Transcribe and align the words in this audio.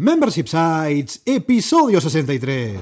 Membership 0.00 0.46
Sites, 0.46 1.20
episodio 1.26 2.00
63. 2.00 2.80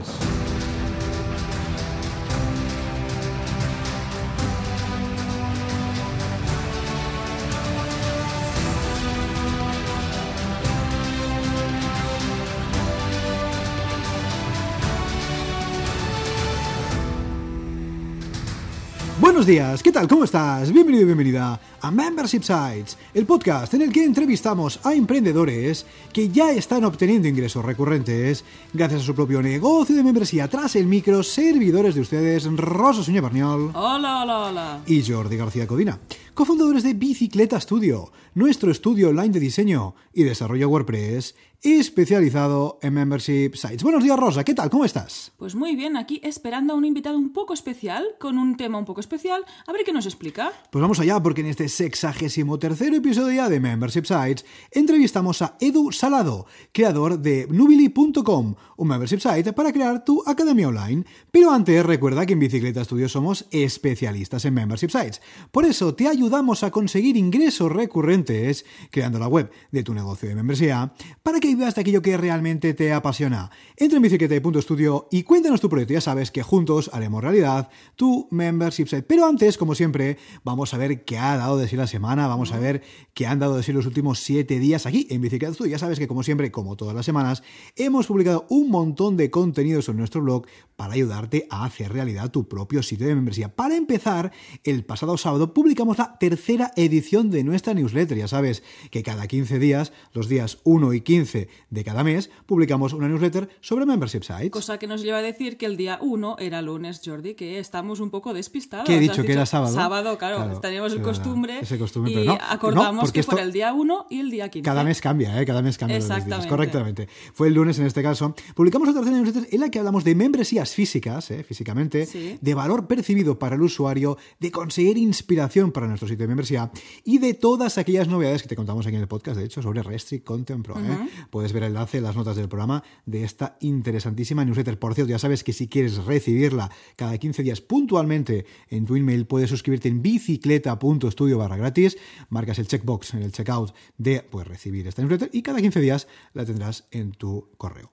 Buenos 19.21 19.45
días, 19.45 19.83
¿qué 19.83 19.91
tal? 19.91 20.07
¿Cómo 20.07 20.23
estás? 20.23 20.73
Bienvenido 20.73 21.03
y 21.03 21.07
bienvenida 21.07 21.59
a 21.81 21.91
Membership 21.91 22.43
Sites, 22.43 22.97
el 23.15 23.27
podcast 23.27 23.75
en 23.75 23.83
el 23.83 23.93
que 23.93 24.05
entrevistamos 24.05 24.81
a 24.85 24.95
emprendedores 24.95 25.87
que 26.13 26.29
ya 26.29 26.53
están 26.53 26.85
obteniendo 26.85 27.29
ingresos 27.29 27.65
recurrentes 27.65 28.45
gracias 28.73 29.03
a 29.03 29.05
su 29.05 29.15
propio 29.15 29.43
negocio 29.43 29.95
de 29.95 30.03
membresía 30.03 30.49
tras 30.49 30.77
el 30.77 30.87
micro, 30.87 31.23
servidores 31.23 31.95
de 31.95 32.01
ustedes 32.01 32.45
Rosa 32.57 33.03
Suña 33.03 33.21
Barniol 33.21 33.71
Hola, 33.75 34.23
hola, 34.23 34.39
hola. 34.47 34.81
y 34.87 35.03
Jordi 35.03 35.37
García 35.37 35.67
Codina, 35.67 35.99
cofundadores 36.35 36.83
de 36.83 36.95
Bicicleta 36.95 37.61
Studio, 37.61 38.13
nuestro 38.35 38.71
estudio 38.71 39.09
online 39.11 39.31
de 39.31 39.41
diseño 39.41 39.95
y 40.13 40.25
desarrollo 40.25 40.69
WordPress 40.69 41.35
especializado 41.61 42.79
en 42.83 42.95
Membership 42.95 43.55
Sites. 43.57 43.83
Buenos 43.83 44.05
días 44.05 44.17
Rosa, 44.17 44.45
¿qué 44.45 44.55
tal? 44.55 44.71
¿Cómo 44.71 44.85
estás? 44.85 45.33
Pues 45.39 45.57
muy 45.57 45.75
bien, 45.75 45.97
aquí 45.97 46.21
esperando 46.23 46.73
a 46.73 46.77
un 46.77 46.85
invitado 46.85 47.19
un 47.19 47.33
poco 47.33 47.53
especial, 47.53 48.05
con 48.21 48.39
un 48.39 48.57
tema 48.57 48.79
un 48.79 48.85
poco 48.85 49.01
especial. 49.01 49.45
A 49.67 49.73
ver 49.73 49.83
qué 49.85 49.93
nos 49.93 50.07
explica. 50.07 50.53
Pues 50.71 50.81
vamos 50.81 51.01
allá, 51.01 51.21
porque 51.21 51.41
en 51.41 51.49
este 51.49 51.68
sexagésimo 51.69 52.59
tercer 52.59 52.95
episodio 52.95 53.49
de 53.49 53.61
Membership 53.61 54.05
Sites 54.05 54.45
entrevistamos 54.71 55.43
a 55.43 55.57
Edu 55.61 55.93
Salado, 55.93 56.47
creador 56.73 57.19
de 57.19 57.47
Nubili.com, 57.51 58.55
un 58.77 58.89
membership 58.89 59.21
site 59.21 59.53
para 59.53 59.73
crear 59.73 60.05
tu 60.05 60.23
academia 60.27 60.69
online. 60.69 61.05
Pero 61.31 61.51
antes 61.51 61.85
recuerda 61.85 62.27
que 62.27 62.33
en 62.33 62.41
Bicicleta 62.41 62.85
Studio 62.85 63.09
somos 63.09 63.47
especialistas 63.51 64.45
en 64.45 64.55
Membership 64.55 64.91
Sites. 64.91 65.21
Por 65.51 65.65
eso 65.65 65.95
te 65.95 66.09
ayudamos 66.09 66.63
a 66.63 66.71
conseguir 66.71 67.17
ingresos 67.17 67.71
recurrentes 67.71 68.65
creando 68.91 69.19
la 69.19 69.29
web 69.29 69.51
de 69.71 69.83
tu 69.83 69.95
negocio 69.95 70.29
de 70.29 70.35
membresía 70.35 70.93
para 71.23 71.41
que 71.41 71.49
vivas 71.49 71.75
de 71.75 71.81
aquello 71.83 72.03
que 72.03 72.17
realmente 72.17 72.75
te 72.75 72.93
apasiona. 72.93 73.51
Entra 73.77 73.97
en 73.97 74.03
bicicleta.studio 74.03 75.09
y 75.11 75.23
cuéntanos 75.25 75.61
tu 75.61 75.69
proyecto. 75.69 75.95
Ya 75.95 76.01
sabes 76.01 76.31
que 76.31 76.43
juntos 76.43 76.91
haremos 76.93 77.23
realidad 77.23 77.69
tu 77.97 78.29
membership 78.31 78.87
site. 78.87 79.03
Pero 79.03 79.27
antes, 79.27 79.59
como 79.59 79.75
siempre, 79.75 80.19
vamos 80.45 80.73
a 80.73 80.79
ver 80.79 81.05
qué 81.05 81.19
ha 81.19 81.37
dado 81.37 81.58
de 81.59 81.69
sí 81.69 81.77
la 81.77 81.87
semana, 81.87 82.27
vamos 82.27 82.53
a 82.53 82.59
ver 82.59 82.83
qué 83.15 83.27
han 83.27 83.39
dado 83.39 83.57
de 83.57 83.63
sí 83.63 83.73
los 83.73 83.87
últimos 83.87 84.21
siete 84.21 84.59
días 84.59 84.87
aquí 84.87 85.07
en 85.11 85.21
Bicicleta 85.21 85.55
Studio. 85.55 85.73
Ya 85.73 85.79
sabes 85.79 85.99
que, 85.99 86.09
como 86.09 86.23
siempre, 86.23 86.51
como 86.51 86.77
todas 86.77 86.95
las 86.95 87.05
semanas, 87.05 87.43
hemos 87.77 88.07
publicado 88.07 88.47
un 88.49 88.71
montón 88.71 89.17
de 89.17 89.31
contenidos 89.31 89.89
en 89.89 89.97
nuestro 89.97 90.23
blog 90.23 90.47
para 90.77 90.95
ayudarte 90.95 91.47
a 91.51 91.65
hacer 91.65 91.93
realidad 91.93 92.31
tu 92.31 92.49
propio 92.49 92.83
sitio 92.83 93.07
de 93.07 93.15
membresía. 93.15 93.55
Para 93.55 93.77
empezar, 93.77 94.33
el 94.63 94.85
pasado 94.85 95.19
sábado 95.19 95.53
publicamos 95.53 95.99
la 95.99 96.19
tercera 96.19 96.73
edición 96.77 97.31
de 97.31 97.43
nuestra 97.43 97.75
newsletter. 97.75 98.17
Ya 98.17 98.29
sabes 98.29 98.63
que 98.91 99.03
cada 99.03 99.27
15 99.27 99.59
días, 99.59 99.93
los 100.13 100.29
días 100.29 100.59
1 100.65 100.93
y 100.93 101.01
15 101.01 101.49
de 101.71 101.85
cada 101.85 102.05
mes, 102.05 102.31
publicamos 102.47 102.93
una 102.93 103.09
newsletter 103.09 103.49
sobre 103.61 103.87
membership 103.87 104.23
sites. 104.23 104.51
Cosa 104.51 104.79
que 104.79 104.87
nos 104.87 105.03
lleva 105.03 105.19
a 105.19 105.23
decir 105.23 105.57
que 105.57 105.67
el 105.67 105.77
día 105.77 105.99
1 106.01 106.37
era 106.39 106.63
lunes, 106.63 107.01
Jordi, 107.05 107.35
que 107.35 107.59
estamos 107.59 108.01
un 108.01 108.11
poco 108.11 108.33
despistados. 108.33 108.87
¿Qué 108.87 108.97
he 108.97 109.01
dicho? 109.01 109.25
¿Que 109.25 109.33
era 109.33 109.47
sábado? 109.47 109.75
Sábado, 109.75 110.17
claro. 110.17 110.37
Claro, 110.37 110.61
teníamos 110.61 110.93
el 110.93 110.99
verdad, 110.99 111.13
costumbre. 111.49 111.59
ese 111.65 111.79
costumbre, 111.79 112.13
y 112.13 112.15
pero 112.17 112.27
no, 112.27 112.39
acordamos 112.49 112.95
no, 112.95 113.01
porque 113.03 113.21
que 113.21 113.23
fuera 113.23 113.43
el 113.43 113.53
día 113.53 113.73
1 113.73 114.07
y 114.11 114.21
el 114.21 114.31
día 114.31 114.49
15. 114.49 114.65
Cada 114.65 114.85
mes 114.85 115.01
cambia, 115.01 115.41
¿eh? 115.41 115.47
Cada 115.47 115.63
mes 115.63 115.79
cambia 115.79 115.97
los 115.99 116.07
días. 116.07 116.19
Exactamente. 116.19 116.49
Correctamente. 116.49 117.09
Fue 117.33 117.49
el 117.49 117.55
lunes 117.55 117.79
en 117.79 117.87
este 117.87 118.03
caso. 118.03 118.35
Publicamos 118.55 118.89
otra 118.89 119.03
tercera 119.03 119.23
newsletter 119.23 119.49
en 119.53 119.61
la 119.61 119.71
que 119.71 119.79
hablamos 119.79 120.05
de 120.05 120.15
membresías 120.15 120.73
físicas, 120.75 121.31
¿eh? 121.31 121.43
físicamente, 121.45 122.07
Sí. 122.07 122.39
de 122.41 122.55
valor 122.55 122.87
percibido 122.87 123.39
para 123.39 123.57
el 123.57 123.63
usuario, 123.63 124.17
de 124.41 124.51
conseguir 124.51 124.99
inspiración 124.99 125.73
para 125.73 125.87
nuestro 125.87 126.09
sitio 126.09 126.25
de 126.25 126.29
membresía 126.29 126.71
y 127.05 127.19
de 127.19 127.35
todas 127.35 127.79
aquellas 127.79 128.09
novedades 128.09 128.43
que 128.43 128.49
te 128.49 128.57
contamos 128.57 128.87
aquí 128.87 128.97
en 128.97 129.03
el 129.03 129.09
podcast, 129.09 129.39
de 129.39 129.45
hecho, 129.45 129.63
sobre 129.63 129.83
Restrict 129.83 130.25
Content 130.25 130.65
Pro. 130.65 130.77
¿eh? 130.79 131.09
Puedes 131.31 131.53
ver 131.53 131.63
el 131.65 131.69
enlace 131.69 131.99
en 131.99 132.05
las 132.05 132.17
notas 132.17 132.37
del 132.37 132.49
programa 132.49 132.83
de 133.07 133.25
esta 133.25 133.57
interesantísima 133.61 134.45
newsletter. 134.45 134.79
Por 134.79 134.95
cierto, 134.95 135.11
ya 135.11 135.19
sabes 135.19 135.45
que 135.45 135.53
si 135.53 135.69
quieres 135.69 135.97
recibirla 136.05 136.71
cada 136.97 137.17
15 137.19 137.43
días 137.43 137.61
puntualmente 137.61 138.47
en 138.71 138.87
tu 138.87 138.97
email, 138.97 139.27
puedes 139.27 139.51
suscribirte 139.51 139.89
en 139.89 140.03
bicicleta.studio 140.03 141.38
barra 141.39 141.57
gratis, 141.57 141.97
marcas 142.29 142.59
el 142.59 142.67
checkbox 142.67 143.15
en 143.15 143.23
el 143.23 143.33
checkout 143.33 143.75
de 143.97 144.23
pues, 144.23 144.47
recibir 144.47 144.87
esta 144.87 145.03
newsletter 145.03 145.31
y 145.33 145.43
cada 145.43 145.61
15 145.61 145.81
días 145.81 146.09
la 146.35 146.45
tendrás 146.45 146.87
en 146.91 147.13
tu 147.13 147.49
correo. 147.57 147.91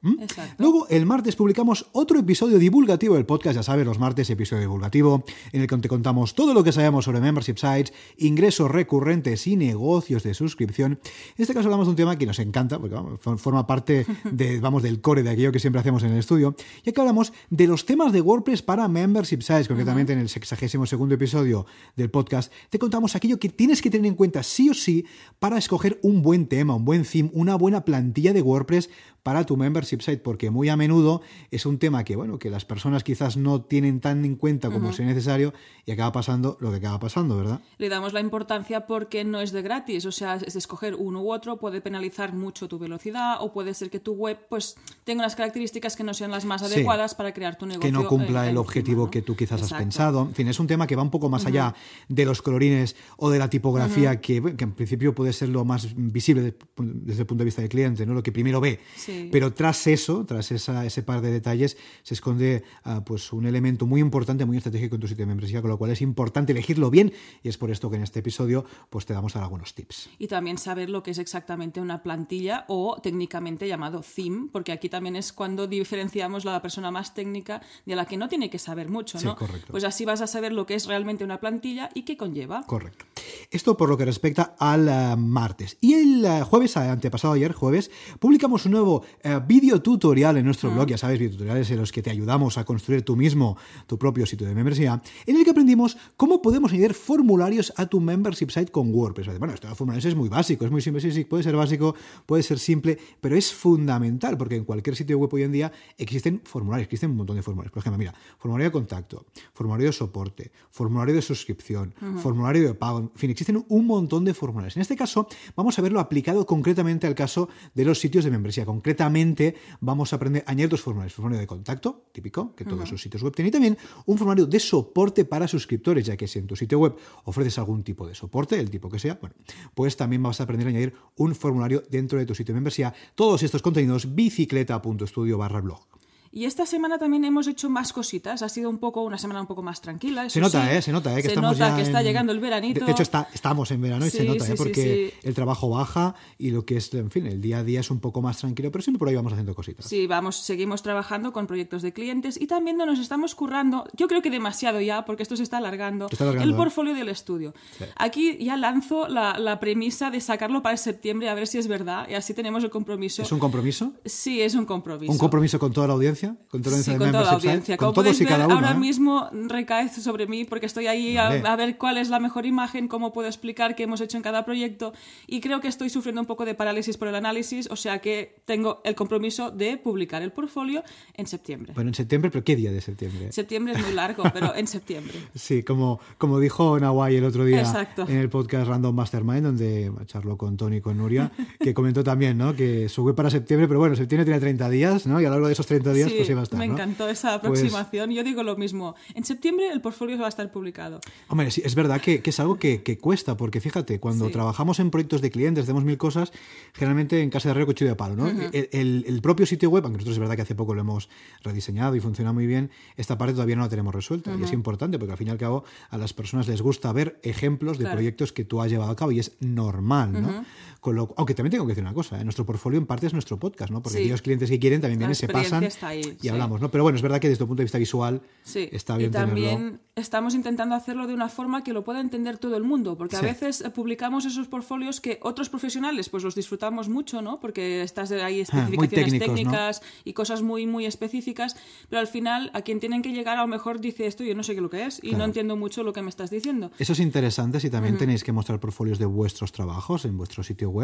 Luego, 0.58 0.88
el 0.90 1.06
martes 1.06 1.36
publicamos 1.36 1.88
otro 1.92 2.20
episodio 2.20 2.60
divulgativo 2.60 3.16
del 3.16 3.26
podcast, 3.26 3.56
ya 3.56 3.64
sabes, 3.64 3.86
los 3.86 4.00
martes 4.00 4.30
episodio 4.30 4.62
divulgativo, 4.62 5.24
en 5.52 5.62
el 5.62 5.68
que 5.68 5.78
te 5.78 5.90
contamos 5.90 6.36
todo 6.36 6.54
lo 6.54 6.64
que 6.64 6.72
sabemos 6.72 7.06
sobre 7.06 7.20
membership 7.22 7.58
sites, 7.58 7.94
ingresos 8.18 8.72
recurrentes 8.72 9.48
y 9.48 9.56
negocios 9.56 10.24
de 10.24 10.34
suscripción. 10.34 11.00
En 11.38 11.42
este 11.42 11.54
caso 11.54 11.68
hablamos 11.68 11.88
de 11.88 11.92
un 11.92 11.96
tema 11.96 12.18
que 12.18 12.26
nos 12.26 12.40
encanta, 12.40 12.80
porque 12.80 12.96
vamos, 12.96 13.20
forma 13.42 13.68
parte 13.68 14.06
de, 14.32 14.60
vamos, 14.60 14.84
del 14.84 15.02
core 15.02 15.24
de 15.24 15.30
aquello 15.32 15.52
que 15.52 15.60
siempre 15.60 15.80
hacemos 15.80 16.04
en 16.04 16.12
el 16.12 16.20
estudio, 16.20 16.56
y 16.84 16.90
aquí 16.90 17.00
hablamos 17.00 17.34
de 17.50 17.68
los 17.68 17.86
temas 17.86 18.14
de 18.14 18.22
WordPress 18.22 18.62
para 18.62 18.88
membership 18.88 19.42
sites, 19.42 19.68
concretamente 19.68 20.14
en 20.14 20.20
el 20.20 20.30
sexagésimo 20.30 20.86
segundo 20.86 21.16
episodio 21.16 21.66
del 21.96 22.10
podcast, 22.10 22.52
te 22.70 22.80
contamos 22.80 23.16
aquello 23.16 23.35
que 23.40 23.50
tienes 23.50 23.82
que 23.82 23.90
tener 23.90 24.08
en 24.08 24.16
cuenta 24.16 24.44
sí 24.44 24.70
o 24.70 24.74
sí 24.74 25.06
para 25.40 25.58
escoger 25.58 26.00
un 26.02 26.22
buen 26.22 26.48
tema, 26.48 26.76
un 26.76 26.86
buen 26.86 27.04
theme, 27.04 27.30
una 27.34 27.56
buena 27.56 27.86
plantilla 27.86 28.34
de 28.34 28.42
WordPress 28.42 28.90
para 29.24 29.44
tu 29.44 29.58
membership 29.58 30.02
site, 30.02 30.20
porque 30.20 30.52
muy 30.52 30.70
a 30.70 30.78
menudo 30.78 31.22
es 31.50 31.66
un 31.66 31.80
tema 31.80 32.04
que, 32.04 32.16
bueno, 32.16 32.38
que 32.38 32.52
las 32.52 32.64
personas 32.64 33.04
quizás 33.04 33.38
no 33.38 33.64
tienen 33.64 34.00
tan 34.00 34.24
en 34.24 34.36
cuenta 34.36 34.70
como 34.70 34.94
sea 34.94 35.08
necesario 35.08 35.52
y 35.84 35.92
acaba 35.92 36.12
pasando 36.12 36.58
lo 36.60 36.70
que 36.70 36.78
acaba 36.78 37.00
pasando, 37.00 37.36
¿verdad? 37.36 37.60
Le 37.80 37.90
damos 37.90 38.14
la 38.14 38.20
importancia 38.20 38.86
porque 38.86 39.24
no 39.24 39.42
es 39.42 39.52
de 39.52 39.64
gratis, 39.64 40.06
o 40.06 40.12
sea, 40.12 40.36
es 40.36 40.56
escoger 40.56 40.94
uno 40.94 41.24
u 41.24 41.32
otro 41.34 41.58
puede 41.58 41.82
penalizar 41.82 42.34
mucho 42.34 42.68
tu 42.68 42.78
velocidad 42.78 43.38
o 43.40 43.52
puede 43.52 43.74
ser 43.74 43.90
que 43.90 44.00
tu 44.00 44.14
web 44.14 44.38
pues 44.48 44.76
tenga 45.06 45.24
unas 45.24 45.36
características 45.36 45.96
que 45.96 46.04
no 46.04 46.14
sean 46.14 46.30
las 46.30 46.46
más 46.46 46.62
Sí. 46.62 46.68
adecuadas 46.76 47.16
para 47.16 47.34
crear 47.34 47.58
tu 47.58 47.66
negocio. 47.66 47.82
que 47.82 47.92
no 47.92 48.08
cumpla 48.08 48.28
en- 48.28 48.36
el 48.44 48.46
encima, 48.50 48.62
objetivo 48.62 49.06
¿no? 49.06 49.12
que 49.12 49.24
tú 49.24 49.36
quizás 49.36 49.60
has 49.64 49.74
pensado. 49.74 50.22
En 50.22 50.36
fin, 50.36 50.48
es 50.50 50.60
un 50.60 50.68
tema 50.68 50.86
que 50.86 50.96
va 50.96 51.02
un 51.02 51.10
poco 51.10 51.30
más 51.32 51.48
allá 51.48 51.74
de 52.10 52.26
los 52.26 52.44
colorines 52.44 52.96
o 53.18 53.25
de 53.30 53.40
la 53.40 53.50
tipografía, 53.50 54.20
que, 54.22 54.38
en 54.38 54.72
principio 54.74 55.14
puede 55.16 55.34
ser 55.34 55.50
lo 55.50 55.66
más 55.66 55.90
visible 55.96 56.42
de- 56.42 56.56
desde 56.78 57.22
el 57.22 57.26
punto 57.26 57.42
de 57.42 57.46
vista 57.46 57.62
del 57.62 57.70
cliente, 57.70 58.06
¿no? 58.06 58.14
lo 58.14 58.24
que 58.24 58.32
primero 58.32 58.60
ve. 58.62 58.80
Sí. 58.96 59.30
Pero 59.32 59.54
tras 59.54 59.88
eso, 59.88 60.26
tras 60.26 60.52
esa, 60.52 60.86
ese 60.86 61.04
par 61.04 61.22
de 61.22 61.32
detalles, 61.32 61.78
se 62.04 62.14
esconde 62.14 62.64
ah, 62.84 63.04
pues 63.06 63.32
un 63.34 63.46
elemento 63.46 63.86
muy 63.86 64.02
importante, 64.02 64.46
muy 64.46 64.58
estratégico 64.58 64.96
en 64.96 65.02
tu 65.02 65.08
sitio 65.08 65.24
de 65.24 65.28
membresía, 65.28 65.62
con 65.62 65.70
lo 65.72 65.78
cual 65.78 65.92
es 65.92 66.02
importante 66.02 66.52
elegirlo 66.52 66.90
bien 66.90 67.14
y 67.44 67.50
es 67.50 67.58
por 67.58 67.72
esto 67.72 67.90
que 67.90 67.98
en 67.98 68.04
este 68.04 68.20
episodio 68.20 68.66
pues 68.90 69.06
te 69.06 69.14
damos 69.14 69.36
ahora 69.36 69.46
algunos 69.46 69.74
tips. 69.74 70.10
Y 70.20 70.28
también 70.28 70.58
saber 70.58 70.90
lo 70.90 71.04
que 71.04 71.12
es 71.12 71.18
exactamente 71.18 71.80
una 71.82 72.02
plantilla 72.04 72.66
o 72.68 73.00
técnicamente 73.02 73.68
llamado 73.68 74.02
theme, 74.02 74.48
porque 74.52 74.72
aquí 74.72 74.90
también 74.90 75.16
es 75.16 75.34
cuando 75.34 75.68
diferenciamos 75.68 76.46
la 76.46 76.62
persona 76.62 76.92
más 76.92 77.14
técnica 77.14 77.62
de 77.86 77.96
la 77.96 78.06
que 78.06 78.18
no 78.18 78.28
tiene 78.30 78.50
que 78.50 78.60
saber 78.60 78.90
mucho, 78.90 79.20
Sí, 79.20 79.26
¿no? 79.26 79.36
correcto. 79.36 79.68
Pues 79.72 79.84
así 79.84 80.06
vas 80.06 80.22
a 80.22 80.28
saber 80.28 80.54
lo 80.54 80.66
que 80.66 80.76
es 80.76 80.86
realmente 80.88 81.24
una 81.24 81.40
plantilla 81.40 81.90
y 81.94 82.04
qué 82.04 82.18
conlleva. 82.18 82.64
Correcto. 82.68 83.06
Esto 83.52 83.78
por 83.78 83.90
lo 83.90 83.98
que 83.98 84.06
respecta 84.06 84.56
al 84.60 84.88
eh, 84.88 85.16
martes. 85.18 85.78
Y 85.82 85.94
el 85.94 86.26
eh, 86.26 86.44
jueves, 86.44 86.76
eh, 86.76 86.80
antepasado 86.80 87.34
ayer, 87.34 87.54
jueves, 87.54 87.92
publicamos 88.20 88.66
un 88.66 88.74
nuevo 88.74 89.04
eh, 89.24 89.40
vídeo 89.46 89.82
tutorial 89.82 90.38
en 90.38 90.46
nuestro 90.46 90.72
blog, 90.72 90.88
ya 90.88 90.98
sabes, 90.98 91.20
videotutoriales 91.20 91.70
en 91.72 91.78
los 91.78 91.92
que 91.92 92.02
te 92.02 92.10
ayudamos 92.10 92.58
a 92.58 92.66
construir 92.66 93.04
tú 93.04 93.16
mismo 93.16 93.58
tu 93.88 93.98
propio 93.98 94.26
sitio 94.26 94.48
de 94.48 94.56
membresía, 94.56 95.02
en 95.26 95.38
el 95.38 95.44
que 95.44 95.52
aprendimos 95.52 95.98
cómo 96.18 96.42
podemos 96.42 96.72
añadir 96.72 96.94
formularios 96.94 97.74
a 97.78 97.86
tu 97.86 98.02
membership 98.02 98.50
site 98.50 98.72
con 98.72 98.94
WordPress. 98.94 99.38
Bueno, 99.40 99.54
esto 99.54 99.68
de 99.68 99.76
formularios 99.76 100.06
es 100.06 100.16
muy 100.16 100.30
básico, 100.30 100.66
es 100.66 100.72
muy 100.72 100.82
simple, 100.82 101.02
sí, 101.02 101.12
sí, 101.12 101.26
puede 101.26 101.44
ser 101.44 101.56
básico, 101.56 101.96
puede 102.26 102.44
ser 102.44 102.60
simple, 102.60 102.98
pero 103.22 103.36
es 103.36 103.54
fundamental 103.54 104.38
porque 104.38 104.56
en 104.56 104.66
cualquier 104.66 104.96
sitio 104.96 105.18
web 105.18 105.34
hoy 105.34 105.44
en 105.44 105.52
día 105.52 105.72
existen 105.98 106.42
formularios, 106.44 106.86
existen 106.86 107.12
un 107.12 107.18
montón 107.18 107.36
de 107.36 107.44
formularios. 107.44 107.72
Por 107.72 107.82
ejemplo, 107.82 107.98
mira, 107.98 108.14
formulario 108.38 108.70
de 108.70 108.72
contacto, 108.72 109.26
formulario 109.54 109.88
de 109.88 109.94
soporte, 109.94 110.52
formulario 110.70 111.16
de 111.16 111.22
suscripción, 111.22 111.94
formulario 112.22 112.68
de 112.68 112.74
pago, 112.74 113.05
en 113.14 113.20
fin, 113.20 113.30
existen 113.30 113.66
un 113.68 113.86
montón 113.86 114.26
de 114.26 114.34
formularios. 114.34 114.76
En 114.76 114.82
este 114.82 114.96
caso, 114.96 115.28
vamos 115.56 115.78
a 115.78 115.82
verlo 115.82 116.00
aplicado 116.00 116.46
concretamente 116.46 117.08
al 117.08 117.16
caso 117.16 117.50
de 117.74 117.86
los 117.86 118.00
sitios 118.00 118.24
de 118.24 118.32
membresía. 118.32 118.66
Concretamente, 118.66 119.56
vamos 119.82 120.14
a 120.14 120.18
aprender 120.18 120.44
a 120.46 120.52
añadir 120.52 120.70
dos 120.70 120.82
formularios. 120.82 121.14
Formulario 121.14 121.42
de 121.42 121.48
contacto, 121.48 122.06
típico, 122.12 122.56
que 122.56 122.66
todos 122.66 122.90
los 122.92 123.02
sitios 123.02 123.24
web 123.24 123.34
tienen, 123.34 123.50
y 123.50 123.52
también 123.52 123.78
un 124.06 124.18
formulario 124.18 124.46
de 124.46 124.60
soporte 124.60 125.26
para 125.26 125.48
suscriptores, 125.48 126.06
ya 126.06 126.18
que 126.18 126.28
si 126.28 126.40
en 126.40 126.48
tu 126.48 126.56
sitio 126.56 126.80
web 126.80 126.96
ofreces 127.24 127.58
algún 127.58 127.84
tipo 127.84 128.08
de 128.08 128.16
soporte, 128.16 128.60
el 128.60 128.70
tipo 128.70 128.90
que 128.90 129.00
sea, 129.00 129.18
bueno, 129.20 129.36
pues 129.74 129.96
también 129.98 130.22
vas 130.24 130.40
a 130.40 130.44
aprender 130.44 130.68
a 130.68 130.70
añadir 130.72 130.94
un 131.16 131.36
formulario 131.36 131.84
dentro 131.90 132.20
de 132.20 132.26
tu 132.26 132.36
sitio 132.36 132.54
de 132.54 132.58
membresía. 132.58 132.94
Todos 133.16 133.44
estos 133.44 133.62
contenidos, 133.62 134.16
bicicleta.studio 134.16 135.38
barra 135.38 135.62
blog. 135.62 135.96
Y 136.38 136.44
esta 136.44 136.66
semana 136.66 136.98
también 136.98 137.24
hemos 137.24 137.48
hecho 137.48 137.70
más 137.70 137.94
cositas. 137.94 138.42
Ha 138.42 138.50
sido 138.50 138.70
un 138.70 138.78
poco 138.78 139.04
una 139.04 139.18
semana 139.18 139.40
un 139.40 139.48
poco 139.48 139.62
más 139.62 139.80
tranquila. 139.80 140.30
Se 140.30 140.42
nota, 140.42 140.70
¿eh? 140.76 140.82
Se 140.82 140.92
nota, 140.92 141.14
¿eh? 141.14 141.16
Que 141.16 141.22
se 141.22 141.28
estamos 141.30 141.54
nota 141.58 141.70
ya 141.70 141.76
que 141.78 141.82
está 141.84 142.02
en- 142.02 142.06
llegando 142.08 142.34
el 142.34 142.42
veranito. 142.42 142.82
De, 142.82 142.86
de 142.88 142.92
hecho, 142.92 143.04
está, 143.04 143.30
estamos 143.34 143.72
en 143.72 143.80
verano 143.82 144.06
y 144.06 144.10
se 144.10 144.26
nota, 144.26 144.44
sí, 144.44 144.52
¿eh? 144.52 144.56
Porque 144.58 145.14
el 145.24 145.34
trabajo 145.34 145.70
baja 145.70 146.14
y 146.38 146.52
lo 146.52 146.66
que 146.66 146.76
es, 146.76 146.94
en 146.94 147.10
fin, 147.10 147.26
el 147.26 147.40
día 147.40 147.60
a 147.60 147.64
día 147.64 147.80
es 147.80 147.90
un 147.90 148.02
poco 148.02 148.22
más 148.22 148.38
tranquilo, 148.40 148.70
pero 148.70 148.82
siempre 148.82 149.00
por 149.00 149.08
ahí 149.08 149.16
vamos 149.16 149.32
haciendo 149.32 149.56
cositas. 149.56 149.86
Sí, 149.86 150.08
vamos, 150.08 150.36
seguimos 150.36 150.84
trabajando 150.84 151.32
con 151.32 151.48
proyectos 151.48 151.82
de 151.82 151.94
clientes 151.94 152.38
y 152.42 152.48
también 152.48 152.76
nos 152.76 153.00
estamos 153.00 153.34
currando, 153.34 153.88
yo 153.96 154.10
creo 154.10 154.22
que 154.22 154.30
demasiado 154.30 154.82
ya, 154.82 155.06
porque 155.06 155.24
esto 155.24 155.38
se 155.38 155.44
está 155.44 155.60
alargando, 155.60 156.10
está 156.12 156.26
alargando, 156.26 156.50
el 156.50 156.54
¿eh? 156.54 156.58
portfolio 156.58 156.94
del 156.96 157.08
estudio. 157.08 157.54
Aquí 157.96 158.38
ya 158.44 158.58
lanzo 158.58 159.08
la, 159.08 159.40
la 159.40 159.62
premisa 159.62 160.12
de 160.12 160.20
sacarlo 160.20 160.62
para 160.62 160.76
septiembre 160.76 161.30
a 161.30 161.34
ver 161.34 161.48
si 161.48 161.60
es 161.60 161.70
verdad 161.70 162.10
y 162.10 162.16
así 162.16 162.34
tenemos 162.34 162.62
el 162.66 162.72
compromiso. 162.72 163.22
¿Es 163.22 163.32
un 163.32 163.40
compromiso? 163.40 163.94
Sí, 164.04 164.42
es 164.42 164.54
un 164.54 164.66
compromiso. 164.66 165.14
¿Un 165.14 165.18
compromiso 165.18 165.60
con 165.60 165.72
toda 165.72 165.88
la 165.88 165.94
audiencia? 165.94 166.25
¿Con 166.50 166.62
toda 166.62 166.78
Sí, 166.78 166.92
audiencia 166.92 166.98
con 167.00 167.12
toda 167.12 167.24
la 167.24 167.32
audiencia. 167.32 167.78
Con 167.78 167.86
Como 167.88 168.04
todos 168.04 168.20
y 168.22 168.24
ver, 168.24 168.34
cada 168.34 168.46
uno. 168.48 168.56
ahora 168.56 168.72
¿eh? 168.72 168.76
mismo 168.76 169.30
recae 169.48 169.90
sobre 169.90 170.28
mí 170.28 170.46
porque 170.46 170.66
estoy 170.66 170.88
ahí 170.88 171.18
a, 171.18 171.30
Vale. 171.30 171.44
a 171.48 171.56
ver 171.56 171.78
cuál 171.78 171.98
es 171.98 172.10
la 172.10 172.20
mejor 172.20 172.46
imagen, 172.46 172.88
cómo 172.88 173.14
puedo 173.14 173.28
explicar 173.28 173.76
qué 173.76 173.84
hemos 173.84 174.02
hecho 174.02 174.18
en 174.18 174.24
cada 174.24 174.46
proyecto 174.46 174.94
y 175.28 175.42
creo 175.42 175.62
que 175.62 175.68
estoy 175.68 175.90
sufriendo 175.90 176.22
un 176.22 176.28
poco 176.28 176.46
de 176.46 176.56
parálisis 176.56 176.98
por 176.98 177.08
el 177.08 177.16
análisis, 177.16 177.68
o 177.72 177.76
sea 177.76 178.00
que 178.00 178.42
tengo 178.46 178.82
el 178.84 178.96
compromiso 178.96 179.52
de 179.52 179.78
publicar 179.78 180.22
el 180.22 180.32
portfolio 180.32 180.84
en 181.16 181.28
septiembre. 181.28 181.74
Bueno, 181.76 181.90
en 181.90 181.96
septiembre, 181.96 182.32
pero 182.32 182.44
¿qué 182.44 182.56
día 182.56 182.72
de 182.72 182.82
septiembre? 182.82 183.32
Septiembre 183.32 183.74
es 183.74 183.82
muy 183.82 183.94
largo, 183.94 184.24
pero 184.34 184.56
en 184.56 184.68
septiembre. 184.68 185.14
Sí, 185.36 185.64
como, 185.64 186.00
como 186.18 186.40
dijo 186.40 186.80
Nawai 186.80 187.16
el 187.16 187.24
otro 187.26 187.46
día 187.46 187.60
Exacto. 187.62 188.06
en 188.08 188.18
el 188.18 188.30
podcast 188.30 188.68
Random 188.68 188.96
Mastermind, 188.96 189.44
donde 189.44 189.92
charló 190.06 190.38
con 190.38 190.58
Tony 190.58 190.78
y 190.78 190.82
con 190.82 190.98
Nuria, 190.98 191.32
que 191.60 191.74
comentó 191.74 192.04
también, 192.04 192.38
¿no? 192.38 192.56
Que 192.56 192.90
su 192.90 193.04
web 193.04 193.16
para 193.16 193.30
septiembre, 193.30 193.68
pero 193.68 193.80
bueno, 193.80 193.96
septiembre 193.96 194.26
tiene 194.26 194.40
30 194.40 194.70
días, 194.70 195.06
¿no? 195.08 195.20
Y 195.22 195.26
a 195.26 195.30
lo 195.30 195.36
largo 195.36 195.48
de 195.48 195.54
esos 195.54 195.66
30 195.68 195.94
días, 195.94 196.10
Sí, 196.10 196.15
pues 196.18 196.30
iba 196.30 196.40
a 196.42 196.44
estar. 196.44 196.60
me 196.60 196.68
¿no? 196.68 196.74
encantó 196.74 197.08
esa 197.10 197.40
Pues, 197.42 197.60
aproximación. 197.60 198.12
Yo 198.12 198.24
digo 198.24 198.44
lo 198.44 198.56
mismo. 198.56 198.96
En 199.14 199.24
septiembre 199.24 199.70
el 199.72 199.82
portfolio 199.82 200.18
va 200.18 200.26
a 200.26 200.30
estar 200.30 200.52
publicado. 200.52 201.00
Hombre, 201.28 201.52
sí, 201.52 201.62
es 201.66 201.76
verdad 201.76 202.02
que, 202.02 202.22
que 202.22 202.30
es 202.30 202.40
algo 202.40 202.58
que, 202.58 202.84
que 202.84 202.98
cuesta, 202.98 203.38
porque 203.38 203.62
fíjate, 203.62 204.00
cuando 204.00 204.26
Sí. 204.28 204.32
trabajamos 204.32 204.80
en 204.80 204.92
proyectos 204.92 205.22
de 205.22 205.32
clientes, 205.32 205.64
hacemos 205.64 205.84
mil 205.84 205.98
cosas, 205.98 206.32
generalmente 206.74 207.22
en 207.22 207.30
casa 207.30 207.50
de 207.50 207.52
herrero 207.52 207.68
cuchillo 207.68 207.90
de 207.92 207.96
palo, 207.96 208.16
¿no? 208.16 208.28
el, 208.28 208.70
el- 208.72 209.06
el 209.08 209.22
propio 209.22 209.46
sitio 209.46 209.70
web, 209.70 209.84
aunque 209.86 209.98
nosotros 209.98 210.16
es 210.16 210.20
verdad 210.20 210.36
que 210.36 210.42
hace 210.42 210.56
poco 210.56 210.74
lo 210.74 210.82
hemos 210.82 211.10
rediseñado 211.44 211.96
y 211.96 212.00
funciona 212.00 212.34
muy 212.34 212.48
bien, 212.48 212.72
esta 212.98 213.18
parte 213.18 213.34
todavía 213.34 213.56
no 213.56 213.62
la 213.64 213.70
tenemos 213.70 213.94
resuelta. 213.94 214.36
Y 214.40 214.44
es 214.44 214.52
importante, 214.54 214.98
porque 215.00 215.12
al 215.14 215.18
fin 215.18 215.28
y 215.28 215.32
al 215.32 215.38
cabo 215.38 215.64
a 215.90 215.98
las 215.98 216.14
personas 216.14 216.48
les 216.48 216.62
gusta 216.62 216.92
ver 216.92 217.20
ejemplos 217.24 217.78
de 217.78 217.84
Claro. 217.86 217.98
proyectos 217.98 218.32
que 218.34 218.44
tú 218.46 218.62
has 218.62 218.70
llevado 218.72 218.92
a 218.92 218.96
cabo 218.96 219.12
y 219.12 219.20
es 219.20 219.34
normal, 219.40 220.14
¿no? 220.22 220.46
Con 220.86 220.96
lo- 220.96 221.12
aunque 221.18 221.34
también 221.34 221.50
tengo 221.50 221.66
que 221.66 221.72
decir 221.72 221.84
una 221.84 221.96
cosa, 221.96 222.22
¿eh? 222.22 222.24
nuestro 222.24 222.46
portfolio 222.46 222.78
en 222.78 222.86
parte 222.86 223.08
es 223.08 223.14
nuestro 223.14 223.40
podcast, 223.40 223.72
¿no? 223.72 223.82
Porque 223.82 223.98
Sí. 223.98 224.04
aquellos 224.04 224.22
clientes 224.22 224.52
que 224.52 224.60
quieren 224.60 224.82
también 224.82 225.00
vienen, 225.00 225.16
se 225.16 225.28
pasan 225.28 225.68
ahí, 225.82 226.02
y 226.02 226.22
sí. 226.22 226.30
hablamos, 226.30 226.62
¿no? 226.62 226.70
Pero 226.70 226.84
bueno, 226.84 226.96
es 226.96 227.02
verdad 227.02 227.20
que 227.20 227.28
desde 227.28 227.44
el 227.44 227.48
punto 227.48 227.62
de 227.62 227.66
vista 227.66 227.80
visual 227.80 228.22
Sí, 228.44 228.70
está 228.72 228.96
bien 228.96 229.10
y 229.10 229.14
también 229.14 229.56
tenerlo. 229.58 229.80
estamos 229.96 230.36
intentando 230.36 230.76
hacerlo 230.76 231.08
de 231.08 231.16
una 231.16 231.28
forma 231.28 231.64
que 231.64 231.74
lo 231.74 231.84
pueda 231.84 232.02
entender 232.02 232.38
todo 232.38 232.56
el 232.56 232.64
mundo, 232.64 232.96
porque 233.00 233.16
a 233.16 233.22
veces 233.22 233.62
eh, 233.62 233.72
publicamos 233.72 234.26
esos 234.26 234.48
portfolios 234.48 235.02
que 235.02 235.18
otros 235.24 235.50
profesionales 235.50 236.10
pues 236.10 236.24
los 236.24 236.36
disfrutamos 236.36 236.88
mucho, 236.88 237.24
¿no? 237.24 237.40
Porque 237.40 237.82
estás 237.82 238.10
de 238.10 238.22
ahí 238.22 238.42
Ah, 238.42 238.44
especificaciones 238.44 239.20
técnicas 239.20 239.82
y 240.04 240.14
cosas 240.14 240.44
muy 240.44 240.68
muy 240.68 240.86
específicas, 240.86 241.56
pero 241.90 242.00
al 242.00 242.08
final 242.08 242.52
a 242.54 242.62
quien 242.62 242.80
tienen 242.80 243.02
que 243.02 243.12
llegar 243.12 243.40
a 243.40 243.42
lo 243.42 243.48
mejor 243.48 243.80
dice 243.82 244.06
esto 244.06 244.24
yo 244.24 244.36
no 244.36 244.44
sé 244.44 244.54
qué 244.54 244.62
lo 244.62 244.70
que 244.70 244.86
es 244.86 245.00
y 245.04 245.14
no 245.14 245.24
entiendo 245.24 245.56
mucho 245.56 245.82
lo 245.82 245.94
que 245.94 246.04
me 246.04 246.10
estás 246.10 246.30
diciendo. 246.30 246.70
Eso 246.78 246.94
es 246.94 247.00
interesante 247.00 247.60
si 247.60 247.72
también 247.72 247.98
tenéis 247.98 248.24
que 248.24 248.32
mostrar 248.32 248.60
portfolios 248.60 249.00
de 249.00 249.06
vuestros 249.08 249.52
trabajos 249.52 250.06
en 250.06 250.16
vuestro 250.18 250.44
sitio 250.44 250.70
web, 250.70 250.75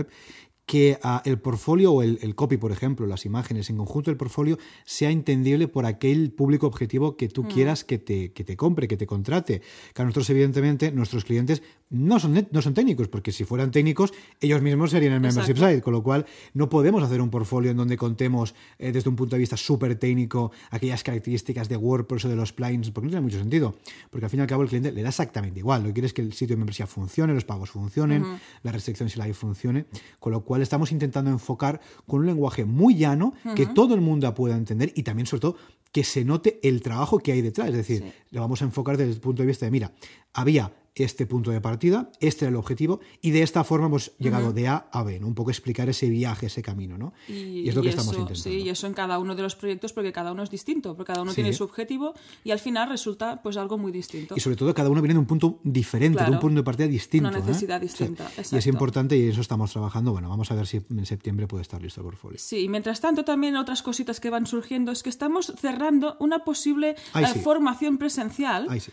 que 0.71 0.99
ah, 1.03 1.21
el 1.25 1.37
portfolio 1.37 1.91
o 1.91 2.01
el, 2.01 2.17
el 2.21 2.33
copy, 2.33 2.55
por 2.55 2.71
ejemplo, 2.71 3.05
las 3.05 3.25
imágenes, 3.25 3.69
en 3.69 3.75
conjunto 3.75 4.09
el 4.09 4.15
portfolio, 4.15 4.57
sea 4.85 5.09
entendible 5.09 5.67
por 5.67 5.85
aquel 5.85 6.31
público 6.31 6.65
objetivo 6.65 7.17
que 7.17 7.27
tú 7.27 7.43
quieras 7.43 7.83
que 7.83 7.97
te, 7.97 8.31
que 8.31 8.45
te 8.45 8.55
compre, 8.55 8.87
que 8.87 8.95
te 8.95 9.05
contrate. 9.05 9.61
Que 9.93 10.01
a 10.01 10.05
nosotros, 10.05 10.29
evidentemente, 10.29 10.93
nuestros 10.93 11.25
clientes 11.25 11.61
no 11.89 12.21
son, 12.21 12.47
no 12.51 12.61
son 12.61 12.73
técnicos, 12.73 13.09
porque 13.09 13.33
si 13.33 13.43
fueran 13.43 13.69
técnicos, 13.71 14.13
ellos 14.39 14.61
mismos 14.61 14.91
serían 14.91 15.11
el 15.11 15.19
membership 15.19 15.51
Exacto. 15.51 15.73
site, 15.73 15.81
con 15.81 15.91
lo 15.91 16.03
cual 16.03 16.25
no 16.53 16.69
podemos 16.69 17.03
hacer 17.03 17.21
un 17.21 17.29
portfolio 17.29 17.71
en 17.71 17.75
donde 17.75 17.97
contemos 17.97 18.55
eh, 18.79 18.93
desde 18.93 19.09
un 19.09 19.17
punto 19.17 19.35
de 19.35 19.41
vista 19.41 19.57
súper 19.57 19.95
técnico 19.95 20.53
aquellas 20.69 21.03
características 21.03 21.67
de 21.67 21.75
WordPress 21.75 22.25
o 22.25 22.29
de 22.29 22.37
los 22.37 22.53
plugins, 22.53 22.91
porque 22.91 23.07
no 23.07 23.11
tiene 23.11 23.25
mucho 23.25 23.39
sentido. 23.39 23.75
Porque 24.09 24.25
al 24.25 24.29
fin 24.29 24.39
y 24.39 24.43
al 24.43 24.47
cabo 24.47 24.63
el 24.63 24.69
cliente 24.69 24.93
le 24.93 25.01
da 25.01 25.09
exactamente 25.09 25.59
igual. 25.59 25.81
Lo 25.81 25.87
que 25.89 25.95
quiere 25.95 26.07
es 26.07 26.13
que 26.13 26.21
el 26.21 26.31
sitio 26.31 26.55
de 26.55 26.59
membresía 26.59 26.87
funcione, 26.87 27.33
los 27.33 27.43
pagos 27.43 27.71
funcionen, 27.71 28.23
la 28.63 28.71
restricción 28.71 29.09
si 29.09 29.19
la 29.19 29.25
hay 29.25 29.33
funcione. 29.33 29.80
Con 30.19 30.31
lo 30.31 30.41
cual 30.43 30.61
estamos 30.61 30.91
intentando 30.91 31.29
enfocar 31.31 31.79
con 32.07 32.21
un 32.21 32.25
lenguaje 32.27 32.65
muy 32.65 32.95
llano 32.95 33.33
que 33.55 33.65
todo 33.65 33.95
el 33.95 34.01
mundo 34.01 34.33
pueda 34.33 34.55
entender 34.55 34.91
y 34.95 35.03
también, 35.03 35.25
sobre 35.27 35.41
todo, 35.41 35.55
que 35.91 36.03
se 36.03 36.23
note 36.23 36.59
el 36.63 36.81
trabajo 36.81 37.19
que 37.19 37.31
hay 37.33 37.41
detrás. 37.41 37.69
Es 37.69 37.75
decir, 37.75 38.01
Sí. 38.03 38.11
lo 38.31 38.41
vamos 38.41 38.61
a 38.61 38.65
enfocar 38.65 38.97
desde 38.97 39.11
el 39.13 39.19
punto 39.19 39.41
de 39.43 39.47
vista 39.47 39.65
de, 39.65 39.71
mira, 39.71 39.91
había 40.33 40.71
este 40.95 41.25
punto 41.25 41.51
de 41.51 41.61
partida, 41.61 42.11
este 42.19 42.45
era 42.45 42.49
el 42.49 42.55
objetivo, 42.57 42.99
y 43.21 43.31
de 43.31 43.43
esta 43.43 43.63
forma 43.63 43.87
hemos 43.87 44.11
llegado 44.17 44.51
de 44.51 44.67
A 44.67 44.89
a 44.91 45.03
B, 45.03 45.19
¿no? 45.19 45.27
Un 45.27 45.35
poco 45.35 45.49
explicar 45.49 45.89
ese 45.89 46.09
viaje, 46.09 46.47
ese 46.47 46.61
camino, 46.61 46.97
¿no? 46.97 47.13
Y, 47.27 47.69
es 47.69 47.75
lo 47.75 47.81
que 47.81 47.89
eso, 47.89 47.99
estamos 47.99 48.13
intentando. 48.15 48.41
Sí, 48.41 48.61
y 48.63 48.69
eso 48.69 48.87
en 48.87 48.93
cada 48.93 49.17
uno 49.19 49.35
de 49.35 49.41
los 49.41 49.55
proyectos, 49.55 49.93
porque 49.93 50.11
cada 50.11 50.31
uno 50.33 50.43
es 50.43 50.49
distinto, 50.49 50.95
porque 50.95 51.11
cada 51.13 51.21
uno 51.21 51.31
Sí. 51.31 51.35
tiene 51.35 51.53
su 51.53 51.63
objetivo 51.63 52.13
y 52.43 52.51
al 52.51 52.59
final 52.59 52.89
resulta 52.89 53.41
pues 53.41 53.57
algo 53.57 53.77
muy 53.77 53.91
distinto. 53.91 54.35
Y 54.35 54.39
sobre 54.41 54.55
todo 54.57 54.73
cada 54.73 54.89
uno 54.89 55.01
viene 55.01 55.13
de 55.13 55.19
un 55.19 55.25
punto 55.25 55.59
diferente, 55.63 56.23
de 56.23 56.31
un 56.31 56.39
punto 56.39 56.59
de 56.59 56.63
partida 56.63 56.87
distinto. 56.87 57.29
Una 57.29 57.37
¿eh? 57.37 57.41
necesidad 57.41 57.79
distinta, 57.79 58.29
Y 58.51 58.57
es 58.57 58.67
importante 58.67 59.15
y 59.17 59.29
eso 59.29 59.41
estamos 59.41 59.71
trabajando. 59.71 60.11
Bueno, 60.11 60.29
vamos 60.29 60.51
a 60.51 60.55
ver 60.55 60.67
si 60.67 60.81
en 60.89 61.05
septiembre 61.05 61.47
puede 61.47 61.61
estar 61.61 61.81
listo 61.81 62.01
el 62.01 62.05
portfolio. 62.05 62.37
Sí, 62.39 62.59
y 62.59 62.69
mientras 62.69 62.99
tanto 62.99 63.23
también 63.23 63.55
otras 63.55 63.81
cositas 63.81 64.19
que 64.19 64.29
van 64.29 64.45
surgiendo 64.45 64.91
es 64.91 65.03
que 65.03 65.09
estamos 65.09 65.53
cerrando 65.57 66.17
una 66.19 66.43
posible 66.43 66.95
Ay, 67.13 67.25
eh, 67.25 67.39
formación 67.39 67.97
presencial. 67.97 68.67
Ay, 68.69 68.79
sí. 68.79 68.91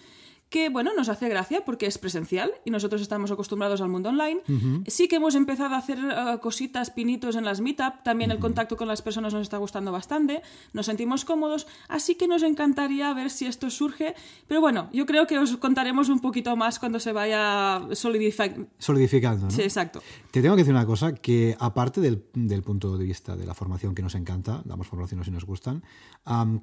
Que 0.51 0.71
bueno, 0.71 0.93
nos 0.97 1.09
hace 1.09 1.29
gracia 1.29 1.65
porque 1.65 1.87
es 1.87 1.99
presencial 1.99 2.53
y 2.65 2.71
nosotros 2.71 3.03
estamos 3.03 3.31
acostumbrados 3.31 3.81
al 3.81 3.89
mundo 3.89 4.09
online. 4.09 4.41
Sí 4.87 5.09
que 5.09 5.17
hemos 5.17 5.35
empezado 5.35 5.75
a 5.75 5.79
hacer 5.79 5.99
eh, 5.99 6.39
cositas, 6.41 6.91
pinitos 6.91 7.37
en 7.37 7.45
las 7.45 7.61
meetup, 7.61 8.03
también 8.03 8.31
el 8.31 8.39
contacto 8.39 8.77
con 8.77 8.89
las 8.89 9.03
personas 9.03 9.35
nos 9.35 9.43
está 9.43 9.59
gustando 9.59 9.93
bastante, 9.93 10.43
nos 10.73 10.87
sentimos 10.87 11.25
cómodos, 11.25 11.67
así 11.89 12.15
que 12.15 12.27
nos 12.27 12.43
encantaría 12.43 13.13
ver 13.13 13.31
si 13.31 13.47
esto 13.47 13.71
surge, 13.71 14.15
pero 14.47 14.61
bueno, 14.61 14.89
yo 14.93 15.07
creo 15.07 15.27
que 15.27 15.39
os 15.39 15.57
contaremos 15.59 16.09
un 16.09 16.21
poquito 16.21 16.57
más 16.57 16.79
cuando 16.79 17.01
se 17.01 17.13
vaya 17.13 17.83
solidificando. 17.93 18.69
Solidificando, 18.79 19.47
¿no? 19.47 19.51
Sí, 19.51 19.63
exacto. 19.63 20.03
Te 20.31 20.41
tengo 20.41 20.55
que 20.57 20.63
decir 20.63 20.75
una 20.75 20.87
cosa, 20.87 21.15
que 21.15 21.57
aparte 21.59 22.01
del, 22.01 22.25
del 22.35 22.63
punto 22.63 22.97
de 22.97 23.05
vista 23.05 23.37
de 23.37 23.47
la 23.47 23.55
formación 23.55 23.95
que 23.95 24.03
nos 24.03 24.15
encanta, 24.15 24.63
damos 24.65 24.87
formaciones 24.87 25.27
si 25.27 25.31
nos 25.31 25.45
gustan, 25.45 25.83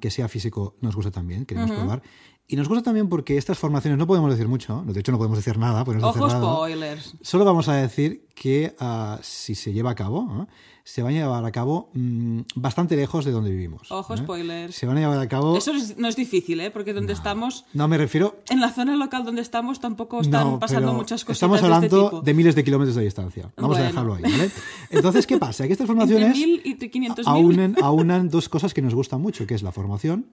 que 0.00 0.10
sea 0.10 0.28
físico 0.28 0.76
nos 0.80 0.96
gusta 0.96 1.10
también, 1.10 1.44
queremos 1.46 1.70
probar. 1.70 2.02
Y 2.48 2.54
nos 2.56 2.68
gusta 2.68 2.84
también 2.84 3.08
porque 3.08 3.36
estas 3.36 3.58
formaciones 3.58 3.98
no 3.98 4.06
podemos 4.06 4.30
decir 4.30 4.46
mucho, 4.46 4.82
¿no? 4.84 4.92
de 4.92 5.00
hecho 5.00 5.10
no 5.10 5.18
podemos 5.18 5.38
decir 5.38 5.58
nada, 5.58 5.82
no 5.84 6.08
Ojo 6.08 6.30
spoilers. 6.30 7.16
Solo 7.20 7.44
vamos 7.44 7.68
a 7.68 7.74
decir 7.74 8.24
que 8.36 8.74
ah, 8.78 9.18
si 9.22 9.54
se 9.56 9.72
lleva 9.72 9.90
a 9.90 9.94
cabo, 9.96 10.22
¿no? 10.22 10.48
se 10.84 11.02
van 11.02 11.14
a 11.14 11.16
llevar 11.18 11.44
a 11.44 11.50
cabo 11.50 11.90
mm, 11.94 12.42
bastante 12.54 12.94
lejos 12.94 13.24
de 13.24 13.32
donde 13.32 13.50
vivimos. 13.50 13.90
Ojo 13.90 14.14
¿eh? 14.14 14.18
spoilers. 14.18 14.72
Se 14.76 14.86
van 14.86 14.96
a 14.96 15.00
llevar 15.00 15.18
a 15.18 15.26
cabo... 15.28 15.56
Eso 15.56 15.72
es- 15.72 15.98
no 15.98 16.06
es 16.06 16.14
difícil, 16.14 16.60
¿eh? 16.60 16.70
Porque 16.70 16.92
donde 16.92 17.12
estamos, 17.12 17.64
No, 17.74 17.88
me 17.88 17.98
refiero... 17.98 18.36
en 18.48 18.60
la 18.60 18.70
zona 18.70 18.94
local 18.94 19.24
donde 19.24 19.42
estamos, 19.42 19.80
tampoco 19.80 20.20
están 20.20 20.44
No, 20.52 20.60
pasando 20.60 20.92
muchas 20.92 21.24
cosas 21.24 21.38
Estamos 21.38 21.60
de 21.60 21.66
este 21.66 21.74
hablando 21.74 22.04
tipo. 22.10 22.20
de 22.22 22.34
miles 22.34 22.54
de 22.54 22.62
kilómetros 22.62 22.94
de 22.94 23.02
distancia. 23.02 23.50
Vamos 23.56 23.76
a 23.78 23.80
Bueno. 23.80 23.86
dejarlo 23.88 24.14
ahí, 24.14 24.22
¿vale? 24.22 24.50
Entonces, 24.90 25.26
¿qué 25.26 25.38
pasa? 25.38 25.66
Que 25.66 25.72
estas 25.72 25.90
Entre 25.90 26.06
formaciones 26.06 26.36
mil 26.38 26.62
y 26.64 26.74
500 26.76 27.26
mil. 27.26 27.34
aunan, 27.34 27.76
aunan 27.82 28.28
dos 28.28 28.48
cosas 28.48 28.72
que 28.72 28.80
nos 28.82 28.94
gustan 28.94 29.20
mucho, 29.20 29.44
que 29.48 29.54
es 29.56 29.64
la 29.64 29.72
formación 29.72 30.26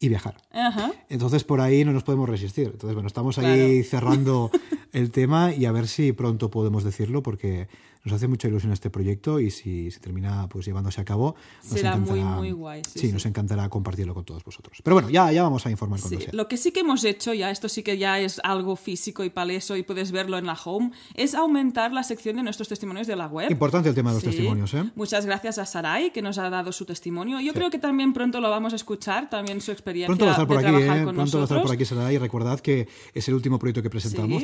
y 0.00 0.08
viajar. 0.08 0.34
Ajá. 0.50 0.90
Entonces, 1.10 1.44
por 1.44 1.60
ahí 1.60 1.84
no 1.84 1.92
nos 1.92 2.02
podemos 2.02 2.28
resistir. 2.28 2.70
Entonces, 2.72 2.94
bueno, 2.94 3.06
estamos 3.06 3.38
ahí 3.38 3.84
cerrando 3.84 4.50
el 4.92 5.10
tema 5.10 5.54
y 5.54 5.66
a 5.66 5.72
ver 5.72 5.86
si 5.86 6.12
pronto 6.12 6.50
podemos 6.50 6.82
decirlo, 6.82 7.22
porque 7.22 7.68
nos 8.04 8.14
hace 8.14 8.28
mucha 8.28 8.48
ilusión 8.48 8.72
este 8.72 8.88
proyecto 8.90 9.40
y 9.40 9.50
si 9.50 9.90
se 9.90 10.00
termina 10.00 10.48
pues 10.48 10.64
llevándose 10.64 11.00
a 11.00 11.04
cabo, 11.04 11.34
nos 11.64 11.72
Será 11.72 11.96
muy, 11.96 12.18
encantará, 12.18 12.36
muy 12.38 12.50
guay, 12.52 12.82
sí, 12.84 12.98
Sí, 12.98 13.06
sí. 13.08 13.12
nos 13.12 13.26
encantará 13.26 13.68
compartirlo 13.68 14.14
con 14.14 14.24
todos 14.24 14.42
vosotros. 14.42 14.78
Pero 14.82 14.94
bueno, 14.96 15.10
ya, 15.10 15.30
ya 15.32 15.42
vamos 15.42 15.66
a 15.66 15.70
informar 15.70 16.00
cuando 16.00 16.18
Sí, 16.18 16.24
sea. 16.24 16.32
Lo 16.34 16.48
que 16.48 16.56
sí 16.56 16.72
que 16.72 16.80
hemos 16.80 17.04
hecho, 17.04 17.34
ya 17.34 17.50
esto 17.50 17.68
sí 17.68 17.82
que 17.82 17.98
ya 17.98 18.18
es 18.18 18.40
algo 18.42 18.76
físico 18.76 19.22
y 19.24 19.30
paleso 19.30 19.76
y 19.76 19.82
puedes 19.82 20.12
verlo 20.12 20.38
en 20.38 20.46
la 20.46 20.54
home, 20.64 20.92
es 21.14 21.34
aumentar 21.34 21.92
la 21.92 22.02
sección 22.02 22.36
de 22.36 22.42
nuestros 22.42 22.68
testimonios 22.68 23.06
de 23.06 23.16
la 23.16 23.26
web. 23.26 23.50
Importante 23.50 23.88
el 23.90 23.94
tema 23.94 24.10
de 24.10 24.14
los 24.16 24.24
testimonios, 24.24 24.72
¿eh? 24.74 24.84
Muchas 24.94 25.26
gracias 25.26 25.58
a 25.58 25.66
Sarai 25.66 26.12
que 26.12 26.22
nos 26.22 26.38
ha 26.38 26.48
dado 26.48 26.72
su 26.72 26.84
testimonio. 26.86 27.40
Yo 27.40 27.52
creo 27.52 27.70
que 27.70 27.78
también 27.78 28.12
pronto 28.12 28.40
lo 28.40 28.48
vamos 28.50 28.72
a 28.72 28.76
escuchar, 28.76 29.28
también 29.28 29.60
su 29.60 29.72
experiencia 29.72 30.06
Pronto 30.08 30.24
va 30.24 30.30
a 30.30 30.34
estar 30.34 30.46
por 30.46 30.60
de 30.62 30.66
aquí, 30.68 30.76
¿eh? 30.76 30.86
Pronto 31.02 31.16
va 31.18 31.22
a 31.22 31.24
estar 31.26 31.40
nosotros. 31.40 31.62
por 31.62 31.72
aquí, 31.72 31.84
Sarai. 31.84 32.16
Recordad 32.18 32.60
que 32.60 32.88
es 33.14 33.28
el 33.28 33.34
último 33.34 33.58
proyecto 33.58 33.82
que 33.82 33.90
presentamos, 33.90 34.42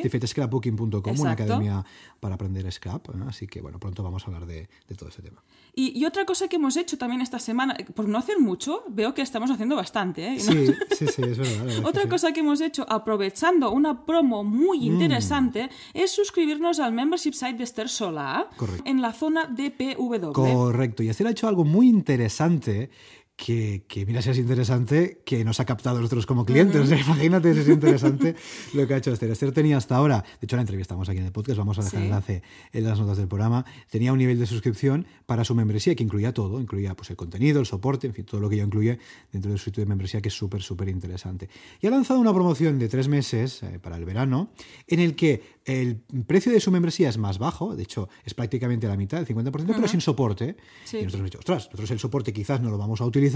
Sí. 1.17 1.21
una 1.21 1.31
academia 1.31 1.85
para 2.19 2.35
aprender 2.35 2.71
scrap. 2.71 3.09
¿eh? 3.09 3.13
Así 3.27 3.46
que, 3.47 3.61
bueno, 3.61 3.79
pronto 3.79 4.03
vamos 4.03 4.23
a 4.23 4.27
hablar 4.27 4.45
de, 4.45 4.67
de 4.87 4.95
todo 4.95 5.09
ese 5.09 5.21
tema. 5.21 5.41
Y, 5.73 5.97
y 5.99 6.05
otra 6.05 6.25
cosa 6.25 6.47
que 6.47 6.55
hemos 6.55 6.75
hecho 6.75 6.97
también 6.97 7.21
esta 7.21 7.39
semana, 7.39 7.75
por 7.95 8.07
no 8.07 8.17
hacer 8.17 8.39
mucho, 8.39 8.83
veo 8.89 9.13
que 9.13 9.21
estamos 9.21 9.51
haciendo 9.51 9.75
bastante. 9.75 10.25
¿eh? 10.27 10.37
No- 10.37 10.51
Sí, 10.51 10.67
sí, 10.97 11.07
sí, 11.07 11.21
es 11.23 11.37
verdad. 11.37 11.67
es 11.69 11.79
que 11.79 11.85
Otra 11.85 12.03
sí. 12.03 12.09
cosa 12.09 12.31
que 12.31 12.39
hemos 12.39 12.61
hecho, 12.61 12.85
aprovechando 12.89 13.71
una 13.71 14.05
promo 14.05 14.43
muy 14.43 14.79
Mm. 14.79 14.93
interesante, 14.93 15.69
es 15.93 16.11
suscribirnos 16.11 16.79
al 16.79 16.93
membership 16.93 17.33
site 17.33 17.53
de 17.53 17.63
Esther 17.63 17.87
Correcto. 18.57 18.83
en 18.85 19.01
la 19.01 19.13
zona 19.13 19.45
de 19.45 19.71
PW. 19.71 20.31
Correcto. 20.33 21.03
Y 21.03 21.09
Esther 21.09 21.27
ha 21.27 21.31
hecho 21.31 21.47
algo 21.47 21.63
muy 21.63 21.87
interesante 21.87 22.89
que, 23.37 23.85
mira 24.07 24.21
si 24.23 24.31
es 24.31 24.39
interesante 24.39 25.21
que 25.23 25.45
nos 25.45 25.59
ha 25.59 25.65
captado 25.65 25.97
a 25.97 26.01
nosotros 26.01 26.25
como 26.25 26.43
clientes. 26.43 26.89
Imagínate 27.07 27.53
si 27.53 27.59
es 27.59 27.69
interesante 27.69 28.35
lo 28.73 28.87
que 28.87 28.95
ha 28.95 28.97
hecho 28.97 29.13
Esther. 29.13 29.29
Esther 29.29 29.51
tenía 29.51 29.77
hasta 29.77 29.95
ahora, 29.95 30.23
de 30.41 30.45
hecho 30.45 30.55
la 30.55 30.63
entrevistamos 30.63 31.07
aquí 31.07 31.19
en 31.19 31.25
el 31.25 31.31
podcast, 31.31 31.57
vamos 31.57 31.77
a 31.77 31.83
dejar 31.83 31.99
el 31.99 32.05
enlace 32.07 32.41
en 32.73 32.83
las 32.83 32.99
notas 32.99 33.17
del 33.17 33.27
programa, 33.27 33.63
tenía 33.91 34.11
un 34.11 34.17
nivel 34.17 34.39
de 34.39 34.47
suscripción 34.47 35.05
para 35.27 35.43
su 35.43 35.53
membresía 35.53 35.93
que 35.93 36.03
incluía 36.03 36.33
todo, 36.33 36.59
incluía 36.59 36.95
pues, 36.95 37.11
el 37.11 37.15
contenido, 37.15 37.59
el 37.59 37.67
soporte, 37.67 38.07
en 38.07 38.13
fin, 38.13 38.25
todo 38.25 38.41
lo 38.41 38.49
que 38.49 38.57
yo 38.57 38.63
incluye 38.63 38.97
dentro 39.31 39.51
de 39.51 39.57
su 39.59 39.65
sitio 39.65 39.81
de 39.81 39.87
membresía 39.87 40.19
que 40.19 40.29
es 40.29 40.33
súper, 40.33 40.63
súper 40.63 40.89
interesante. 40.89 41.47
Y 41.79 41.85
ha 41.85 41.91
lanzado 41.91 42.19
una 42.19 42.33
promoción 42.33 42.79
de 42.79 42.89
tres 42.89 43.07
meses 43.07 43.61
eh, 43.61 43.77
para 43.79 43.97
el 43.97 44.05
verano 44.05 44.49
en 44.87 44.99
el 44.99 45.15
que 45.15 45.57
el 45.63 45.97
precio 46.25 46.51
de 46.51 46.59
su 46.59 46.71
membresía 46.71 47.09
es 47.09 47.17
más 47.17 47.37
bajo, 47.37 47.75
de 47.75 47.83
hecho 47.83 48.09
es 48.23 48.33
prácticamente 48.33 48.87
la 48.87 48.95
mitad, 48.95 49.19
el 49.19 49.27
50%, 49.27 49.51
pero 49.67 49.87
sin 49.87 50.01
soporte. 50.01 50.55
Y 50.91 51.03
nosotros 51.03 51.13
hemos 51.15 51.25
dicho, 51.25 51.39
ostras, 51.39 51.65
nosotros 51.65 51.91
el 51.91 51.99
soporte 51.99 52.33
quizás 52.33 52.61
no 52.61 52.69
lo 52.69 52.77
vamos 52.77 53.01
a 53.01 53.05
utilizar, 53.05 53.26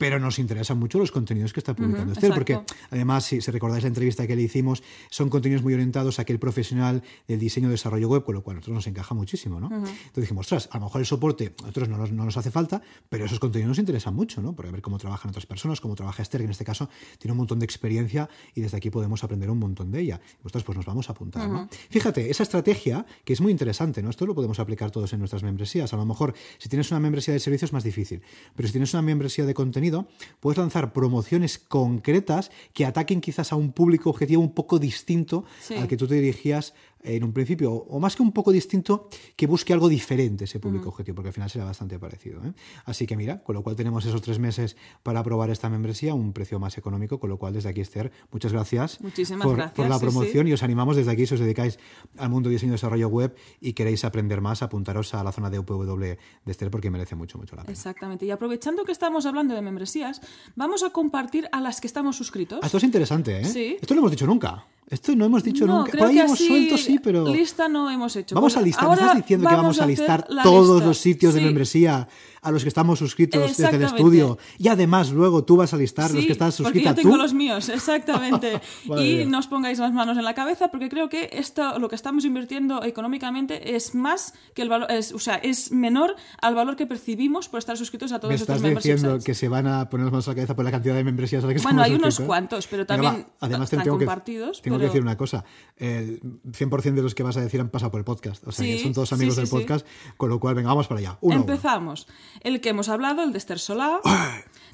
pero 0.00 0.18
nos 0.18 0.38
interesan 0.38 0.78
mucho 0.78 0.98
los 0.98 1.12
contenidos 1.12 1.52
que 1.52 1.60
está 1.60 1.76
publicando 1.76 2.14
Esther, 2.14 2.32
porque 2.32 2.58
además, 2.88 3.22
si, 3.22 3.42
se 3.42 3.52
recordáis 3.52 3.82
la 3.82 3.88
entrevista 3.88 4.26
que 4.26 4.34
le 4.34 4.40
hicimos, 4.40 4.82
son 5.10 5.28
contenidos 5.28 5.62
muy 5.62 5.74
orientados 5.74 6.18
a 6.18 6.22
aquel 6.22 6.38
profesional 6.38 7.02
del 7.28 7.38
diseño 7.38 7.68
y 7.68 7.72
desarrollo 7.72 8.08
web, 8.08 8.24
con 8.24 8.34
lo 8.34 8.42
cual 8.42 8.54
a 8.54 8.60
nosotros 8.60 8.76
nos 8.76 8.86
encaja 8.86 9.14
muchísimo, 9.14 9.60
¿no? 9.60 9.66
Entonces 9.66 10.10
dijimos, 10.14 10.46
ostras, 10.46 10.70
a 10.72 10.78
lo 10.78 10.86
mejor 10.86 11.02
el 11.02 11.06
soporte 11.06 11.52
a 11.58 11.60
nosotros 11.60 11.90
no 11.90 11.98
nos, 11.98 12.12
no 12.12 12.24
nos, 12.24 12.34
hace 12.38 12.50
falta, 12.50 12.80
pero 13.10 13.26
esos 13.26 13.38
contenidos 13.38 13.68
nos 13.68 13.78
interesan 13.78 14.14
mucho, 14.14 14.40
¿no? 14.40 14.54
Porque 14.54 14.72
ver 14.72 14.80
cómo 14.80 14.96
trabajan 14.96 15.28
otras 15.28 15.44
personas, 15.44 15.82
cómo 15.82 15.94
trabaja 15.96 16.22
Esther, 16.22 16.40
que 16.40 16.44
en 16.46 16.52
este 16.52 16.64
caso 16.64 16.88
tiene 17.18 17.32
un 17.32 17.38
montón 17.38 17.58
de 17.58 17.66
experiencia 17.66 18.30
y 18.54 18.62
desde 18.62 18.78
aquí 18.78 18.88
podemos 18.88 19.22
aprender 19.22 19.50
un 19.50 19.58
montón 19.58 19.90
de 19.90 20.00
ella. 20.00 20.18
Y 20.38 20.48
pues 20.48 20.76
nos 20.78 20.86
vamos 20.86 21.10
a 21.10 21.12
apuntar, 21.12 21.46
¿no? 21.46 21.68
Fíjate, 21.90 22.30
estrategia, 22.30 23.04
que 23.22 23.34
es 23.34 23.42
muy 23.42 23.52
interesante, 23.52 24.02
¿no? 24.02 24.08
Esto 24.08 24.24
lo 24.24 24.34
podemos 24.34 24.60
aplicar 24.60 24.90
todos 24.90 25.12
en 25.12 25.18
nuestras 25.18 25.42
membresías. 25.42 25.92
A 25.92 25.98
lo 25.98 26.06
mejor, 26.06 26.32
si 26.56 26.70
tienes 26.70 26.90
una 26.90 27.00
membresía 27.00 27.34
de 27.34 27.40
servicio 27.40 27.66
es 27.66 27.74
más 27.74 27.84
difícil, 27.84 28.22
pero 28.56 28.66
si 28.66 28.72
tienes 28.72 28.94
una 28.94 29.02
membresía 29.02 29.19
de 29.20 29.54
contenido, 29.54 30.06
puedes 30.40 30.58
lanzar 30.58 30.92
promociones 30.92 31.58
concretas 31.58 32.50
que 32.72 32.86
ataquen 32.86 33.20
quizás 33.20 33.52
a 33.52 33.56
un 33.56 33.72
público 33.72 34.08
objetivo 34.08 34.42
un 34.42 34.54
poco 34.54 34.78
distinto 34.78 35.44
al 35.76 35.88
que 35.88 35.96
tú 35.96 36.06
te 36.06 36.14
dirigías 36.14 36.72
en 37.02 37.24
un 37.24 37.32
principio, 37.32 37.72
o 37.72 38.00
más 38.00 38.16
que 38.16 38.22
un 38.22 38.32
poco 38.32 38.52
distinto, 38.52 39.08
que 39.36 39.46
busque 39.46 39.72
algo 39.72 39.88
diferente 39.88 40.44
ese 40.44 40.60
público 40.60 40.90
objetivo, 40.90 41.16
porque 41.16 41.28
al 41.28 41.34
final 41.34 41.50
será 41.50 41.64
bastante 41.64 41.98
parecido. 41.98 42.44
¿eh? 42.44 42.52
Así 42.84 43.06
que 43.06 43.16
mira, 43.16 43.42
con 43.42 43.54
lo 43.54 43.62
cual 43.62 43.76
tenemos 43.76 44.04
esos 44.04 44.20
tres 44.22 44.38
meses 44.38 44.76
para 45.02 45.22
probar 45.22 45.50
esta 45.50 45.68
membresía, 45.68 46.14
un 46.14 46.32
precio 46.32 46.58
más 46.58 46.78
económico, 46.78 47.18
con 47.18 47.30
lo 47.30 47.38
cual 47.38 47.54
desde 47.54 47.68
aquí, 47.68 47.80
Esther, 47.80 48.12
muchas 48.30 48.52
gracias, 48.52 48.98
por, 49.42 49.88
la 49.88 49.98
promoción 49.98 50.48
y 50.48 50.52
os 50.52 50.62
animamos 50.62 50.96
desde 50.96 51.10
aquí, 51.10 51.26
si 51.26 51.34
os 51.34 51.40
dedicáis 51.40 51.78
al 52.18 52.30
mundo 52.30 52.48
de 52.48 52.54
diseño 52.54 52.72
y 52.72 52.74
desarrollo 52.74 53.08
web 53.08 53.34
y 53.60 53.72
queréis 53.72 54.04
aprender 54.04 54.40
más, 54.40 54.62
apuntaros 54.62 55.14
a 55.14 55.24
la 55.24 55.32
zona 55.32 55.50
de 55.50 55.58
UPW 55.58 55.96
de 55.98 56.18
Esther 56.46 56.70
porque 56.70 56.90
merece 56.90 57.14
mucho, 57.14 57.38
mucho 57.38 57.56
la 57.56 57.62
pena. 57.62 57.72
Exactamente. 57.72 58.26
Y 58.26 58.30
aprovechando 58.30 58.84
que 58.84 58.92
estamos 58.92 59.26
hablando 59.26 59.54
de 59.54 59.62
membresías, 59.62 60.20
vamos 60.56 60.82
a 60.82 60.90
compartir 60.90 61.48
a 61.52 61.60
las 61.60 61.80
que 61.80 61.86
estamos 61.86 62.16
suscritos. 62.16 62.60
Ah, 62.62 62.66
esto 62.66 62.78
es 62.78 62.84
interesante, 62.84 63.40
¿eh? 63.40 63.78
Esto 63.80 63.94
no 63.94 64.00
lo 64.00 64.06
hemos 64.06 64.10
dicho 64.12 64.26
nunca. 64.26 64.66
Esto 64.90 65.14
no 65.14 65.24
hemos 65.24 65.44
dicho 65.44 65.66
nunca. 65.66 65.92
Por 65.96 66.08
ahí 66.08 66.18
hemos 66.18 66.38
suelto, 66.38 66.76
sí, 66.76 66.98
pero. 66.98 67.32
Lista 67.32 67.68
no 67.68 67.88
hemos 67.88 68.16
hecho. 68.16 68.34
Vamos 68.34 68.56
a 68.56 68.60
listar. 68.60 68.88
¿Me 68.88 68.94
estás 68.94 69.16
diciendo 69.16 69.48
que 69.48 69.54
vamos 69.54 69.80
a 69.80 69.86
listar 69.86 70.26
todos 70.42 70.82
los 70.82 70.98
sitios 70.98 71.34
de 71.34 71.40
membresía 71.40 72.08
a 72.42 72.50
los 72.50 72.62
que 72.62 72.68
estamos 72.68 72.98
suscritos 72.98 73.56
desde 73.56 73.76
el 73.76 73.82
estudio. 73.82 74.38
Y 74.58 74.68
además 74.68 75.10
luego 75.10 75.44
tú 75.44 75.56
vas 75.56 75.74
a 75.74 75.76
listar 75.76 76.10
los 76.10 76.24
que 76.24 76.32
estás 76.32 76.54
suscritos. 76.54 76.92
Porque 76.92 77.02
yo 77.02 77.08
tengo 77.08 77.22
los 77.22 77.34
míos, 77.34 77.68
exactamente. 77.68 78.60
y 78.98 79.26
no 79.26 79.38
os 79.38 79.46
pongáis 79.46 79.78
las 79.78 79.92
manos 79.92 80.16
en 80.16 80.24
la 80.24 80.34
cabeza 80.34 80.68
porque 80.68 80.88
creo 80.88 81.08
que 81.08 81.30
esto, 81.32 81.78
lo 81.78 81.88
que 81.88 81.96
estamos 81.96 82.24
invirtiendo 82.24 82.82
económicamente 82.82 83.76
es 83.76 83.94
más 83.94 84.34
que 84.54 84.62
el 84.62 84.68
valor, 84.68 84.90
es, 84.90 85.12
o 85.12 85.18
sea, 85.18 85.36
es 85.36 85.70
menor 85.70 86.16
al 86.40 86.54
valor 86.54 86.76
que 86.76 86.86
percibimos 86.86 87.48
por 87.48 87.58
estar 87.58 87.76
suscritos 87.76 88.12
a 88.12 88.20
todos 88.20 88.34
estos 88.34 88.60
memberships. 88.60 88.86
estás 88.86 89.02
diciendo 89.02 89.24
que 89.24 89.34
se 89.34 89.48
van 89.48 89.66
a 89.66 89.88
poner 89.90 90.06
las 90.06 90.12
manos 90.12 90.26
en 90.26 90.30
la 90.32 90.36
cabeza 90.36 90.56
por 90.56 90.64
la 90.64 90.70
cantidad 90.70 90.94
de 90.94 91.04
membresías 91.04 91.44
a 91.44 91.46
las 91.46 91.56
que 91.56 91.62
Bueno, 91.62 91.82
hay 91.82 91.94
unos 91.94 92.20
cuantos, 92.20 92.66
pero 92.66 92.86
también 92.86 93.26
además 93.40 93.72
están 93.72 93.84
tengo 93.84 93.98
compartidos. 93.98 94.58
Que, 94.58 94.70
tengo 94.70 94.78
que 94.80 94.86
decir 94.86 95.02
una 95.02 95.16
cosa. 95.16 95.44
El 95.76 96.20
100% 96.22 96.94
de 96.94 97.02
los 97.02 97.14
que 97.14 97.22
vas 97.22 97.36
a 97.36 97.40
decir 97.40 97.60
han 97.60 97.68
pasado 97.70 97.90
por 97.90 98.00
el 98.00 98.04
podcast. 98.04 98.46
O 98.46 98.52
sea, 98.52 98.66
que 98.66 98.82
son 98.82 98.92
todos 98.92 99.12
amigos 99.12 99.36
del 99.36 99.48
podcast. 99.48 99.86
Con 100.16 100.30
lo 100.30 100.40
cual, 100.40 100.54
venga, 100.54 100.68
vamos 100.68 100.88
para 100.88 101.00
allá. 101.00 101.18
Empezamos. 101.22 102.06
El 102.40 102.60
que 102.60 102.70
hemos 102.70 102.88
hablado 102.88 103.22
el 103.22 103.32
de 103.32 103.38
Esther 103.38 103.58
Solá. 103.58 104.00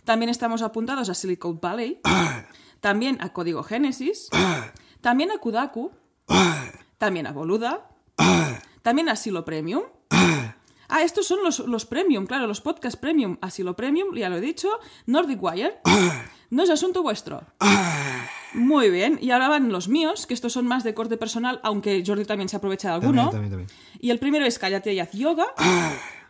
También 0.04 0.30
estamos 0.30 0.62
apuntados 0.62 1.08
a 1.08 1.14
Silicon 1.14 1.60
Valley. 1.60 2.00
También 2.80 3.18
a 3.20 3.32
Código 3.32 3.62
Génesis. 3.62 4.28
También 5.00 5.30
a 5.30 5.38
Kudaku. 5.38 5.92
También 6.98 7.26
a 7.26 7.32
Boluda. 7.32 7.90
También 8.82 9.08
a 9.08 9.16
Silo 9.16 9.44
Premium. 9.44 9.82
Ah, 10.88 11.02
estos 11.02 11.26
son 11.26 11.42
los, 11.42 11.58
los 11.58 11.84
premium, 11.84 12.26
claro, 12.26 12.46
los 12.46 12.60
podcast 12.60 13.00
premium. 13.00 13.38
Asilo 13.40 13.74
Premium, 13.74 14.14
ya 14.14 14.28
lo 14.28 14.36
he 14.36 14.40
dicho. 14.40 14.68
Nordic 15.06 15.42
Wire. 15.42 15.80
No 16.50 16.62
es 16.62 16.70
asunto 16.70 17.02
vuestro. 17.02 17.42
Muy 18.54 18.90
bien. 18.90 19.18
Y 19.20 19.30
ahora 19.30 19.48
van 19.48 19.70
los 19.70 19.88
míos, 19.88 20.26
que 20.26 20.34
estos 20.34 20.52
son 20.52 20.66
más 20.66 20.84
de 20.84 20.94
corte 20.94 21.16
personal, 21.16 21.60
aunque 21.62 22.02
Jordi 22.06 22.24
también 22.24 22.48
se 22.48 22.56
aprovecha 22.56 22.88
de 22.88 22.94
alguno. 22.94 23.30
Y 24.00 24.10
el 24.10 24.18
primero 24.18 24.44
es 24.44 24.58
Cállate 24.58 24.92
y 24.92 25.00
haz 25.00 25.12
yoga. 25.12 25.46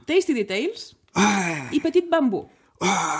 Tasty 0.07 0.35
Details 0.35 0.97
y 1.71 1.81
Petit 1.81 2.09
Bambú. 2.09 2.49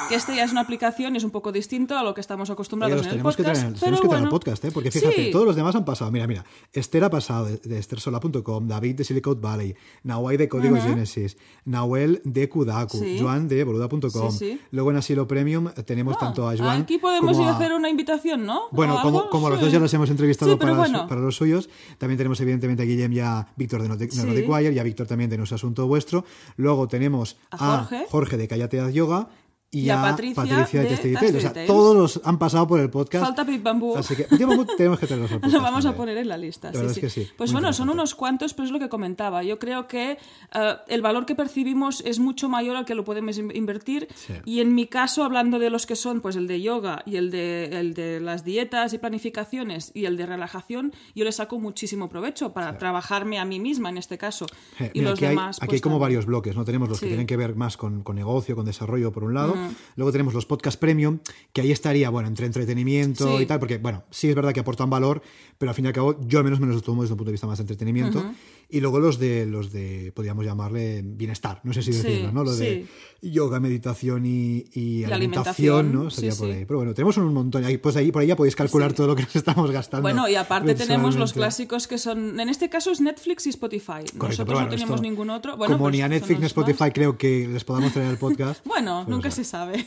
Que 0.09 0.15
este 0.15 0.37
ya 0.37 0.45
es 0.45 0.53
una 0.53 0.61
aplicación 0.61 1.15
y 1.15 1.19
es 1.19 1.25
un 1.25 1.31
poco 1.31 1.51
distinto 1.51 1.97
a 1.97 2.03
lo 2.03 2.15
que 2.15 2.21
estamos 2.21 2.51
acostumbrados 2.51 3.07
en 3.07 3.13
el 3.13 3.23
podcast. 3.23 3.37
Que 3.37 3.43
tener, 3.43 3.81
tenemos 3.81 4.01
que 4.01 4.09
tener 4.09 4.25
el 4.25 4.29
podcast, 4.29 4.65
¿eh? 4.65 4.71
porque 4.73 4.91
fíjate, 4.91 5.31
todos 5.31 5.47
los 5.47 5.57
demás 5.57 5.75
han 5.75 5.85
pasado. 5.85 6.11
Mira, 6.11 6.27
mira, 6.27 6.45
Esther 6.73 7.05
ha 7.05 7.11
pasado 7.11 7.47
de, 7.47 7.57
de 7.59 7.79
esthersola.com, 7.79 8.69
David 8.69 8.97
de 8.97 9.05
Silicon 9.05 9.41
Valley, 9.41 9.75
Nahuay 10.05 10.37
de 10.37 10.49
Código 10.49 10.77
Genesis, 10.77 11.37
Nahuel 11.65 12.21
de 12.25 12.49
Kudaku, 12.49 12.99
Joan 13.19 13.49
de 13.49 13.65
boluda.com. 13.65 14.35
Luego 14.71 14.91
en 14.91 14.97
Asilo 14.97 15.27
Premium 15.27 15.71
tenemos 15.85 16.17
ah, 16.17 16.21
tanto 16.21 16.49
a 16.49 16.57
Joan. 16.57 16.83
Aquí 16.83 16.99
podemos 16.99 17.39
ir 17.39 17.45
a 17.45 17.57
hacer 17.57 17.73
una 17.73 17.89
invitación, 17.89 18.47
¿no? 18.47 18.63
Bueno, 18.71 19.01
como, 19.03 19.29
como 19.31 19.51
los 19.51 19.61
dos 19.61 19.73
ya 19.73 19.79
los 19.79 19.93
hemos 19.95 20.11
entrevistado 20.11 20.59
para, 20.59 21.07
para, 21.07 21.21
los 21.21 21.37
suyos, 21.37 21.69
también 21.99 22.19
tenemos 22.19 22.41
evidentemente 22.41 22.83
a 22.83 22.87
Guillem 22.87 23.13
y 23.13 23.21
a 23.21 23.49
Víctor 23.57 23.83
de 23.83 23.89
Nordic 23.89 24.49
Wire 24.49 24.73
y 24.73 24.79
a 24.79 24.83
Víctor 24.83 25.07
también 25.07 25.31
de 25.31 25.37
Nuestro 25.39 25.57
Asunto 25.57 25.87
Vuestro. 25.87 26.25
Luego 26.57 26.89
tenemos 26.89 27.37
a, 27.51 27.79
Jorge. 27.79 28.07
Jorge 28.09 28.37
de 28.37 28.49
Callate 28.49 28.93
Yoga 28.93 29.29
y, 29.77 29.91
a 29.91 30.01
Patricia, 30.01 30.45
de, 30.83 30.95
este 30.95 31.37
O 31.37 31.41
sea, 31.41 31.67
todos 31.67 31.97
los 31.97 32.21
han 32.25 32.39
pasado 32.39 32.67
por 32.67 32.81
el 32.81 32.89
podcast. 32.89 33.25
Falta 33.25 33.45
Pit 33.45 33.63
Bambú. 33.63 33.97
Así 33.97 34.17
que 34.17 34.25
tenemos 34.25 34.67
que 34.67 35.07
tenerlos 35.07 35.31
al 35.33 35.41
podcast. 35.41 35.53
Lo 35.53 35.61
vamos 35.61 35.87
a 35.87 35.95
poner 35.95 36.17
en 36.17 36.29
la 36.29 36.39
lista. 36.39 36.73
Sí, 36.73 37.09
sí. 37.09 37.29
Pues 37.37 37.53
bueno, 37.53 37.73
son 37.73 37.91
unos 37.91 38.15
cuantos, 38.15 38.55
pero 38.55 38.67
es 38.67 38.73
lo 38.73 38.79
que 38.79 38.89
comentaba. 38.89 39.43
Yo 39.43 39.59
creo 39.59 39.87
que 39.87 40.13
eh, 40.13 40.77
el 40.89 41.03
valor 41.03 41.27
que 41.27 41.35
percibimos 41.35 42.01
es 42.07 42.19
mucho 42.19 42.49
mayor 42.49 42.77
al 42.77 42.85
que 42.85 42.95
lo 42.95 43.05
podemos 43.05 43.37
invertir. 43.39 44.09
Y 44.45 44.61
en 44.61 44.75
mi 44.75 44.87
caso, 44.87 45.25
hablando 45.25 45.59
de 45.59 45.71
los 45.71 45.87
que 45.87 45.97
son 45.97 46.21
pues 46.21 46.37
el 46.37 46.47
de 46.47 46.61
yoga 46.61 47.03
y 47.05 47.17
el 47.17 47.31
de, 47.31 47.67
el 47.79 47.95
de 47.95 48.21
las 48.21 48.45
dietas 48.45 48.93
y 48.95 48.99
planificaciones 48.99 49.91
y 49.95 50.07
el 50.07 50.17
de 50.17 50.27
relajación, 50.27 50.93
yo 51.15 51.25
le 51.25 51.33
saco 51.33 51.59
muchísimo 51.59 52.09
provecho 52.09 52.53
para 52.53 52.79
trabajarme 52.79 53.39
a 53.39 53.45
mí 53.45 53.61
misma 53.61 53.91
en 53.91 53.99
este 53.99 54.17
caso. 54.17 54.47
y 54.93 55.01
los 55.01 55.15
aquí 55.15 55.27
demás. 55.27 55.59
Hay, 55.61 55.67
aquí 55.67 55.75
hay 55.77 55.81
pues 55.81 55.83
como 55.83 55.99
varios 55.99 56.27
bloques, 56.27 56.57
¿no? 56.57 56.65
Tenemos 56.65 56.89
los 56.89 57.01
que 57.01 57.07
tienen 57.07 57.27
que 57.27 57.37
ver 57.37 57.55
más 57.57 57.77
con, 57.77 58.03
con 58.03 58.17
negocio, 58.17 58.57
con 58.57 58.65
desarrollo, 58.65 59.13
por 59.13 59.25
un 59.25 59.35
lado. 59.35 59.55
Luego 59.97 60.13
tenemos 60.13 60.35
los 60.35 60.47
podcast 60.47 60.79
premium, 60.79 61.19
que 61.53 61.61
ahí 61.61 61.73
estaría, 61.73 62.11
bueno, 62.11 62.29
entre 62.29 62.47
entretenimiento 62.47 63.41
y 63.41 63.47
tal, 63.47 63.59
porque, 63.59 63.79
bueno, 63.79 64.05
sí 64.11 64.29
es 64.29 64.35
verdad 64.35 64.53
que 64.53 64.61
aportan 64.61 64.91
valor, 64.91 65.23
pero 65.59 65.71
al 65.71 65.75
fin 65.75 65.85
y 65.85 65.89
al 65.89 65.95
cabo, 65.95 66.19
yo 66.27 66.39
al 66.39 66.45
menos 66.45 66.61
me 66.61 66.67
los 66.67 66.83
tomo 66.83 67.03
desde 67.03 67.15
un 67.15 67.19
punto 67.19 67.31
de 67.31 67.33
vista 67.33 67.47
más 67.47 67.59
de 67.59 67.63
entretenimiento. 67.63 68.25
Y 68.69 68.81
luego 68.81 68.99
los 68.99 69.19
de, 69.21 69.47
los 69.47 69.73
de, 69.73 70.13
podríamos 70.13 70.45
llamarle 70.45 71.01
bienestar, 71.05 71.61
no 71.63 71.73
sé 71.73 71.83
si 71.83 71.93
decirlo, 71.93 72.33
¿no? 72.33 72.43
Lo 72.43 72.55
de 72.55 72.87
yoga, 73.23 73.61
meditación 73.61 74.25
y, 74.27 75.05
alimentación, 75.05 75.93
¿no? 75.93 76.11
Sería 76.11 76.35
por 76.35 76.51
ahí. 76.51 76.65
Pero 76.65 76.79
bueno, 76.79 76.93
tenemos 76.93 77.17
un 77.17 77.33
montón. 77.33 77.65
Ahí, 77.65 77.79
pues 77.79 77.97
ahí, 77.97 78.11
por 78.11 78.23
ahí 78.23 78.29
ya 78.29 78.37
podéis 78.37 78.57
calcular 78.57 78.93
todo 78.93 79.07
lo 79.07 79.17
que 79.17 79.23
nos 79.23 79.37
estamos 79.37 79.71
gastando. 79.71 80.03
Bueno, 80.03 80.29
y 80.29 80.35
aparte 80.35 80.75
tenemos 80.75 81.15
los 81.17 81.33
clásicos 81.33 81.87
que 81.87 81.99
son, 81.99 82.41
en 82.41 82.49
este 82.49 82.69
caso 82.69 82.91
es 82.91 83.01
Netflix 83.01 83.47
y 83.47 83.51
Spotify. 83.51 84.05
Nosotros 84.15 84.61
no 84.61 84.69
tenemos 84.69 85.01
ningún 85.01 85.31
otro. 85.31 85.57
como 85.57 85.79
pues 85.79 85.93
ni 85.93 86.03
a 86.03 86.09
Netflix 86.09 86.41
ni 86.41 86.47
Spotify 86.47 86.91
creo 86.93 87.17
que 87.17 87.47
les 87.47 87.65
podamos 87.65 87.93
traer 87.93 88.11
el 88.11 88.19
podcast. 88.19 88.67
bueno, 88.67 89.03
pues 89.05 89.09
nunca 89.09 89.31
se 89.31 89.45
sabe. 89.45 89.87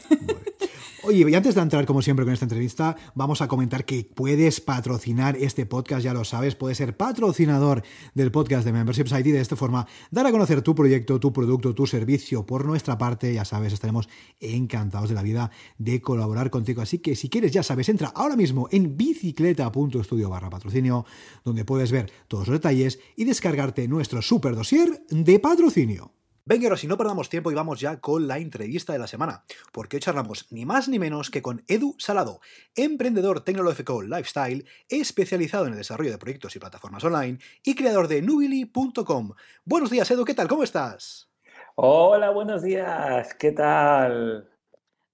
Oye, 1.03 1.25
y 1.29 1.36
antes 1.36 1.55
de 1.55 1.62
entrar, 1.62 1.86
como 1.86 2.01
siempre, 2.01 2.25
con 2.25 2.33
esta 2.33 2.45
entrevista, 2.45 2.95
vamos 3.15 3.41
a 3.41 3.48
comentar 3.48 3.86
que 3.86 4.03
puedes 4.03 4.59
patrocinar 4.59 5.38
este 5.38 5.65
podcast, 5.65 6.03
ya 6.03 6.13
lo 6.13 6.25
sabes, 6.25 6.55
puedes 6.55 6.77
ser 6.77 6.98
patrocinador 6.98 7.83
del 8.13 8.31
podcast 8.31 8.65
de 8.65 8.69
Memberships 8.72 9.12
ID 9.12 9.34
de 9.34 9.42
esta 9.42 9.56
forma, 9.56 9.88
dar 10.12 10.26
a 10.26 10.32
conocer 10.32 10.62
tu 10.62 10.76
proyecto, 10.76 11.20
tu 11.20 11.34
producto, 11.34 11.74
tu 11.74 11.88
servicio 11.88 12.46
por 12.46 12.66
nuestra 12.66 12.98
parte, 12.98 13.34
ya 13.34 13.46
sabes, 13.46 13.74
estaremos 13.74 14.10
encantados 14.40 15.10
de 15.10 15.16
la 15.16 15.24
vida 15.24 15.52
de 15.78 16.02
colaborar 16.02 16.50
contigo. 16.50 16.82
Así 16.82 17.00
que 17.00 17.16
si 17.16 17.30
quieres, 17.30 17.52
ya 17.52 17.64
sabes, 17.64 17.90
entra 17.90 18.10
ahora 18.10 18.36
mismo 18.36 18.68
en 18.72 18.98
bicicleta.studio 18.98 20.30
barra 20.30 20.50
patrocinio, 20.50 21.06
donde 21.44 21.66
puedes 21.66 21.92
ver 21.92 22.12
todos 22.28 22.48
los 22.48 22.58
detalles 22.58 23.00
y 23.16 23.26
descargarte 23.26 23.88
nuestro 23.88 24.22
super 24.22 24.56
dossier 24.56 25.04
de 25.10 25.40
patrocinio. 25.40 26.19
Venga, 26.50 26.65
ahora 26.65 26.77
si 26.77 26.88
no 26.88 26.98
perdamos 26.98 27.29
tiempo 27.29 27.51
y 27.51 27.53
vamos 27.53 27.79
ya 27.79 28.01
con 28.01 28.27
la 28.27 28.39
entrevista 28.39 28.91
de 28.91 28.98
la 28.98 29.06
semana, 29.06 29.44
porque 29.72 29.98
hoy 29.98 30.00
charlamos 30.00 30.48
ni 30.51 30.65
más 30.65 30.89
ni 30.89 30.98
menos 30.98 31.29
que 31.29 31.44
con 31.44 31.63
Edu 31.68 31.94
Salado, 32.00 32.41
emprendedor 32.75 33.41
tecnológico 33.41 34.01
lifestyle, 34.01 34.65
especializado 34.89 35.68
en 35.68 35.74
el 35.74 35.77
desarrollo 35.77 36.10
de 36.10 36.18
proyectos 36.18 36.56
y 36.56 36.60
plataformas 36.60 37.03
online 37.03 37.38
y 37.63 37.75
creador 37.75 38.08
de 38.08 38.24
Nubili.com. 38.24 39.34
Buenos 39.63 39.91
días, 39.91 40.10
Edu, 40.10 40.25
¿qué 40.25 40.34
tal? 40.34 40.48
¿Cómo 40.48 40.63
estás? 40.63 41.29
Hola, 41.75 42.32
buenos 42.32 42.63
días, 42.63 43.32
¿qué 43.36 43.51
tal? 43.51 44.50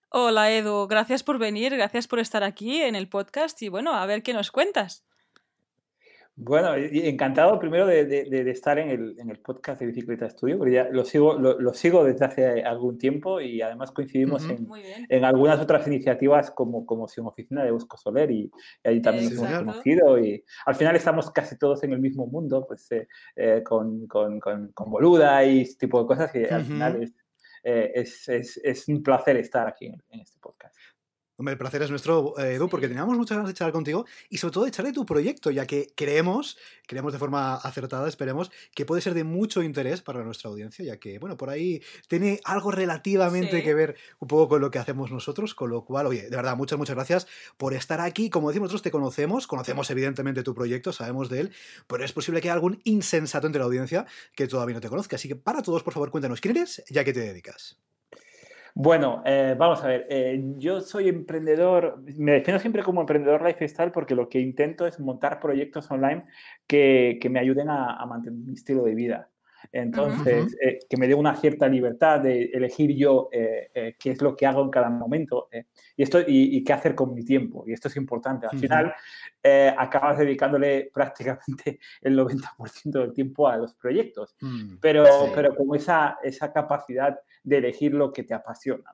Hola 0.08 0.54
Edu, 0.54 0.88
gracias 0.88 1.22
por 1.22 1.38
venir, 1.38 1.76
gracias 1.76 2.08
por 2.08 2.20
estar 2.20 2.46
aquí 2.46 2.82
en 2.82 2.96
el 2.96 3.10
podcast 3.10 3.62
y 3.62 3.68
bueno, 3.68 3.94
a 3.94 4.06
ver 4.06 4.24
qué 4.24 4.32
nos 4.32 4.52
cuentas. 4.52 5.04
Bueno, 6.38 6.76
encantado 6.76 7.58
primero 7.60 7.88
de, 7.88 8.52
estar 8.52 8.78
en 8.78 8.90
el, 8.90 9.40
podcast 9.40 9.80
de 9.80 9.88
Bicicleta 9.88 10.26
Estudio, 10.26 10.58
porque 10.58 10.74
ya 10.74 10.90
lo 10.90 11.06
sigo, 11.06 11.36
lo, 11.36 11.74
sigo 11.74 12.04
desde 12.04 12.26
hace 12.26 12.64
algún 12.64 12.98
tiempo 12.98 13.40
y 13.40 13.62
además 13.62 13.94
coincidimos 13.94 14.46
en, 14.50 15.24
algunas 15.24 15.62
otras 15.62 15.88
iniciativas 15.88 16.52
como, 16.52 16.86
como 16.86 17.08
si 17.08 17.22
Oficina 17.22 17.64
de 17.64 17.72
Bosco 17.72 17.96
Soler 17.96 18.32
y, 18.32 18.52
ahí 18.84 19.02
también 19.02 19.34
nos 19.34 19.44
hemos 19.44 19.60
conocido 19.60 20.20
y 20.20 20.44
al 20.66 20.76
final 20.76 20.98
estamos 20.98 21.32
casi 21.32 21.58
todos 21.58 21.82
en 21.86 21.94
el 21.94 22.00
mismo 22.00 22.28
mundo, 22.28 22.66
pues 22.68 22.92
eh, 22.92 23.08
eh, 23.38 23.64
con, 23.64 24.06
con, 24.06 24.42
con, 24.42 24.92
Boluda 24.92 25.46
y 25.46 25.62
este 25.62 25.88
tipo 25.88 26.02
de 26.02 26.08
cosas 26.08 26.34
que 26.34 26.48
al 26.48 26.66
final 26.66 27.14
eh, 27.64 27.92
es, 27.96 28.28
es, 28.28 28.60
es, 28.62 28.88
un 28.90 29.02
placer 29.02 29.38
estar 29.38 29.68
aquí 29.70 29.86
en 29.86 30.20
este 30.20 30.38
podcast. 30.42 30.76
Hombre, 31.38 31.52
el 31.52 31.58
placer 31.58 31.82
es 31.82 31.90
nuestro, 31.90 32.34
eh, 32.40 32.54
Edu, 32.54 32.70
porque 32.70 32.88
teníamos 32.88 33.18
muchas 33.18 33.36
ganas 33.36 33.50
de 33.50 33.54
charlar 33.54 33.74
contigo 33.74 34.06
y 34.30 34.38
sobre 34.38 34.54
todo 34.54 34.64
de 34.64 34.70
echarle 34.70 34.94
tu 34.94 35.06
proyecto, 35.06 35.52
ya 35.52 35.66
que 35.66 35.92
creemos, 35.94 36.58
creemos 36.88 37.12
de 37.12 37.20
forma 37.20 37.56
acertada, 37.56 38.08
esperemos, 38.08 38.52
que 38.74 38.86
puede 38.86 39.02
ser 39.02 39.14
de 39.14 39.26
mucho 39.26 39.62
interés 39.62 40.02
para 40.02 40.24
nuestra 40.24 40.50
audiencia, 40.50 40.86
ya 40.86 40.98
que, 40.98 41.20
bueno, 41.20 41.36
por 41.36 41.50
ahí 41.50 41.82
tiene 42.08 42.40
algo 42.46 42.72
relativamente 42.72 43.64
que 43.64 43.74
ver 43.74 43.98
un 44.20 44.30
poco 44.30 44.48
con 44.48 44.62
lo 44.62 44.72
que 44.72 44.80
hacemos 44.80 45.12
nosotros, 45.12 45.54
con 45.56 45.70
lo 45.70 45.84
cual, 45.84 46.08
oye, 46.08 46.30
de 46.30 46.36
verdad, 46.38 46.56
muchas, 46.56 46.80
muchas 46.80 46.96
gracias 46.96 47.28
por 47.58 47.74
estar 47.74 48.00
aquí. 48.00 48.30
Como 48.30 48.48
decimos 48.48 48.68
nosotros, 48.68 48.84
te 48.84 48.92
conocemos, 48.92 49.46
conocemos 49.46 49.90
evidentemente 49.90 50.42
tu 50.42 50.56
proyecto, 50.56 50.94
sabemos 50.94 51.28
de 51.28 51.42
él, 51.42 51.54
pero 51.88 52.06
es 52.06 52.14
posible 52.14 52.40
que 52.40 52.48
haya 52.48 52.54
algún 52.54 52.80
insensato 52.86 53.46
entre 53.46 53.60
la 53.60 53.66
audiencia 53.66 54.06
que 54.36 54.48
todavía 54.48 54.76
no 54.76 54.82
te 54.82 54.88
conozca. 54.88 55.18
Así 55.18 55.28
que 55.28 55.36
para 55.36 55.62
todos, 55.62 55.84
por 55.84 55.94
favor, 55.94 56.12
cuéntanos 56.12 56.40
quién 56.40 56.56
eres, 56.56 56.82
ya 56.90 57.04
que 57.04 57.12
te 57.12 57.20
dedicas. 57.20 57.78
Bueno, 58.78 59.24
eh, 59.26 59.56
vamos 59.58 59.82
a 59.84 59.88
ver, 59.88 60.06
eh, 60.10 60.38
yo 60.58 60.82
soy 60.82 61.08
emprendedor, 61.08 62.04
me 62.18 62.34
defino 62.34 62.60
siempre 62.60 62.84
como 62.84 63.00
emprendedor 63.00 63.42
lifestyle 63.42 63.90
porque 63.90 64.16
lo 64.16 64.28
que 64.28 64.42
intento 64.42 64.86
es 64.86 65.00
montar 65.00 65.40
proyectos 65.40 65.90
online 65.92 66.26
que, 66.68 67.18
me 67.32 67.40
ayuden 67.40 67.70
a, 67.70 68.06
mantener 68.06 68.38
mi 68.38 68.54
estilo 68.54 68.84
de 68.84 68.94
vida. 68.94 69.30
Entonces, 69.72 70.56
eh, 70.62 70.80
que 70.90 70.98
me 70.98 71.08
dé 71.08 71.16
una 71.16 71.36
cierta 71.36 71.68
libertad 71.68 72.20
de 72.20 72.46
elegir 72.54 72.96
yo 72.96 73.30
qué 73.32 74.12
es 74.12 74.22
lo 74.22 74.36
que 74.36 74.46
hago 74.46 74.64
en 74.64 74.70
cada 74.70 74.90
momento 74.90 75.50
y, 75.96 76.04
esto, 76.04 76.20
y, 76.26 76.64
qué 76.64 76.74
hacer 76.74 76.96
con 76.96 77.14
mi 77.14 77.24
tiempo. 77.24 77.64
Y 77.68 77.74
esto 77.74 77.88
es 77.88 77.96
importante. 77.98 78.48
Al 78.50 78.58
final, 78.58 78.94
acabas 79.78 80.18
dedicándole 80.18 80.90
prácticamente 80.94 81.80
el 82.02 82.18
90% 82.18 82.92
del 82.92 83.14
tiempo 83.14 83.48
a 83.48 83.58
los 83.58 83.76
proyectos. 83.76 84.36
Mm, 84.42 84.78
pero, 84.82 85.06
pero 85.34 85.56
como 85.56 85.76
esa, 85.76 86.18
esa 86.24 86.52
capacidad 86.52 87.20
de 87.44 87.58
elegir 87.58 87.94
lo 87.94 88.12
que 88.12 88.24
te 88.24 88.34
apasiona. 88.34 88.92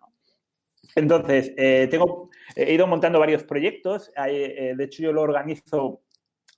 Entonces, 0.96 1.54
eh, 1.58 1.88
tengo, 1.90 2.30
he 2.56 2.74
ido 2.74 2.88
montando 2.88 3.20
varios 3.20 3.44
proyectos. 3.44 4.12
Eh, 4.28 4.74
de 4.76 4.84
hecho, 4.84 5.04
yo 5.04 5.14
lo 5.14 5.22
organizo 5.22 6.02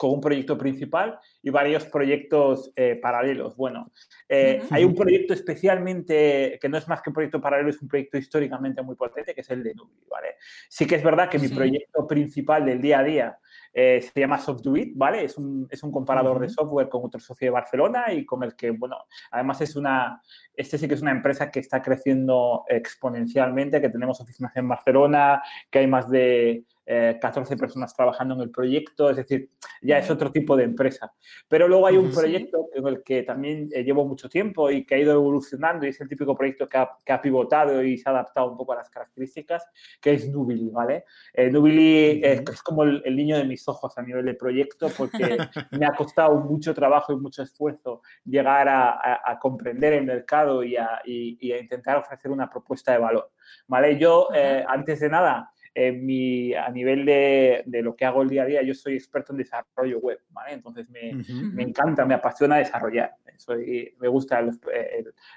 con 0.04 0.12
un 0.12 0.20
proyecto 0.20 0.58
principal 0.58 1.18
y 1.42 1.50
varios 1.50 1.86
proyectos 1.86 2.74
eh, 2.76 3.00
paralelos. 3.02 3.56
Bueno, 3.56 3.90
hay 4.28 4.84
un 4.84 4.94
proyecto 4.94 5.34
especialmente, 5.34 6.60
que 6.62 6.68
no 6.68 6.78
es 6.78 6.90
más 6.90 7.02
que 7.02 7.10
un 7.10 7.14
proyecto 7.14 7.40
paralelo, 7.40 7.70
es 7.70 7.82
un 7.82 7.88
proyecto 7.88 8.18
históricamente 8.18 8.82
muy 8.82 8.98
potente, 8.98 9.34
que 9.34 9.40
es 9.40 9.50
el 9.50 9.64
de 9.64 9.74
Nubli, 9.74 10.04
¿vale? 10.12 10.36
Sí 10.68 10.86
que 10.86 10.96
es 10.96 11.04
verdad 11.04 11.30
que 11.30 11.40
mi 11.40 11.48
proyecto 11.48 12.06
principal 12.06 12.66
del 12.66 12.82
día 12.82 13.00
a 13.00 13.04
día 13.04 13.38
eh, 13.74 14.02
se 14.02 14.20
llama 14.20 14.40
SoftDoIt, 14.40 14.92
¿vale? 14.94 15.24
Es 15.24 15.38
un, 15.38 15.70
es 15.72 15.82
un 15.84 15.92
comparador 15.94 16.38
de 16.38 16.50
software 16.50 16.90
con 16.90 17.06
otro 17.06 17.22
socio 17.22 17.46
de 17.46 17.52
Barcelona 17.52 18.12
y 18.12 18.26
con 18.26 18.44
el 18.44 18.58
que, 18.58 18.72
bueno, 18.72 18.98
además 19.32 19.62
es 19.62 19.78
una, 19.78 20.22
este 20.54 20.78
sí 20.78 20.86
que 20.86 20.96
es 20.96 21.02
una 21.02 21.12
empresa 21.12 21.50
que 21.50 21.62
está 21.62 21.82
creciendo 21.82 22.66
exponencialmente, 22.68 23.80
que 23.80 23.88
tenemos 23.88 24.20
oficinas 24.20 24.54
en 24.58 24.68
Barcelona, 24.68 25.42
que 25.72 25.80
hay 25.80 25.88
más 25.88 26.10
de 26.10 26.66
14 26.86 27.54
eh, 27.54 27.58
personas 27.58 27.96
trabajando 27.96 28.36
en 28.36 28.42
el 28.42 28.50
proyecto, 28.50 29.10
es 29.10 29.18
decir, 29.18 29.50
ya 29.82 29.98
es 29.98 30.10
otro 30.10 30.32
tipo 30.32 30.56
de 30.58 30.66
empresa. 30.66 31.13
Pero 31.48 31.68
luego 31.68 31.88
hay 31.88 31.98
un 31.98 32.12
proyecto 32.12 32.70
en 32.74 32.88
el 32.88 33.04
que 33.04 33.24
también 33.24 33.70
eh, 33.74 33.84
llevo 33.84 34.06
mucho 34.06 34.28
tiempo 34.28 34.70
y 34.70 34.86
que 34.86 34.96
ha 34.96 35.00
ido 35.00 35.13
evolucionando 35.13 35.86
y 35.86 35.90
es 35.90 36.02
el 36.02 36.10
típico 36.10 36.36
proyecto 36.36 36.68
que 36.68 36.78
ha, 36.78 36.90
que 37.06 37.13
ha 37.13 37.22
pivotado 37.22 37.84
y 37.84 37.98
se 37.98 38.10
ha 38.10 38.12
adaptado 38.12 38.52
un 38.52 38.58
poco 38.58 38.74
a 38.74 38.78
las 38.78 38.90
características, 38.90 39.66
que 40.02 40.13
es 40.13 40.30
Nubili, 40.30 40.70
¿vale? 40.70 41.06
Eh, 41.34 41.50
Nubili 41.50 42.22
es, 42.24 42.62
como 42.62 42.84
el, 42.84 43.15
niño 43.15 43.38
de 43.38 43.46
mis 43.46 43.67
ojos 43.67 43.98
a 43.98 44.02
nivel 44.02 44.26
de 44.26 44.34
proyecto 44.34 44.89
porque 44.98 45.38
me 45.72 45.86
ha 45.86 45.93
costado 45.93 46.36
mucho 46.36 46.74
trabajo 46.74 47.13
y 47.13 47.17
mucho 47.17 47.43
esfuerzo 47.43 48.02
llegar 48.26 48.67
a, 48.69 49.39
comprender 49.41 49.93
el 49.93 50.06
mercado 50.06 50.63
y 50.63 50.76
a, 50.76 51.02
intentar 51.06 51.98
ofrecer 51.98 52.32
una 52.32 52.50
propuesta 52.50 52.91
de 52.91 52.98
valor, 52.98 53.32
¿vale? 53.67 53.98
Yo, 53.98 54.30
antes 54.67 55.00
de 55.00 55.10
nada, 55.10 55.53
mi, 55.76 56.54
a 56.54 56.70
nivel 56.70 57.06
de, 57.06 57.64
de, 57.66 57.82
lo 57.82 57.96
que 57.96 58.06
hago 58.06 58.22
el 58.22 58.30
día 58.30 58.44
a 58.44 58.46
día, 58.46 58.62
yo 58.62 58.74
soy 58.74 58.96
experto 58.96 59.34
en 59.34 59.40
desarrollo 59.40 60.00
web, 60.00 60.20
¿vale? 60.30 60.54
Entonces 60.54 60.90
me, 60.90 61.14
me 61.52 61.64
encanta, 61.64 62.06
me 62.06 62.14
apasiona 62.14 62.58
desarrollar. 62.58 63.16
Soy, 63.38 63.96
me 64.00 64.08
gusta 64.08 64.40
el, 64.40 64.52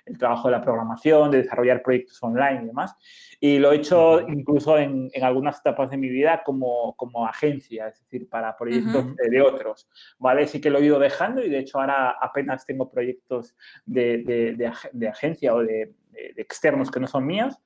el, 0.05 0.18
trabajo 0.18 0.49
de 0.49 0.53
la 0.53 0.62
programación, 0.62 1.31
de 1.31 1.38
desarrollar 1.38 1.83
proyectos 1.83 2.22
online 2.22 2.61
y 2.64 2.66
demás. 2.66 2.94
Y 3.40 3.59
lo 3.59 3.72
he 3.72 3.77
hecho 3.77 4.20
incluso 4.29 4.77
en, 4.77 5.11
en, 5.12 5.25
algunas 5.25 5.59
etapas 5.61 5.90
de 5.90 5.96
mi 5.96 6.11
vida 6.11 6.42
como, 6.44 6.94
como 6.96 7.27
agencia, 7.27 7.88
es 7.88 8.01
decir, 8.01 8.29
para 8.29 8.57
proyectos 8.57 9.16
de, 9.16 9.40
otros, 9.40 9.88
¿vale? 10.18 10.46
Sí 10.46 10.61
que 10.61 10.70
lo 10.70 10.79
he 10.79 10.85
ido 10.85 10.99
dejando 10.99 11.42
y 11.42 11.49
de 11.49 11.61
hecho 11.61 11.81
ahora 11.81 12.16
apenas 12.20 12.66
tengo 12.66 12.90
proyectos 12.90 13.57
de, 13.87 14.18
de, 14.18 14.72
de 14.92 15.09
agencia 15.09 15.55
o 15.55 15.61
de 15.62 15.77
de, 15.77 15.94
externos 16.37 16.90
que 16.90 17.00
no 17.00 17.07
son 17.07 17.26
míos, 17.26 17.57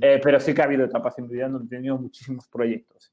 eh, 0.00 0.20
pero 0.22 0.40
sí 0.40 0.54
que 0.54 0.62
ha 0.62 0.64
habido 0.64 0.84
etapas 0.84 1.18
en 1.18 1.26
mi 1.26 1.34
vida 1.34 1.48
donde 1.48 1.66
he 1.66 1.78
tenido 1.78 1.98
muchísimos 1.98 2.46
proyectos. 2.48 3.12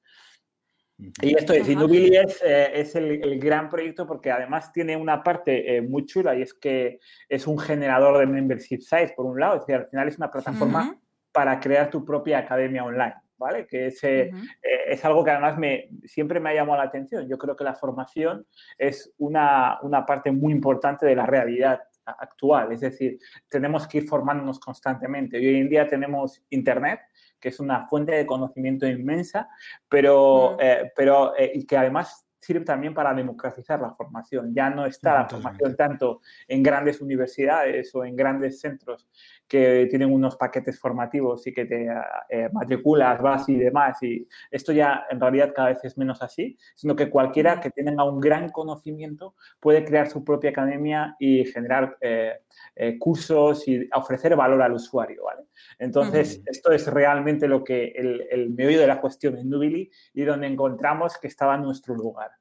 Y 1.22 1.38
esto 1.38 1.54
es, 1.54 1.70
Inubili 1.70 2.16
es, 2.16 2.42
eh, 2.44 2.72
es 2.74 2.96
el, 2.96 3.40
gran 3.40 3.70
proyecto 3.70 4.08
porque 4.08 4.32
además 4.32 4.74
tiene 4.74 4.98
una 4.98 5.24
parte 5.24 5.76
eh, 5.76 5.82
muy 5.82 6.06
chula 6.06 6.36
y 6.36 6.42
es 6.42 6.56
que 6.56 7.00
es 7.30 7.46
un 7.46 7.60
generador 7.60 8.18
de 8.18 8.26
membership 8.26 8.80
sites, 8.80 9.14
por 9.14 9.28
un 9.28 9.40
lado, 9.40 9.56
es 9.56 9.62
decir, 9.62 9.76
al 9.76 9.90
final 9.90 10.08
es 10.08 10.18
una 10.18 10.32
plataforma 10.32 11.00
para 11.32 11.60
crear 11.60 11.92
tu 11.92 12.04
propia 12.04 12.40
academia 12.40 12.84
online. 12.84 13.16
¿Vale? 13.40 13.68
Que 13.68 13.86
es, 13.86 14.04
es 14.04 15.06
algo 15.06 15.24
que 15.24 15.30
además 15.30 15.60
me, 15.60 15.92
siempre 16.06 16.40
me 16.40 16.50
ha 16.50 16.56
llamado 16.56 16.80
la 16.80 16.88
atención. 16.88 17.30
Yo 17.30 17.38
creo 17.38 17.56
que 17.56 17.64
la 17.64 17.76
formación 17.76 18.48
es 18.80 19.14
una, 19.20 19.78
una 19.84 20.08
parte 20.08 20.32
muy 20.32 20.52
importante 20.52 21.06
de 21.06 21.16
la 21.16 21.28
realidad 21.28 21.80
actual. 22.12 22.72
Es 22.72 22.82
decir, 22.82 23.20
tenemos 23.50 23.88
que 23.88 24.00
ir 24.00 24.08
formándonos 24.08 24.60
constantemente. 24.60 25.38
hoy 25.38 25.58
en 25.58 25.70
día 25.70 25.88
tenemos 25.88 26.44
Internet, 26.50 27.02
que 27.40 27.50
es 27.50 27.60
una 27.60 27.88
fuente 27.88 28.14
de 28.14 28.26
conocimiento 28.26 28.88
inmensa, 28.88 29.50
pero, 29.88 30.54
mm. 30.54 30.62
eh, 30.62 30.92
pero 30.96 31.36
eh, 31.38 31.52
y 31.56 31.66
que 31.66 31.78
además 31.78 32.27
sirve 32.48 32.64
también 32.64 32.94
para 32.94 33.14
democratizar 33.14 33.82
la 33.82 33.94
formación. 33.94 34.54
Ya 34.56 34.70
no 34.70 34.86
está 34.86 35.14
la 35.14 35.28
formación 35.28 35.76
tanto 35.76 36.22
en 36.48 36.64
grandes 36.64 37.02
universidades 37.02 37.94
o 37.94 38.06
en 38.06 38.16
grandes 38.16 38.62
centros 38.62 39.10
que 39.48 39.88
tienen 39.90 40.14
unos 40.14 40.38
paquetes 40.38 40.80
formativos 40.80 41.46
y 41.46 41.54
que 41.54 41.66
te 41.66 41.88
eh, 42.30 42.50
matriculas, 42.54 43.22
vas 43.22 43.50
y 43.50 43.58
demás. 43.58 44.02
Y 44.02 44.26
esto 44.50 44.72
ya 44.72 45.06
en 45.10 45.20
realidad 45.20 45.52
cada 45.54 45.70
vez 45.70 45.80
es 45.84 45.98
menos 45.98 46.22
así, 46.22 46.58
sino 46.74 46.96
que 46.96 47.10
cualquiera 47.10 47.60
que 47.60 47.70
tenga 47.70 48.04
un 48.06 48.22
gran 48.22 48.50
conocimiento 48.50 49.36
puede 49.60 49.84
crear 49.84 50.10
su 50.10 50.24
propia 50.24 50.52
academia 50.52 51.18
y 51.20 51.44
generar 51.46 51.98
eh, 52.00 52.34
eh, 52.76 52.98
cursos 52.98 53.68
y 53.68 53.90
ofrecer 53.94 54.38
valor 54.38 54.62
al 54.62 54.72
usuario. 54.72 55.26
¿vale? 55.26 55.44
Entonces, 55.80 56.42
esto 56.46 56.72
es 56.72 56.88
realmente 56.88 57.50
lo 57.50 57.62
que 57.64 57.88
el, 57.88 58.26
el 58.32 58.52
meollo 58.52 58.80
de 58.80 58.88
la 58.88 59.02
cuestión 59.02 59.38
en 59.38 59.50
Nubili 59.50 59.92
y 60.14 60.24
donde 60.24 60.48
encontramos 60.48 61.18
que 61.18 61.28
estaba 61.28 61.58
nuestro 61.58 61.94
lugar. 61.94 62.37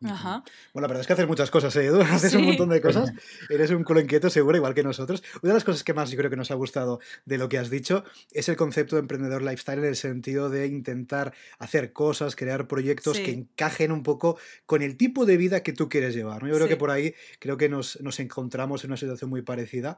Bueno, 0.00 0.42
la 0.74 0.88
verdad 0.88 1.02
es 1.02 1.06
que 1.06 1.12
haces 1.12 1.26
muchas 1.26 1.50
cosas, 1.50 1.74
¿eh, 1.76 1.84
Edu? 1.86 2.00
Haces 2.00 2.34
un 2.34 2.44
montón 2.44 2.70
de 2.70 2.80
cosas. 2.82 3.12
Eres 3.48 3.70
un 3.70 3.84
culo 3.84 4.00
inquieto, 4.00 4.30
seguro, 4.30 4.56
igual 4.56 4.74
que 4.74 4.82
nosotros. 4.82 5.22
Una 5.42 5.52
de 5.52 5.54
las 5.54 5.64
cosas 5.64 5.84
que 5.84 5.92
más 5.92 6.10
yo 6.10 6.16
creo 6.16 6.30
que 6.30 6.36
nos 6.36 6.50
ha 6.50 6.54
gustado 6.54 7.00
de 7.26 7.38
lo 7.38 7.48
que 7.48 7.58
has 7.58 7.70
dicho 7.70 8.04
es 8.32 8.48
el 8.48 8.56
concepto 8.56 8.96
de 8.96 9.00
emprendedor 9.00 9.42
lifestyle 9.42 9.80
en 9.80 9.84
el 9.84 9.96
sentido 9.96 10.48
de 10.48 10.66
intentar 10.66 11.34
hacer 11.58 11.92
cosas, 11.92 12.34
crear 12.34 12.66
proyectos 12.66 13.18
que 13.18 13.30
encajen 13.30 13.92
un 13.92 14.02
poco 14.02 14.38
con 14.66 14.82
el 14.82 14.96
tipo 14.96 15.26
de 15.26 15.36
vida 15.36 15.62
que 15.62 15.72
tú 15.72 15.88
quieres 15.88 16.14
llevar. 16.14 16.42
¿no? 16.42 16.48
Yo 16.48 16.54
creo 16.54 16.68
que 16.68 16.76
por 16.76 16.90
ahí 16.90 17.14
creo 17.38 17.56
que 17.56 17.68
nos, 17.68 18.00
nos, 18.00 18.20
encontramos 18.20 18.84
en 18.84 18.90
una 18.90 18.96
situación 18.96 19.30
muy 19.30 19.42
parecida 19.42 19.96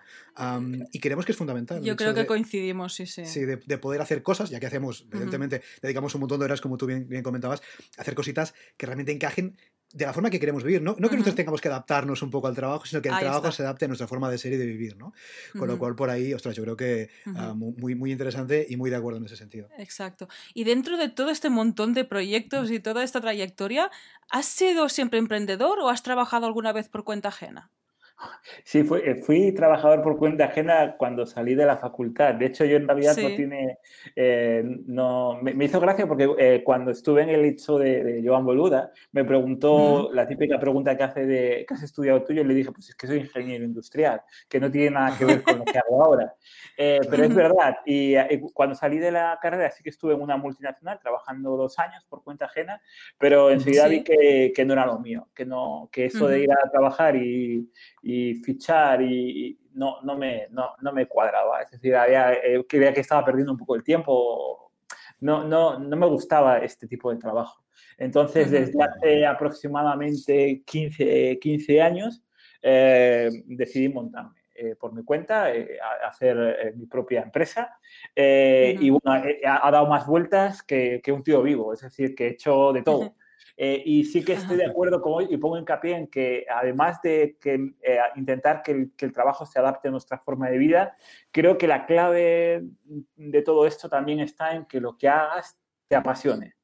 y 0.92 1.00
creemos 1.00 1.24
que 1.24 1.32
es 1.32 1.38
fundamental. 1.38 1.82
Yo 1.82 1.96
creo 1.96 2.14
que 2.14 2.26
coincidimos, 2.26 2.94
sí, 2.94 3.06
sí. 3.06 3.24
Sí, 3.26 3.44
de, 3.44 3.78
poder 3.78 4.00
hacer 4.00 4.22
cosas, 4.22 4.50
ya 4.50 4.60
que 4.60 4.66
hacemos, 4.66 5.06
evidentemente, 5.10 5.62
dedicamos 5.80 6.14
un 6.14 6.20
montón 6.20 6.38
de 6.38 6.44
horas, 6.44 6.60
como 6.60 6.76
tú 6.76 6.86
bien, 6.86 7.08
bien 7.08 7.22
comentabas, 7.22 7.62
hacer 7.96 8.14
cositas 8.14 8.54
que 8.76 8.86
realmente 8.86 9.12
encajen 9.12 9.56
de 9.92 10.06
la 10.06 10.12
forma 10.12 10.30
que 10.30 10.40
queremos 10.40 10.64
vivir, 10.64 10.82
¿no? 10.82 10.96
No 10.98 11.08
que 11.08 11.16
nosotros 11.16 11.34
tengamos 11.34 11.60
que 11.60 11.68
adaptarnos 11.68 12.22
un 12.22 12.30
poco 12.30 12.48
al 12.48 12.54
trabajo, 12.54 12.86
sino 12.86 13.02
que 13.02 13.08
el 13.08 13.18
trabajo 13.18 13.52
se 13.52 13.62
adapte 13.62 13.84
a 13.84 13.88
nuestra 13.88 14.06
forma 14.06 14.30
de 14.30 14.38
ser 14.38 14.52
y 14.52 14.56
de 14.56 14.66
vivir, 14.66 14.96
¿no? 14.96 15.12
Con 15.58 15.68
lo 15.68 15.78
cual, 15.78 15.94
por 15.94 16.10
ahí, 16.10 16.32
ostras, 16.32 16.56
yo 16.56 16.62
creo 16.62 16.76
que 16.76 17.10
ah, 17.36 17.54
muy, 17.54 17.94
muy 17.94 18.12
interesante 18.12 18.66
y 18.68 18.76
muy 18.76 18.90
de 18.90 18.96
acuerdo 18.96 19.18
en 19.18 19.26
ese 19.26 19.36
sentido. 19.36 19.68
Exacto. 19.78 20.28
Y 20.54 20.64
dentro 20.64 20.96
de 20.96 21.08
todo 21.08 21.30
este 21.30 21.50
montón 21.50 21.94
de 21.94 22.04
proyectos 22.04 22.70
y 22.70 22.80
toda 22.80 23.04
esta 23.04 23.20
trayectoria, 23.20 23.90
¿has 24.30 24.46
sido 24.46 24.88
siempre 24.88 25.18
emprendedor 25.18 25.78
o 25.80 25.88
has 25.88 26.02
trabajado 26.02 26.46
alguna 26.46 26.72
vez 26.72 26.88
por 26.88 27.04
cuenta 27.04 27.28
ajena? 27.28 27.70
Sí, 28.64 28.82
fui, 28.82 29.00
eh, 29.04 29.16
fui, 29.16 29.52
trabajador 29.52 30.02
por 30.02 30.16
cuenta 30.16 30.44
ajena 30.46 30.96
cuando 30.96 31.26
salí 31.26 31.54
de 31.54 31.66
la 31.66 31.76
facultad. 31.76 32.34
De 32.34 32.46
hecho, 32.46 32.64
yo 32.64 32.76
en 32.76 32.86
realidad 32.86 33.16
no 33.16 33.28
tiene. 33.28 33.78
Eh, 34.16 34.62
no, 34.86 35.38
me, 35.42 35.64
hizo 35.64 35.80
gracia 35.80 36.06
porque 36.06 36.28
eh, 36.38 36.62
cuando 36.64 36.90
estuve 36.90 37.22
en 37.22 37.30
el 37.30 37.44
hecho 37.44 37.78
de, 37.78 38.02
de 38.02 38.28
Joan 38.28 38.44
Boluda, 38.44 38.92
me 39.12 39.24
preguntó 39.24 40.10
la 40.12 40.26
típica 40.26 40.58
pregunta 40.58 40.96
que 40.96 41.02
hace 41.02 41.26
de 41.26 41.64
¿qué 41.66 41.74
has 41.74 41.82
estudiado 41.82 42.22
tú? 42.22 42.32
Yo 42.32 42.44
le 42.44 42.54
dije, 42.54 42.72
pues 42.72 42.88
es 42.88 42.94
que 42.94 43.06
soy 43.06 43.18
ingeniero 43.18 43.64
industrial, 43.64 44.22
que 44.48 44.60
no 44.60 44.70
tiene 44.70 44.90
nada 44.90 45.16
que 45.16 45.24
ver 45.24 45.42
con 45.42 45.58
lo 45.58 45.64
que 45.64 45.78
hago 45.78 46.04
ahora. 46.04 46.34
pero 46.76 47.24
es 47.24 47.34
verdad. 47.34 47.76
Y, 47.86 48.14
cuando 48.52 48.74
salí 48.74 48.98
de 48.98 49.12
la 49.12 49.38
carrera, 49.40 49.70
sí 49.70 49.82
que 49.82 49.90
estuve 49.90 50.14
en 50.14 50.20
una 50.20 50.36
multinacional 50.36 50.98
trabajando 51.00 51.56
dos 51.56 51.78
años 51.78 52.04
por 52.08 52.22
cuenta 52.22 52.46
ajena, 52.46 52.80
pero 53.18 53.50
enseguida 53.50 53.88
vi 53.88 54.02
que, 54.02 54.52
que, 54.54 54.64
no 54.64 54.72
era 54.72 54.86
lo 54.86 54.98
mío, 54.98 55.28
que, 55.34 55.44
no, 55.44 55.88
que 55.92 56.06
eso 56.06 56.26
de 56.26 56.42
ir 56.42 56.50
a 56.52 56.70
trabajar 56.70 57.16
y 57.16 57.70
y 58.02 58.11
fichar 58.44 59.02
y, 59.02 59.58
no, 59.74 60.00
no, 60.02 60.16
me, 60.16 60.48
no, 60.50 60.70
no, 60.80 60.92
me 60.92 61.06
cuadraba. 61.06 61.62
Es 61.62 61.70
decir, 61.70 61.94
había, 61.94 62.32
eh, 62.34 62.64
creía 62.68 62.92
que 62.92 63.00
estaba 63.00 63.24
perdiendo 63.24 63.52
un 63.52 63.58
poco 63.58 63.74
el 63.76 63.82
tiempo. 63.82 64.72
No, 65.20 65.44
no, 65.44 65.78
no 65.78 65.96
me 65.96 66.06
gustaba 66.06 66.58
este 66.58 66.86
tipo 66.86 67.10
de 67.12 67.18
trabajo. 67.18 67.62
Entonces, 67.98 68.50
desde 68.50 68.82
hace 68.82 69.26
aproximadamente 69.26 70.62
15, 70.64 71.38
15 71.40 71.82
años, 71.82 72.22
eh, 72.62 73.30
decidí 73.46 73.88
montarme. 73.88 74.40
Eh, 74.54 74.76
por 74.78 74.92
mi 74.92 75.02
cuenta, 75.02 75.46
hacer 76.06 76.74
mi 76.76 76.86
propia 76.86 77.22
empresa. 77.22 77.78
Y 78.14 78.90
bueno, 78.90 79.22
ha, 79.46 79.70
dado 79.70 79.86
más 79.86 80.06
vueltas 80.06 80.62
que, 80.62 81.00
que, 81.02 81.10
un 81.10 81.22
tío 81.22 81.42
vivo, 81.42 81.72
es 81.72 81.80
decir, 81.80 82.14
que 82.14 82.26
he 82.26 82.30
hecho 82.30 82.72
de 82.72 82.82
todo. 82.82 83.14
Eh, 83.56 83.82
y 83.84 84.04
sí 84.04 84.24
que 84.24 84.34
estoy 84.34 84.56
de 84.56 84.66
acuerdo 84.70 85.00
con 85.02 85.24
y 85.30 85.36
pongo 85.36 85.58
hincapié 85.58 85.96
en 85.96 86.06
que 86.06 86.46
además 86.50 87.00
de 87.02 87.36
que, 87.40 87.74
eh, 87.82 87.98
intentar 88.16 88.62
que 88.62 88.72
el, 88.72 88.92
que 88.96 89.06
el, 89.06 89.12
trabajo 89.12 89.44
se 89.46 89.58
adapte 89.58 89.88
a 89.88 89.90
nuestra 89.90 90.18
forma 90.18 90.48
de 90.48 90.58
vida, 90.58 90.96
creo 91.30 91.58
que 91.58 91.66
la 91.66 91.86
clave 91.86 92.64
de 93.16 93.42
todo 93.42 93.66
esto 93.66 93.88
también 93.88 94.20
está 94.20 94.54
en 94.54 94.64
que 94.64 94.80
lo 94.80 94.96
que 94.96 95.08
hagas 95.08 95.58
te 95.88 95.96
apasione 95.96 96.54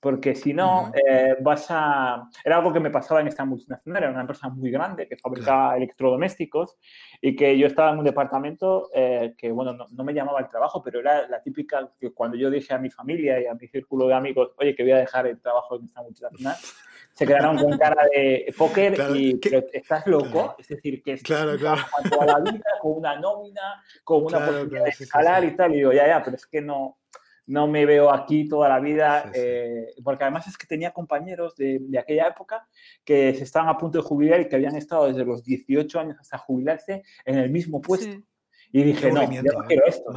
porque 0.00 0.34
si 0.34 0.54
no, 0.54 0.92
eh, 0.94 1.36
vas 1.40 1.66
a... 1.70 2.28
Era 2.44 2.58
algo 2.58 2.72
que 2.72 2.78
me 2.78 2.90
pasaba 2.90 3.20
en 3.20 3.28
esta 3.28 3.44
multinacional, 3.44 4.02
era 4.02 4.12
una 4.12 4.20
empresa 4.20 4.48
muy 4.48 4.70
grande 4.70 5.08
que 5.08 5.16
fabricaba 5.16 5.76
electrodomésticos 5.76 6.76
y 7.20 7.34
que 7.34 7.58
yo 7.58 7.66
estaba 7.66 7.90
en 7.90 7.98
un 7.98 8.04
departamento 8.04 8.90
eh, 8.94 9.34
que, 9.36 9.50
bueno, 9.50 9.72
no, 9.72 10.04
me 10.04 10.14
llamaba 10.14 10.40
el 10.40 10.48
trabajo, 10.48 10.82
pero 10.82 11.00
era 11.00 11.26
la 11.26 11.42
típica 11.42 11.90
que 11.98 12.12
cuando 12.12 12.36
yo 12.36 12.48
dije 12.48 12.74
a 12.74 12.78
mi 12.78 12.90
familia 12.90 13.40
y 13.40 13.46
a 13.46 13.54
mi 13.54 13.66
círculo 13.66 14.06
de 14.06 14.14
amigos, 14.14 14.52
oye, 14.58 14.74
que 14.74 14.84
voy 14.84 14.92
a 14.92 14.98
dejar 14.98 15.26
el 15.26 15.40
trabajo 15.40 15.76
en 15.76 15.86
esta 15.86 16.02
multinacional, 16.02 16.56
se 17.14 17.26
quedaron 17.26 17.58
con 17.58 17.76
cara 17.76 18.06
de 18.14 18.54
póker 18.56 18.94
y 19.16 19.40
estás 19.72 20.06
loco, 20.06 20.54
es 20.58 20.68
decir, 20.68 21.02
que 21.02 21.18
claro, 21.18 21.56
claro. 21.58 21.82
toda 22.08 22.26
la 22.26 22.38
vida 22.38 22.70
con 22.80 22.98
una 22.98 23.18
nómina, 23.18 23.82
con 24.04 24.26
una 24.26 24.46
posibilidad 24.46 24.84
de 24.84 24.90
escalar 24.90 25.42
y 25.42 25.56
tal, 25.56 25.72
y 25.72 25.78
digo, 25.78 25.92
ya, 25.92 26.06
ya, 26.06 26.22
pero 26.22 26.36
es 26.36 26.46
que 26.46 26.60
no 26.60 26.97
no 27.48 27.66
me 27.66 27.86
veo 27.86 28.12
aquí 28.12 28.46
toda 28.46 28.68
la 28.68 28.78
vida, 28.78 29.32
eh, 29.34 29.94
porque 30.04 30.24
además 30.24 30.46
es 30.46 30.58
que 30.58 30.66
tenía 30.66 30.92
compañeros 30.92 31.56
de, 31.56 31.80
aquella 31.98 32.28
época 32.28 32.68
que 33.04 33.34
se 33.34 33.44
estaban 33.44 33.70
a 33.70 33.78
punto 33.78 33.98
de 33.98 34.04
jubilar 34.04 34.40
y 34.40 34.48
que 34.48 34.56
habían 34.56 34.76
estado 34.76 35.08
desde 35.08 35.24
los 35.24 35.42
18 35.42 35.98
años 35.98 36.16
hasta 36.20 36.36
jubilarse 36.36 37.02
en 37.24 37.38
el 37.38 37.50
mismo 37.50 37.80
puesto. 37.80 38.22
Y 38.70 38.82
dije, 38.82 39.10
no, 39.10 39.22
yo 39.32 39.42
no 39.42 39.64
quiero 39.66 39.86
¿eh? 39.86 39.88
esto, 39.88 40.12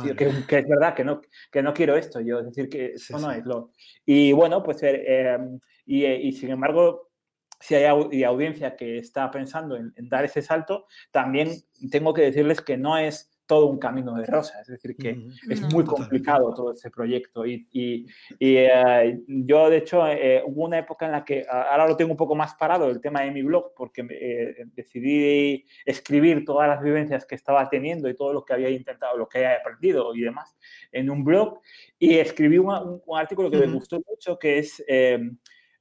que, 0.46 0.58
es 0.58 0.68
verdad 0.68 0.94
que 0.94 1.06
no, 1.06 1.22
que 1.50 1.64
no 1.64 1.74
quiero 1.74 1.96
esto, 1.96 2.20
yo, 2.20 2.40
es 2.40 2.48
decir, 2.48 2.68
que 2.68 2.88
eso 2.96 3.18
no 3.18 3.32
es 3.32 3.46
lo... 3.46 3.72
Y 4.06 4.34
bueno, 4.34 4.62
pues, 4.62 4.80
eh, 4.84 5.38
y, 5.86 6.34
sin 6.34 6.50
embargo, 6.50 7.12
si 7.62 7.76
hay 7.76 8.24
audiencia 8.24 8.76
que 8.76 8.98
está 8.98 9.32
pensando 9.32 9.78
en, 9.78 9.94
dar 10.10 10.26
ese 10.26 10.42
salto, 10.42 10.86
también 11.12 11.50
tengo 11.90 12.14
que 12.14 12.24
decirles 12.24 12.60
que 12.60 12.76
no 12.76 12.98
es 12.98 13.31
todo 13.52 13.66
un 13.66 13.80
camino 13.80 14.14
de 14.16 14.26
rosa, 14.26 14.62
es 14.62 14.68
decir, 14.68 14.96
que 14.96 15.28
es 15.50 15.62
muy 15.74 15.84
complicado 15.84 16.54
todo 16.54 16.72
ese 16.72 16.90
proyecto. 16.90 17.46
Y, 17.46 17.68
y, 17.74 18.06
eh, 18.40 19.20
yo, 19.28 19.70
de 19.70 19.76
hecho, 19.76 20.08
eh, 20.08 20.42
hubo 20.46 20.64
una 20.64 20.80
época 20.80 21.06
en 21.06 21.12
la 21.12 21.26
que, 21.26 21.46
ahora 21.50 21.86
lo 21.86 21.98
tengo 21.98 22.12
un 22.12 22.18
poco 22.18 22.34
más 22.34 22.56
parado, 22.56 22.90
el 22.90 23.02
tema 23.02 23.24
de 23.24 23.32
mi 23.32 23.42
blog, 23.42 23.74
porque 23.76 24.08
eh, 24.10 24.64
decidí 24.74 25.66
escribir 25.86 26.46
todas 26.46 26.70
las 26.70 26.82
vivencias 26.82 27.26
que 27.26 27.36
estaba 27.36 27.70
teniendo 27.70 28.08
y 28.08 28.16
todo 28.16 28.32
lo 28.32 28.46
que 28.46 28.54
había 28.54 28.70
intentado, 28.70 29.18
lo 29.18 29.28
que 29.28 29.40
había 29.40 29.58
aprendido 29.58 30.16
y 30.16 30.22
demás, 30.22 30.56
en 30.94 31.10
un 31.10 31.26
blog. 31.26 31.60
Y 32.00 32.20
escribí 32.20 32.58
un, 32.58 33.02
artículo 33.14 33.52
que 33.52 33.58
me 33.58 33.68
gustó 33.68 34.02
mucho, 34.08 34.40
que 34.40 34.60
es 34.60 34.82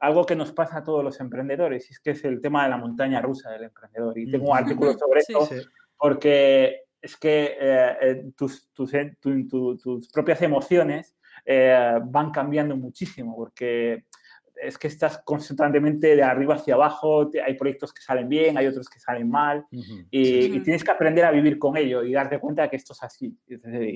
algo 0.00 0.26
que 0.26 0.34
nos 0.34 0.50
pasa 0.50 0.78
a 0.78 0.82
todos 0.82 1.04
los 1.04 1.20
emprendedores, 1.20 1.88
y 1.88 1.92
es 1.92 2.00
que 2.00 2.10
es 2.10 2.24
el 2.24 2.40
tema 2.40 2.64
de 2.64 2.70
la 2.70 2.78
montaña 2.78 3.22
rusa 3.22 3.48
del 3.50 3.62
emprendedor. 3.62 4.18
Y 4.18 4.28
tengo 4.28 4.50
un 4.50 4.56
artículo 4.56 4.98
sobre 4.98 5.20
esto 5.20 5.48
porque 5.96 6.89
es 7.00 7.16
que 7.16 7.56
eh, 7.58 7.96
eh, 8.00 8.24
tus, 8.36 8.70
tus, 8.72 8.92
tus, 9.20 10.08
propias 10.12 10.42
emociones 10.42 11.16
eh, 11.44 11.98
van 12.04 12.30
cambiando 12.30 12.76
muchísimo, 12.76 13.34
porque 13.36 14.04
es 14.62 14.76
que 14.76 14.88
estás 14.88 15.22
constantemente 15.24 16.14
de 16.14 16.22
arriba 16.22 16.56
hacia 16.56 16.74
abajo, 16.74 17.30
hay 17.44 17.54
proyectos 17.54 17.94
que 17.94 18.02
salen 18.02 18.28
bien, 18.28 18.58
hay 18.58 18.66
otros 18.66 18.90
que 18.90 18.98
salen 18.98 19.30
mal, 19.30 19.64
y, 20.10 20.60
tienes 20.60 20.84
que 20.84 20.90
aprender 20.90 21.24
a 21.24 21.30
vivir 21.30 21.58
con 21.58 21.78
ello 21.78 22.02
y 22.02 22.12
darte 22.12 22.38
cuenta 22.38 22.62
de 22.62 22.70
que 22.70 22.76
esto 22.76 22.92
es 22.92 23.02
así. 23.02 23.34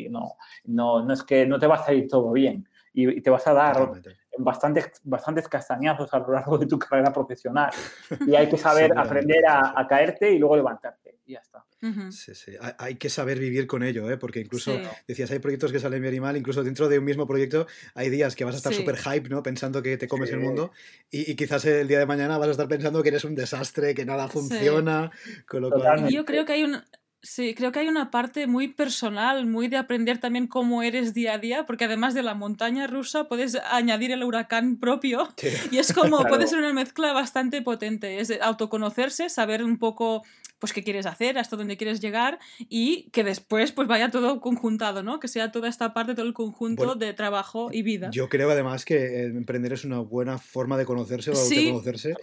No, 0.08 0.36
no, 0.64 1.04
no 1.04 1.12
es 1.12 1.22
que 1.22 1.44
no 1.44 1.58
te 1.58 1.66
va 1.66 1.74
a 1.74 1.84
salir 1.84 2.08
todo 2.08 2.32
bien 2.32 2.66
y, 2.94 3.20
te 3.20 3.28
vas 3.28 3.46
a 3.46 3.52
dar 3.52 3.90
bastantes, 4.38 5.00
bastantes 5.02 5.48
castañazos 5.48 6.12
a 6.14 6.18
lo 6.20 6.32
largo 6.32 6.56
de 6.56 6.66
tu 6.66 6.78
carrera 6.78 7.12
profesional. 7.12 7.70
Y 8.26 8.34
hay 8.34 8.48
que 8.48 8.56
saber 8.56 8.96
aprender 8.96 9.44
a, 9.46 9.78
a, 9.78 9.86
caerte 9.86 10.32
y 10.32 10.38
luego 10.38 10.56
levantarte. 10.56 11.03
Y 11.26 11.32
ya 11.32 11.38
está. 11.40 11.64
Sí, 12.10 12.34
sí. 12.34 12.52
Hay 12.78 12.96
que 12.96 13.08
saber 13.08 13.38
vivir 13.38 13.66
con 13.66 13.82
ello, 13.82 14.10
¿eh? 14.10 14.16
porque 14.16 14.40
incluso, 14.40 14.78
decías, 15.06 15.30
hay 15.30 15.38
proyectos 15.38 15.72
que 15.72 15.78
salen 15.78 16.02
bien 16.02 16.14
y 16.14 16.20
mal, 16.20 16.36
incluso 16.36 16.62
dentro 16.62 16.88
de 16.88 16.98
un 16.98 17.04
mismo 17.04 17.26
proyecto 17.26 17.66
hay 17.94 18.10
días 18.10 18.36
que 18.36 18.44
vas 18.44 18.54
a 18.54 18.58
estar 18.58 18.74
súper 18.74 18.96
hype, 18.96 19.28
¿no? 19.28 19.42
Pensando 19.42 19.82
que 19.82 19.96
te 19.96 20.08
comes 20.08 20.30
el 20.30 20.40
mundo 20.40 20.72
y, 21.10 21.34
quizás 21.34 21.64
el 21.64 21.88
día 21.88 21.98
de 21.98 22.06
mañana 22.06 22.38
vas 22.38 22.48
a 22.48 22.52
estar 22.52 22.68
pensando 22.68 23.02
que 23.02 23.08
eres 23.08 23.24
un 23.24 23.34
desastre, 23.34 23.94
que 23.94 24.04
nada 24.04 24.28
funciona, 24.28 25.10
con 25.46 25.62
lo 25.62 25.70
cual... 25.70 26.08
Yo 26.10 26.24
creo 26.24 26.44
que 26.44 26.52
hay 26.52 26.64
un... 26.64 26.82
Sí, 27.24 27.54
creo 27.54 27.72
que 27.72 27.78
hay 27.78 27.88
una 27.88 28.10
parte 28.10 28.46
muy 28.46 28.68
personal, 28.68 29.46
muy 29.46 29.68
de 29.68 29.78
aprender 29.78 30.18
también 30.18 30.46
cómo 30.46 30.82
eres 30.82 31.14
día 31.14 31.32
a 31.32 31.38
día, 31.38 31.64
porque 31.64 31.86
además 31.86 32.12
de 32.12 32.22
la 32.22 32.34
montaña 32.34 32.86
rusa 32.86 33.28
puedes 33.28 33.56
añadir 33.70 34.12
el 34.12 34.22
huracán 34.22 34.76
propio 34.76 35.28
y 35.72 35.78
es 35.78 35.94
como, 35.94 36.18
puede 36.28 36.46
ser 36.46 36.58
una 36.58 36.74
mezcla 36.74 37.14
bastante 37.14 37.62
potente, 37.62 38.20
es 38.20 38.30
autoconocerse, 38.42 39.30
saber 39.30 39.64
un 39.64 39.78
poco 39.78 40.22
pues 40.64 40.72
qué 40.72 40.82
quieres 40.82 41.04
hacer, 41.04 41.36
hasta 41.36 41.56
dónde 41.56 41.76
quieres 41.76 42.00
llegar 42.00 42.38
y 42.70 43.10
que 43.10 43.22
después 43.22 43.72
pues 43.72 43.86
vaya 43.86 44.10
todo 44.10 44.40
conjuntado, 44.40 45.02
¿no? 45.02 45.20
Que 45.20 45.28
sea 45.28 45.52
toda 45.52 45.68
esta 45.68 45.92
parte, 45.92 46.14
todo 46.14 46.24
el 46.24 46.32
conjunto 46.32 46.94
de 46.94 47.12
trabajo 47.12 47.68
y 47.70 47.82
vida. 47.82 48.08
Yo 48.10 48.30
creo 48.30 48.50
además 48.50 48.86
que 48.86 49.24
emprender 49.24 49.74
es 49.74 49.84
una 49.84 49.98
buena 49.98 50.38
forma 50.38 50.78
de 50.78 50.86
conocerse 50.86 51.32
o 51.32 51.34
de 51.34 51.40
autoconocerse 51.40 52.14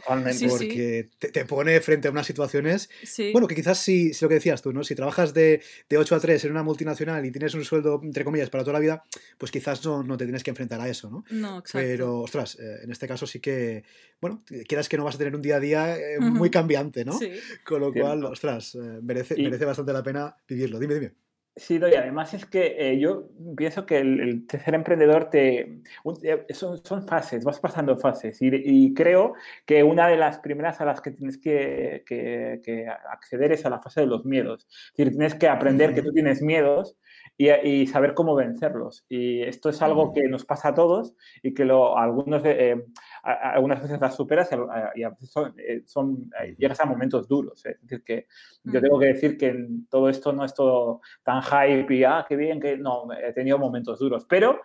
porque 0.50 1.10
te, 1.20 1.46
pone 1.46 1.80
frente 1.82 2.08
a 2.08 2.12
unas 2.12 2.26
situaciones, 2.26 2.90
bueno, 3.32 3.48
que 3.48 3.54
quizás 3.54 3.78
si, 3.78 4.12
si, 4.14 4.26
lo 4.26 4.30
que 4.30 4.36
decías 4.36 4.62
tú, 4.64 4.74
¿no? 4.74 4.84
Si 4.91 4.95
trabajas 4.95 5.34
de, 5.34 5.62
de, 5.88 5.97
8 5.97 6.15
a 6.15 6.19
3 6.19 6.43
en 6.43 6.51
una 6.51 6.63
multinacional 6.63 7.25
y 7.25 7.32
tienes 7.32 7.54
un 7.54 7.63
sueldo, 7.63 8.01
entre 8.04 8.25
comillas, 8.25 8.49
para 8.49 8.65
toda 8.65 8.73
la 8.73 8.80
vida, 8.80 9.06
pues 9.38 9.49
quizás 9.49 9.86
no, 9.86 10.04
no 10.04 10.17
te 10.17 10.25
tienes 10.25 10.43
que 10.43 10.49
enfrentar 10.49 10.82
a 10.82 10.89
eso, 10.89 11.10
¿no? 11.10 11.23
No, 11.32 11.60
exacto. 11.60 11.88
Pero, 11.88 12.19
ostras, 12.19 12.58
eh, 12.60 12.80
en 12.84 12.91
este 12.91 13.08
caso 13.08 13.25
sí 13.25 13.39
que, 13.39 13.86
bueno, 14.19 14.43
quieras 14.67 14.89
que 14.89 14.97
no 14.97 15.06
vas 15.06 15.15
a 15.15 15.17
tener 15.17 15.34
un 15.34 15.41
día 15.41 15.56
a 15.56 15.60
día 15.62 15.97
eh, 15.97 16.19
muy 16.19 16.49
cambiante, 16.49 17.06
¿no? 17.06 17.17
Con 17.63 17.80
lo 17.80 17.93
cual, 17.93 18.25
ostras, 18.25 18.75
eh, 18.75 18.99
merece, 19.01 19.38
merece 19.38 19.63
bastante 19.63 19.93
la 19.93 20.04
pena 20.04 20.36
vivirlo. 20.45 20.77
Dime, 20.77 20.95
dime. 20.95 21.13
Sí, 21.54 21.80
y 21.82 21.96
además 21.96 22.34
es 22.34 22.46
que 22.46 22.76
eh, 22.80 22.98
yo 22.98 23.28
pienso 23.58 23.86
que 23.86 23.98
el, 23.98 24.48
tercer 24.48 24.74
emprendedor 24.74 25.30
te, 25.30 25.82
eh, 26.24 26.46
son, 26.52 26.78
son, 26.84 27.06
fases, 27.06 27.44
vas 27.44 27.60
pasando 27.60 27.98
fases 27.98 28.38
y, 28.42 28.94
creo 28.94 29.34
que 29.66 29.84
una 29.84 30.08
de 30.08 30.16
las 30.16 30.40
primeras 30.40 30.80
a 30.80 30.86
las 30.86 31.02
que 31.02 31.12
tienes 31.12 31.38
que, 31.38 32.04
que, 32.06 32.88
acceder 32.88 33.52
es 33.52 33.66
a 33.66 33.70
la 33.70 33.82
fase 33.82 34.00
de 34.00 34.08
los 34.08 34.24
miedos. 34.24 34.66
Es 34.70 34.98
decir, 34.98 35.12
tienes 35.12 35.36
que 35.36 35.50
aprender 35.50 35.94
que 35.94 36.02
tú 36.02 36.14
tienes 36.14 36.42
miedos 36.42 36.98
y, 37.38 37.50
y, 37.50 37.86
saber 37.86 38.14
cómo 38.14 38.34
vencerlos. 38.34 39.06
Y 39.10 39.42
esto 39.42 39.70
es 39.70 39.82
algo 39.82 40.14
que 40.14 40.30
nos 40.30 40.46
pasa 40.46 40.70
a 40.70 40.74
todos 40.74 41.16
y 41.44 41.54
que 41.54 41.66
lo, 41.66 41.98
algunos 41.98 42.44
algunas 43.24 43.82
veces 43.82 44.00
las 44.00 44.16
superas 44.16 44.50
y 44.96 45.04
a 45.04 45.10
veces 45.10 45.30
son, 45.30 45.54
eh, 45.58 45.84
eh, 46.44 46.56
llegas 46.58 46.80
a 46.80 46.86
momentos 46.86 47.28
duros. 47.28 47.66
¿eh? 47.66 47.72
Es 47.72 47.82
decir, 47.82 48.04
que 48.04 48.28
yo 48.64 48.82
tengo 48.82 49.00
que 49.00 49.08
decir 49.08 49.38
que 49.38 49.68
todo 49.90 50.10
esto 50.10 50.34
no 50.34 50.44
es 50.44 50.54
todo 50.54 51.02
tan 51.24 51.42
hype 51.42 51.94
y, 51.94 52.04
ah, 52.04 52.26
qué 52.28 52.36
bien, 52.36 52.60
que 52.60 52.78
no, 52.78 53.08
he 53.14 53.34
tenido 53.34 53.58
momentos 53.58 54.00
duros. 54.00 54.26
Pero 54.28 54.62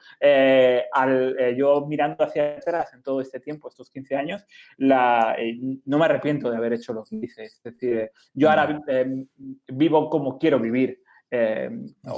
al, 0.92 1.54
yo 1.56 1.86
mirando 1.86 2.24
hacia 2.24 2.56
atrás 2.56 2.92
en 2.94 3.02
todo 3.02 3.20
este 3.20 3.40
tiempo, 3.40 3.68
estos 3.68 3.90
15 3.90 4.16
años, 4.16 4.44
la, 4.78 5.36
no 5.84 5.98
me 5.98 6.04
arrepiento 6.04 6.50
de 6.50 6.56
haber 6.56 6.74
hecho 6.74 6.92
lo 6.92 7.04
que 7.04 7.16
hice. 7.16 7.42
Es 7.44 7.62
decir, 7.62 8.10
yo 8.34 8.50
ahora 8.50 8.80
vivo 9.68 10.10
como 10.10 10.38
quiero 10.38 10.58
vivir. 10.58 11.05
Eh, 11.30 11.70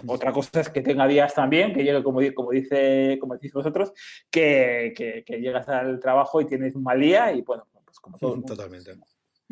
otra 0.06 0.32
cosa 0.32 0.60
es 0.60 0.68
que 0.68 0.82
tenga 0.82 1.06
días 1.06 1.34
también, 1.34 1.72
que 1.72 1.82
llegue, 1.82 2.02
como, 2.02 2.20
como, 2.34 2.50
dice, 2.50 3.16
como 3.20 3.34
decís 3.34 3.52
vosotros, 3.52 3.92
que, 4.30 4.92
que, 4.94 5.40
llegas 5.40 5.68
al 5.68 5.98
trabajo 5.98 6.40
y 6.40 6.46
tienes 6.46 6.74
un 6.74 6.82
mal 6.82 7.00
día 7.00 7.32
y 7.32 7.42
bueno, 7.42 7.66
pues 7.84 7.98
como 8.00 8.18
todo. 8.18 8.40
Totalmente. 8.42 8.94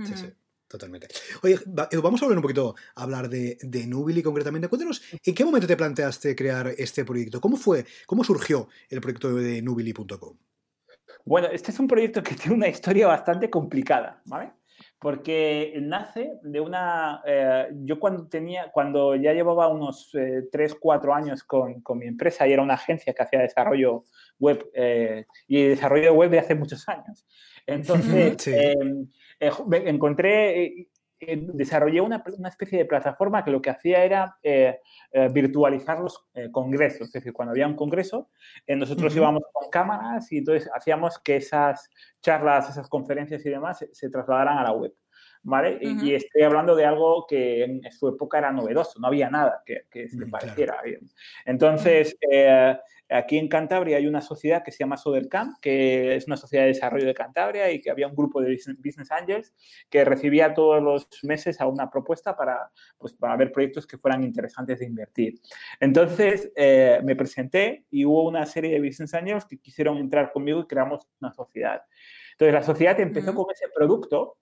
Sí, 0.05 0.15
sí. 0.15 0.27
Totalmente. 0.69 1.07
Oye, 1.45 1.61
vamos 1.65 2.21
a 2.21 2.25
volver 2.25 2.39
un 2.39 2.43
poquito 2.43 2.75
a 2.97 3.03
hablar 3.05 3.29
de, 3.29 3.57
de 3.63 3.87
Nubili 3.87 4.21
concretamente. 4.21 4.67
Cuéntanos, 4.69 5.01
¿en 5.25 5.35
qué 5.35 5.45
momento 5.45 5.67
te 5.67 5.77
planteaste 5.77 6.35
crear 6.35 6.73
este 6.77 7.05
proyecto? 7.05 7.41
¿Cómo 7.41 7.57
fue, 7.57 7.87
cómo 8.05 8.25
surgió 8.25 8.69
el 8.89 9.01
proyecto 9.01 9.33
de 9.33 9.63
Nubili.com? 9.63 10.37
Bueno, 11.25 11.49
este 11.53 11.71
es 11.71 11.79
un 11.79 11.87
proyecto 11.87 12.23
que 12.23 12.35
tiene 12.35 12.57
una 12.57 12.69
historia 12.69 13.07
bastante 13.07 13.49
complicada, 13.49 14.21
¿vale? 14.27 14.53
Porque 14.99 15.79
nace 15.83 16.39
de 16.43 16.61
una... 16.61 17.23
Eh, 17.27 17.69
yo 17.85 18.01
cuando 18.01 18.27
tenía, 18.29 18.71
cuando 18.73 19.15
ya 19.15 19.33
llevaba 19.33 19.69
unos 19.69 20.15
eh, 20.15 20.49
3, 20.51 20.77
4 20.81 21.15
años 21.15 21.45
con, 21.45 21.83
con, 21.83 21.99
mi 21.99 22.07
empresa 22.07 22.47
y 22.47 22.53
era 22.53 22.63
una 22.63 22.75
agencia 22.75 23.13
que 23.13 23.23
hacía 23.23 23.41
desarrollo 23.41 24.05
web 24.39 24.69
eh, 24.75 25.27
y 25.47 25.65
desarrollo 25.65 26.15
web 26.15 26.31
de 26.31 26.39
hace 26.39 26.55
muchos 26.55 26.89
años. 26.89 27.27
Entonces, 27.67 28.37
sí. 28.39 28.53
Em, 28.55 29.09
eh, 29.41 29.51
encontré, 29.71 30.89
eh, 31.21 31.33
eh, 31.33 31.47
desarrollé 31.55 32.01
una, 32.01 32.23
una, 32.37 32.49
especie 32.49 32.79
de 32.79 32.85
plataforma 32.85 33.45
que 33.45 33.51
lo 33.51 33.63
que 33.63 33.71
hacía 33.71 34.05
era 34.05 34.37
eh, 34.43 34.81
eh, 35.13 35.29
virtualizar 35.33 36.01
los 36.01 36.27
congresos. 36.53 37.09
Es 37.09 37.13
decir, 37.13 37.33
cuando 37.33 37.53
había 37.53 37.67
un 37.67 37.77
congreso, 37.77 38.31
nosotros 38.69 39.13
uh 39.13 39.17
-huh. 39.17 39.21
íbamos 39.21 39.43
con 39.53 39.71
cámaras 39.71 40.31
y 40.33 40.39
entonces 40.39 40.71
hacíamos 40.75 41.19
que 41.19 41.37
esas 41.37 41.91
charlas, 42.21 42.69
esas 42.71 42.89
conferencias 42.89 43.45
y 43.47 43.51
demás 43.51 43.79
se, 43.79 43.95
se 43.95 44.11
trasladaran 44.11 44.59
a 44.59 44.63
la 44.65 44.73
web. 44.73 44.93
¿Vale? 45.49 45.77
Uh 45.77 45.79
-huh. 45.79 46.03
y, 46.03 46.11
y, 46.11 46.15
estoy 46.17 46.43
hablando 46.43 46.75
de 46.75 46.85
algo 46.85 47.25
que 47.29 47.63
en 47.63 47.93
su 47.93 48.09
época 48.09 48.39
era 48.39 48.51
novedoso, 48.51 48.99
no 48.99 49.07
había 49.07 49.31
nada 49.31 49.63
que, 49.65 49.83
que 49.89 50.09
se 50.09 50.27
pareciera. 50.27 50.81
Claro. 50.83 50.99
Entonces, 51.45 52.17
eh, 52.29 52.77
aquí 53.09 53.39
en 53.39 53.47
Cantabria 53.47 53.99
hay 53.99 54.09
una 54.09 54.21
sociedad 54.21 54.65
que 54.65 54.73
se 54.73 54.79
llama 54.79 54.97
Sodercam, 54.97 55.55
que 55.63 56.17
es 56.17 56.27
una 56.27 56.37
sociedad 56.37 56.65
de 56.65 56.71
desarrollo 56.71 57.07
de 57.07 57.15
Cantabria 57.15 57.71
y 57.71 57.81
que 57.81 57.91
había 57.93 58.09
un 58.09 58.17
grupo 58.17 58.41
de 58.41 58.59
Business 58.85 59.13
Angels 59.13 59.55
que 59.89 60.05
recibía 60.05 60.53
todos 60.53 60.83
los 60.83 61.09
meses 61.23 61.61
a 61.61 61.67
una 61.67 61.89
propuesta 61.89 62.37
para, 62.37 62.73
pues, 62.99 63.13
para 63.13 63.37
ver 63.37 63.53
proyectos 63.53 63.87
que 63.87 63.99
fueran 63.99 64.25
interesantes 64.25 64.81
de 64.81 64.87
invertir. 64.87 65.41
Entonces, 65.79 66.51
eh, 66.57 67.01
me 67.05 67.15
presenté 67.15 67.85
y 67.89 68.05
hubo 68.05 68.29
una 68.29 68.45
serie 68.47 68.73
de 68.73 68.85
Business 68.85 69.15
Angels 69.15 69.45
que 69.45 69.59
quisieron 69.59 69.99
entrar 69.99 70.33
conmigo 70.33 70.59
y 70.59 70.67
creamos 70.67 71.07
una 71.21 71.33
sociedad. 71.33 71.83
Entonces, 72.33 72.53
la 72.53 72.63
sociedad 72.65 72.99
empezó 72.99 73.31
uh 73.31 73.35
-huh. 73.35 73.45
con 73.45 73.53
ese 73.53 73.67
producto 73.73 74.39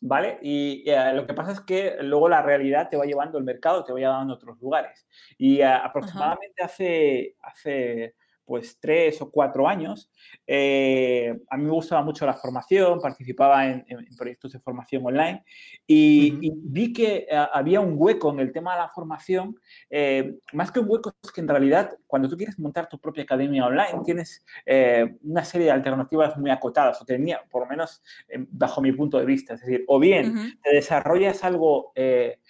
¿vale? 0.00 0.38
Y 0.42 0.84
eh, 0.90 1.12
lo 1.14 1.26
que 1.26 1.34
pasa 1.34 1.52
es 1.52 1.60
que 1.60 1.96
luego 2.00 2.28
la 2.28 2.42
realidad 2.42 2.88
te 2.88 2.96
va 2.96 3.04
llevando 3.04 3.38
el 3.38 3.44
mercado, 3.44 3.84
te 3.84 3.92
va 3.92 3.98
llevando 3.98 4.34
a 4.34 4.36
otros 4.36 4.58
lugares. 4.60 5.06
Y 5.38 5.60
eh, 5.60 5.64
aproximadamente 5.64 6.62
hace, 6.62 7.36
hace 7.42 8.14
pues 8.50 8.80
tres 8.80 9.22
o 9.22 9.30
cuatro 9.30 9.68
años, 9.68 10.10
eh, 10.44 11.38
a 11.48 11.56
mí 11.56 11.62
me 11.62 11.70
gustaba 11.70 12.02
mucho 12.02 12.26
la 12.26 12.34
formación, 12.34 13.00
participaba 13.00 13.64
en, 13.64 13.86
proyectos 14.18 14.50
de 14.50 14.58
formación 14.58 15.06
online 15.06 15.44
y, 15.86 16.32
uh 16.32 16.34
-huh. 16.34 16.38
y 16.42 16.52
vi 16.56 16.92
que 16.92 17.28
uh, 17.30 17.46
había 17.52 17.80
un 17.80 17.94
hueco 17.96 18.32
en 18.32 18.40
el 18.40 18.50
tema 18.50 18.72
de 18.72 18.80
la 18.80 18.88
formación, 18.88 19.54
eh, 19.88 20.34
más 20.52 20.72
que 20.72 20.80
un 20.80 20.90
hueco, 20.90 21.12
es 21.22 21.30
que 21.30 21.40
en 21.42 21.46
realidad 21.46 21.96
cuando 22.08 22.28
tú 22.28 22.36
quieres 22.36 22.58
montar 22.58 22.88
tu 22.88 22.98
propia 22.98 23.22
academia 23.22 23.66
online 23.66 24.02
tienes 24.04 24.44
eh, 24.66 25.14
una 25.22 25.44
serie 25.44 25.66
de 25.66 25.72
alternativas 25.72 26.36
muy 26.36 26.50
acotadas, 26.50 27.00
o 27.00 27.04
tenía, 27.04 27.44
por 27.48 27.62
lo 27.62 27.68
menos 27.68 28.02
eh, 28.28 28.44
bajo 28.50 28.80
mi 28.82 28.90
punto 28.90 29.16
de 29.20 29.26
vista, 29.26 29.54
es 29.54 29.60
decir, 29.60 29.84
o 29.86 30.00
bien 30.00 30.24
uh 30.30 30.34
-huh. 30.34 30.60
te 30.60 30.74
desarrollas 30.74 31.44
algo 31.44 31.92
eh, 31.94 32.40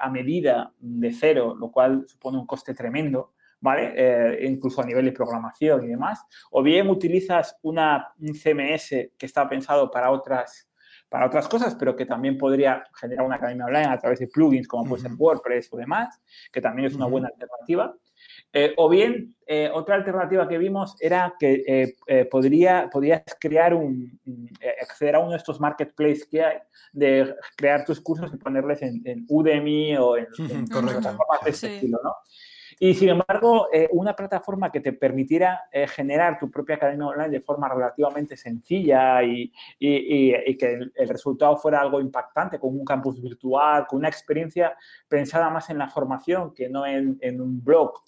a 0.00 0.08
medida 0.08 0.72
de 0.80 1.12
cero, 1.12 1.54
lo 1.54 1.70
cual 1.70 2.04
supone 2.06 2.38
un 2.38 2.46
coste 2.46 2.72
tremendo, 2.72 3.34
¿vale? 3.62 3.92
Eh, 3.96 4.46
incluso 4.46 4.82
a 4.82 4.84
nivel 4.84 5.06
de 5.06 5.12
programación 5.12 5.84
y 5.84 5.88
demás. 5.88 6.22
O 6.50 6.62
bien 6.62 6.90
utilizas 6.90 7.56
una, 7.62 8.12
un 8.18 8.34
CMS 8.34 8.90
que 9.16 9.26
está 9.26 9.48
pensado 9.48 9.90
para 9.90 10.10
otras, 10.10 10.68
para 11.08 11.26
otras 11.26 11.48
cosas, 11.48 11.74
pero 11.76 11.96
que 11.96 12.04
también 12.04 12.36
podría 12.36 12.84
generar 13.00 13.24
una 13.24 13.36
academia 13.36 13.64
online 13.64 13.86
a 13.86 13.98
través 13.98 14.18
de 14.18 14.26
plugins 14.26 14.66
como 14.66 14.82
uh 14.82 14.86
-huh. 14.86 14.88
puede 14.90 15.02
ser 15.02 15.12
WordPress 15.16 15.68
o 15.72 15.76
demás, 15.76 16.20
que 16.52 16.60
también 16.60 16.88
es 16.88 16.94
una 16.94 17.06
uh 17.06 17.08
-huh. 17.08 17.12
buena 17.12 17.28
alternativa. 17.28 17.94
Eh, 18.52 18.74
o 18.76 18.88
bien, 18.88 19.34
eh, 19.46 19.70
otra 19.72 19.94
alternativa 19.94 20.46
que 20.48 20.58
vimos 20.58 20.94
era 21.00 21.34
que 21.38 21.62
eh, 21.66 21.94
eh 22.06 22.24
podría, 22.26 22.88
podrías 22.92 23.22
crear 23.40 23.74
un, 23.74 24.20
eh, 24.60 24.74
acceder 24.80 25.16
a 25.16 25.20
uno 25.20 25.30
de 25.30 25.38
estos 25.38 25.58
marketplaces 25.60 26.26
que 26.26 26.42
hay, 26.42 26.58
de 26.92 27.34
crear 27.56 27.84
tus 27.84 28.00
cursos 28.00 28.32
y 28.34 28.36
ponerles 28.36 28.82
en, 28.82 29.00
en 29.04 29.24
Udemy 29.28 29.96
o 29.96 30.16
en, 30.16 30.26
en 30.38 30.66
plataformas 30.66 31.40
de 31.44 31.50
este 31.50 31.68
sí. 31.68 31.74
estilo, 31.74 31.98
¿no? 32.02 32.14
Y 32.78 32.94
sin 32.94 33.10
embargo, 33.10 33.68
eh, 33.72 33.88
una 33.92 34.14
plataforma 34.14 34.70
que 34.70 34.80
te 34.80 34.92
permitiera 34.92 35.64
eh, 35.70 35.86
generar 35.86 36.38
tu 36.38 36.50
propia 36.50 36.76
academia 36.76 37.06
online 37.06 37.30
de 37.30 37.40
forma 37.40 37.68
relativamente 37.68 38.36
sencilla 38.36 39.22
y, 39.22 39.52
y, 39.78 39.88
y, 39.88 40.34
y 40.46 40.56
que 40.56 40.74
el, 40.74 40.92
el, 40.94 41.08
resultado 41.08 41.56
fuera 41.56 41.80
algo 41.80 42.00
impactante, 42.00 42.58
con 42.58 42.70
un 42.78 42.84
campus 42.84 43.20
virtual, 43.20 43.86
con 43.86 44.00
una 44.00 44.08
experiencia 44.08 44.76
pensada 45.08 45.50
más 45.50 45.70
en 45.70 45.78
la 45.78 45.88
formación 45.88 46.54
que 46.54 46.68
no 46.68 46.86
en, 46.86 47.18
en 47.20 47.40
un 47.40 47.62
blog 47.62 48.02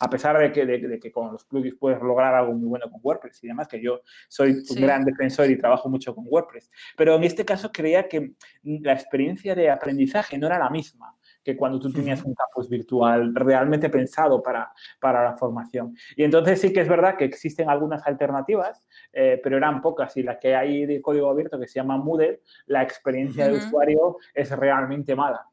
a 0.00 0.08
pesar 0.08 0.38
de 0.38 0.52
que, 0.52 0.66
de, 0.66 0.78
de 0.78 0.98
que, 0.98 1.10
con 1.10 1.32
los 1.32 1.44
plugins 1.44 1.76
puedes 1.78 2.00
lograr 2.00 2.34
algo 2.34 2.52
muy 2.52 2.68
bueno 2.68 2.90
con 2.90 3.00
WordPress 3.02 3.42
y 3.44 3.48
demás, 3.48 3.68
que 3.68 3.82
yo 3.82 4.00
soy 4.28 4.54
sí. 4.54 4.74
un 4.74 4.82
gran 4.82 5.04
defensor 5.04 5.50
y 5.50 5.58
trabajo 5.58 5.88
mucho 5.88 6.14
con 6.14 6.24
WordPress. 6.28 6.70
Pero 6.96 7.14
en 7.16 7.24
este 7.24 7.44
caso 7.44 7.70
creía 7.72 8.08
que 8.08 8.32
la 8.62 8.92
experiencia 8.92 9.54
de 9.54 9.70
aprendizaje 9.70 10.38
no 10.38 10.46
era 10.46 10.58
la 10.58 10.70
misma 10.70 11.16
que 11.42 11.56
cuando 11.56 11.78
tú 11.78 11.92
tenías 11.92 12.22
un 12.24 12.34
campus 12.34 12.68
virtual 12.68 13.34
realmente 13.34 13.88
pensado 13.88 14.42
para, 14.42 14.72
para 15.00 15.24
la 15.24 15.36
formación. 15.36 15.96
Y 16.16 16.24
entonces 16.24 16.60
sí 16.60 16.72
que 16.72 16.80
es 16.80 16.88
verdad 16.88 17.16
que 17.16 17.24
existen 17.24 17.68
algunas 17.68 18.06
alternativas, 18.06 18.86
eh, 19.12 19.40
pero 19.42 19.56
eran 19.56 19.80
pocas. 19.80 20.16
Y 20.16 20.22
la 20.22 20.38
que 20.38 20.54
hay 20.54 20.86
de 20.86 21.00
código 21.00 21.30
abierto, 21.30 21.58
que 21.58 21.68
se 21.68 21.80
llama 21.80 21.96
Moodle, 21.96 22.42
la 22.66 22.82
experiencia 22.82 23.46
uh 23.46 23.48
-huh. 23.48 23.52
de 23.52 23.58
usuario 23.58 24.16
es 24.34 24.50
realmente 24.50 25.14
mala. 25.14 25.46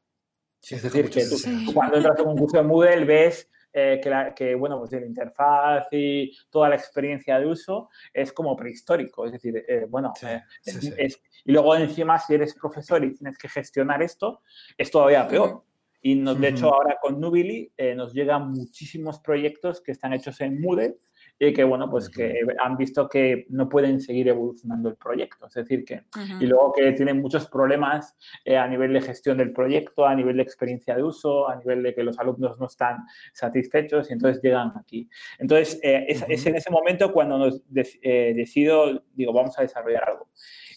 Sí, 0.60 0.74
es 0.74 0.82
decir, 0.82 1.08
que 1.08 1.24
tú, 1.24 1.36
sí. 1.36 1.72
cuando 1.72 1.96
entras 1.96 2.18
en 2.18 2.28
un 2.28 2.36
curso 2.36 2.58
de 2.58 2.62
Moodle 2.62 3.04
ves 3.04 3.48
eh, 3.72 4.00
que, 4.02 4.10
la, 4.10 4.34
que, 4.34 4.54
bueno, 4.56 4.78
pues 4.78 4.90
la 4.92 5.06
interfaz 5.06 5.86
y 5.92 6.36
toda 6.50 6.68
la 6.68 6.74
experiencia 6.74 7.38
de 7.38 7.46
uso 7.46 7.88
es 8.12 8.32
como 8.32 8.56
prehistórico. 8.56 9.26
Es 9.26 9.32
decir, 9.32 9.64
eh, 9.66 9.86
bueno, 9.88 10.12
sí, 10.16 10.26
eh, 10.26 10.42
sí, 10.60 10.88
es, 10.88 10.94
es, 10.98 11.22
y 11.44 11.52
luego 11.52 11.76
encima 11.76 12.18
si 12.18 12.34
eres 12.34 12.54
profesor 12.54 13.04
y 13.04 13.14
tienes 13.14 13.38
que 13.38 13.48
gestionar 13.48 14.02
esto, 14.02 14.42
es 14.76 14.90
todavía 14.90 15.26
peor. 15.26 15.62
Y 16.02 16.14
nos, 16.14 16.40
de 16.40 16.48
hecho 16.48 16.72
ahora 16.72 16.96
con 17.00 17.20
Nubili 17.20 17.72
eh, 17.76 17.94
nos 17.94 18.12
llegan 18.14 18.50
muchísimos 18.50 19.20
proyectos 19.20 19.80
que 19.80 19.92
están 19.92 20.12
hechos 20.12 20.40
en 20.40 20.60
Moodle 20.60 20.96
y 21.42 21.54
que, 21.54 21.64
bueno, 21.64 21.88
pues 21.90 22.10
que 22.10 22.34
han 22.62 22.76
visto 22.76 23.08
que 23.08 23.46
no 23.48 23.66
pueden 23.66 23.98
seguir 23.98 24.28
evolucionando 24.28 24.90
el 24.90 24.96
proyecto. 24.96 25.46
Es 25.46 25.54
decir, 25.54 25.86
que, 25.86 25.94
uh 25.94 26.18
-huh. 26.18 26.42
y 26.42 26.46
luego 26.46 26.72
que 26.74 26.92
tienen 26.92 27.22
muchos 27.22 27.48
problemas 27.48 28.14
eh, 28.44 28.58
a 28.58 28.68
nivel 28.68 28.92
de 28.92 29.00
gestión 29.00 29.38
del 29.38 29.50
proyecto, 29.52 30.04
a 30.04 30.14
nivel 30.14 30.36
de 30.36 30.42
experiencia 30.42 30.94
de 30.94 31.02
uso, 31.02 31.48
a 31.48 31.56
nivel 31.56 31.82
de 31.82 31.94
que 31.94 32.02
los 32.02 32.18
alumnos 32.18 32.58
no 32.60 32.66
están 32.66 32.98
satisfechos 33.32 34.10
y 34.10 34.12
entonces 34.12 34.42
llegan 34.42 34.72
aquí. 34.76 35.08
Entonces, 35.38 35.80
eh, 35.82 36.04
es, 36.08 36.20
uh 36.20 36.26
-huh. 36.26 36.34
es, 36.34 36.46
en 36.46 36.56
ese 36.56 36.70
momento 36.70 37.10
cuando 37.10 37.38
nos 37.38 37.62
de, 37.72 37.88
eh, 38.02 38.34
decido, 38.36 39.02
digo, 39.14 39.32
vamos 39.32 39.58
a 39.58 39.62
desarrollar 39.62 40.10
algo. 40.10 40.28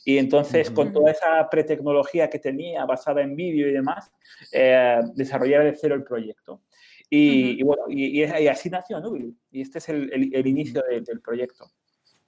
Y 0.06 0.18
entonces, 0.18 0.70
con 0.70 0.92
toda 0.92 1.12
esa 1.12 1.50
pretecnología 1.50 2.30
que 2.30 2.39
tenía, 2.39 2.86
basada 2.86 3.22
en 3.22 3.36
vídeo 3.36 3.68
y 3.68 3.72
demás, 3.72 4.12
eh, 4.52 5.00
desarrollar 5.16 5.63
de 5.63 5.74
cero 5.76 5.96
el 5.96 6.04
proyecto. 6.04 6.62
Y, 7.10 7.20
uh 7.20 7.32
-huh. 7.32 7.60
y 7.60 7.63
bueno, 7.63 7.84
y, 7.89 8.24
y, 8.24 8.48
así 8.48 8.70
nació 8.70 9.00
Nubili. 9.00 9.36
Y 9.52 9.62
este 9.62 9.78
es 9.78 9.89
el, 9.89 10.12
el, 10.13 10.36
el 10.36 10.48
inicio 10.48 10.84
de, 10.89 11.02
del 11.02 11.22
proyecto. 11.22 11.72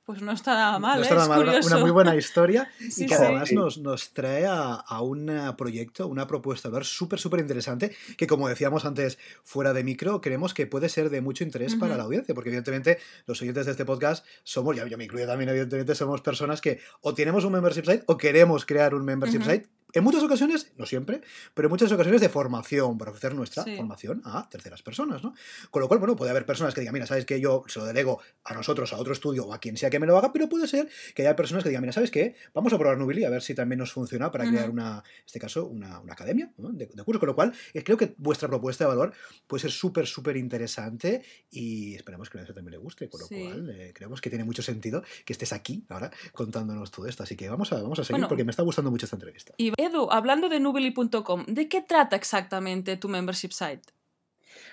Pues 0.05 0.21
no 0.21 0.31
está 0.31 0.53
nada 0.53 0.77
mal, 0.77 0.97
no 0.97 1.01
está 1.01 1.15
nada 1.15 1.27
mal, 1.27 1.61
una, 1.65 1.77
muy 1.77 1.89
buena 1.89 2.15
historia 2.15 2.69
sí, 2.91 3.05
y 3.05 3.07
que 3.07 3.15
además 3.15 3.51
nos, 3.51 3.79
nos, 3.79 4.11
trae 4.11 4.45
a, 4.45 4.75
a, 4.75 5.01
un 5.01 5.31
proyecto, 5.57 6.07
una 6.07 6.27
propuesta 6.27 6.69
de 6.69 6.75
ver 6.75 6.85
súper, 6.85 7.17
súper 7.17 7.39
interesante 7.39 7.95
que 8.15 8.27
como 8.27 8.47
decíamos 8.47 8.85
antes 8.85 9.17
fuera 9.43 9.73
de 9.73 9.83
micro, 9.83 10.21
creemos 10.21 10.53
que 10.53 10.67
puede 10.67 10.89
ser 10.89 11.09
de 11.09 11.21
mucho 11.21 11.43
interés 11.43 11.73
uh 11.73 11.77
-huh. 11.77 11.79
para 11.79 11.97
la 11.97 12.03
audiencia, 12.03 12.35
porque 12.35 12.49
evidentemente 12.49 12.99
los 13.25 13.41
oyentes 13.41 13.65
de 13.65 13.71
este 13.71 13.85
podcast 13.85 14.23
somos, 14.43 14.75
ya 14.75 14.85
yo 14.85 14.95
me 14.95 15.05
incluyo 15.05 15.25
también 15.25 15.49
evidentemente, 15.49 15.95
somos 15.95 16.21
personas 16.21 16.61
que 16.61 16.79
o 17.01 17.15
tenemos 17.15 17.43
un 17.43 17.53
membership 17.53 17.85
site 17.85 18.03
o 18.05 18.15
queremos 18.15 18.63
crear 18.65 18.93
un 18.93 19.05
membership 19.05 19.39
uh 19.39 19.43
-huh. 19.43 19.51
site 19.53 19.69
en 19.95 20.03
muchas 20.03 20.21
ocasiones, 20.21 20.71
no 20.77 20.85
siempre, 20.85 21.21
pero 21.53 21.67
en 21.67 21.71
muchas 21.71 21.91
ocasiones 21.91 22.21
de 22.21 22.29
formación, 22.29 22.97
para 22.97 23.11
ofrecer 23.11 23.33
nuestra 23.33 23.63
sí. 23.63 23.75
formación 23.77 24.21
a 24.25 24.47
terceras 24.49 24.83
personas, 24.83 25.23
¿no? 25.23 25.33
Con 25.71 25.81
lo 25.81 25.87
cual, 25.87 25.99
bueno, 25.99 26.15
puede 26.15 26.31
haber 26.31 26.45
personas 26.45 26.73
que 26.73 26.81
digan, 26.81 26.93
mira, 26.93 27.07
sabes 27.07 27.25
que 27.25 27.39
yo 27.39 27.63
se 27.67 27.79
lo 27.79 27.85
delego 27.85 28.19
a 28.43 28.53
nosotros, 28.53 28.93
a 28.93 28.97
otro 28.97 29.13
estudio 29.13 29.45
o 29.45 29.53
a 29.53 29.59
quien 29.59 29.77
sea 29.77 29.89
que 29.89 29.99
me 29.99 30.05
lo 30.05 30.17
haga, 30.17 30.33
pero 30.33 30.49
puede 30.49 30.67
ser 30.67 30.89
que 31.15 31.21
haya 31.21 31.35
personas 31.35 31.63
que 31.63 31.69
digan, 31.69 31.81
mira, 31.81 31.93
¿sabes 31.93 32.11
qué? 32.11 32.35
Vamos 32.53 32.73
a 32.73 32.77
probar 32.77 32.97
Nubili 32.97 33.23
a 33.23 33.29
ver 33.29 33.41
si 33.41 33.55
también 33.55 33.79
nos 33.79 33.93
funciona 33.93 34.31
para 34.31 34.43
uh 34.43 34.47
-huh. 34.47 34.51
crear 34.51 34.69
una, 34.69 34.97
en 34.97 35.25
este 35.25 35.39
caso, 35.39 35.65
una, 35.65 35.99
una 35.99 36.13
academia 36.13 36.51
¿no? 36.57 36.69
de, 36.69 36.87
de 36.87 37.03
cursos. 37.03 37.19
Con 37.19 37.27
lo 37.27 37.35
cual, 37.35 37.53
eh, 37.73 37.83
creo 37.83 37.97
que 37.97 38.15
vuestra 38.17 38.47
propuesta 38.49 38.83
de 38.83 38.89
valor 38.89 39.13
puede 39.47 39.61
ser 39.61 39.71
súper, 39.71 40.05
súper 40.05 40.37
interesante 40.37 41.23
y 41.49 41.95
esperamos 41.95 42.29
que 42.29 42.39
a 42.39 42.45
también 42.45 42.71
le 42.71 42.77
guste. 42.77 43.09
Con 43.09 43.21
lo 43.21 43.27
sí. 43.27 43.41
cual, 43.41 43.69
eh, 43.69 43.93
creemos 43.93 44.21
que 44.21 44.29
tiene 44.29 44.43
mucho 44.43 44.61
sentido 44.61 45.03
que 45.23 45.33
estés 45.33 45.53
aquí 45.53 45.85
ahora 45.89 46.11
contándonos 46.33 46.91
todo 46.91 47.07
esto. 47.07 47.23
Así 47.23 47.35
que 47.35 47.49
vamos 47.49 47.71
a, 47.71 47.81
vamos 47.81 47.99
a 47.99 48.03
seguir 48.03 48.15
bueno, 48.15 48.27
porque 48.27 48.43
me 48.43 48.51
está 48.51 48.63
gustando 48.63 48.91
mucho 48.91 49.05
esta 49.05 49.15
entrevista. 49.15 49.53
Y 49.57 49.71
Edu, 49.85 50.03
hablando 50.11 50.49
de 50.49 50.59
nubili.com, 50.59 51.45
¿de 51.57 51.69
qué 51.69 51.81
trata 51.81 52.15
exactamente 52.15 52.97
tu 52.97 53.07
membership 53.07 53.51
site? 53.51 53.85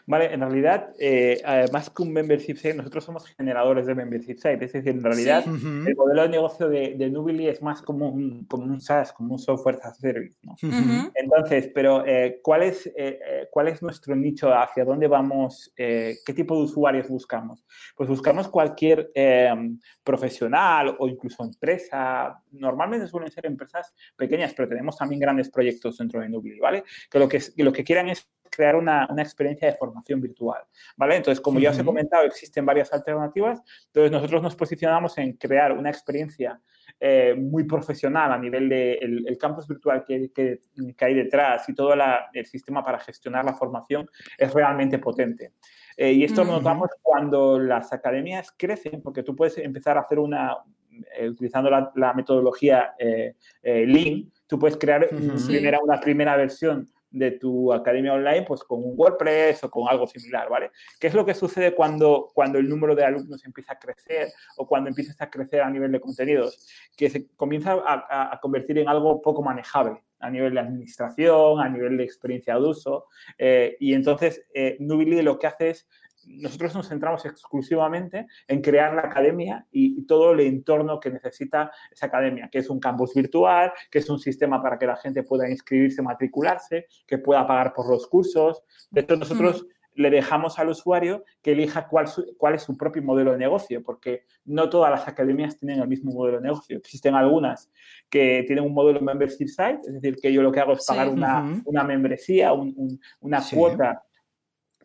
Vale, 0.06 0.32
en 0.32 0.40
realidad, 0.40 0.94
eh, 0.98 1.42
más 1.72 1.90
que 1.90 2.02
un 2.02 2.12
membership 2.12 2.56
site, 2.56 2.74
nosotros 2.74 3.04
somos 3.04 3.26
generadores 3.26 3.86
de 3.86 3.94
membership 3.94 4.36
site. 4.36 4.64
Es 4.64 4.72
decir, 4.72 4.90
en 4.90 5.02
realidad, 5.02 5.44
el 5.46 5.96
modelo 5.96 6.22
de 6.22 6.28
negocio 6.28 6.68
de, 6.68 6.94
de 6.96 7.10
Nubili 7.10 7.48
es 7.48 7.62
más 7.62 7.82
como 7.82 8.08
un, 8.08 8.44
como 8.46 8.64
un 8.64 8.80
SaaS, 8.80 9.12
como 9.12 9.34
un 9.34 9.38
software 9.38 9.78
as 9.82 9.86
a 9.86 9.94
service. 9.94 10.38
¿no? 10.42 10.54
Entonces, 11.14 11.70
pero 11.74 12.04
eh, 12.06 12.40
¿cuál, 12.42 12.62
es, 12.62 12.86
eh, 12.86 12.92
eh, 12.96 13.48
¿cuál 13.50 13.68
es 13.68 13.82
nuestro 13.82 14.14
nicho? 14.16 14.52
¿Hacia 14.52 14.84
dónde 14.84 15.06
vamos? 15.06 15.72
¿Qué 15.76 16.34
tipo 16.34 16.56
de 16.56 16.62
usuarios 16.62 17.08
buscamos? 17.08 17.64
Pues 17.96 18.08
buscamos 18.08 18.48
cualquier 18.48 19.10
profesional 20.02 20.96
o 20.98 21.08
incluso 21.08 21.44
empresa. 21.44 22.40
Normalmente 22.52 23.06
suelen 23.06 23.30
ser 23.30 23.46
empresas 23.46 23.94
pequeñas, 24.16 24.52
pero 24.54 24.68
tenemos 24.68 24.96
también 24.96 25.20
grandes 25.20 25.50
proyectos 25.50 25.98
dentro 25.98 26.20
de 26.20 26.28
Nubili, 26.28 26.60
¿vale? 26.60 26.84
Que 27.10 27.18
lo 27.18 27.28
que, 27.28 27.40
que 27.54 27.64
lo 27.64 27.72
que 27.72 27.84
quieran 27.84 28.08
es 28.08 28.28
crear 28.54 28.76
una, 28.76 29.08
una, 29.10 29.22
experiencia 29.22 29.68
de 29.68 29.76
formación 29.76 30.20
virtual, 30.20 30.62
¿vale? 30.96 31.16
Entonces, 31.16 31.40
como 31.40 31.58
ya 31.58 31.70
os 31.70 31.78
he 31.78 31.84
comentado, 31.84 32.24
existen 32.24 32.66
varias 32.66 32.92
alternativas, 32.92 33.62
entonces 33.86 34.12
nosotros 34.12 34.42
nos 34.42 34.54
posicionamos 34.54 35.16
en 35.18 35.32
crear 35.32 35.72
una 35.72 35.88
experiencia 35.88 36.60
eh, 37.00 37.34
muy 37.34 37.64
profesional 37.64 38.30
a 38.30 38.38
nivel 38.38 38.68
del 38.68 39.24
de 39.24 39.28
el 39.30 39.38
campus 39.38 39.66
virtual 39.66 40.04
que, 40.06 40.30
que, 40.32 40.60
que, 40.96 41.04
hay 41.04 41.14
detrás 41.14 41.68
y 41.68 41.74
todo 41.74 41.96
la, 41.96 42.30
el 42.32 42.46
sistema 42.46 42.84
para 42.84 43.00
gestionar 43.00 43.44
la 43.44 43.54
formación 43.54 44.08
es 44.38 44.52
realmente 44.52 45.00
potente. 45.00 45.54
Eh, 45.96 46.12
y 46.12 46.24
esto 46.24 46.44
lo 46.44 46.52
notamos 46.52 46.90
cuando 47.02 47.58
las 47.58 47.92
academias 47.92 48.54
crecen, 48.56 49.02
porque 49.02 49.22
tú 49.22 49.34
puedes 49.34 49.58
empezar 49.58 49.96
a 49.96 50.02
hacer 50.02 50.20
una, 50.20 50.56
eh, 51.18 51.28
utilizando 51.28 51.70
la, 51.70 51.90
la 51.96 52.14
metodología 52.14 52.94
Lean, 53.62 54.30
tú 54.46 54.58
puedes 54.58 54.76
crear 54.76 55.08
primera, 55.08 55.80
una 55.82 56.00
primera 56.00 56.36
versión 56.36 56.88
de 57.12 57.32
tu 57.32 57.72
academia 57.72 58.14
online, 58.14 58.42
pues 58.42 58.64
con 58.64 58.82
un 58.82 58.94
WordPress 58.96 59.64
o 59.64 59.70
con 59.70 59.88
algo 59.88 60.06
similar, 60.06 60.48
¿vale? 60.48 60.70
¿Qué 60.98 61.06
es 61.06 61.14
lo 61.14 61.24
que 61.24 61.34
sucede 61.34 61.74
cuando, 61.74 62.30
cuando 62.34 62.58
el 62.58 62.68
número 62.68 62.94
de 62.94 63.04
alumnos 63.04 63.44
empieza 63.44 63.74
a 63.74 63.78
crecer 63.78 64.28
o 64.56 64.66
cuando 64.66 64.88
empiezas 64.88 65.20
a 65.20 65.30
crecer 65.30 65.60
a 65.60 65.70
nivel 65.70 65.92
de 65.92 66.00
contenidos? 66.00 66.66
Que 66.96 67.10
se 67.10 67.28
comienza 67.36 67.76
a, 67.84 68.38
convertir 68.40 68.78
en 68.78 68.88
algo 68.88 69.20
poco 69.22 69.42
manejable 69.42 70.02
a 70.18 70.30
nivel 70.30 70.54
de 70.54 70.60
administración, 70.60 71.60
a 71.60 71.68
nivel 71.68 71.96
de 71.96 72.04
experiencia 72.04 72.54
de 72.54 72.60
uso. 72.60 73.06
Eh, 73.38 73.76
y 73.80 73.92
entonces, 73.92 74.44
eh, 74.54 74.76
Nubili 74.80 75.20
lo 75.22 75.38
que 75.38 75.48
hace 75.48 75.70
es 75.70 75.88
nosotros 76.26 76.74
nos 76.74 76.88
centramos 76.88 77.24
exclusivamente 77.24 78.26
en 78.46 78.60
crear 78.60 78.94
la 78.94 79.02
academia 79.02 79.66
y, 79.70 80.02
todo 80.02 80.32
el 80.32 80.40
entorno 80.40 80.98
que 80.98 81.10
necesita 81.10 81.70
esa 81.90 82.06
academia, 82.06 82.48
que 82.50 82.58
es 82.58 82.68
un 82.68 82.80
campus 82.80 83.14
virtual, 83.14 83.72
que 83.90 84.00
es 84.00 84.10
un 84.10 84.18
sistema 84.18 84.60
para 84.62 84.78
que 84.78 84.86
la 84.86 84.96
gente 84.96 85.22
pueda 85.22 85.48
inscribirse, 85.48 86.02
matricularse, 86.02 86.86
que 87.06 87.18
pueda 87.18 87.46
pagar 87.46 87.72
por 87.72 87.88
los 87.88 88.06
cursos. 88.08 88.62
De 88.90 89.02
hecho, 89.02 89.16
nosotros 89.16 89.66
le 89.94 90.10
dejamos 90.10 90.58
al 90.58 90.70
usuario 90.70 91.24
que 91.42 91.52
elija 91.52 91.86
cuál, 91.86 92.06
cuál 92.36 92.54
es 92.54 92.62
su 92.62 92.76
propio 92.76 93.02
modelo 93.02 93.32
de 93.32 93.38
negocio, 93.38 93.82
porque 93.82 94.24
no 94.44 94.68
todas 94.68 94.90
las 94.90 95.06
academias 95.06 95.56
tienen 95.56 95.80
el 95.80 95.88
mismo 95.88 96.12
modelo 96.12 96.38
de 96.38 96.44
negocio. 96.44 96.78
Existen 96.78 97.14
algunas 97.14 97.70
que 98.08 98.44
tienen 98.46 98.64
un 98.64 98.74
modelo 98.74 99.00
membership 99.00 99.48
site, 99.48 99.80
es 99.86 99.94
decir, 99.94 100.16
que 100.16 100.32
yo 100.32 100.42
lo 100.42 100.50
que 100.50 100.60
hago 100.60 100.72
es 100.72 100.84
pagar 100.86 101.08
una, 101.08 101.62
una, 101.64 101.84
membresía, 101.84 102.52
una 102.52 103.42
cuota 103.52 104.02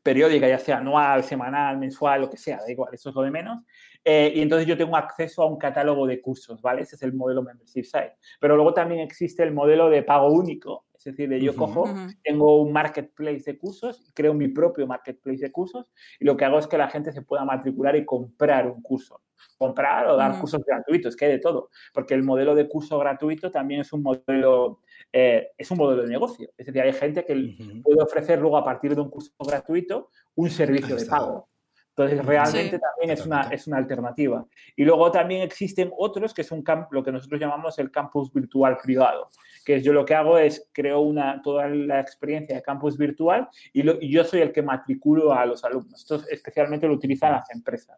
periódica, 0.08 0.48
ya 0.48 0.58
sea 0.58 0.78
anual, 0.78 1.22
semanal, 1.22 1.78
mensual, 1.78 2.22
lo 2.22 2.30
que 2.30 2.38
sea, 2.38 2.60
da 2.60 2.72
igual, 2.72 2.94
eso 2.94 3.10
es 3.10 3.16
lo 3.16 3.24
de 3.24 3.30
menos. 3.30 3.66
Eh, 4.06 4.32
y 4.36 4.42
entonces 4.42 4.66
yo 4.66 4.78
tengo 4.78 4.96
acceso 4.96 5.44
a 5.44 5.48
un 5.48 5.58
catálogo 5.58 6.08
de 6.08 6.22
cursos, 6.22 6.62
¿vale? 6.62 6.84
Ese 6.84 6.96
es 6.96 7.04
el 7.04 7.12
modelo 7.12 7.44
membership 7.44 7.84
site. 7.84 8.14
Pero 8.40 8.56
luego 8.56 8.74
también 8.74 9.02
existe 9.02 9.44
el 9.44 9.52
modelo 9.52 9.90
de 9.90 10.04
pago 10.04 10.30
único, 10.30 10.86
es 10.98 11.04
decir, 11.04 11.28
de 11.28 11.42
yo 11.42 11.54
cojo, 11.54 11.90
tengo 12.24 12.62
un 12.62 12.72
marketplace 12.72 13.44
de 13.52 13.58
cursos, 13.58 14.10
creo 14.16 14.34
mi 14.34 14.48
propio 14.48 14.88
marketplace 14.88 15.40
de 15.40 15.52
cursos 15.52 15.92
y 16.22 16.24
lo 16.24 16.38
que 16.38 16.46
hago 16.46 16.58
es 16.58 16.68
que 16.68 16.78
la 16.78 16.90
gente 16.90 17.12
se 17.12 17.22
pueda 17.22 17.44
matricular 17.44 17.98
y 17.98 18.06
comprar 18.06 18.66
un 18.66 18.82
curso. 18.82 19.20
Comprar 19.58 20.08
o 20.08 20.16
dar 20.16 20.40
cursos 20.40 20.64
gratuitos, 20.66 21.16
que 21.16 21.26
hay 21.26 21.32
de 21.32 21.40
todo. 21.40 21.70
Porque 21.94 22.14
el 22.14 22.24
modelo 22.24 22.56
de 22.56 22.68
curso 22.68 22.98
gratuito 23.00 23.52
también 23.52 23.82
es 23.82 23.94
un 23.94 24.04
modelo 24.04 24.82
eh, 25.12 25.52
es 25.58 25.72
un 25.72 25.78
modelo 25.78 26.04
de 26.04 26.10
negocio. 26.10 26.50
Es 26.58 26.68
decir, 26.68 26.82
hay 26.82 26.94
gente 26.94 27.26
que 27.26 27.82
puede 27.84 28.02
ofrecer 28.02 28.40
luego 28.40 28.58
a 28.58 28.64
partir 28.64 28.96
de 28.96 29.02
un 29.02 29.10
curso 29.10 29.32
gratuito 29.40 30.10
un 30.36 30.50
servicio 30.50 30.96
de 30.96 31.06
pago. 31.06 31.50
Entonces, 31.90 32.24
realmente 32.24 32.78
también 32.78 33.18
es 33.18 33.26
una, 33.26 33.42
es 33.50 33.66
una 33.66 33.78
alternativa. 33.78 34.46
Y 34.76 34.84
luego 34.86 35.10
también 35.10 35.42
existen 35.42 35.92
otros 35.98 36.32
que 36.32 36.44
es 36.44 36.52
un 36.52 36.64
lo 36.92 37.04
que 37.04 37.12
nosotros 37.12 37.42
llamamos 37.42 37.80
el 37.80 37.90
campus 37.90 38.32
virtual 38.32 38.78
privado, 38.78 39.30
que 39.66 39.78
es 39.78 39.84
yo 39.84 39.94
lo 39.94 40.06
que 40.06 40.14
hago 40.14 40.38
es 40.38 40.70
creo 40.72 41.00
una, 41.00 41.42
toda 41.42 41.68
la 41.68 42.00
experiencia 42.00 42.56
de 42.56 42.62
campus 42.62 43.00
virtual 43.00 43.50
y, 43.74 43.90
y 44.06 44.12
yo 44.12 44.24
soy 44.24 44.42
el 44.42 44.52
que 44.52 44.62
matriculo 44.62 45.34
a 45.34 45.48
los 45.48 45.64
alumnos. 45.64 46.02
Esto 46.02 46.22
especialmente 46.30 46.88
lo 46.88 46.94
utilizan 46.94 47.32
las 47.32 47.50
empresas 47.50 47.98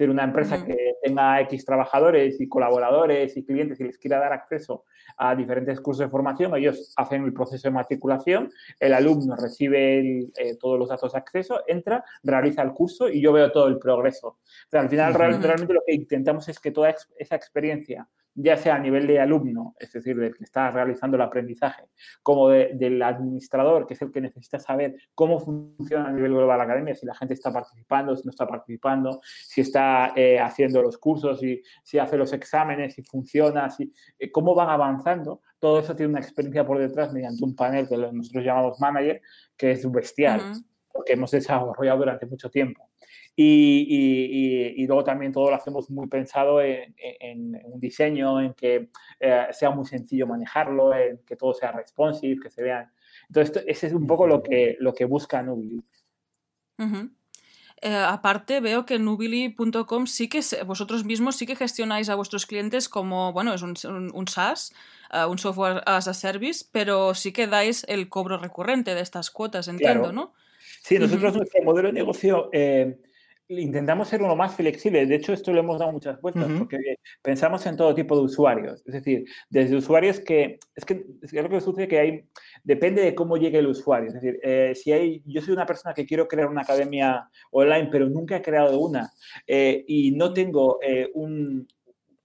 decir, 0.00 0.10
una 0.10 0.24
empresa 0.24 0.64
que 0.64 0.94
tenga 1.02 1.40
X 1.42 1.64
trabajadores 1.64 2.40
y 2.40 2.48
colaboradores 2.48 3.36
y 3.36 3.44
clientes 3.44 3.80
y 3.80 3.84
les 3.84 3.98
quiera 3.98 4.18
dar 4.18 4.32
acceso 4.32 4.84
a 5.16 5.34
diferentes 5.34 5.80
cursos 5.80 6.06
de 6.06 6.10
formación, 6.10 6.54
ellos 6.56 6.92
hacen 6.96 7.24
el 7.24 7.32
proceso 7.32 7.68
de 7.68 7.74
matriculación, 7.74 8.50
el 8.78 8.94
alumno 8.94 9.36
recibe 9.36 10.28
eh, 10.36 10.56
todos 10.58 10.78
los 10.78 10.88
datos 10.88 11.12
de 11.12 11.18
acceso, 11.18 11.62
entra, 11.66 12.04
realiza 12.22 12.62
el 12.62 12.72
curso 12.72 13.08
y 13.08 13.20
yo 13.20 13.32
veo 13.32 13.52
todo 13.52 13.68
el 13.68 13.78
progreso. 13.78 14.38
al 14.72 14.88
final, 14.88 15.14
realmente 15.14 15.74
lo 15.74 15.82
que 15.86 15.94
intentamos 15.94 16.48
es 16.48 16.58
que 16.58 16.70
toda 16.70 16.94
esa 17.18 17.36
experiencia 17.36 18.08
ya 18.34 18.56
sea 18.56 18.76
a 18.76 18.78
nivel 18.78 19.06
de 19.06 19.20
alumno, 19.20 19.74
es 19.78 19.92
decir, 19.92 20.16
del 20.16 20.34
que 20.34 20.44
está 20.44 20.70
realizando 20.70 21.16
el 21.16 21.22
aprendizaje, 21.22 21.84
como 22.22 22.48
del 22.48 23.02
administrador, 23.02 23.86
que 23.86 23.94
es 23.94 24.02
el 24.02 24.12
que 24.12 24.20
necesita 24.20 24.58
saber 24.58 24.96
cómo 25.14 25.40
funciona 25.40 26.08
a 26.08 26.12
nivel 26.12 26.32
global 26.32 26.58
la 26.58 26.64
academia, 26.64 26.94
si 26.94 27.06
la 27.06 27.14
gente 27.14 27.34
está 27.34 27.52
participando, 27.52 28.16
si 28.16 28.24
no 28.24 28.30
está 28.30 28.46
participando, 28.46 29.20
si 29.22 29.62
está 29.62 30.12
eh, 30.16 30.38
haciendo 30.38 30.82
los 30.82 30.98
cursos, 30.98 31.40
si, 31.40 31.62
si 31.82 31.98
hace 31.98 32.16
los 32.16 32.32
exámenes, 32.32 32.94
si 32.94 33.02
funciona, 33.02 33.68
si, 33.70 33.92
eh, 34.18 34.30
cómo 34.30 34.54
van 34.54 34.70
avanzando. 34.70 35.42
Todo 35.58 35.80
eso 35.80 35.94
tiene 35.94 36.10
una 36.10 36.20
experiencia 36.20 36.64
por 36.64 36.78
detrás 36.78 37.12
mediante 37.12 37.44
un 37.44 37.54
panel 37.54 37.88
que 37.88 37.96
nosotros 37.96 38.44
llamamos 38.44 38.80
manager, 38.80 39.20
que 39.56 39.72
es 39.72 39.90
bestial, 39.90 40.52
que 41.04 41.12
hemos 41.12 41.30
desarrollado 41.30 41.98
durante 41.98 42.26
mucho 42.26 42.50
tiempo. 42.50 42.89
Y, 43.36 44.86
luego 44.86 45.04
también 45.04 45.32
todo 45.32 45.50
lo 45.50 45.56
hacemos 45.56 45.88
muy 45.90 46.08
pensado 46.08 46.60
en, 46.60 47.60
un 47.64 47.80
diseño, 47.80 48.40
en 48.40 48.54
que 48.54 48.90
eh, 49.18 49.46
sea 49.52 49.70
muy 49.70 49.86
sencillo 49.86 50.26
manejarlo, 50.26 50.94
en 50.94 51.18
que 51.26 51.36
todo 51.36 51.54
sea 51.54 51.72
responsive, 51.72 52.40
que 52.42 52.50
se 52.50 52.62
vean. 52.62 52.90
Entonces, 53.28 53.64
ese 53.66 53.86
es 53.86 53.92
un 53.92 54.06
poco 54.06 54.26
lo 54.26 54.42
que, 54.42 54.76
lo 54.80 54.92
que 54.92 55.04
busca 55.04 55.42
Nubili. 55.42 55.82
Eh, 57.82 57.96
aparte, 57.96 58.60
veo 58.60 58.84
que 58.84 58.98
nubili.com 58.98 60.06
sí 60.06 60.28
que 60.28 60.40
vosotros 60.66 61.04
mismos 61.04 61.36
sí 61.36 61.46
que 61.46 61.56
gestionáis 61.56 62.10
a 62.10 62.14
vuestros 62.14 62.44
clientes 62.44 62.90
como, 62.90 63.32
bueno, 63.32 63.54
es 63.54 63.62
un, 63.62 63.74
un, 64.12 64.28
SaaS, 64.28 64.74
eh, 65.12 65.24
un 65.24 65.38
software 65.38 65.82
as 65.86 66.06
a 66.06 66.12
service, 66.12 66.66
pero 66.70 67.14
sí 67.14 67.32
que 67.32 67.46
dais 67.46 67.86
el 67.88 68.10
cobro 68.10 68.36
recurrente 68.36 68.94
de 68.94 69.00
estas 69.00 69.30
cuotas, 69.30 69.66
entiendo, 69.68 70.12
¿no? 70.12 70.34
Sí, 70.82 70.98
nosotros 70.98 71.36
nuestro 71.36 71.62
modelo 71.62 71.88
de 71.88 71.94
negocio 71.94 72.50
intentamos 73.58 74.08
ser 74.08 74.22
uno 74.22 74.36
más 74.36 74.54
flexible. 74.54 75.06
De 75.06 75.16
hecho, 75.16 75.32
esto 75.32 75.52
lo 75.52 75.60
hemos 75.60 75.78
dado 75.78 75.92
muchas 75.92 76.20
vueltas 76.20 76.48
porque 76.56 76.78
pensamos 77.22 77.64
en 77.66 77.76
todo 77.76 77.94
tipo 77.94 78.16
de 78.16 78.22
usuarios. 78.22 78.82
Es 78.86 78.94
decir, 78.94 79.24
desde 79.48 79.76
usuarios 79.76 80.20
que 80.20 80.58
es 80.74 80.84
que 80.84 81.04
es 81.22 81.32
lo 81.32 81.48
que 81.48 81.60
sucede 81.60 81.88
que 81.88 81.98
hay 81.98 82.24
depende 82.62 83.02
de 83.02 83.14
cómo 83.14 83.36
llegue 83.36 83.58
el 83.58 83.66
usuario. 83.66 84.08
Es 84.08 84.14
decir, 84.14 84.38
eh, 84.42 84.74
si 84.74 84.92
hay 84.92 85.22
yo 85.26 85.42
soy 85.42 85.54
una 85.54 85.66
persona 85.66 85.94
que 85.94 86.06
quiero 86.06 86.28
crear 86.28 86.48
una 86.48 86.62
academia 86.62 87.28
online, 87.50 87.88
pero 87.90 88.08
nunca 88.08 88.36
he 88.36 88.42
creado 88.42 88.78
una 88.78 89.12
eh, 89.46 89.84
y 89.86 90.12
no 90.12 90.32
tengo 90.32 90.78
eh, 90.82 91.10
un, 91.14 91.66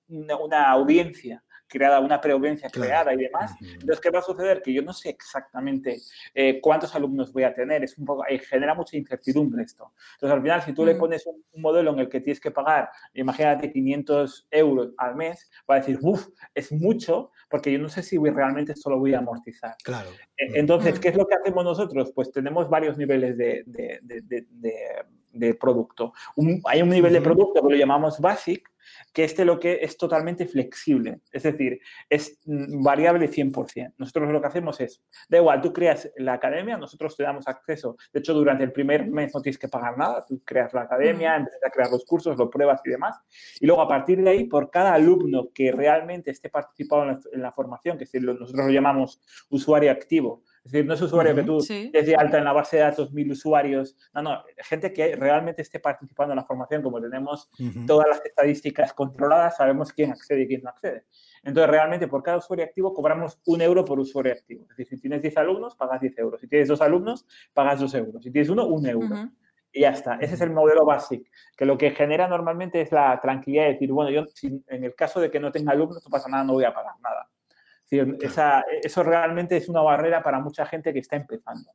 una 0.08 0.70
audiencia 0.70 1.44
creada, 1.76 2.00
una 2.00 2.22
preaudiencia 2.22 2.70
creada 2.70 3.14
y 3.14 3.18
demás. 3.18 3.54
Entonces, 3.60 4.00
¿qué 4.00 4.10
va 4.10 4.20
a 4.20 4.22
suceder? 4.22 4.62
Que 4.62 4.74
yo 4.74 4.82
no 4.82 4.94
sé 4.94 5.10
exactamente 5.10 5.98
eh, 6.34 6.62
cuántos 6.62 6.96
alumnos 6.96 7.34
voy 7.34 7.44
a 7.44 7.54
tener. 7.54 7.84
Es 7.84 7.98
un 7.98 8.06
poco, 8.06 8.24
eh, 8.28 8.40
genera 8.40 8.74
mucha 8.74 8.96
incertidumbre 8.96 9.64
esto. 9.64 9.92
Entonces, 10.14 10.36
al 10.36 10.42
final, 10.42 10.62
si 10.62 10.74
tú 10.74 10.86
le 10.86 10.96
pones 10.96 11.26
un, 11.26 11.44
modelo 11.58 11.92
en 11.92 12.00
el 12.00 12.10
que 12.10 12.22
tienes 12.22 12.40
que 12.40 12.52
pagar, 12.52 12.90
imagínate, 13.14 13.72
500 13.72 14.48
euros 14.52 14.94
al 14.98 15.16
mes, 15.16 15.50
va 15.70 15.76
a 15.76 15.80
decir, 15.80 16.00
uff, 16.02 16.28
es 16.54 16.72
mucho, 16.72 17.32
porque 17.50 17.72
yo 17.72 17.80
no 17.80 17.90
sé 17.90 18.04
si 18.04 18.18
realmente 18.18 18.72
esto 18.72 18.90
lo 18.90 19.00
voy 19.00 19.14
a 19.14 19.20
amortizar. 19.20 19.76
Claro. 19.84 20.10
Eh, 20.38 20.52
entonces, 20.56 21.00
¿qué 21.00 21.10
es 21.10 21.16
lo 21.16 21.28
que 21.28 21.36
hacemos 21.36 21.64
nosotros? 21.64 22.12
Pues 22.16 22.32
tenemos 22.32 22.70
varios 22.70 22.98
niveles 22.98 23.38
de, 23.38 23.64
de, 23.66 24.00
de, 24.02 24.46
de 25.34 25.54
producto. 25.54 26.14
hay 26.66 26.82
un 26.82 26.90
nivel 26.90 27.14
de 27.14 27.22
producto 27.22 27.62
que 27.62 27.74
lo 27.74 27.78
llamamos 27.78 28.20
basic, 28.20 28.70
que 29.13 29.24
este 29.24 29.45
lo 29.45 29.60
que 29.60 29.80
es 29.82 29.98
totalmente 29.98 30.48
flexible, 30.48 31.19
es 31.32 31.43
decir, 31.43 31.80
es 32.10 32.39
mm, 32.45 32.84
variable 32.84 33.30
100%. 33.30 33.93
Nosotros 33.98 34.30
lo 34.30 34.41
que 34.41 34.48
hacemos 34.48 34.80
es, 34.82 35.02
da 35.30 35.38
igual, 35.38 35.62
tú 35.62 35.74
creas 35.74 36.12
la 36.17 36.33
academia, 36.33 36.77
nosotros 36.77 37.15
te 37.15 37.23
damos 37.23 37.48
acceso, 37.48 37.98
de 38.12 38.19
hecho 38.19 38.33
durante 38.33 38.63
el 38.63 38.71
primer 38.71 39.08
mes 39.08 39.33
no 39.33 39.42
tienes 39.42 39.58
que 39.58 39.67
pagar 39.67 39.98
nada, 39.98 40.25
tú 40.27 40.42
creas 40.46 40.73
la 40.73 40.81
academia, 40.81 41.36
empiezas 41.36 41.63
a 41.65 41.69
crear 41.69 41.90
los 41.90 42.06
cursos, 42.06 42.38
lo 42.38 42.50
pruebas 42.50 42.81
y 42.86 42.90
demás, 42.90 43.17
y 43.60 43.65
luego 43.65 43.81
a 43.81 43.88
partir 43.88 44.21
de 44.21 44.29
ahí, 44.29 44.44
por 44.46 44.69
cada 44.69 44.94
alumno 44.94 45.50
que 45.54 45.71
realmente 45.71 46.31
esté 46.31 46.50
participando 46.50 47.19
en 47.31 47.42
la, 47.42 47.52
formación, 47.52 47.98
que 47.98 48.06
nosotros 48.19 48.65
lo 48.65 48.71
llamamos 48.71 49.21
usuario 49.50 49.92
activo, 49.92 50.44
Es 50.66 50.72
decir, 50.72 50.88
no 50.88 50.96
es 50.96 51.02
usuario 51.04 51.36
que 51.36 51.44
tú 51.44 51.60
desde 51.94 52.16
alta 52.16 52.40
en 52.40 52.44
la 52.44 52.52
base 52.52 52.78
de 52.78 52.84
datos 52.84 53.13
mil 53.13 53.32
usuarios. 53.32 53.96
No, 54.16 54.24
no, 54.24 54.44
gente 54.58 54.92
que 54.92 55.16
realmente 55.16 55.62
esté 55.62 55.80
participando 55.80 56.34
en 56.34 56.38
la 56.38 56.44
formación, 56.44 56.82
como 56.82 57.00
tenemos 57.00 57.52
todas 57.86 58.08
las 58.08 58.26
estadísticas 58.26 58.92
controladas, 58.92 59.58
sabemos 59.58 59.94
quién 59.94 60.12
accede 60.12 60.42
y 60.42 60.48
quién 60.48 60.63
no 60.63 60.72
accede. 60.72 61.06
Entonces, 61.44 61.70
realmente 61.70 62.08
por 62.08 62.24
cada 62.24 62.38
usuario 62.38 62.66
activo 62.66 62.96
cobramos 62.96 63.40
un 63.46 63.62
euro 63.62 63.86
por 63.86 64.00
usuario 64.00 64.34
activo. 64.34 64.63
Es 64.63 64.70
decir, 64.70 64.88
si 64.88 65.02
tienes 65.02 65.22
10 65.22 65.38
alumnos, 65.38 65.76
pagas 65.76 66.02
10 66.02 66.18
euros. 66.18 66.42
Si 66.42 66.48
tienes 66.48 66.68
dos 66.68 66.82
alumnos, 66.82 67.28
pagas 67.54 67.80
2 67.80 67.94
euros. 67.94 68.24
Si 68.24 68.32
tienes 68.32 68.50
uno, 68.50 68.66
un 68.66 68.88
euro. 68.88 69.30
Y 69.72 69.82
ya 69.82 69.90
está. 69.90 70.16
Ese 70.16 70.34
es 70.34 70.42
el 70.42 70.50
modelo 70.50 70.84
básico, 70.84 71.30
que 71.56 71.66
lo 71.66 71.78
que 71.78 71.92
genera 71.92 72.28
normalmente 72.28 72.82
es 72.82 72.92
la 72.92 73.20
tranquilidad 73.22 73.66
de 73.66 73.74
decir, 73.74 73.92
bueno, 73.92 74.10
yo 74.10 74.24
en 74.42 74.84
el 74.84 74.96
caso 74.96 75.20
de 75.20 75.30
que 75.30 75.40
no 75.40 75.52
tenga 75.52 75.74
alumnos, 75.74 76.04
no 76.04 76.10
pasa 76.10 76.28
nada, 76.28 76.44
no 76.44 76.54
voy 76.54 76.63
a 76.63 76.74
pagar 76.74 76.94
nada. 77.04 77.30
Eso 78.83 79.04
realmente 79.04 79.58
es 79.58 79.69
una 79.69 79.81
barrera 79.81 80.23
para 80.23 80.39
mucha 80.39 80.65
gente 80.65 80.93
que 80.93 81.00
está 81.00 81.15
empezando. 81.15 81.71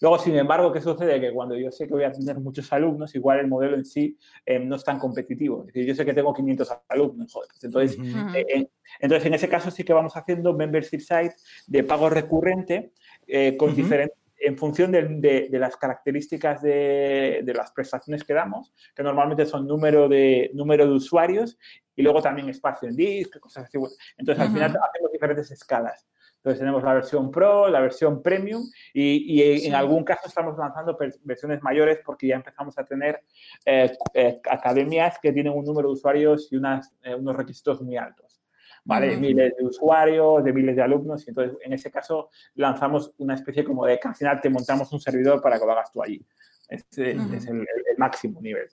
Luego, 0.00 0.18
sin 0.18 0.36
embargo, 0.36 0.72
¿qué 0.72 0.80
sucede? 0.80 1.20
Que 1.20 1.32
cuando 1.32 1.56
yo 1.56 1.72
sé 1.72 1.86
que 1.86 1.94
voy 1.94 2.04
a 2.04 2.12
tener 2.12 2.38
muchos 2.38 2.72
alumnos, 2.72 3.14
igual 3.14 3.40
el 3.40 3.48
modelo 3.48 3.76
en 3.76 3.84
sí 3.84 4.16
eh, 4.46 4.58
no 4.58 4.76
es 4.76 4.84
tan 4.84 4.98
competitivo. 4.98 5.62
Es 5.62 5.66
decir, 5.66 5.86
yo 5.86 5.94
sé 5.94 6.04
que 6.04 6.14
tengo 6.14 6.32
500 6.32 6.72
alumnos, 6.88 7.32
joder. 7.32 7.48
Pues 7.50 7.64
entonces, 7.64 7.98
eh, 8.34 8.46
en, 8.48 8.70
entonces, 9.00 9.26
en 9.26 9.34
ese 9.34 9.48
caso 9.48 9.70
sí 9.70 9.82
que 9.82 9.92
vamos 9.92 10.16
haciendo 10.16 10.54
membership 10.54 11.00
sites 11.00 11.44
de 11.66 11.82
pago 11.82 12.08
recurrente 12.08 12.92
eh, 13.26 13.56
con 13.56 13.74
diferentes 13.74 14.16
en 14.40 14.56
función 14.56 14.92
de, 14.92 15.48
las 15.50 15.76
características 15.76 16.62
de, 16.62 17.42
las 17.54 17.72
prestaciones 17.72 18.24
que 18.24 18.34
damos, 18.34 18.72
que 18.94 19.02
normalmente 19.02 19.44
son 19.46 19.66
número 19.66 20.08
de, 20.08 20.50
número 20.54 20.86
de 20.86 20.92
usuarios 20.92 21.58
y 21.98 22.02
luego 22.02 22.22
también 22.22 22.48
espacio 22.48 22.88
en 22.88 22.94
disco, 22.94 23.40
cosas 23.40 23.64
así. 23.64 23.76
Entonces, 24.16 24.40
al 24.40 24.52
final 24.52 24.70
hacemos 24.70 25.12
diferentes 25.12 25.50
escalas. 25.50 26.06
Entonces 26.36 26.60
tenemos 26.60 26.84
la 26.84 26.94
versión 26.94 27.32
Pro, 27.32 27.68
la 27.68 27.80
versión 27.80 28.22
Premium 28.22 28.62
y, 28.94 29.42
en 29.66 29.74
algún 29.74 30.04
caso 30.04 30.28
estamos 30.28 30.56
lanzando 30.56 30.96
versiones 31.24 31.60
mayores 31.60 32.00
porque 32.04 32.28
ya 32.28 32.36
empezamos 32.36 32.78
a 32.78 32.84
tener 32.84 33.24
eh, 33.66 33.90
eh, 34.14 34.40
academias 34.48 35.18
que 35.20 35.32
tienen 35.32 35.52
un 35.52 35.64
número 35.64 35.88
de 35.88 35.94
usuarios 35.94 36.46
y 36.52 36.56
unas, 36.56 36.94
eh, 37.02 37.16
unos 37.16 37.36
requisitos 37.36 37.82
muy 37.82 37.96
altos. 37.96 38.40
¿Vale? 38.84 39.16
Miles 39.16 39.54
de 39.58 39.64
usuarios, 39.64 40.44
de 40.44 40.52
miles 40.52 40.76
de 40.76 40.82
alumnos 40.82 41.26
y 41.26 41.30
entonces 41.30 41.58
en 41.62 41.72
ese 41.72 41.90
caso 41.90 42.30
lanzamos 42.54 43.12
una 43.18 43.34
especie 43.34 43.64
como 43.64 43.84
de 43.84 43.98
que 43.98 44.06
al 44.06 44.14
final 44.14 44.40
te 44.40 44.48
montamos 44.48 44.90
un 44.92 45.00
servidor 45.00 45.42
para 45.42 45.58
que 45.58 45.66
lo 45.66 45.72
hagas 45.72 45.90
tú 45.92 46.00
allí. 46.02 46.24
Este 46.68 47.10
es 47.10 47.46
el 47.48 47.66
máximo 47.96 48.40
nivel. 48.40 48.68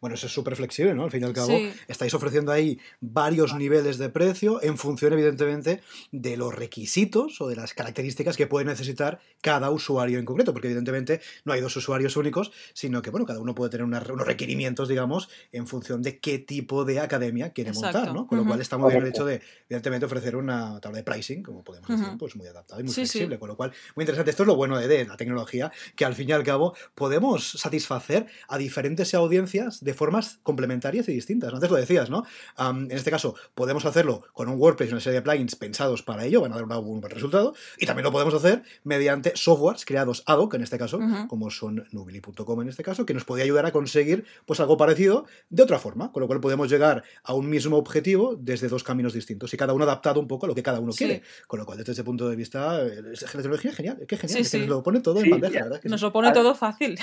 Bueno, 0.00 0.14
eso 0.14 0.26
es 0.26 0.32
súper 0.32 0.54
flexible, 0.54 0.94
¿no? 0.94 1.04
Al 1.04 1.10
fin 1.10 1.22
y 1.22 1.24
al 1.24 1.32
cabo, 1.32 1.58
estáis 1.88 2.12
ofreciendo 2.12 2.52
ahí 2.52 2.78
varios 3.00 3.54
niveles 3.54 3.96
de 3.96 4.10
precio 4.10 4.62
en 4.62 4.76
función, 4.76 5.14
evidentemente, 5.14 5.80
de 6.12 6.36
los 6.36 6.54
requisitos 6.54 7.40
o 7.40 7.48
de 7.48 7.56
las 7.56 7.72
características 7.72 8.36
que 8.36 8.46
puede 8.46 8.66
necesitar 8.66 9.20
cada 9.40 9.70
usuario 9.70 10.18
en 10.18 10.26
concreto, 10.26 10.52
porque 10.52 10.68
evidentemente 10.68 11.22
no 11.44 11.54
hay 11.54 11.62
dos 11.62 11.74
usuarios 11.76 12.16
únicos, 12.16 12.52
sino 12.74 13.00
que, 13.00 13.10
bueno, 13.10 13.24
cada 13.24 13.40
uno 13.40 13.54
puede 13.54 13.70
tener 13.70 13.84
unos 13.84 14.26
requerimientos, 14.26 14.88
digamos, 14.88 15.30
en 15.52 15.66
función 15.66 16.02
de 16.02 16.18
qué 16.18 16.38
tipo 16.38 16.84
de 16.84 17.00
academia 17.00 17.52
quiere 17.52 17.72
montar, 17.72 18.12
¿no? 18.12 18.26
Con 18.26 18.38
lo 18.38 18.44
cual 18.44 18.60
está 18.60 18.76
muy 18.76 18.90
bien 18.90 19.02
el 19.02 19.08
hecho 19.08 19.24
de, 19.24 19.40
evidentemente, 19.68 20.04
ofrecer 20.04 20.36
una 20.36 20.80
tabla 20.80 20.98
de 20.98 21.04
pricing, 21.04 21.42
como 21.42 21.64
podemos 21.64 21.88
decir, 21.88 22.18
pues 22.18 22.36
muy 22.36 22.46
adaptada 22.46 22.80
y 22.82 22.84
muy 22.84 22.92
flexible, 22.92 23.38
con 23.38 23.48
lo 23.48 23.56
cual, 23.56 23.72
muy 23.96 24.02
interesante. 24.02 24.30
Esto 24.30 24.42
es 24.42 24.46
lo 24.48 24.56
bueno 24.56 24.78
de, 24.78 25.06
la 25.06 25.16
tecnología, 25.16 25.72
que 25.96 26.04
al 26.04 26.14
fin 26.14 26.28
y 26.28 26.32
al 26.32 26.44
cabo 26.44 26.74
podemos 26.94 27.52
satisfacer 27.52 28.26
a 28.48 28.58
diferentes 28.58 29.14
audiencias 29.14 29.29
de 29.30 29.94
formas 29.94 30.38
complementarias 30.42 31.08
y 31.08 31.12
distintas. 31.12 31.54
Antes 31.54 31.70
lo 31.70 31.76
decías, 31.76 32.10
¿no? 32.10 32.24
en 32.58 32.90
este 32.90 33.10
caso, 33.10 33.34
podemos 33.54 33.84
hacerlo 33.84 34.22
con 34.32 34.48
un 34.48 34.58
WordPress 34.58 34.90
y 34.90 34.92
una 34.92 35.00
serie 35.00 35.20
de 35.20 35.22
plugins 35.22 35.56
pensados 35.56 36.02
para 36.02 36.24
ello, 36.24 36.40
van 36.40 36.52
a 36.52 36.56
dar 36.56 36.64
un 36.64 37.00
buen 37.00 37.10
resultado, 37.10 37.54
y 37.78 37.86
también 37.86 38.04
lo 38.04 38.12
podemos 38.12 38.34
hacer 38.34 38.62
mediante 38.84 39.32
softwares 39.34 39.84
creados 39.84 40.22
ad 40.26 40.38
hoc, 40.38 40.54
en 40.54 40.62
este 40.62 40.78
caso, 40.78 41.00
como 41.28 41.50
son 41.50 41.84
Nubili.com 41.92 42.62
en 42.62 42.68
este 42.68 42.82
caso, 42.82 43.06
que 43.06 43.14
nos 43.14 43.24
puede 43.24 43.42
ayudar 43.42 43.66
a 43.66 43.72
conseguir 43.72 44.24
pues 44.46 44.60
algo 44.60 44.76
parecido 44.76 45.26
de 45.48 45.62
otra 45.62 45.78
forma, 45.78 46.12
con 46.12 46.20
lo 46.20 46.26
cual 46.26 46.40
podemos 46.40 46.68
llegar 46.68 47.02
a 47.22 47.34
un 47.34 47.48
mismo 47.48 47.76
objetivo 47.76 48.36
desde 48.36 48.68
dos 48.68 48.84
caminos 48.84 49.12
distintos 49.12 49.52
y 49.54 49.56
cada 49.56 49.72
uno 49.72 49.84
adaptado 49.84 50.20
un 50.20 50.28
poco 50.28 50.46
a 50.46 50.48
lo 50.48 50.54
que 50.54 50.62
cada 50.62 50.80
uno 50.80 50.92
quiere. 50.92 51.22
Con 51.46 51.60
lo 51.60 51.66
cual, 51.66 51.78
desde 51.78 51.92
ese 51.92 52.04
punto 52.04 52.28
de 52.28 52.36
vista, 52.36 52.82
la 52.82 53.30
tecnología 53.32 53.70
es 53.70 53.76
genial, 53.76 54.04
qué 54.06 54.16
genial, 54.16 54.42
nos 54.42 54.68
lo 54.68 54.82
pone 54.82 55.00
todo 55.00 55.20
en 55.20 55.30
bandeja, 55.30 55.64
¿verdad? 55.64 55.80
nos 55.84 56.02
lo 56.02 56.12
pone 56.12 56.32
todo 56.32 56.54
fácil. 56.54 56.98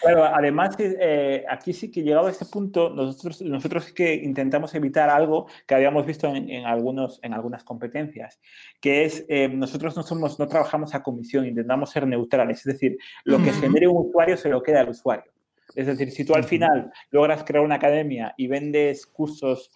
Claro, 0.00 0.24
además, 0.24 0.76
eh, 0.78 1.44
aquí 1.50 1.72
sí 1.72 1.90
que 1.90 2.02
llegado 2.02 2.28
a 2.28 2.30
este 2.30 2.46
punto, 2.46 2.90
nosotros, 2.90 3.42
nosotros 3.42 3.84
sí 3.84 3.92
que 3.92 4.14
intentamos 4.14 4.74
evitar 4.74 5.10
algo 5.10 5.46
que 5.66 5.74
habíamos 5.74 6.06
visto 6.06 6.28
en, 6.28 6.64
algunos, 6.64 7.18
en 7.22 7.34
algunas 7.34 7.64
competencias, 7.64 8.40
que 8.80 9.04
es, 9.04 9.24
eh, 9.28 9.48
nosotros 9.48 9.96
no, 9.96 10.02
somos, 10.02 10.38
no 10.38 10.46
trabajamos 10.46 10.94
a 10.94 11.02
comisión, 11.02 11.46
intentamos 11.46 11.90
ser 11.90 12.06
neutrales, 12.06 12.58
es 12.58 12.64
decir, 12.64 12.98
lo 13.24 13.38
que 13.42 13.52
genere 13.52 13.88
un 13.88 14.06
usuario 14.08 14.36
se 14.36 14.48
lo 14.48 14.62
queda 14.62 14.80
al 14.80 14.90
usuario. 14.90 15.30
Es 15.74 15.86
decir, 15.86 16.10
si 16.10 16.24
tú 16.24 16.34
al 16.34 16.44
final 16.44 16.90
logras 17.10 17.44
crear 17.44 17.64
una 17.64 17.76
academia 17.76 18.34
y 18.36 18.48
vendes 18.48 19.06
cursos, 19.06 19.70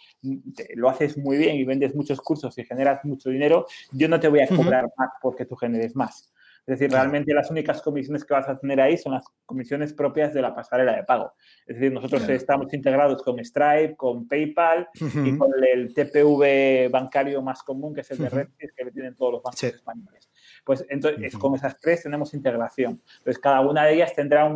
lo 0.75 0.89
haces 0.89 1.17
muy 1.17 1.37
bien 1.37 1.57
y 1.57 1.65
vendes 1.65 1.95
muchos 1.95 2.21
cursos 2.21 2.59
y 2.59 2.65
generas 2.65 3.05
mucho 3.05 3.31
dinero, 3.31 3.67
yo 3.93 4.09
no 4.09 4.19
te 4.19 4.29
voy 4.29 4.41
a 4.41 4.49
cobrar 4.49 4.91
más 4.97 5.11
porque 5.23 5.45
tú 5.45 5.55
generes 5.55 5.95
más. 5.95 6.34
Es 6.67 6.79
decir, 6.79 6.91
realmente 6.91 7.35
las 7.35 7.51
únicas 7.51 7.83
comisiones 7.83 8.25
que 8.25 8.33
vas 8.33 8.49
a 8.49 8.59
tener 8.59 8.81
ahí 8.81 8.97
son 8.97 9.13
las 9.13 9.25
comisiones 9.45 9.93
propias 9.93 10.33
de 10.33 10.41
la 10.41 10.55
pasarela 10.55 10.97
de 10.97 11.05
pago. 11.05 11.35
Es 11.67 11.77
decir, 11.77 11.93
nosotros 11.93 12.27
estamos 12.31 12.73
integrados 12.73 13.23
con 13.23 13.39
Stripe, 13.45 13.97
con 13.97 14.27
PayPal 14.27 14.89
y 14.95 15.37
con 15.37 15.51
el 15.73 15.93
TPV 15.93 16.91
bancario 16.91 17.43
más 17.43 17.63
común, 17.63 17.95
que 17.95 18.01
es 18.01 18.11
el 18.13 18.19
de 18.19 18.31
Redis, 18.31 18.73
que 18.75 18.91
tienen 18.91 19.15
todos 19.15 19.33
los 19.33 19.43
bancos 19.43 19.63
españoles. 19.63 20.31
Pues 20.65 20.87
entonces, 20.89 21.37
con 21.37 21.55
esas 21.55 21.79
tres 21.79 22.03
tenemos 22.03 22.33
integración. 22.33 23.03
Entonces, 23.19 23.39
cada 23.39 23.61
una 23.61 23.85
de 23.85 23.95
ellas 23.95 24.15
tendrá 24.15 24.51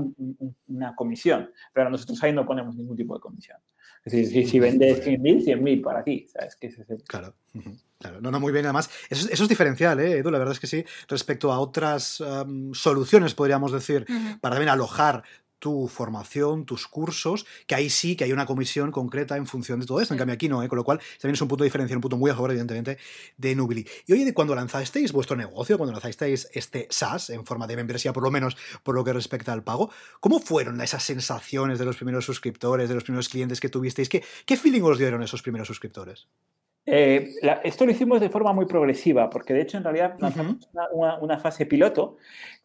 una 0.66 0.94
comisión, 0.96 1.50
pero 1.74 1.90
nosotros 1.90 2.22
ahí 2.22 2.32
no 2.32 2.46
ponemos 2.46 2.74
ningún 2.74 2.96
tipo 2.96 3.14
de 3.14 3.20
comisión. 3.20 3.58
Es 4.04 4.12
decir, 4.12 4.48
si, 4.48 4.58
vendes 4.58 5.06
100.000, 5.06 5.44
100.000 5.44 5.82
para 5.82 6.02
ti. 6.02 6.26
¿sabes? 6.28 6.56
Que 6.56 6.68
ese 6.68 6.82
es 6.82 6.90
el... 6.90 7.02
Claro. 7.02 7.34
Claro, 7.98 8.20
no, 8.20 8.30
no, 8.30 8.38
muy 8.38 8.52
bien. 8.52 8.64
Además, 8.64 8.90
eso, 9.10 9.28
es 9.30 9.48
diferencial, 9.48 9.98
¿eh, 9.98 10.18
Edu? 10.18 10.30
La 10.30 10.38
verdad 10.38 10.52
es 10.52 10.60
que 10.60 10.68
sí, 10.68 10.84
respecto 11.08 11.52
a 11.52 11.58
otras 11.58 12.22
soluciones, 12.72 13.34
podríamos 13.34 13.72
decir, 13.72 14.06
para 14.40 14.54
también 14.54 14.70
alojar 14.70 15.24
tu 15.58 15.88
formación, 15.88 16.64
tus 16.64 16.86
cursos, 16.86 17.46
que 17.66 17.74
ahí 17.74 17.90
sí 17.90 18.16
que 18.16 18.24
hay 18.24 18.32
una 18.32 18.46
comisión 18.46 18.92
concreta 18.92 19.36
en 19.36 19.46
función 19.46 19.80
de 19.80 19.86
todo 19.86 20.00
esto. 20.00 20.14
En 20.14 20.18
cambio, 20.18 20.34
aquí 20.34 20.48
no, 20.48 20.62
¿eh? 20.62 20.68
con 20.68 20.76
lo 20.76 20.84
cual 20.84 21.00
también 21.20 21.34
es 21.34 21.40
un 21.40 21.48
punto 21.48 21.64
diferencial, 21.64 21.96
un 21.96 22.02
punto 22.02 22.16
muy 22.16 22.30
a 22.30 22.34
favor, 22.34 22.50
evidentemente, 22.50 22.98
de 23.36 23.54
Nubili. 23.54 23.86
Y 24.06 24.12
oye, 24.12 24.32
cuando 24.32 24.54
lanzasteis 24.54 25.12
vuestro 25.12 25.36
negocio, 25.36 25.76
cuando 25.76 25.92
lanzasteis 25.92 26.48
este 26.52 26.86
SaaS 26.90 27.30
en 27.30 27.44
forma 27.44 27.66
de 27.66 27.76
membresía, 27.76 28.12
por 28.12 28.22
lo 28.22 28.30
menos 28.30 28.56
por 28.82 28.94
lo 28.94 29.04
que 29.04 29.12
respecta 29.12 29.52
al 29.52 29.64
pago, 29.64 29.90
¿cómo 30.20 30.40
fueron 30.40 30.80
esas 30.80 31.02
sensaciones 31.02 31.78
de 31.78 31.84
los 31.84 31.96
primeros 31.96 32.24
suscriptores, 32.24 32.88
de 32.88 32.94
los 32.94 33.04
primeros 33.04 33.28
clientes 33.28 33.60
que 33.60 33.68
tuvisteis? 33.68 34.08
¿Qué, 34.08 34.24
qué 34.46 34.56
feeling 34.56 34.82
os 34.82 34.98
dieron 34.98 35.22
esos 35.22 35.42
primeros 35.42 35.66
suscriptores? 35.66 36.28
Eh, 36.90 37.34
esto 37.64 37.84
lo 37.84 37.92
hicimos 37.92 38.18
de 38.18 38.30
forma 38.30 38.54
muy 38.54 38.64
progresiva, 38.64 39.28
porque 39.28 39.52
de 39.52 39.60
hecho 39.60 39.76
en 39.76 39.84
realidad 39.84 40.14
lanzamos 40.18 40.70
una, 41.20 41.38
fase 41.38 41.66
piloto 41.66 42.16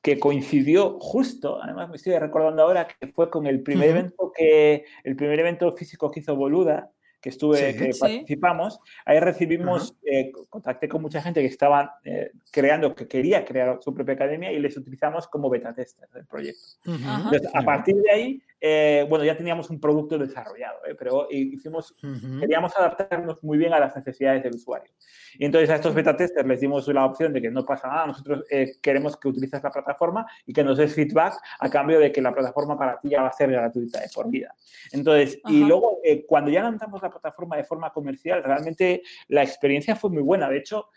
que 0.01 0.17
coincidió 0.17 0.97
justo, 0.97 1.61
además 1.61 1.89
me 1.89 1.97
estoy 1.97 2.17
recordando 2.17 2.63
ahora 2.63 2.87
que 2.87 3.07
fue 3.07 3.29
con 3.29 3.47
el 3.47 3.61
primer 3.61 3.89
evento 3.89 4.31
que 4.33 4.85
el 5.03 5.17
primer 5.17 5.41
evento 5.41 5.69
físico 5.73 6.09
que 6.09 6.21
hizo 6.21 6.37
Boluda, 6.37 6.89
que 7.23 7.29
estuve, 7.29 7.73
que 7.73 7.91
participamos, 7.97 8.81
ahí 9.05 9.17
recibimos, 9.21 9.95
eh, 10.03 10.33
contacté 10.49 10.89
con 10.89 11.01
mucha 11.01 11.21
gente 11.21 11.39
que 11.39 11.47
estaba 11.47 11.99
eh, 12.03 12.31
creando, 12.51 12.93
que 12.93 13.07
quería 13.07 13.45
crear 13.45 13.79
su 13.81 13.93
propia 13.93 14.15
academia 14.15 14.51
y 14.51 14.59
les 14.59 14.75
utilizamos 14.75 15.25
como 15.29 15.49
beta 15.49 15.73
tester 15.73 16.09
del 16.09 16.25
proyecto. 16.25 16.59
Entonces, 16.85 17.49
a 17.53 17.61
partir 17.61 17.95
de 17.95 18.11
ahí 18.11 18.43
eh, 18.65 19.05
bueno, 19.09 19.25
ya 19.25 19.35
teníamos 19.35 19.69
un 19.69 19.77
producto 19.77 20.17
desarrollado, 20.17 20.77
¿eh? 20.87 20.95
pero 20.97 21.27
hicimos, 21.29 21.93
queríamos 22.39 22.73
adaptarnos 22.77 23.43
muy 23.43 23.57
bien 23.57 23.73
a 23.73 23.79
las 23.79 23.93
necesidades 23.93 24.41
del 24.41 24.55
usuario. 24.55 24.89
Y 25.37 25.43
entonces 25.43 25.69
a 25.69 25.75
estos 25.75 25.93
beta 25.93 26.15
testers 26.15 26.47
les 26.47 26.61
dimos 26.61 26.87
la 26.87 27.05
opción 27.05 27.33
de 27.33 27.41
que 27.41 27.51
no 27.51 27.65
pasa 27.65 27.89
nada, 27.89 28.07
nosotros 28.07 28.45
eh, 28.49 28.71
queremos 28.81 29.17
que 29.17 29.27
utilices 29.27 29.61
la 29.61 29.69
plataforma 29.69 30.25
y 30.45 30.53
que 30.53 30.63
nos 30.63 30.77
des 30.77 30.95
feedback 30.95 31.33
a 31.59 31.69
cambio 31.69 31.99
de 31.99 32.13
que 32.13 32.21
la 32.21 32.33
plataforma 32.33 32.77
para 32.77 32.97
ti 33.01 33.09
ya 33.09 33.23
va 33.23 33.27
a 33.27 33.33
ser 33.33 33.51
gratuita 33.51 33.99
de 33.99 34.07
por 34.15 34.29
vida. 34.29 34.55
Entonces, 34.93 35.41
y 35.49 35.65
luego 35.65 35.99
cuando 36.25 36.49
ya 36.49 36.63
lanzamos 36.63 37.01
la 37.01 37.09
plataforma 37.13 37.55
de 37.55 37.63
forma 37.63 37.93
comercial, 37.93 38.43
realmente 38.43 39.03
la 39.29 39.43
experiencia 39.43 39.95
fue 39.95 40.09
muy 40.09 40.23
buena. 40.23 40.49
De 40.49 40.57
hecho, 40.57 40.89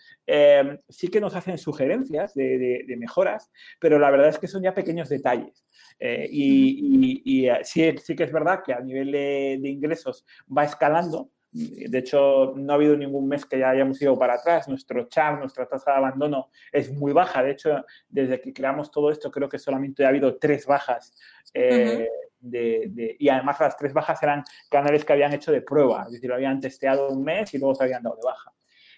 sí 0.89 1.09
que 1.09 1.21
nos 1.21 1.37
hacen 1.37 1.59
sugerencias 1.59 2.35
de, 2.35 2.85
de 2.87 2.97
mejoras, 2.97 3.53
pero 3.79 3.99
la 3.99 4.11
verdad 4.11 4.29
es 4.29 4.39
que 4.39 4.49
son 4.49 4.63
ya 4.63 4.75
pequeños 4.75 5.09
detalles. 5.09 5.67
Eh, 5.99 6.29
y, 6.31 7.47
eh, 7.47 7.61
sí, 7.63 7.95
sí, 8.03 8.17
que 8.17 8.25
es 8.25 8.33
verdad 8.33 8.63
que 8.65 8.73
a 8.73 8.81
nivel 8.81 9.13
de, 9.13 9.69
ingresos 9.69 10.25
va 10.57 10.65
escalando. 10.65 11.31
De 11.53 11.99
hecho, 11.99 12.53
no 12.55 12.73
ha 12.73 12.77
habido 12.77 12.97
ningún 12.97 13.29
mes 13.29 13.47
que 13.47 13.59
ya 13.59 13.71
hayamos 13.71 14.01
ido 14.03 14.19
para 14.19 14.35
atrás. 14.35 14.69
Nuestro 14.69 15.09
char, 15.09 15.39
nuestra 15.39 15.67
tasa 15.67 15.93
de 15.93 15.97
abandono 15.99 16.51
es 16.71 16.93
muy 16.93 17.13
baja. 17.13 17.43
De 17.43 17.53
hecho, 17.53 17.85
desde 18.09 18.41
que 18.41 18.53
creamos 18.53 18.91
todo 18.91 19.11
esto, 19.11 19.31
creo 19.31 19.49
que 19.49 19.59
solamente 19.59 20.05
ha 20.05 20.09
habido 20.09 20.37
tres 20.37 20.67
bajas. 20.67 21.15
Eh, 21.55 22.09
de, 22.41 23.17
y 23.19 23.29
además 23.29 23.59
las 23.61 23.77
tres 23.77 23.93
bajas 23.93 24.23
eran 24.23 24.45
canales 24.71 25.05
que 25.05 25.13
habían 25.13 25.33
hecho 25.33 25.53
de 25.53 25.63
prueba, 25.63 26.05
es 26.07 26.13
decir, 26.13 26.29
lo 26.29 26.37
habían 26.37 26.61
testeado 26.61 27.09
un 27.09 27.25
mes 27.25 27.53
y 27.55 27.59
luego 27.59 27.75
se 27.75 27.85
habían 27.85 28.03
dado 28.03 28.17
de 28.17 28.23
baja. 28.25 28.53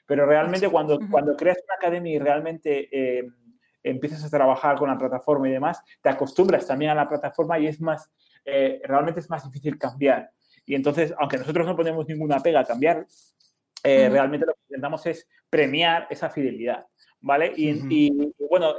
Pero 0.06 0.26
realmente 0.26 0.68
cuando, 0.68 0.98
cuando 1.10 1.36
creas 1.36 1.58
una 1.64 1.74
academia 1.74 2.14
y 2.14 2.18
realmente 2.18 2.88
empiezas 3.82 4.24
a 4.24 4.30
trabajar 4.30 4.76
con 4.76 4.88
la 4.88 4.98
plataforma 4.98 5.48
y 5.48 5.52
demás, 5.52 5.82
te 6.02 6.08
acostumbras 6.08 6.66
también 6.66 6.90
a 6.90 6.94
la 6.94 7.08
plataforma 7.08 7.58
y 7.58 7.66
es 7.66 7.80
más, 7.80 8.10
eh, 8.44 8.80
realmente 8.84 9.20
es 9.20 9.30
más 9.30 9.44
difícil 9.44 9.78
cambiar. 9.78 10.30
Y 10.66 10.74
entonces, 10.74 11.14
aunque 11.18 11.38
nosotros 11.38 11.66
no 11.66 11.76
ponemos 11.76 12.06
ninguna 12.06 12.40
pega 12.40 12.60
a 12.60 12.64
cambiar, 12.64 13.06
eh, 13.82 14.08
realmente 14.08 14.46
lo 14.46 14.54
que 14.54 14.60
intentamos 14.68 15.06
es 15.06 15.28
premiar 15.48 16.06
esa 16.10 16.28
fidelidad, 16.28 16.86
¿vale? 17.20 17.52
Y, 17.56 18.10
bueno, 18.48 18.74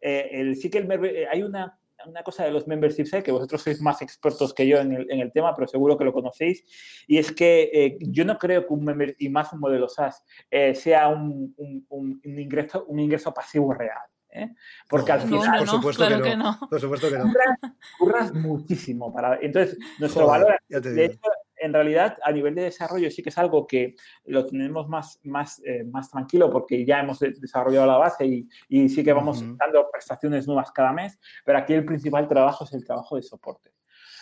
el, 0.00 0.56
sí 0.56 0.70
que 0.70 1.26
hay 1.30 1.42
una 1.42 1.78
una 2.06 2.22
cosa 2.22 2.44
de 2.44 2.50
los 2.50 2.66
memberships 2.66 3.22
que 3.22 3.32
vosotros 3.32 3.62
sois 3.62 3.80
más 3.80 4.02
expertos 4.02 4.54
que 4.54 4.66
yo 4.66 4.78
en 4.78 4.92
el, 4.92 5.10
en 5.10 5.20
el 5.20 5.32
tema, 5.32 5.54
pero 5.54 5.66
seguro 5.66 5.96
que 5.96 6.04
lo 6.04 6.12
conocéis, 6.12 6.64
y 7.06 7.18
es 7.18 7.32
que 7.32 7.70
eh, 7.72 7.98
yo 8.00 8.24
no 8.24 8.38
creo 8.38 8.66
que 8.66 8.72
un 8.72 8.84
member, 8.84 9.16
y 9.18 9.28
más 9.28 9.52
un 9.52 9.60
modelo 9.60 9.88
SaaS, 9.88 10.24
eh, 10.50 10.74
sea 10.74 11.08
un, 11.08 11.54
un, 11.56 11.86
un, 11.88 12.20
ingreso, 12.38 12.84
un 12.86 13.00
ingreso 13.00 13.32
pasivo 13.32 13.72
real. 13.72 14.02
¿eh? 14.30 14.54
Porque 14.88 15.12
al 15.12 15.20
final, 15.22 15.58
por, 15.58 15.68
supuesto 15.68 16.06
que 16.22 16.36
no, 16.36 16.58
por 16.68 16.80
supuesto 16.80 17.10
que 17.10 17.18
no. 17.18 17.32
Curras, 17.98 18.32
muchísimo 18.32 19.12
para. 19.12 19.38
Entonces, 19.40 19.78
nuestro 19.98 20.26
valor, 20.26 20.58
de 20.68 21.04
hecho, 21.04 21.20
en 21.66 21.72
realidad, 21.72 22.16
a 22.22 22.32
nivel 22.32 22.54
de 22.54 22.62
desarrollo 22.62 23.10
sí 23.10 23.22
que 23.22 23.28
es 23.28 23.38
algo 23.38 23.66
que 23.66 23.94
lo 24.24 24.46
tenemos 24.46 24.88
más, 24.88 25.20
más, 25.24 25.60
eh, 25.64 25.84
más 25.84 26.10
tranquilo 26.10 26.50
porque 26.50 26.84
ya 26.84 27.00
hemos 27.00 27.20
desarrollado 27.20 27.86
la 27.86 27.98
base 27.98 28.26
y, 28.26 28.48
y 28.68 28.88
sí 28.88 29.04
que 29.04 29.12
vamos 29.12 29.44
dando 29.58 29.88
prestaciones 29.90 30.46
nuevas 30.46 30.70
cada 30.72 30.92
mes, 30.92 31.18
pero 31.44 31.58
aquí 31.58 31.74
el 31.74 31.84
principal 31.84 32.26
trabajo 32.26 32.64
es 32.64 32.72
el 32.72 32.84
trabajo 32.84 33.16
de 33.16 33.22
soporte. 33.22 33.70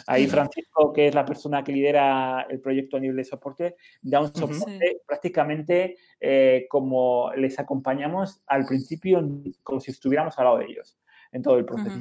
Ahí 0.07 0.27
Francisco, 0.27 0.93
que 0.93 1.07
es 1.07 1.15
la 1.15 1.25
persona 1.25 1.63
que 1.63 1.73
lidera 1.73 2.47
el 2.51 2.61
proyecto 2.61 2.97
a 2.97 3.01
nivel 3.01 3.17
de 3.17 3.25
soporte, 3.25 3.77
da 4.03 4.21
un 4.21 4.35
soporte 4.35 5.03
prácticamente 5.07 5.97
eh, 6.21 6.67
como 6.69 7.31
les 7.37 7.59
acompañamos 7.59 8.43
al 8.49 8.65
principio, 8.67 9.23
como 9.63 9.81
si 9.81 9.93
estuviéramos 9.93 10.37
al 10.39 10.45
lado 10.47 10.59
de 10.59 10.67
ellos 10.67 10.99
en 11.35 11.43
todo 11.43 11.59
el 11.59 11.65
proceso. 11.65 11.99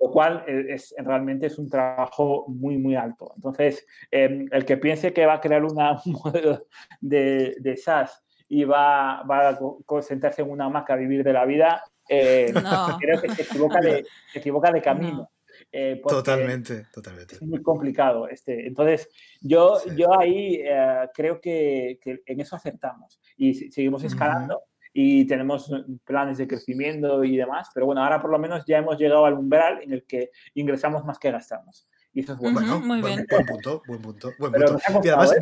Lo 0.00 0.10
cual 0.10 0.44
es, 0.46 0.94
realmente 0.98 1.46
es 1.46 1.58
un 1.58 1.68
trabajo 1.68 2.44
muy, 2.48 2.76
muy 2.76 2.94
alto. 2.94 3.32
Entonces, 3.34 3.84
em, 4.10 4.46
el 4.52 4.64
que 4.64 4.76
piense 4.76 5.12
que 5.12 5.26
va 5.26 5.34
a 5.34 5.40
crear 5.40 5.64
una, 5.64 6.00
un 6.04 6.12
modelo 6.24 6.66
de, 7.00 7.56
de 7.58 7.76
SaaS 7.76 8.22
y 8.46 8.64
va, 8.64 9.22
va 9.22 9.48
a 9.48 10.02
sentarse 10.02 10.42
en 10.42 10.50
una 10.50 10.66
hamaca 10.66 10.92
a 10.92 10.96
vivir 10.96 11.24
de 11.24 11.32
la 11.32 11.46
vida, 11.46 11.82
eh, 12.08 12.52
creo 13.00 13.20
que 13.22 13.30
se 13.30 13.42
equivoca 13.42 13.80
de, 13.80 14.04
se 14.32 14.38
equivoca 14.38 14.70
de 14.70 14.82
camino. 14.82 15.30
Eh, 15.72 16.02
totalmente, 16.06 16.88
totalmente. 16.92 17.36
Es 17.36 17.42
muy 17.42 17.62
complicado. 17.62 18.28
Este. 18.28 18.66
Entonces, 18.66 19.08
yo, 19.40 19.78
yo 19.96 20.18
ahí 20.18 20.60
eh, 20.62 21.08
creo 21.14 21.40
que, 21.40 21.98
que, 22.02 22.22
en 22.26 22.40
eso 22.40 22.54
acertamos 22.54 23.18
y 23.36 23.54
seguimos 23.54 24.04
escalando 24.04 24.62
y 24.96 25.26
tenemos 25.26 25.70
planes 26.04 26.38
de 26.38 26.46
crecimiento 26.46 27.24
y 27.24 27.36
demás, 27.36 27.68
pero 27.74 27.84
bueno, 27.84 28.02
ahora 28.02 28.22
por 28.22 28.30
lo 28.30 28.38
menos 28.38 28.64
ya 28.64 28.78
hemos 28.78 28.96
llegado 28.96 29.26
al 29.26 29.34
umbral 29.34 29.82
en 29.82 29.92
el 29.92 30.04
que 30.04 30.30
ingresamos 30.54 31.04
más 31.04 31.18
que 31.18 31.32
gastamos. 31.32 31.88
Y 32.12 32.20
eso 32.20 32.34
es 32.34 32.38
bueno. 32.38 32.78
muy 32.78 33.02
bien. 33.02 33.26
Buen, 33.28 33.44
punto, 33.44 33.82
buen 33.88 34.00
punto. 34.00 34.32
Buen 34.38 34.52
punto. 34.52 34.78
y 35.02 35.08
además, 35.08 35.32
¿eh? 35.32 35.40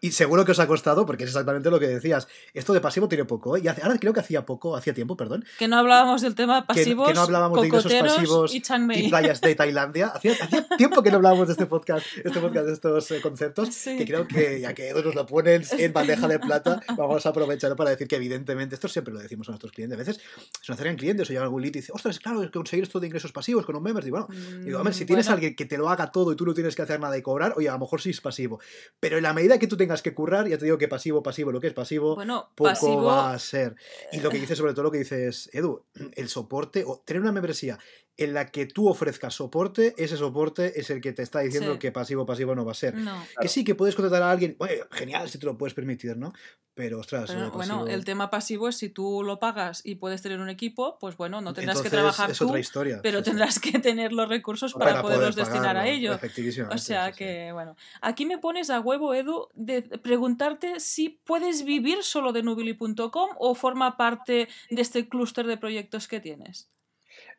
Y 0.00 0.10
seguro 0.10 0.44
que 0.44 0.50
os 0.50 0.58
ha 0.58 0.66
costado, 0.66 1.06
porque 1.06 1.22
es 1.24 1.30
exactamente 1.30 1.70
lo 1.70 1.78
que 1.78 1.86
decías. 1.86 2.26
Esto 2.54 2.72
de 2.72 2.80
pasivo 2.80 3.08
tiene 3.08 3.24
poco. 3.24 3.56
¿eh? 3.56 3.60
Y 3.62 3.68
ahora 3.68 3.96
creo 3.98 4.12
que 4.12 4.18
hacía 4.18 4.44
poco, 4.44 4.74
hacía 4.74 4.94
tiempo, 4.94 5.16
perdón. 5.16 5.44
Que 5.58 5.68
no 5.68 5.76
hablábamos 5.76 6.22
del 6.22 6.34
tema 6.34 6.66
pasivos. 6.66 7.08
Que, 7.08 7.14
no 7.14 7.20
hablábamos 7.20 7.60
de 7.60 7.68
ingresos 7.68 7.92
pasivos 7.92 8.54
y, 8.54 9.08
playas 9.08 9.40
de 9.40 9.54
Tailandia. 9.54 10.08
Hacía, 10.08 10.34
tiempo 10.76 11.02
que 11.04 11.10
no 11.10 11.16
hablábamos 11.16 11.46
de 11.46 11.52
este 11.52 11.66
podcast, 11.66 12.04
este 12.24 12.40
podcast 12.40 12.66
de 12.66 12.72
estos 12.72 13.10
eh, 13.12 13.20
conceptos. 13.20 13.68
Que 13.84 14.04
creo 14.04 14.26
que 14.26 14.60
ya 14.60 14.74
que 14.74 14.92
nos 14.92 15.14
lo 15.14 15.24
ponen 15.24 15.62
en 15.78 15.92
bandeja 15.92 16.26
de 16.26 16.40
plata, 16.40 16.80
vamos 16.96 17.24
a 17.24 17.28
aprovechar 17.28 17.76
para 17.76 17.90
decir 17.90 18.08
que, 18.08 18.16
evidentemente, 18.16 18.74
esto 18.74 18.88
siempre 18.88 19.14
lo 19.14 19.20
decimos 19.20 19.48
a 19.48 19.52
nuestros 19.52 19.70
clientes. 19.70 19.96
A 19.96 19.98
veces 19.98 20.16
se 20.16 20.72
nos 20.72 20.78
acercan 20.78 20.96
clientes 20.96 21.30
o 21.30 21.32
llega 21.32 21.44
algún 21.44 21.62
lead 21.62 21.74
y 21.74 21.78
dice, 21.78 21.92
ostras, 21.94 22.18
claro, 22.18 22.50
conseguir 22.52 22.82
esto 22.82 22.98
de 22.98 23.06
ingresos 23.06 23.30
pasivos 23.30 23.64
con 23.64 23.76
un 23.76 23.84
member. 23.84 24.04
Y 24.04 24.10
bueno, 24.10 24.26
digo, 24.64 24.80
a 24.80 24.82
ver, 24.82 24.94
si 24.94 25.04
tienes 25.04 25.28
a 25.28 25.34
alguien 25.34 25.54
que 25.54 25.64
te 25.64 25.78
lo 25.78 25.88
haga 25.88 26.10
todo 26.10 26.32
y 26.32 26.36
tú 26.36 26.44
no 26.44 26.54
tienes 26.54 26.74
que 26.74 26.82
hacer 26.82 26.98
nada 26.98 27.16
y 27.16 27.22
cobrar, 27.22 27.54
oye, 27.56 27.68
a 27.68 27.72
lo 27.72 27.78
mejor 27.78 28.00
sí 28.00 28.10
es 28.10 28.20
pasivo. 28.20 28.58
Pero 28.98 29.16
en 29.16 29.22
la 29.22 29.32
medida 29.32 29.43
que 29.58 29.66
tú 29.66 29.76
tengas 29.76 30.02
que 30.02 30.14
ya 30.48 30.58
te 30.58 30.64
digo 30.64 30.78
que 30.78 30.88
pasivo, 30.88 31.22
pasivo, 31.22 31.52
lo 31.52 31.60
que 31.60 31.68
es 31.68 31.72
pasivo, 31.72 32.16
poco 32.54 33.02
va 33.02 33.32
a 33.32 33.38
ser. 33.38 33.76
Y 34.12 34.20
lo 34.20 34.30
que 34.30 34.38
dices, 34.38 34.58
sobre 34.58 34.72
todo 34.72 34.84
lo 34.84 34.90
que 34.90 34.98
dices, 34.98 35.50
Edu, 35.52 35.84
el 36.14 36.28
soporte, 36.28 36.84
o 36.86 37.02
tener 37.04 37.20
una 37.20 37.32
membresía 37.32 37.78
en 38.16 38.34
la 38.34 38.46
que 38.46 38.66
tú 38.66 38.88
ofrezcas 38.88 39.34
soporte, 39.34 39.94
ese 39.98 40.16
soporte 40.16 40.78
es 40.78 40.90
el 40.90 41.00
que 41.00 41.12
te 41.12 41.22
está 41.22 41.40
diciendo 41.40 41.78
que 41.78 41.90
pasivo, 41.90 42.24
pasivo 42.24 42.54
no 42.54 42.64
va 42.64 42.72
a 42.72 42.76
ser. 42.76 42.94
Que 43.40 43.48
sí, 43.48 43.64
que 43.64 43.74
puedes 43.74 43.94
contratar 43.94 44.22
a 44.22 44.30
alguien, 44.30 44.56
genial 44.92 45.28
si 45.28 45.38
te 45.38 45.46
lo 45.46 45.58
puedes 45.58 45.74
permitir, 45.74 46.16
¿no? 46.16 46.32
Pero, 46.74 46.98
ostras, 46.98 47.32
bueno, 47.52 47.86
el 47.86 48.04
tema 48.04 48.30
pasivo 48.30 48.68
es 48.68 48.76
si 48.76 48.88
tú 48.88 49.22
lo 49.22 49.38
pagas 49.38 49.80
y 49.84 49.94
puedes 49.94 50.22
tener 50.22 50.40
un 50.40 50.48
equipo, 50.48 50.98
pues 50.98 51.16
bueno, 51.16 51.40
no 51.40 51.52
tendrás 51.52 51.80
que 51.80 51.88
trabajar 51.88 52.32
es 52.32 52.38
tú, 52.38 52.48
otra 52.48 52.58
historia. 52.58 52.98
pero 53.00 53.22
tendrás 53.22 53.60
que 53.60 53.78
tener 53.78 54.12
los 54.12 54.28
recursos 54.28 54.74
para, 54.74 55.00
poderlos 55.00 55.36
destinar 55.36 55.76
a 55.76 55.86
ello. 55.86 56.18
O 56.70 56.78
sea 56.78 57.12
que, 57.12 57.52
bueno, 57.52 57.76
aquí 58.00 58.26
me 58.26 58.38
pones 58.38 58.70
a 58.70 58.80
huevo, 58.80 59.14
Edu, 59.14 59.48
de 59.54 59.82
preguntarte 59.82 60.80
si 60.80 61.10
puedes 61.10 61.64
vivir 61.64 62.02
solo 62.02 62.32
de 62.32 62.42
nubili.com 62.42 63.30
o 63.38 63.54
forma 63.54 63.96
parte 63.96 64.48
de 64.70 64.82
este 64.82 65.08
clúster 65.08 65.46
de 65.46 65.56
proyectos 65.56 66.08
que 66.08 66.18
tienes. 66.18 66.70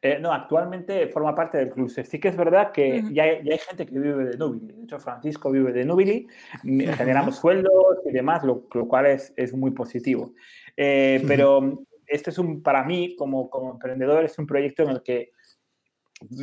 Eh, 0.06 0.20
no, 0.20 0.32
actualmente 0.32 1.08
forma 1.08 1.34
parte 1.34 1.58
del 1.58 1.72
clúster. 1.72 2.06
Sí 2.06 2.20
que 2.20 2.28
es 2.28 2.38
verdad 2.38 2.72
que 2.72 3.04
ya, 3.12 3.24
hay, 3.24 3.58
gente 3.58 3.88
que 3.88 3.98
vive 3.98 4.26
de 4.26 4.38
Nubili. 4.38 4.72
De 4.72 4.84
hecho, 4.84 5.00
Francisco 5.00 5.50
vive 5.50 5.74
de 5.74 5.84
Nubili. 5.84 6.28
Generamos 6.62 7.38
sueldos 7.38 7.98
y 8.06 8.12
demás, 8.12 8.44
lo, 8.44 8.68
cual 8.70 9.08
es, 9.08 9.34
es, 9.36 9.52
muy 9.54 9.72
positivo. 9.72 10.36
Eh, 10.78 11.24
pero 11.26 11.86
este 12.06 12.30
es 12.30 12.38
un, 12.38 12.62
para 12.62 12.84
mí, 12.84 13.16
como, 13.16 13.50
como 13.50 13.72
emprendedor, 13.72 14.24
es 14.24 14.38
un 14.38 14.46
proyecto 14.46 14.84
en 14.84 14.90
el 14.90 15.02
que 15.02 15.32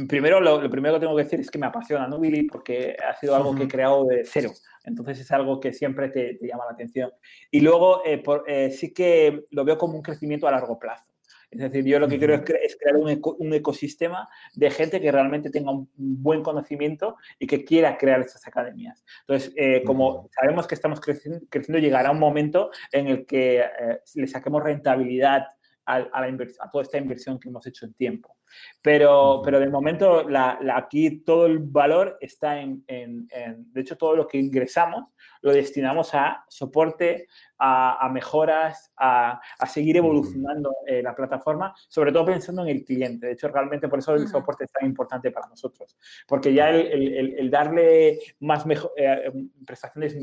Primero, 0.08 0.40
lo, 0.40 0.68
primero 0.68 0.94
que 0.94 1.00
tengo 1.00 1.16
que 1.16 1.22
decir 1.22 1.40
es 1.40 1.50
que 1.50 1.58
me 1.58 1.66
apasiona 1.66 2.06
Nubili 2.06 2.42
porque 2.42 2.94
ha 3.08 3.14
sido 3.14 3.34
algo 3.34 3.54
que 3.54 3.62
he 3.62 3.68
creado 3.68 4.04
de 4.04 4.24
cero. 4.24 4.50
Entonces 4.84 5.20
es 5.20 5.30
algo 5.30 5.60
que 5.60 5.72
siempre 5.72 6.08
te, 6.08 6.36
llama 6.42 6.64
la 6.66 6.72
atención. 6.72 7.10
Y 7.50 7.60
luego 7.60 8.02
eh, 8.04 8.70
sí 8.70 8.92
que 8.92 9.44
lo 9.50 9.64
veo 9.64 9.78
como 9.78 9.94
un 9.94 10.02
crecimiento 10.02 10.48
a 10.48 10.50
largo 10.50 10.78
plazo. 10.80 11.11
Es 11.52 11.58
decir, 11.58 11.84
yo 11.84 11.98
lo 11.98 12.08
que 12.08 12.18
quiero 12.18 12.34
es, 12.34 12.76
crear 12.76 12.96
un, 12.96 13.52
ecosistema 13.52 14.26
de 14.54 14.70
gente 14.70 15.00
que 15.00 15.12
realmente 15.12 15.50
tenga 15.50 15.70
un 15.70 15.88
buen 15.96 16.42
conocimiento 16.42 17.16
y 17.38 17.46
que 17.46 17.62
quiera 17.62 17.98
crear 17.98 18.20
estas 18.20 18.46
academias. 18.46 19.04
Entonces, 19.20 19.52
eh, 19.56 19.82
como 19.84 20.30
sabemos 20.34 20.66
que 20.66 20.74
estamos 20.74 20.98
creciendo, 20.98 21.44
creciendo, 21.50 21.78
llegará 21.78 22.10
un 22.10 22.18
momento 22.18 22.70
en 22.90 23.06
el 23.06 23.26
que 23.26 23.60
eh, 23.60 24.00
le 24.14 24.26
saquemos 24.26 24.62
rentabilidad 24.62 25.44
a, 25.86 25.98
la 25.98 26.46
a, 26.60 26.70
toda 26.70 26.82
esta 26.82 26.98
inversión 26.98 27.38
que 27.38 27.48
hemos 27.48 27.66
hecho 27.66 27.86
en 27.86 27.94
tiempo. 27.94 28.36
Pero, 28.82 29.40
pero 29.44 29.58
de 29.58 29.68
momento 29.68 30.28
la, 30.28 30.58
aquí 30.74 31.20
todo 31.20 31.46
el 31.46 31.58
valor 31.58 32.18
está 32.20 32.60
en, 32.60 32.84
en, 32.86 33.26
de 33.72 33.80
hecho, 33.80 33.96
todo 33.96 34.14
lo 34.14 34.26
que 34.26 34.38
ingresamos 34.38 35.06
lo 35.42 35.52
destinamos 35.52 36.14
a 36.14 36.44
soporte, 36.48 37.26
a, 37.58 38.08
mejoras, 38.12 38.92
a, 38.96 39.40
seguir 39.66 39.96
evolucionando 39.96 40.72
eh, 40.86 41.02
la 41.02 41.14
plataforma, 41.14 41.74
sobre 41.88 42.12
todo 42.12 42.26
pensando 42.26 42.62
en 42.62 42.68
el 42.68 42.84
cliente. 42.84 43.26
De 43.26 43.32
hecho, 43.32 43.48
realmente 43.48 43.88
por 43.88 43.98
eso 43.98 44.14
el 44.14 44.28
soporte 44.28 44.64
es 44.64 44.72
tan 44.72 44.86
importante 44.86 45.30
para 45.30 45.48
nosotros, 45.48 45.96
porque 46.26 46.54
ya 46.54 46.70
el, 46.70 47.50
darle 47.50 48.18
más 48.40 48.64
eh, 48.96 49.32
prestaciones 49.66 50.16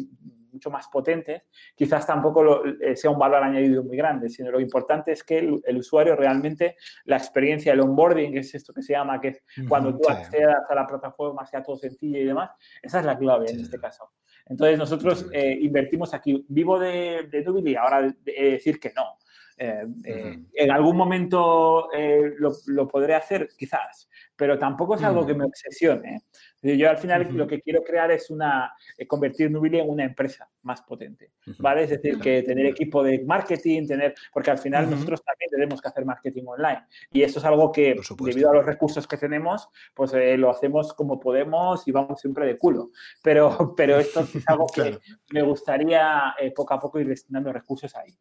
mucho 0.51 0.69
más 0.69 0.87
potentes, 0.87 1.43
quizás 1.75 2.05
tampoco 2.05 2.65
eh, 2.65 2.95
sea 2.95 3.11
un 3.11 3.19
valor 3.19 3.43
añadido 3.43 3.83
muy 3.83 3.97
grande, 3.97 4.29
sino 4.29 4.51
lo 4.51 4.59
importante 4.59 5.11
es 5.11 5.23
que 5.23 5.39
el, 5.39 5.77
usuario 5.77 6.15
realmente, 6.15 6.75
la 7.05 7.17
experiencia, 7.17 7.73
el 7.73 7.81
onboarding, 7.81 8.33
que 8.33 8.39
es 8.39 8.55
esto 8.55 8.73
que 8.73 8.81
se 8.81 8.93
llama, 8.93 9.19
que 9.19 9.27
es 9.29 9.43
cuando 9.67 9.97
tú 9.97 10.09
accedas 10.09 10.63
a 10.69 10.75
la 10.75 10.85
plataforma, 10.85 11.45
sea 11.45 11.63
todo 11.63 11.77
sencillo 11.77 12.19
y 12.19 12.25
demás, 12.25 12.51
esa 12.81 12.99
es 12.99 13.05
la 13.05 13.17
clave 13.17 13.51
en 13.51 13.59
este 13.59 13.79
caso. 13.79 14.11
Entonces 14.49 14.77
nosotros 14.77 15.27
eh, 15.31 15.57
invertimos 15.61 16.13
aquí. 16.13 16.43
Vivo 16.49 16.79
de, 16.79 17.29
de 17.29 17.69
y 17.69 17.75
ahora 17.75 18.01
de, 18.01 18.33
decir 18.51 18.79
que 18.79 18.91
no. 18.95 19.17
Eh, 19.61 19.83
eh, 20.05 20.39
en 20.53 20.71
algún 20.71 20.95
momento 20.95 21.89
lo, 22.37 22.51
lo, 22.67 22.87
podré 22.87 23.13
hacer, 23.13 23.49
quizás, 23.57 24.09
pero 24.39 24.57
tampoco 24.57 24.95
es 24.95 25.03
algo 25.03 25.25
que 25.25 25.33
me 25.33 25.43
obsesione. 25.43 26.21
Yo 26.61 26.89
al 26.89 26.97
final 26.97 27.27
lo 27.35 27.47
que 27.47 27.61
quiero 27.61 27.83
crear 27.83 28.11
es 28.11 28.29
una, 28.29 28.73
eh, 28.97 29.07
convertir 29.07 29.49
Nubili 29.49 29.79
en 29.79 29.89
una 29.89 30.03
empresa 30.03 30.49
más 30.63 30.81
potente, 30.81 31.31
¿vale? 31.57 31.83
Es 31.83 31.89
decir, 31.89 32.19
que 32.19 32.43
tener 32.43 32.65
equipo 32.65 33.01
de 33.01 33.23
marketing, 33.23 33.87
tener, 33.87 34.13
porque 34.33 34.51
al 34.51 34.57
final 34.57 34.89
nosotros 34.89 35.23
también 35.23 35.49
tenemos 35.49 35.81
que 35.81 35.87
hacer 35.87 36.05
marketing 36.05 36.43
online. 36.47 36.85
Y 37.11 37.23
eso 37.23 37.39
es 37.39 37.45
algo 37.45 37.71
que 37.71 37.95
debido 38.19 38.49
a 38.49 38.53
los 38.53 38.65
recursos 38.65 39.07
que 39.07 39.17
tenemos, 39.17 39.69
pues 39.93 40.13
eh, 40.13 40.37
lo 40.37 40.49
hacemos 40.49 40.93
como 40.93 41.19
podemos 41.19 41.87
y 41.87 41.91
vamos 41.91 42.19
siempre 42.19 42.45
de 42.45 42.57
culo. 42.57 42.91
Pero, 43.23 43.73
pero 43.77 43.97
esto 43.97 44.21
es 44.21 44.47
algo 44.47 44.67
que 44.67 44.99
me 45.31 45.41
gustaría 45.41 46.35
eh, 46.39 46.51
poco 46.51 46.73
a 46.73 46.79
poco 46.79 46.99
ir 46.99 47.07
destinando 47.07 47.53
recursos 47.53 47.95
ahí. 47.95 48.13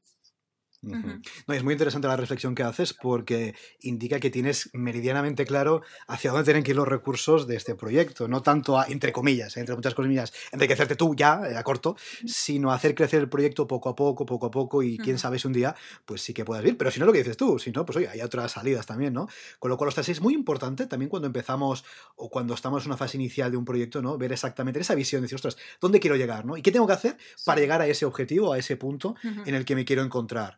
No, 0.81 1.55
es 1.55 1.65
muy 1.65 1.73
interesante 1.73 2.07
la 2.07 2.17
reflexión 2.17 2.55
que 2.55 2.63
haces 2.63 2.95
porque 2.95 3.55
indica 3.81 4.21
que 4.21 4.31
tienes 4.31 4.71
meridianamente 4.73 5.45
claro 5.45 5.83
hacia 6.07 6.31
dónde 6.31 6.45
tienen 6.45 6.63
que 6.63 6.71
ir 6.71 6.77
los 6.77 6.87
recursos 6.87 7.49
de 7.49 7.57
este 7.57 7.75
proyecto, 7.75 8.29
no 8.29 8.43
tanto 8.43 8.79
a, 8.79 8.87
entre 8.87 9.13
comillas, 9.13 9.57
entre 9.57 9.75
muchas 9.75 9.95
comillas, 9.95 10.33
enriquecerte 10.53 10.95
tú 10.95 11.17
ya 11.17 11.43
eh, 11.51 11.57
a 11.57 11.65
corto, 11.65 11.97
sino 12.25 12.71
hacer 12.71 12.95
crecer 12.95 13.21
el 13.21 13.29
proyecto 13.29 13.67
poco 13.67 13.89
a 13.89 13.97
poco, 13.97 14.25
poco 14.25 14.47
a 14.47 14.51
poco 14.53 14.83
y 14.85 14.99
quién 14.99 15.19
sabe 15.19 15.41
si 15.41 15.49
un 15.49 15.53
día 15.53 15.75
pues 16.05 16.23
sí 16.23 16.33
que 16.33 16.45
puedas 16.45 16.65
ir, 16.65 16.77
pero 16.79 16.93
si 16.93 17.01
no 17.01 17.07
lo 17.07 17.13
que 17.13 17.19
dices 17.19 17.37
tú, 17.37 17.59
si 17.59 17.73
no, 17.73 17.85
pues 17.85 17.97
oye, 17.97 18.09
hay 18.09 18.21
otras 18.21 18.53
salidas 18.53 18.87
también, 18.87 19.13
¿no? 19.13 19.29
Con 19.59 19.71
lo 19.71 19.77
cual, 19.77 19.89
ostras, 19.89 20.09
es 20.09 20.21
muy 20.21 20.33
importante 20.33 20.87
también 20.87 21.09
cuando 21.09 21.27
empezamos 21.27 21.85
o 22.15 22.31
cuando 22.31 22.55
estamos 22.55 22.85
en 22.85 22.91
una 22.91 22.97
fase 22.97 23.17
inicial 23.17 23.51
de 23.51 23.57
un 23.57 23.65
proyecto, 23.65 24.01
¿no? 24.01 24.17
Ver 24.17 24.33
exactamente 24.33 24.79
esa 24.79 24.95
visión, 24.95 25.23
decir, 25.23 25.35
ostras, 25.35 25.57
¿dónde 25.81 25.99
quiero 25.99 26.15
llegar, 26.15 26.45
¿no? 26.45 26.57
¿Y 26.57 26.63
qué 26.63 26.71
tengo 26.71 26.87
que 26.87 26.93
hacer 26.93 27.17
para 27.45 27.61
llegar 27.61 27.81
a 27.81 27.87
ese 27.89 28.05
objetivo, 28.07 28.53
a 28.53 28.59
ese 28.59 28.77
punto 28.77 29.17
en 29.45 29.55
el 29.55 29.65
que 29.65 29.75
me 29.75 29.85
quiero 29.85 30.03
encontrar? 30.03 30.57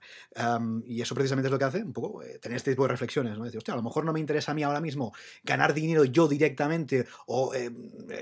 Y 0.87 1.01
eso 1.01 1.15
precisamente 1.15 1.49
es 1.49 1.53
lo 1.53 1.59
que 1.59 1.65
hace 1.65 1.83
un 1.83 1.93
poco 1.93 2.23
eh, 2.23 2.39
tener 2.39 2.57
este 2.57 2.73
tipo 2.73 2.85
de 2.85 2.89
reflexiones, 2.89 3.37
¿no? 3.37 3.45
Decir, 3.45 3.59
hostia, 3.59 3.75
a 3.75 3.77
lo 3.77 3.83
mejor 3.83 4.05
no 4.05 4.13
me 4.13 4.21
interesa 4.21 4.53
a 4.53 4.55
mí 4.55 4.63
ahora 4.63 4.81
mismo 4.81 5.13
ganar 5.43 5.75
dinero 5.75 6.05
yo 6.05 6.29
directamente 6.29 7.07
o 7.27 7.55
eh, 7.55 7.71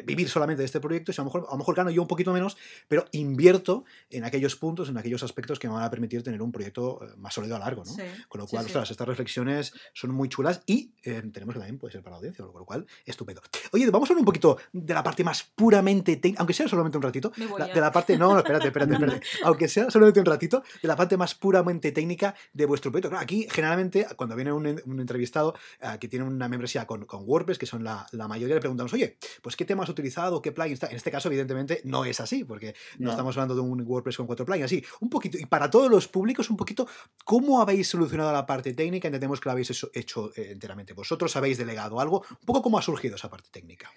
vivir 0.05 0.29
solamente 0.29 0.63
de 0.63 0.67
este 0.67 0.81
proyecto, 0.81 1.13
si 1.13 1.21
a 1.21 1.25
lo, 1.25 1.27
mejor, 1.27 1.47
a 1.49 1.53
lo 1.53 1.59
mejor 1.59 1.75
gano 1.75 1.91
yo 1.91 2.03
un 2.03 2.09
poquito 2.09 2.33
menos, 2.33 2.57
pero 2.89 3.07
invierto 3.13 3.85
en 4.11 4.25
aquellos 4.25 4.57
puntos, 4.57 4.89
en 4.89 4.99
aquellos 4.99 5.23
aspectos 5.23 5.59
que 5.59 5.69
me 5.69 5.75
van 5.75 5.85
a 5.85 5.91
permitir 5.91 6.23
tener 6.23 6.43
un 6.43 6.53
proyecto 6.53 7.01
eh, 7.03 7.15
más 7.17 7.35
sólido 7.35 7.57
a 7.57 7.59
largo, 7.59 7.85
¿no? 7.85 7.93
Con 8.29 8.41
lo 8.41 8.47
cual, 8.47 8.67
ostras, 8.67 8.91
estas 8.91 9.07
reflexiones 9.07 9.73
son 9.93 10.11
muy 10.11 10.29
chulas 10.29 10.63
y 10.67 10.93
tenemos 11.03 11.55
que 11.55 11.61
también 11.61 11.79
puede 11.79 11.93
ser 11.93 12.03
para 12.03 12.13
la 12.13 12.19
audiencia, 12.19 12.45
con 12.45 12.59
lo 12.59 12.65
cual, 12.65 12.87
estupendo. 13.05 13.43
Oye, 13.73 13.89
vamos 13.91 14.09
a 14.09 14.13
hablar 14.13 14.21
un 14.21 14.27
poquito 14.27 14.59
de 14.73 14.95
la 14.95 15.03
parte 15.03 15.25
más 15.25 15.43
puramente 15.43 16.17
técnica, 16.17 16.41
aunque 16.41 16.55
sea 16.55 16.69
solamente 16.69 16.99
un 16.99 17.03
ratito, 17.03 17.33
de 17.37 17.81
la 17.81 17.93
parte, 17.93 18.17
no, 18.17 18.39
espérate, 18.39 18.67
espérate, 18.67 18.93
espérate, 18.95 19.21
aunque 19.45 19.69
sea 19.69 19.91
solamente 19.91 20.21
un 20.21 20.27
ratito, 20.27 20.63
de 20.83 20.89
la 20.89 20.97
parte 20.97 21.17
más 21.17 21.35
puramente 21.35 21.78
técnica 21.81 22.35
de 22.53 22.67
vuestro 22.67 22.91
proyecto. 22.91 23.17
aquí, 23.17 23.47
generalmente, 23.51 24.07
cuando 24.17 24.37
viene 24.37 24.53
un, 24.53 24.67
entrevistado 24.67 25.55
eh, 25.81 25.99
que 26.01 26.09
tiene 26.09 26.25
una 26.25 26.49
membresía 26.49 26.87
con, 26.87 27.07
WordPress, 27.09 27.59
que 27.59 27.67
son 27.67 27.85
la, 27.85 28.07
mayoría, 28.29 28.55
le 28.55 28.61
preguntamos, 28.61 28.93
oye, 28.93 29.17
pues 29.43 29.57
qué 29.57 29.65
tema 29.65 29.85
has 29.85 29.89
utilizado, 29.89 30.43
qué 30.43 30.53
plugin 30.53 30.75
está. 30.75 30.89
En 30.89 30.97
este 30.97 31.11
caso, 31.11 31.29
evidentemente, 31.29 31.81
no 31.85 32.05
es 32.05 32.21
así, 32.21 32.45
porque 32.45 32.75
no, 32.99 33.11
estamos 33.11 33.37
hablando 33.37 33.55
de 33.55 33.61
un 33.61 33.83
WordPress 33.83 34.17
con 34.17 34.27
cuatro 34.27 34.45
plugins, 34.45 34.67
así, 34.67 34.85
un 35.01 35.09
poquito, 35.09 35.39
y 35.39 35.47
para 35.47 35.71
todos 35.71 35.91
los 35.91 36.09
públicos, 36.09 36.51
un 36.51 36.57
poquito, 36.57 36.89
¿cómo 37.25 37.61
habéis 37.61 37.89
solucionado 37.89 38.33
la 38.33 38.47
parte 38.47 38.75
técnica? 38.75 39.09
Entendemos 39.09 39.41
que 39.41 39.49
lo 39.49 39.53
habéis 39.53 39.71
hecho, 39.95 40.33
eh, 40.37 40.49
enteramente 40.51 40.93
vosotros, 40.93 41.35
habéis 41.37 41.59
delegado 41.59 42.01
algo, 42.01 42.25
un 42.31 42.47
poco 42.47 42.63
cómo 42.63 42.79
ha 42.79 42.83
surgido 42.83 43.17
esa 43.17 43.31
parte 43.31 43.49
técnica. 43.51 43.91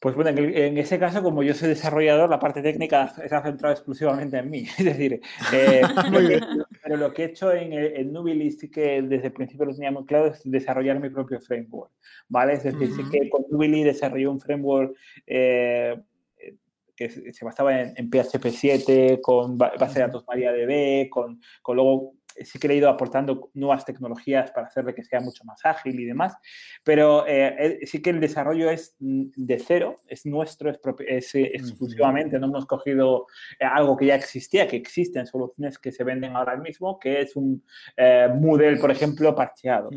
Pues 0.00 0.14
bueno, 0.14 0.30
en, 0.30 0.78
ese 0.78 0.98
caso, 0.98 1.22
como 1.22 1.42
yo 1.42 1.52
soy 1.52 1.68
desarrollador, 1.68 2.30
la 2.30 2.38
parte 2.38 2.62
técnica 2.62 3.12
se 3.14 3.34
ha 3.34 3.42
centrado 3.42 3.74
exclusivamente 3.74 4.38
en 4.38 4.50
mí. 4.50 4.66
Es 4.78 4.84
decir, 4.84 5.20
eh, 5.52 5.82
pero 6.90 7.02
lo 7.06 7.14
que 7.14 7.22
he 7.22 7.26
hecho 7.26 7.52
en, 7.52 7.72
en 7.72 8.12
Nubili 8.12 8.50
sí 8.50 8.68
que 8.68 9.00
desde 9.00 9.28
el 9.28 9.32
principio 9.32 9.64
lo 9.64 9.72
tenía 9.72 9.92
muy 9.92 10.04
claro 10.06 10.26
es 10.26 10.40
desarrollar 10.42 10.98
mi 10.98 11.08
propio 11.08 11.40
framework. 11.40 11.92
¿vale? 12.28 12.54
Es 12.54 12.64
decir, 12.64 12.90
sí 12.92 13.04
que 13.12 13.30
con 13.30 13.44
Nubili 13.48 13.84
desarrollé 13.84 14.26
un 14.26 14.40
framework 14.40 14.96
eh, 15.24 16.02
que 16.96 17.08
se 17.08 17.44
basaba 17.44 17.80
en, 17.80 18.10
PHP 18.10 18.46
7, 18.50 19.20
con 19.22 19.56
base 19.56 20.00
de 20.00 20.06
datos 20.06 20.24
MariaDB, 20.26 21.08
con, 21.10 21.40
con 21.62 21.76
luego 21.76 22.14
sí 22.44 22.58
que 22.58 22.68
le 22.68 22.74
he 22.74 22.76
ido 22.78 22.88
aportando 22.88 23.50
nuevas 23.54 23.84
tecnologías 23.84 24.50
para 24.52 24.66
hacerle 24.66 24.94
que 24.94 25.04
sea 25.04 25.20
mucho 25.20 25.44
más 25.44 25.60
ágil 25.64 25.98
y 25.98 26.04
demás, 26.04 26.34
pero 26.84 27.26
eh, 27.26 27.78
eh, 27.82 27.86
sí 27.86 28.00
que 28.02 28.10
el 28.10 28.20
desarrollo 28.20 28.70
es 28.70 28.96
mm, 28.98 29.24
de 29.36 29.58
cero, 29.58 29.96
es 30.06 30.26
nuestro, 30.26 30.70
es, 31.06 31.34
eh, 31.34 31.50
exclusivamente, 31.54 32.38
no 32.38 32.46
hemos 32.46 32.66
cogido 32.66 33.26
algo 33.60 33.96
que 33.96 34.06
ya 34.06 34.14
existía, 34.14 34.66
que 34.68 34.76
existen 34.76 35.26
soluciones 35.26 35.78
que 35.78 35.92
se 35.92 36.04
venden 36.04 36.36
ahora 36.36 36.56
mismo, 36.56 36.98
que 36.98 37.20
es 37.20 37.36
un 37.36 37.62
Moodle, 38.40 38.76
por 38.78 38.90
ejemplo, 38.90 39.34
parcheado. 39.34 39.90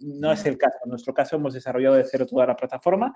no, 0.00 0.32
es 0.32 0.44
el 0.46 0.56
caso. 0.56 0.78
En 0.84 0.90
nuestro 0.90 1.12
caso 1.12 1.36
hemos 1.36 1.54
desarrollado 1.54 1.96
de 1.96 2.04
cero 2.04 2.26
toda 2.26 2.46
la 2.46 2.56
plataforma. 2.56 3.14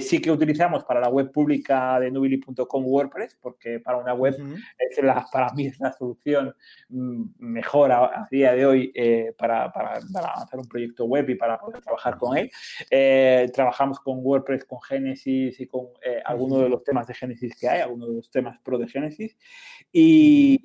sí 0.00 0.20
que 0.20 0.30
utilizamos 0.30 0.84
para 0.84 1.00
la 1.00 1.08
web 1.08 1.30
pública 1.32 1.98
de 2.00 2.10
nubili.com 2.10 2.84
WordPress, 2.86 3.38
porque 3.40 3.80
para 3.80 3.98
una 3.98 4.14
web 4.14 4.36
es 4.78 5.02
la, 5.02 5.26
para 5.32 5.52
mí 5.54 5.66
es 5.66 5.78
la 5.80 5.92
solución 5.92 6.54
mm, 6.88 7.24
mejor 7.68 7.92
a, 7.92 8.26
día 8.30 8.52
de 8.52 8.64
hoy 8.64 8.90
eh, 8.94 9.34
para, 9.36 9.70
para, 9.70 9.98
hacer 9.98 10.58
un 10.58 10.66
proyecto 10.66 11.04
web 11.04 11.28
y 11.28 11.34
para 11.34 11.58
poder 11.58 11.82
trabajar 11.82 12.16
con 12.16 12.38
él. 12.38 12.50
Eh, 12.90 13.50
trabajamos 13.52 14.00
con 14.00 14.20
WordPress, 14.22 14.64
con 14.64 14.80
Genesis 14.80 15.60
y 15.60 15.66
con 15.66 15.88
eh, 16.02 16.22
algunos 16.24 16.62
de 16.62 16.70
los 16.70 16.82
temas 16.82 17.06
de 17.06 17.14
Genesis 17.14 17.54
que 17.58 17.68
hay, 17.68 17.82
algunos 17.82 18.08
de 18.08 18.14
los 18.14 18.30
temas 18.30 18.58
pro 18.60 18.78
de 18.78 18.88
Genesis. 18.88 19.36
Y, 19.92 20.58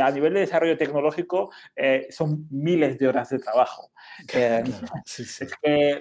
a 0.00 0.10
nivel 0.10 0.34
de 0.34 0.40
desarrollo 0.40 0.76
tecnológico 0.76 1.50
son 2.10 2.46
miles 2.50 2.98
de 2.98 3.08
horas 3.08 3.28
de 3.30 3.38
trabajo. 3.38 3.90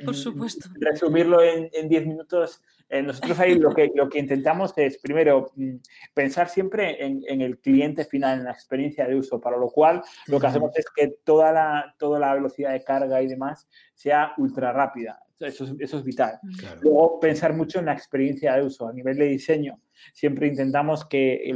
Por 0.06 0.16
supuesto. 0.16 0.70
Resumirlo 0.80 1.42
en 1.42 1.90
10 1.90 2.08
minutos 2.08 2.62
eh, 2.62 2.73
nosotros 3.02 3.40
ahí 3.40 3.56
lo 3.56 3.74
que, 3.74 3.92
lo 3.96 4.10
que 4.10 4.20
intentamos 4.20 4.74
es, 4.78 4.98
primero, 5.00 5.52
mm, 5.56 5.76
pensar 6.14 6.50
siempre 6.50 7.04
en, 7.04 7.22
en, 7.28 7.42
el 7.42 7.60
cliente 7.60 8.06
final, 8.06 8.40
en 8.40 8.46
la 8.46 8.52
experiencia 8.52 9.08
de 9.08 9.16
uso, 9.16 9.40
para 9.40 9.58
lo 9.58 9.70
cual 9.70 10.02
lo 10.28 10.40
que 10.40 10.48
hacemos 10.48 10.78
es 10.78 10.86
que 10.96 11.16
toda 11.24 11.52
la, 11.52 11.96
toda 11.98 12.20
la 12.20 12.34
velocidad 12.34 12.72
de 12.72 12.84
carga 12.84 13.22
y 13.22 13.28
demás 13.28 13.68
sea 13.96 14.34
ultra 14.38 14.72
rápida. 14.72 15.20
Eso 15.40 15.66
es, 15.66 15.72
eso 15.80 15.98
es 15.98 16.04
vital. 16.04 16.40
Luego, 16.82 17.20
pensar 17.20 17.54
mucho 17.54 17.80
en 17.80 17.86
la 17.86 17.94
experiencia 17.94 18.56
de 18.56 18.66
uso. 18.66 18.88
A 18.88 18.94
nivel 18.94 19.18
de 19.18 19.26
diseño, 19.26 19.80
siempre 20.14 20.48
intentamos 20.48 21.06
que 21.06 21.52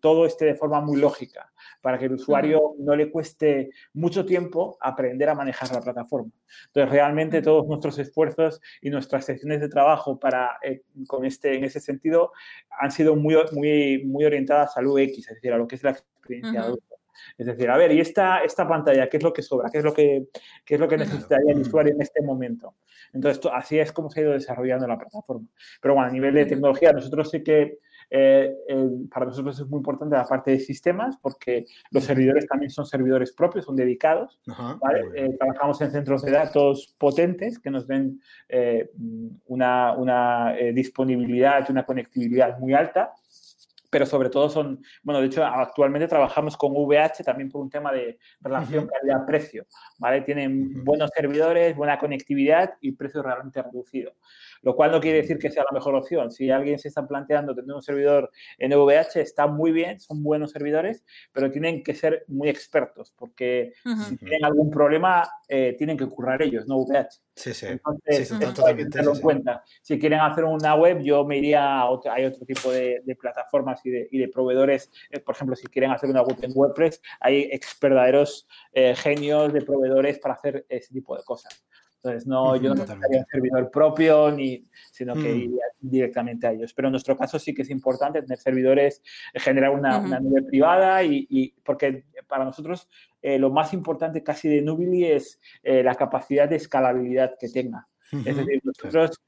todo 0.00 0.26
esté 0.26 0.44
de 0.46 0.54
forma 0.54 0.80
muy 0.80 1.00
lógica, 1.00 1.52
para 1.80 1.98
que 1.98 2.06
el 2.06 2.12
usuario 2.12 2.74
no 2.78 2.94
le 2.94 3.10
cueste 3.10 3.70
mucho 3.94 4.24
tiempo 4.24 4.76
aprender 4.80 5.28
a 5.28 5.34
manejar 5.34 5.72
la 5.72 5.80
plataforma. 5.80 6.30
Entonces, 6.66 6.90
realmente 6.90 7.42
todos 7.42 7.66
nuestros 7.66 7.98
esfuerzos 7.98 8.60
y 8.80 8.90
nuestras 8.90 9.24
sesiones 9.24 9.60
de 9.60 9.68
trabajo 9.68 10.18
para, 10.18 10.58
eh, 10.62 10.82
con 11.06 11.24
este, 11.24 11.56
en 11.56 11.64
ese 11.64 11.80
sentido 11.80 12.32
han 12.78 12.90
sido 12.90 13.16
muy, 13.16 13.36
muy, 13.52 14.04
muy 14.04 14.24
orientadas 14.24 14.76
al 14.76 14.86
UX, 14.86 15.18
es 15.18 15.34
decir, 15.34 15.52
a 15.52 15.58
lo 15.58 15.66
que 15.66 15.76
es 15.76 15.82
la 15.82 15.90
experiencia 15.90 16.62
de 16.62 16.72
uso. 16.72 16.95
Es 17.36 17.46
decir, 17.46 17.70
a 17.70 17.76
ver, 17.76 17.92
¿y 17.92 18.00
esta, 18.00 18.38
esta 18.38 18.68
pantalla 18.68 19.08
qué 19.08 19.16
es 19.16 19.22
lo 19.22 19.32
que 19.32 19.42
sobra? 19.42 19.68
¿Qué 19.70 19.78
es 19.78 19.84
lo 19.84 19.92
que, 19.92 20.28
qué 20.64 20.74
es 20.74 20.80
lo 20.80 20.88
que 20.88 20.96
necesitaría 20.96 21.52
el 21.52 21.60
usuario 21.60 21.94
en 21.94 22.02
este 22.02 22.22
momento? 22.22 22.74
Entonces, 23.12 23.40
así 23.52 23.78
es 23.78 23.92
como 23.92 24.10
se 24.10 24.20
ha 24.20 24.22
ido 24.24 24.32
desarrollando 24.32 24.86
la 24.86 24.98
plataforma. 24.98 25.46
Pero 25.80 25.94
bueno, 25.94 26.08
a 26.08 26.12
nivel 26.12 26.34
de 26.34 26.46
tecnología, 26.46 26.92
nosotros 26.92 27.30
sí 27.30 27.42
que 27.42 27.78
eh, 28.08 28.54
para 29.10 29.26
nosotros 29.26 29.58
es 29.58 29.66
muy 29.66 29.78
importante 29.78 30.14
la 30.14 30.24
parte 30.24 30.52
de 30.52 30.60
sistemas 30.60 31.16
porque 31.20 31.64
los 31.90 32.04
servidores 32.04 32.46
también 32.46 32.70
son 32.70 32.86
servidores 32.86 33.32
propios, 33.32 33.64
son 33.64 33.76
dedicados. 33.76 34.40
Eh, 35.14 35.36
trabajamos 35.38 35.80
en 35.80 35.90
centros 35.90 36.22
de 36.22 36.30
datos 36.30 36.94
potentes 36.98 37.58
que 37.58 37.70
nos 37.70 37.86
den 37.86 38.20
eh, 38.48 38.90
una, 39.46 39.92
una 39.96 40.54
disponibilidad 40.72 41.64
y 41.68 41.72
una 41.72 41.84
conectividad 41.84 42.58
muy 42.58 42.74
alta 42.74 43.12
pero 43.96 44.04
sobre 44.04 44.28
todo 44.28 44.50
son, 44.50 44.84
bueno, 45.02 45.22
de 45.22 45.28
hecho 45.28 45.42
actualmente 45.42 46.06
trabajamos 46.06 46.54
con 46.58 46.72
VH 46.74 47.24
también 47.24 47.48
por 47.48 47.62
un 47.62 47.70
tema 47.70 47.90
de 47.94 48.18
relación 48.42 48.86
calidad-precio, 48.86 49.64
¿vale? 49.98 50.20
Tienen 50.20 50.84
buenos 50.84 51.08
servidores, 51.16 51.74
buena 51.74 51.98
conectividad 51.98 52.74
y 52.82 52.92
precio 52.92 53.22
realmente 53.22 53.62
reducido. 53.62 54.12
Lo 54.60 54.76
cual 54.76 54.90
no 54.90 55.00
quiere 55.00 55.22
decir 55.22 55.38
que 55.38 55.50
sea 55.50 55.64
la 55.64 55.72
mejor 55.72 55.94
opción. 55.94 56.30
Si 56.30 56.50
alguien 56.50 56.78
se 56.78 56.88
está 56.88 57.08
planteando 57.08 57.54
tener 57.54 57.74
un 57.74 57.80
servidor 57.80 58.30
en 58.58 58.74
VH, 58.74 59.22
está 59.22 59.46
muy 59.46 59.72
bien, 59.72 59.98
son 59.98 60.22
buenos 60.22 60.50
servidores, 60.50 61.02
pero 61.32 61.50
tienen 61.50 61.82
que 61.82 61.94
ser 61.94 62.26
muy 62.28 62.50
expertos 62.50 63.14
porque 63.16 63.72
si 64.08 64.18
tienen 64.18 64.44
algún 64.44 64.70
problema, 64.70 65.26
eh, 65.48 65.74
tienen 65.78 65.96
que 65.96 66.06
currar 66.06 66.42
ellos, 66.42 66.66
no 66.66 66.76
VH. 66.80 67.22
Sí, 67.36 67.52
sí. 67.52 67.66
Entonces, 67.66 68.28
sí, 68.28 68.38
totalmente. 68.38 68.98
en 68.98 69.20
cuenta. 69.20 69.62
Si 69.82 69.98
quieren 69.98 70.20
hacer 70.20 70.44
una 70.44 70.74
web, 70.74 71.02
yo 71.02 71.22
me 71.24 71.36
iría 71.36 71.80
a 71.80 71.90
otro, 71.90 72.10
hay 72.10 72.24
otro 72.24 72.46
tipo 72.46 72.70
de, 72.70 73.02
plataformas 73.20 73.80
y 73.86 73.90
de, 73.90 74.08
y 74.10 74.18
de 74.18 74.28
proveedores. 74.28 74.90
Eh, 75.10 75.20
por 75.20 75.34
ejemplo, 75.34 75.56
si 75.56 75.66
quieren 75.66 75.90
hacer 75.90 76.10
una 76.10 76.22
web 76.22 76.36
en 76.42 76.52
WordPress, 76.54 77.00
hay 77.20 77.48
ex 77.52 77.78
verdaderos 77.80 78.48
eh, 78.72 78.94
genios 78.96 79.52
de 79.52 79.62
proveedores 79.62 80.18
para 80.18 80.34
hacer 80.34 80.66
ese 80.68 80.92
tipo 80.92 81.16
de 81.16 81.22
cosas. 81.22 81.64
Entonces, 81.96 82.26
no, 82.28 82.54
yo 82.56 82.68
no 82.68 82.76
necesitaría 82.76 83.18
un 83.18 83.26
servidor 83.26 83.70
propio, 83.70 84.30
ni, 84.30 84.64
sino 84.92 85.14
que 85.14 85.32
mm. 85.32 85.36
iría 85.36 85.64
directamente 85.80 86.46
a 86.46 86.52
ellos. 86.52 86.72
Pero 86.72 86.88
en 86.88 86.92
nuestro 86.92 87.16
caso 87.16 87.38
sí 87.38 87.52
que 87.52 87.62
es 87.62 87.70
importante 87.70 88.22
tener 88.22 88.38
servidores, 88.38 89.02
eh, 89.32 89.40
generar 89.40 89.70
una, 89.70 89.98
nube 90.20 90.42
privada 90.42 91.02
y, 91.02 91.54
porque 91.64 92.04
para 92.28 92.44
nosotros 92.44 92.88
eh, 93.22 93.38
lo 93.38 93.50
más 93.50 93.72
importante 93.72 94.22
casi 94.22 94.48
de 94.48 94.62
Nubili 94.62 95.04
es 95.04 95.40
eh, 95.62 95.82
la 95.82 95.94
capacidad 95.94 96.48
de 96.48 96.56
escalabilidad 96.56 97.34
que 97.38 97.48
tenga. 97.48 97.86
Es 98.24 98.36
decir, 98.36 98.60
nosotros 98.62 99.20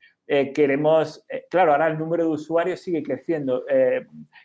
queremos, 0.55 1.25
claro, 1.51 1.73
ahora 1.73 1.89
el 1.89 1.99
número 1.99 2.25
de 2.25 2.31
usuarios 2.31 2.81
sigue 2.81 3.03
creciendo. 3.03 3.65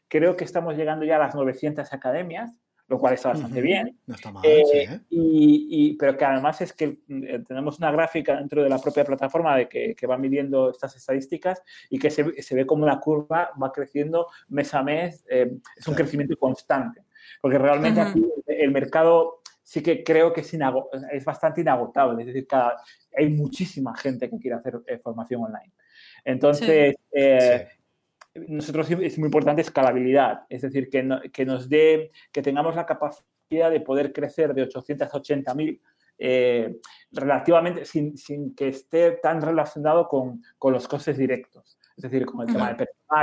creo 0.07 0.35
que 0.35 0.43
estamos 0.43 0.75
llegando 0.77 1.05
ya 1.05 1.17
a 1.17 1.19
las 1.19 1.35
900 1.35 1.91
academias 1.91 2.57
lo 2.87 2.99
cual 2.99 3.13
está 3.13 3.29
bastante 3.29 3.61
bien. 3.61 3.97
No 4.05 4.15
está 4.15 4.31
mal, 4.31 4.45
eh, 4.45 4.63
¿eh? 4.73 4.99
y, 5.09 5.95
pero 5.95 6.17
que 6.17 6.25
además 6.25 6.61
es 6.61 6.73
que 6.73 6.99
eh, 7.07 7.43
tenemos 7.47 7.77
una 7.79 7.91
gráfica 7.91 8.35
dentro 8.35 8.61
de 8.61 8.69
la 8.69 8.79
propia 8.79 9.05
plataforma 9.05 9.55
de 9.55 9.67
que, 9.67 9.95
que 9.95 10.07
va 10.07 10.17
midiendo 10.17 10.69
estas 10.69 10.95
estadísticas 10.95 11.61
y 11.89 11.97
que 11.97 12.09
se, 12.09 12.41
se, 12.41 12.55
ve 12.55 12.65
como 12.65 12.85
la 12.85 12.99
curva 12.99 13.51
va 13.61 13.71
creciendo 13.71 14.27
mes 14.49 14.73
a 14.73 14.83
mes, 14.83 15.25
es 15.27 15.87
un 15.87 15.95
crecimiento 15.95 16.37
constante. 16.37 17.03
Porque 17.41 17.57
realmente 17.57 18.01
aquí 18.01 18.23
el 18.45 18.71
mercado 18.71 19.41
sí 19.63 19.81
que 19.81 20.03
creo 20.03 20.33
que 20.33 20.41
es, 20.41 20.53
es 21.11 21.25
bastante 21.25 21.61
inagotable. 21.61 22.21
Es 22.21 22.27
decir, 22.27 22.45
cada, 22.45 22.75
hay 23.15 23.29
muchísima 23.29 23.95
gente 23.95 24.29
que 24.29 24.37
quiere 24.37 24.57
hacer 24.57 24.81
eh, 24.85 24.99
formación 24.99 25.43
online. 25.43 25.71
Entonces, 26.25 26.95
eh, 27.11 27.67
nosotros 28.35 28.89
es 28.91 29.17
muy 29.17 29.27
importante 29.27 29.61
escalabilidad, 29.61 30.41
es 30.49 30.61
decir, 30.61 30.89
que, 30.89 31.31
que, 31.31 31.45
nos 31.45 31.69
dé, 31.69 32.11
que 32.31 32.41
tengamos 32.41 32.75
la 32.75 32.85
capacidad 32.85 33.71
de 33.71 33.81
poder 33.81 34.11
crecer 34.11 34.53
de 34.53 34.67
880.000 34.67 35.79
eh, 36.17 36.79
relativamente 37.11 37.85
sin, 37.85 38.17
sin, 38.17 38.55
que 38.55 38.69
esté 38.69 39.13
tan 39.13 39.41
relacionado 39.41 40.07
con, 40.07 40.43
con, 40.57 40.73
los 40.73 40.87
costes 40.87 41.17
directos, 41.17 41.77
es 41.97 42.03
decir, 42.03 42.25
con 42.25 42.41
el 42.47 42.53
tema 42.53 42.69
de 42.69 42.75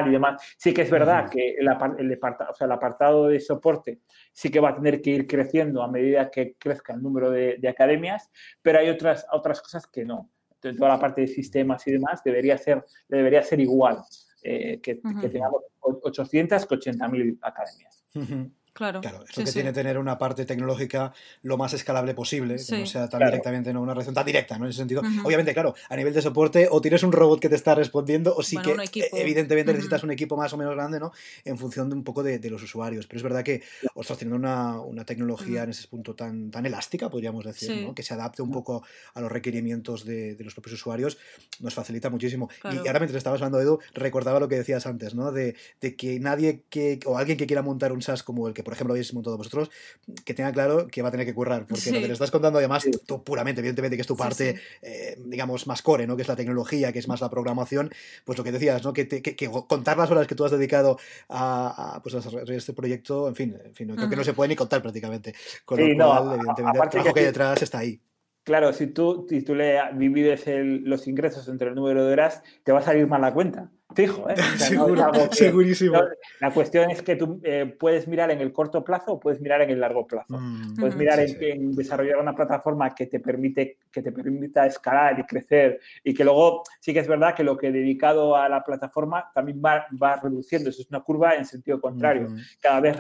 y 0.06 0.12
demás. 0.12 0.42
Sí 0.56 0.72
que 0.72 0.82
es 0.82 0.90
verdad 0.90 1.28
que 1.30 1.54
el, 1.58 1.68
el, 1.98 2.12
apartado, 2.12 2.50
o 2.50 2.54
sea, 2.54 2.66
el, 2.66 2.72
apartado 2.72 3.28
de 3.28 3.40
soporte 3.40 4.00
sí 4.32 4.50
que 4.50 4.60
va 4.60 4.70
a 4.70 4.74
tener 4.74 5.00
que 5.02 5.10
ir 5.10 5.26
creciendo 5.26 5.82
a 5.82 5.88
medida 5.88 6.30
que 6.30 6.54
crezca 6.58 6.94
el 6.94 7.02
número 7.02 7.30
de, 7.30 7.56
de 7.58 7.68
academias, 7.68 8.30
pero 8.62 8.78
hay 8.78 8.88
otras, 8.88 9.26
otras 9.32 9.60
cosas 9.60 9.86
que 9.86 10.04
no. 10.04 10.30
Entonces, 10.54 10.78
toda 10.78 10.90
la 10.90 11.00
parte 11.00 11.22
de 11.22 11.28
sistemas 11.28 11.86
y 11.86 11.92
demás 11.92 12.22
debería 12.22 12.58
ser, 12.58 12.84
debería 13.08 13.42
ser 13.42 13.60
igual. 13.60 13.98
Eh, 14.42 14.80
que, 14.80 15.00
que, 15.20 15.28
tengamos 15.28 15.62
800 15.80 16.66
que 16.66 16.74
80.000 16.74 17.38
academias. 17.42 18.04
Claro, 18.72 19.00
claro 19.00 19.24
es 19.28 19.36
lo 19.36 19.44
que 19.44 19.52
tiene 19.52 19.72
tener 19.72 19.98
una 19.98 20.18
parte 20.18 20.44
tecnológica 20.44 21.12
lo 21.42 21.56
más 21.56 21.72
escalable 21.72 22.14
posible, 22.14 22.56
que 22.56 22.78
no 22.78 22.86
sea 22.86 23.08
tan 23.08 23.24
directamente, 23.24 23.72
no 23.72 23.82
una 23.82 23.94
relación 23.94 24.14
tan 24.14 24.24
directa, 24.24 24.58
¿no? 24.58 24.64
En 24.64 24.70
ese 24.70 24.78
sentido. 24.78 25.02
Obviamente, 25.24 25.52
claro, 25.52 25.74
a 25.88 25.96
nivel 25.96 26.14
de 26.14 26.22
soporte, 26.22 26.68
o 26.70 26.80
tienes 26.80 27.02
un 27.02 27.12
robot 27.12 27.40
que 27.40 27.48
te 27.48 27.56
está 27.56 27.74
respondiendo, 27.74 28.34
o 28.34 28.42
sí 28.42 28.56
que 28.56 29.08
evidentemente 29.12 29.72
necesitas 29.72 30.02
un 30.02 30.10
equipo 30.10 30.36
más 30.36 30.52
o 30.52 30.56
menos 30.56 30.74
grande, 30.74 31.00
¿no? 31.00 31.12
En 31.44 31.58
función 31.58 31.88
de 31.88 31.96
un 31.96 32.04
poco 32.04 32.22
de, 32.22 32.50
los 32.50 32.62
usuarios. 32.62 33.06
Pero 33.06 33.18
es 33.18 33.22
verdad 33.22 33.44
que, 33.44 33.62
ostras, 33.94 34.18
teniendo 34.18 34.36
una, 34.36 34.80
una 34.80 35.04
tecnología 35.04 35.62
en 35.62 35.70
ese 35.70 35.86
punto 35.86 36.14
tan, 36.14 36.50
tan 36.50 36.66
elástica, 36.66 37.08
podríamos 37.10 37.44
decir, 37.44 37.86
¿no? 37.86 37.94
Que 37.94 38.02
se 38.02 38.14
adapte 38.14 38.42
un 38.42 38.50
poco 38.50 38.82
a 39.14 39.20
los 39.20 39.30
requerimientos 39.30 40.04
de, 40.04 40.36
los 40.40 40.54
propios 40.54 40.74
usuarios, 40.74 41.18
nos 41.60 41.74
facilita 41.74 42.10
muchísimo. 42.10 42.48
Y, 42.64 42.78
ahora 42.78 43.00
mientras 43.00 43.16
estabas 43.16 43.40
hablando, 43.40 43.60
Edu, 43.60 43.78
recordaba 43.94 44.40
lo 44.40 44.48
que 44.48 44.56
decías 44.56 44.86
antes, 44.86 45.14
¿no? 45.14 45.32
De, 45.32 45.54
de 45.80 45.96
que 45.96 46.18
nadie 46.18 46.62
que, 46.70 46.98
o 47.06 47.18
alguien 47.18 47.36
que 47.36 47.46
quiera 47.46 47.62
montar 47.62 47.92
un 47.92 48.02
SaaS 48.02 48.22
como 48.22 48.48
el 48.48 48.54
que 48.54 48.59
por 48.62 48.74
ejemplo, 48.74 48.94
habéis 48.94 49.12
montado 49.14 49.36
vosotros, 49.36 49.70
que 50.24 50.34
tenga 50.34 50.52
claro 50.52 50.86
que 50.88 51.02
va 51.02 51.08
a 51.08 51.10
tener 51.10 51.26
que 51.26 51.34
currar, 51.34 51.66
porque 51.66 51.90
lo 51.92 52.00
que 52.00 52.06
le 52.06 52.12
estás 52.12 52.30
contando, 52.30 52.58
además, 52.58 52.86
tú 53.06 53.22
puramente, 53.22 53.60
evidentemente, 53.60 53.96
que 53.96 54.02
es 54.02 54.06
tu 54.06 54.16
parte, 54.16 54.60
eh, 54.82 55.16
digamos, 55.24 55.66
más 55.66 55.82
core, 55.82 56.06
¿no? 56.06 56.16
Que 56.16 56.22
es 56.22 56.28
la 56.28 56.36
tecnología, 56.36 56.92
que 56.92 56.98
es 56.98 57.08
más 57.08 57.20
la 57.20 57.30
programación, 57.30 57.90
pues 58.24 58.38
lo 58.38 58.44
que 58.44 58.52
decías, 58.52 58.82
¿no? 58.84 58.92
Que, 58.92 59.08
contar 59.68 59.98
las 59.98 60.10
horas 60.10 60.26
que 60.26 60.34
tú 60.34 60.44
has 60.44 60.50
dedicado 60.50 60.98
a, 61.28 62.00
pues, 62.02 62.14
a 62.14 62.42
este 62.54 62.72
proyecto, 62.72 63.28
en 63.28 63.34
fin, 63.34 63.56
en 63.64 63.74
fin 63.74 63.90
creo 63.96 64.08
que 64.08 64.16
no 64.16 64.24
se 64.24 64.32
puede 64.32 64.48
ni 64.48 64.56
contar 64.56 64.82
prácticamente. 64.82 65.34
Con 65.64 65.78
lo 65.78 65.96
cual, 65.96 66.38
evidentemente, 66.38 66.78
el 66.80 66.90
trabajo 66.90 67.14
que 67.14 67.20
hay 67.20 67.26
detrás 67.26 67.62
está 67.62 67.78
ahí. 67.78 68.00
Claro, 68.42 68.72
si 68.72 68.86
tú, 68.86 69.26
si 69.28 69.42
tú 69.42 69.54
le 69.54 69.78
divides 69.94 70.44
los 70.46 71.06
ingresos 71.06 71.46
entre 71.48 71.68
el 71.68 71.74
número 71.74 72.04
de 72.04 72.12
horas, 72.12 72.42
te 72.64 72.72
va 72.72 72.78
a 72.78 72.82
salir 72.82 73.06
mal 73.06 73.20
la 73.20 73.34
cuenta. 73.34 73.70
Fijo, 73.94 74.28
¿eh? 74.30 74.36
segurísimo. 75.32 75.98
la 76.40 76.52
cuestión 76.52 76.90
es 76.90 77.02
que 77.02 77.16
tú 77.16 77.40
eh, 77.42 77.74
puedes 77.78 78.06
mirar 78.06 78.30
en 78.30 78.40
el 78.40 78.52
corto 78.52 78.84
plazo 78.84 79.12
o 79.12 79.20
puedes 79.20 79.40
mirar 79.40 79.62
en 79.62 79.70
el 79.70 79.80
largo 79.80 80.06
plazo. 80.06 80.38
Mm. 80.38 80.76
puedes 80.76 80.96
mirar 80.96 81.18
en, 81.20 81.74
desarrollar 81.74 82.18
una 82.18 82.34
plataforma 82.34 82.94
que 82.94 83.06
te, 83.06 83.20
permite, 83.20 83.78
que 83.90 84.02
te 84.02 84.12
permita 84.12 84.66
escalar 84.66 85.18
y 85.18 85.24
crecer 85.24 85.80
y 86.04 86.14
que 86.14 86.24
luego 86.24 86.62
sí 86.78 86.92
que 86.92 87.00
es 87.00 87.08
verdad 87.08 87.34
que 87.34 87.42
lo 87.42 87.56
que 87.56 87.68
he 87.68 87.72
dedicado 87.72 88.36
a 88.36 88.48
la 88.48 88.62
plataforma 88.62 89.30
también 89.34 89.60
va, 89.64 89.86
va 90.00 90.16
reduciendo. 90.16 90.70
Eso 90.70 90.82
es 90.82 90.88
una 90.90 91.00
curva 91.00 91.34
en 91.34 91.44
sentido 91.44 91.80
contrario. 91.80 92.28
Cada 92.60 92.80
vez 92.80 92.96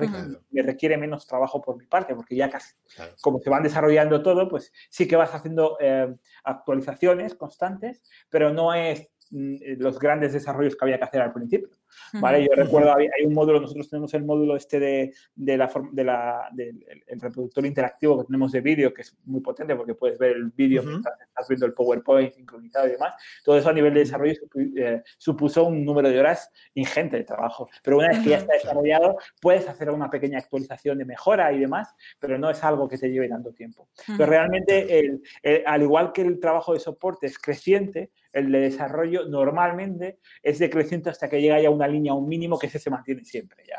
me 0.50 0.62
requiere 0.62 0.96
menos 0.96 1.26
trabajo 1.26 1.60
por 1.60 1.76
mi 1.76 1.86
parte 1.86 2.14
porque 2.14 2.36
ya 2.36 2.50
casi, 2.50 2.74
como 3.20 3.40
se 3.40 3.50
van 3.50 3.62
desarrollando 3.62 4.22
todo, 4.22 4.48
pues 4.48 4.72
sí 4.88 5.06
que 5.06 5.16
vas 5.16 5.34
haciendo 5.34 5.76
eh, 5.80 6.14
actualizaciones 6.44 7.34
constantes, 7.34 8.02
pero 8.28 8.52
no 8.52 8.74
es 8.74 9.10
los 9.30 9.98
grandes 9.98 10.32
desarrollos 10.32 10.76
que 10.76 10.84
había 10.84 10.98
que 10.98 11.04
hacer 11.04 11.20
al 11.22 11.32
principio. 11.32 11.68
¿vale? 12.14 12.44
Yo 12.44 12.54
recuerdo, 12.54 12.94
hay, 12.96 13.24
un 13.24 13.34
módulo, 13.34 13.60
nosotros 13.60 13.88
tenemos 13.88 14.12
el 14.14 14.24
módulo 14.24 14.56
este 14.56 14.80
de, 14.80 15.14
de 15.34 15.56
la, 15.56 15.70
de 15.92 16.04
la, 16.04 16.48
del 16.52 16.84
el 17.06 17.20
reproductor 17.20 17.64
interactivo 17.66 18.18
que 18.18 18.26
tenemos 18.26 18.52
de 18.52 18.60
vídeo, 18.60 18.92
que 18.92 19.02
es 19.02 19.16
muy 19.24 19.40
potente 19.40 19.74
porque 19.76 19.94
puedes 19.94 20.18
ver 20.18 20.32
el 20.32 20.50
vídeo 20.50 20.82
mientras 20.82 21.20
estás 21.20 21.48
viendo 21.48 21.66
el 21.66 21.72
PowerPoint 21.72 22.32
sincronizado 22.34 22.88
y 22.88 22.92
demás. 22.92 23.14
Todo 23.44 23.56
eso 23.58 23.68
a 23.68 23.72
nivel 23.72 23.94
de 23.94 24.00
desarrollo 24.00 24.34
eh, 24.76 25.02
supuso 25.18 25.64
un 25.64 25.84
número 25.84 26.08
de 26.08 26.18
horas 26.18 26.50
ingente 26.74 27.16
de 27.16 27.24
trabajo. 27.24 27.68
Pero 27.82 27.98
una 27.98 28.08
vez 28.08 28.20
que 28.20 28.30
ya 28.30 28.38
está 28.38 28.54
desarrollado, 28.54 29.16
puedes 29.40 29.68
hacer 29.68 29.90
una 29.90 30.10
pequeña 30.10 30.38
actualización 30.38 30.98
de 30.98 31.04
mejora 31.04 31.52
y 31.52 31.60
demás, 31.60 31.94
pero 32.18 32.38
no 32.38 32.50
es 32.50 32.62
algo 32.64 32.88
que 32.88 32.98
te 32.98 33.10
lleve 33.10 33.28
tanto 33.28 33.52
tiempo. 33.52 33.88
Pero 34.06 34.26
realmente, 34.26 35.20
al 35.66 35.82
igual 35.82 36.12
que 36.12 36.22
el 36.22 36.40
trabajo 36.40 36.74
de 36.74 36.80
soporte 36.80 37.26
es 37.26 37.38
creciente, 37.38 38.10
el 38.32 38.50
de 38.52 38.60
desarrollo 38.60 39.26
normalmente 39.26 40.18
es 40.42 40.58
decreciente 40.58 41.10
hasta 41.10 41.28
que 41.28 41.40
llega 41.40 41.60
ya 41.60 41.70
una 41.70 41.88
línea, 41.88 42.14
un 42.14 42.28
mínimo 42.28 42.58
que 42.58 42.66
ese 42.66 42.78
se 42.78 42.90
mantiene 42.90 43.24
siempre 43.24 43.64
ya. 43.66 43.78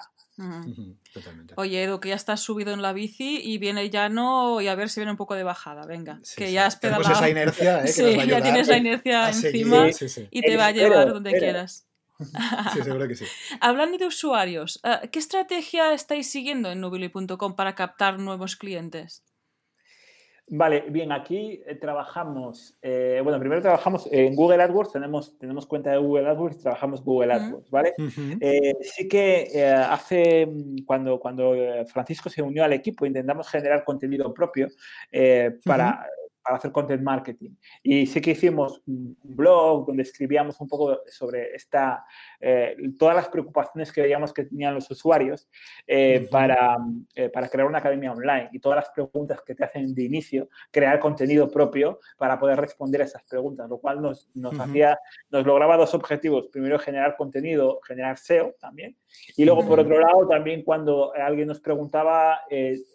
Oye, 1.56 1.84
Edu, 1.84 2.00
que 2.00 2.10
ya 2.10 2.16
estás 2.16 2.40
subido 2.40 2.74
en 2.74 2.82
la 2.82 2.94
bici 2.94 3.42
y 3.44 3.58
viene 3.58 3.90
llano 3.90 4.62
y 4.62 4.68
a 4.68 4.76
ver 4.76 4.90
si 4.90 5.00
viene 5.00 5.12
un 5.12 5.18
poco 5.18 5.36
de 5.36 5.44
bajada. 5.44 5.86
Venga, 5.86 6.20
que 6.36 6.52
ya 6.52 6.66
has 6.66 6.76
pedalado. 6.78 7.14
esa 7.14 7.30
inercia, 7.30 7.84
¿eh? 7.84 7.88
sí, 7.88 8.18
ya 8.28 8.42
tienes 8.42 8.68
la 8.68 8.78
inercia 8.78 9.30
encima 9.30 9.88
y 10.32 10.42
te 10.42 10.58
va 10.58 10.68
a 10.68 10.72
llevar 10.72 11.14
donde 11.14 11.32
quieras. 11.32 11.88
Sí, 12.74 12.84
seguro 12.84 13.08
que 13.08 13.16
sí. 13.16 13.26
Hablando 13.62 13.98
de 13.98 14.06
usuarios, 14.06 14.80
eh, 14.84 15.10
¿qué 15.10 15.20
estrategia 15.20 15.94
estáis 15.94 16.30
siguiendo 16.30 16.72
en 16.72 16.80
nubili.com 16.80 17.56
para 17.56 17.76
captar 17.76 18.20
nuevos 18.20 18.56
clientes? 18.56 19.24
Vale, 20.54 20.84
bien, 20.90 21.14
aquí 21.14 21.62
eh, 21.66 21.76
trabajamos, 21.76 22.78
eh, 22.82 23.22
bueno, 23.24 23.40
primero 23.40 23.62
trabajamos 23.62 24.10
en 24.12 24.36
Google 24.36 24.62
AdWords, 24.62 24.92
tenemos, 24.92 25.38
tenemos 25.38 25.66
cuenta 25.66 25.92
de 25.92 25.98
Google 25.98 26.28
AdWords, 26.28 26.60
trabajamos 26.60 27.02
Google 27.06 27.32
AdWords, 27.32 27.72
¿vale? 27.72 27.94
Eh, 28.42 28.74
sí 28.82 29.08
que 29.08 29.66
hace, 29.66 30.46
mm, 30.46 30.84
cuando, 30.86 31.22
cuando 31.22 31.56
Francisco 31.88 32.30
se 32.30 32.42
unió 32.42 32.66
al 32.66 32.74
equipo, 32.74 33.06
intentamos 33.06 33.48
generar 33.48 33.86
contenido 33.86 34.34
propio 34.34 34.68
para 35.64 36.06
para 36.42 36.58
hacer 36.58 36.72
content 36.72 37.02
marketing. 37.02 37.52
Y 37.84 38.06
sí 38.06 38.20
que 38.22 38.32
hicimos 38.32 38.82
un 38.88 39.16
blog 39.24 39.86
donde 39.86 40.04
escribíamos 40.04 40.60
un 40.60 40.68
poco 40.68 41.02
sobre 41.08 41.54
esta, 41.56 42.04
eh, 42.42 42.76
todas 42.98 43.16
las 43.16 43.30
preocupaciones 43.30 43.92
que 43.92 44.02
veíamos 44.02 44.34
que 44.34 44.46
tenían 44.46 44.74
los 44.74 44.90
usuarios 44.90 45.48
eh, 45.86 46.28
para, 46.32 46.78
eh, 47.14 47.30
para 47.30 47.48
crear 47.48 47.68
una 47.68 47.78
academia 47.78 48.12
online 48.12 48.50
y 48.52 48.60
todas 48.60 48.78
las 48.78 48.90
preguntas 48.90 49.42
que 49.46 49.54
te 49.54 49.64
hacen 49.64 49.94
de 49.94 50.04
inicio, 50.04 50.50
crear 50.72 51.00
contenido 51.00 51.50
propio 51.50 52.00
para 52.18 52.40
poder 52.40 52.60
responder 52.60 53.02
a 53.02 53.06
esas 53.06 53.24
preguntas, 53.26 53.70
lo 53.70 53.78
cual 53.78 54.02
nos, 54.02 54.30
nos 54.34 54.60
hacía, 54.60 55.00
nos 55.30 55.46
lograba 55.46 55.78
dos 55.78 55.94
objetivos. 55.94 56.48
Primero, 56.52 56.80
generar 56.80 57.16
contenido, 57.16 57.80
generar 57.88 58.18
SEO 58.18 58.56
también. 58.60 58.98
Y 59.38 59.46
luego, 59.46 59.68
por 59.68 59.80
otro 59.80 60.00
lado, 60.00 60.28
también 60.28 60.64
cuando 60.64 61.14
alguien 61.14 61.48
nos 61.48 61.60
preguntaba, 61.60 62.42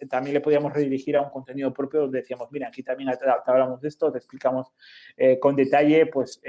también 0.09 0.35
le 0.35 0.41
podíamos 0.41 0.73
redirigir 0.73 1.17
a 1.17 1.23
un 1.23 1.31
contenido 1.31 1.73
propio 1.73 2.01
donde 2.01 2.21
decíamos, 2.21 2.51
mira, 2.51 2.69
aquí 2.69 2.83
también 2.83 3.11
hablamos 3.47 3.81
de 3.81 3.89
esto, 3.89 4.11
te 4.11 4.19
explicamos 4.19 4.73
con 5.41 5.55
detalle 5.55 6.07
pues 6.07 6.41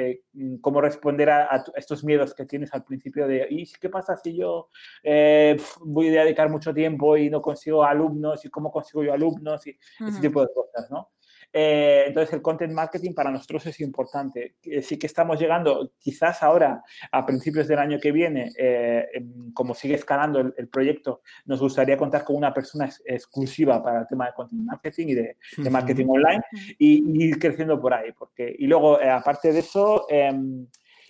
cómo 0.62 0.82
responder 0.82 1.30
a, 1.30 1.64
estos 1.76 2.04
miedos 2.04 2.34
que 2.34 2.46
tienes 2.46 2.74
al 2.74 2.84
principio 2.88 3.28
de, 3.28 3.48
¿y 3.50 3.66
qué 3.80 3.90
pasa 3.90 4.16
si 4.18 4.36
yo 4.36 4.70
eh, 5.04 5.58
voy 5.82 6.16
a 6.18 6.24
dedicar 6.24 6.50
mucho 6.50 6.74
tiempo 6.74 7.18
y 7.18 7.30
no 7.30 7.42
consigo 7.42 7.84
alumnos? 7.84 8.44
¿Y 8.46 8.50
cómo 8.50 8.72
consigo 8.72 9.04
yo 9.04 9.14
alumnos? 9.14 9.68
Y 9.68 9.78
ese 10.08 10.22
tipo 10.22 10.42
de 10.42 10.54
cosas, 10.54 10.90
¿no? 10.90 11.10
Eh, 11.54 12.06
entonces, 12.08 12.34
el 12.34 12.42
content 12.42 12.74
marketing 12.74 13.14
para 13.14 13.32
nosotros 13.32 13.66
es 13.66 13.80
importante. 13.80 14.56
Sí 14.82 14.98
que 15.00 15.08
estamos 15.08 15.40
llegando, 15.40 15.92
quizás 15.98 16.44
ahora, 16.44 16.84
a 17.12 17.26
principios 17.26 17.68
del 17.68 17.80
año 17.80 18.00
que 18.00 18.12
viene, 18.12 18.52
eh, 18.58 19.08
como 19.54 19.74
sigue 19.74 19.96
escalando 19.96 20.40
el, 20.40 20.68
proyecto, 20.68 21.22
nos 21.46 21.60
gustaría 21.60 21.98
contar 21.98 22.24
con 22.24 22.36
una 22.36 22.54
persona 22.54 22.90
exclusiva 23.06 23.82
para 23.82 24.02
el 24.02 24.08
tema 24.08 24.28
de 24.28 24.34
content 24.34 24.62
marketing 24.62 25.08
y 25.08 25.16
de, 25.16 25.38
marketing 25.72 26.08
online 26.10 26.44
y, 26.78 27.26
ir 27.26 27.40
creciendo 27.40 27.80
por 27.80 27.94
ahí. 27.94 28.12
Porque, 28.12 28.56
y 28.58 28.68
luego, 28.68 29.02
eh, 29.02 29.10
aparte 29.10 29.52
de 29.52 29.60
eso, 29.60 30.06
em, 30.10 30.68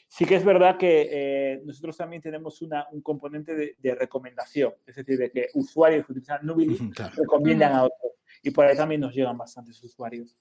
Sí 0.07 0.25
que 0.25 0.35
es 0.35 0.45
verdad 0.45 0.77
que 0.77 1.61
nosotros 1.65 1.97
también 1.97 2.21
tenemos 2.21 2.61
una, 2.61 2.87
un 2.91 3.01
componente 3.01 3.75
de, 3.77 3.95
recomendación, 3.95 4.73
es 4.85 4.95
decir, 4.95 5.17
de 5.17 5.31
que 5.31 5.47
usuarios 5.53 6.05
que 6.05 6.13
utilizan 6.13 6.45
Nubili 6.45 6.77
recomiendan 7.15 7.73
a 7.73 7.83
otros 7.83 8.13
y 8.41 8.51
por 8.51 8.65
ahí 8.65 8.77
también 8.77 9.01
nos 9.01 9.13
llegan 9.13 9.37
bastantes 9.37 9.83
usuarios. 9.83 10.35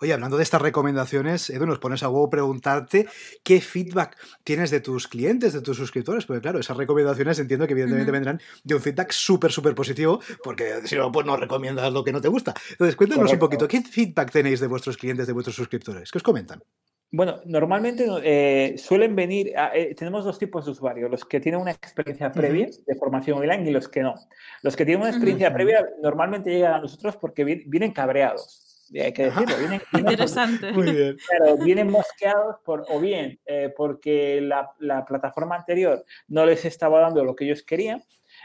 Oye, 0.00 0.12
hablando 0.12 0.36
de 0.36 0.42
estas 0.42 0.60
recomendaciones, 0.60 1.50
Edu, 1.50 1.66
nos 1.66 1.78
pones 1.78 2.02
a 2.02 2.08
huevo 2.08 2.28
preguntarte 2.28 3.06
qué 3.42 3.60
feedback 3.60 4.16
tienes 4.44 4.70
de 4.70 4.80
tus 4.80 5.08
clientes, 5.08 5.52
de 5.52 5.62
tus 5.62 5.76
suscriptores, 5.76 6.26
porque 6.26 6.42
claro, 6.42 6.58
esas 6.58 6.76
recomendaciones 6.76 7.38
entiendo 7.38 7.66
que 7.66 7.72
evidentemente 7.72 8.10
vendrán 8.10 8.40
de 8.64 8.74
un 8.74 8.80
feedback 8.80 9.12
súper, 9.12 9.52
súper 9.52 9.74
positivo, 9.74 10.20
porque 10.42 10.80
si 10.84 10.96
no, 10.96 11.10
pues 11.12 11.26
no 11.26 11.36
recomiendas 11.36 11.92
lo 11.92 12.04
que 12.04 12.12
no 12.12 12.20
te 12.20 12.28
gusta. 12.28 12.54
Entonces, 12.70 12.96
cuéntanos 12.96 13.32
un 13.32 13.38
poquito, 13.38 13.68
¿qué 13.68 13.82
feedback 13.82 14.30
tenéis 14.30 14.60
de 14.60 14.66
vuestros 14.66 14.96
clientes, 14.96 15.26
de 15.26 15.32
vuestros 15.32 15.56
suscriptores? 15.56 16.10
¿Qué 16.10 16.18
os 16.18 16.24
comentan? 16.24 16.62
Bueno, 17.12 17.40
normalmente 17.44 18.06
eh, 18.22 18.78
suelen 18.78 19.16
venir, 19.16 19.52
eh, 19.74 19.94
tenemos 19.96 20.24
dos 20.24 20.38
tipos 20.38 20.64
de 20.64 20.70
usuarios, 20.70 21.10
los 21.10 21.24
que 21.24 21.40
tienen 21.40 21.60
una 21.60 21.72
experiencia 21.72 22.30
previa 22.30 22.68
de 22.86 22.94
formación 22.94 23.38
online 23.38 23.68
y 23.68 23.72
los 23.72 23.88
que 23.88 24.02
no. 24.02 24.14
Los 24.62 24.76
que 24.76 24.84
tienen 24.84 25.02
una 25.02 25.10
experiencia 25.10 25.52
previa 25.52 25.88
normalmente 26.02 26.50
llegan 26.50 26.74
a 26.74 26.80
nosotros 26.80 27.16
porque 27.16 27.44
vienen 27.44 27.92
cabreados 27.92 28.70
hay 28.98 29.12
que 29.12 29.24
decirlo. 29.24 29.56
Vienen, 29.58 29.82
Interesante. 29.92 30.72
Muy 30.72 30.90
bien. 30.92 31.16
vienen 31.64 31.90
mosqueados 31.90 32.56
por, 32.64 32.84
o 32.88 33.00
bien 33.00 33.38
eh, 33.46 33.72
porque 33.76 34.40
la, 34.40 34.72
la, 34.78 35.04
plataforma 35.04 35.56
anterior 35.56 36.04
no 36.28 36.44
les 36.46 36.64
estaba 36.64 37.00
dando 37.00 37.24
lo 37.24 37.36
que 37.36 37.44
ellos 37.44 37.62
querían, 37.62 38.02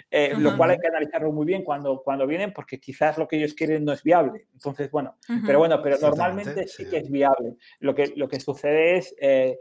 eh, 0.10 0.34
lo 0.38 0.56
cual 0.58 0.72
hay 0.72 0.78
que 0.78 0.88
analizarlo 0.88 1.32
muy 1.32 1.46
bien 1.46 1.64
cuando, 1.64 2.02
cuando 2.04 2.28
vienen 2.28 2.54
porque 2.54 2.80
quizás 2.80 3.18
lo 3.18 3.28
que 3.28 3.38
ellos 3.38 3.54
quieren 3.54 3.86
no 3.86 3.94
es 3.94 4.04
viable. 4.04 4.48
Entonces, 4.54 4.90
bueno, 4.92 5.16
pero 5.46 5.60
bueno, 5.60 5.82
pero 5.82 5.98
normalmente 6.00 6.68
sí, 6.68 6.90
que 6.90 6.98
es 6.98 7.10
viable. 7.10 7.56
Lo 7.80 7.94
que, 7.96 8.14
lo 8.16 8.28
que 8.28 8.40
sucede 8.40 8.98
es, 8.98 9.16
eh, 9.20 9.58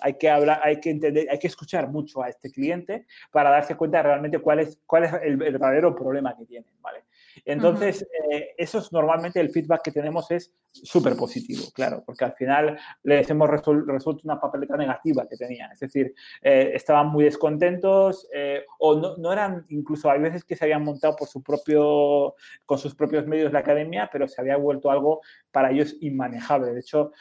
hay 0.00 0.14
que 0.14 0.30
hablar, 0.30 0.60
hay 0.62 0.80
que 0.80 0.90
entender, 0.90 1.28
hay 1.30 1.38
que 1.38 1.46
escuchar 1.46 1.88
mucho 1.88 2.22
a 2.22 2.28
este 2.28 2.50
cliente 2.50 3.06
para 3.30 3.50
darse 3.50 3.76
cuenta 3.76 4.02
realmente 4.02 4.38
cuál 4.38 4.60
es, 4.60 4.80
cuál 4.86 5.04
es 5.04 5.12
el, 5.22 5.42
el 5.42 5.52
verdadero 5.52 5.94
problema 5.94 6.36
que 6.36 6.46
tienen, 6.46 6.72
¿vale? 6.80 7.07
Entonces, 7.44 8.06
eh, 8.30 8.54
eso 8.56 8.78
es 8.78 8.92
normalmente 8.92 9.40
el 9.40 9.50
feedback 9.50 9.82
que 9.82 9.92
tenemos 9.92 10.30
es 10.30 10.52
súper 10.70 11.16
positivo, 11.16 11.64
claro, 11.72 12.02
porque 12.04 12.24
al 12.24 12.34
final 12.34 12.78
les 13.02 13.28
hemos 13.30 13.48
resuelto 13.48 14.20
una 14.24 14.40
papeleta 14.40 14.76
negativa 14.76 15.26
que 15.28 15.36
tenían. 15.36 15.72
Es 15.72 15.80
decir, 15.80 16.14
eh, 16.42 16.72
estaban 16.74 17.08
muy 17.08 17.24
descontentos 17.24 18.28
eh, 18.32 18.64
o 18.78 18.96
no, 18.96 19.16
no, 19.16 19.32
eran, 19.32 19.64
incluso 19.68 20.10
hay 20.10 20.20
veces 20.20 20.44
que 20.44 20.56
se 20.56 20.64
habían 20.64 20.84
montado 20.84 21.16
por 21.16 21.28
su 21.28 21.42
propio, 21.42 22.34
con 22.64 22.78
sus 22.78 22.94
propios 22.94 23.26
medios 23.26 23.52
la 23.52 23.60
academia, 23.60 24.08
pero 24.12 24.28
se 24.28 24.40
había 24.40 24.56
vuelto 24.56 24.90
algo 24.90 25.20
para 25.50 25.70
ellos 25.70 25.96
inmanejable. 26.00 26.72
De 26.72 26.80
hecho, 26.80 27.12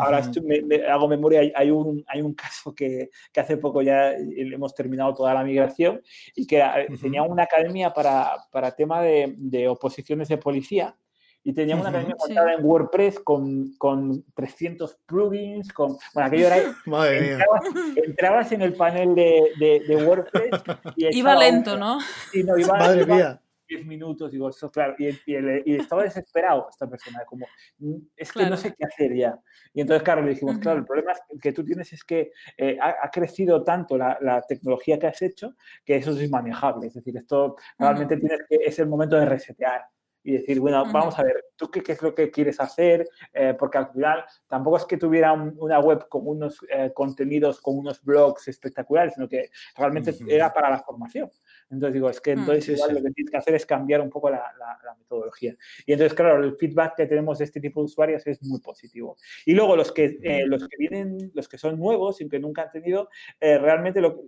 ahora 0.00 0.22
me, 0.42 0.86
hago 0.86 1.08
memoria, 1.08 1.42
hay, 1.54 1.70
un, 1.70 2.04
hay 2.06 2.22
un 2.22 2.34
caso 2.34 2.74
que, 2.74 3.10
que, 3.32 3.40
hace 3.40 3.56
poco 3.56 3.82
ya 3.82 4.12
hemos 4.12 4.74
terminado 4.74 5.14
toda 5.14 5.34
la 5.34 5.44
migración 5.44 6.00
y 6.34 6.46
que 6.46 6.62
tenía 7.00 7.22
una 7.22 7.44
academia 7.44 7.92
para, 7.92 8.32
para 8.50 8.70
tema 8.72 9.02
de 9.02 9.20
de, 9.36 9.68
oposiciones 9.68 10.28
de 10.28 10.38
policía 10.38 10.94
y 11.42 11.54
tenía 11.54 11.74
una 11.74 11.88
academia 11.88 12.16
montada 12.18 12.52
en 12.52 12.64
WordPress 12.64 13.20
con, 13.20 13.72
con 13.78 14.24
300 14.34 14.98
plugins, 15.06 15.72
con... 15.72 15.96
Bueno, 16.12 16.26
aquello 16.26 16.46
era... 16.48 16.56
entrabas, 16.86 17.62
entrabas, 17.96 18.52
en 18.52 18.62
el 18.62 18.74
panel 18.74 19.14
de, 19.14 19.82
de, 19.88 20.04
WordPress 20.04 20.50
y... 20.96 21.18
Iba 21.18 21.34
lento, 21.36 21.78
¿no? 21.78 21.98
Y 22.34 22.42
no, 22.42 22.58
iba, 22.58 22.76
Madre 22.76 23.06
mía. 23.06 23.40
10 23.70 23.86
minutos, 23.86 24.32
digo, 24.32 24.48
eso, 24.48 24.70
claro, 24.70 24.94
y, 24.98 25.08
y, 25.26 25.76
estaba 25.76 26.02
desesperado 26.02 26.68
esta 26.68 26.88
persona, 26.88 27.24
como, 27.24 27.46
mm, 27.78 27.96
es 28.16 28.32
que 28.32 28.46
no 28.46 28.56
sé 28.56 28.74
qué 28.76 28.84
hacer 28.84 29.14
ya. 29.14 29.38
Y 29.72 29.80
entonces, 29.80 30.02
claro, 30.02 30.22
le 30.22 30.30
dijimos, 30.30 30.58
claro, 30.58 30.80
el 30.80 30.84
problema 30.84 31.12
que 31.40 31.52
tú 31.52 31.64
tienes 31.64 31.92
es 31.92 32.04
que 32.04 32.32
eh, 32.56 32.76
ha, 32.80 33.10
crecido 33.10 33.62
tanto 33.62 33.96
la, 33.96 34.18
la, 34.20 34.42
tecnología 34.42 34.98
que 34.98 35.06
has 35.06 35.22
hecho 35.22 35.54
que 35.84 35.96
eso 35.96 36.10
es 36.10 36.22
inmanejable. 36.22 36.88
Es 36.88 36.94
decir, 36.94 37.16
esto 37.16 37.56
realmente 37.78 38.16
tienes 38.16 38.40
que, 38.48 38.56
es 38.56 38.78
el 38.80 38.88
momento 38.88 39.16
de 39.16 39.26
resetear 39.26 39.84
y 40.22 40.32
decir, 40.32 40.60
bueno, 40.60 40.84
vamos 40.92 41.18
a 41.18 41.22
ver, 41.22 41.44
¿tú 41.56 41.70
qué, 41.70 41.82
qué, 41.82 41.92
es 41.92 42.02
lo 42.02 42.14
que 42.14 42.30
quieres 42.30 42.60
hacer? 42.60 43.08
Eh, 43.32 43.54
porque 43.58 43.78
al 43.78 43.90
final 43.90 44.24
tampoco 44.46 44.76
es 44.76 44.84
que 44.84 44.96
tuviera 44.96 45.32
una 45.32 45.80
web 45.80 46.08
con 46.08 46.26
unos 46.26 46.58
eh, 46.68 46.92
contenidos, 46.94 47.60
con 47.60 47.78
unos 47.78 48.02
blogs 48.02 48.48
espectaculares, 48.48 49.14
sino 49.14 49.28
que 49.28 49.50
realmente 49.76 50.14
era 50.28 50.52
para 50.52 50.70
la 50.70 50.78
formación. 50.80 51.30
Entonces 51.70 51.94
digo, 51.94 52.10
es 52.10 52.20
que 52.20 52.34
mm. 52.34 52.38
entonces 52.40 52.68
igual 52.76 52.94
lo 52.94 53.02
que 53.02 53.10
tienes 53.10 53.30
que 53.30 53.36
hacer 53.36 53.54
es 53.54 53.66
cambiar 53.66 54.00
un 54.00 54.10
poco 54.10 54.30
la, 54.30 54.42
la, 54.58 54.94
metodología. 54.98 55.54
Y 55.86 55.92
entonces, 55.92 56.14
claro, 56.14 56.42
el 56.42 56.56
feedback 56.56 56.96
que 56.96 57.06
tenemos 57.06 57.38
de 57.38 57.44
este 57.44 57.60
tipo 57.60 57.80
de 57.80 57.86
usuarios 57.86 58.26
es 58.26 58.42
muy 58.42 58.60
positivo. 58.60 59.16
Y 59.44 59.54
luego 59.54 59.76
los 59.76 59.92
que, 59.92 60.18
eh, 60.22 60.46
los 60.46 60.68
que 60.68 60.76
vienen, 60.78 61.30
los 61.34 61.48
que 61.48 61.58
son 61.58 61.78
nuevos 61.78 62.20
y 62.20 62.28
que 62.28 62.38
nunca 62.38 62.62
han 62.62 62.70
tenido, 62.70 63.08
realmente 63.40 64.00
lo, 64.00 64.24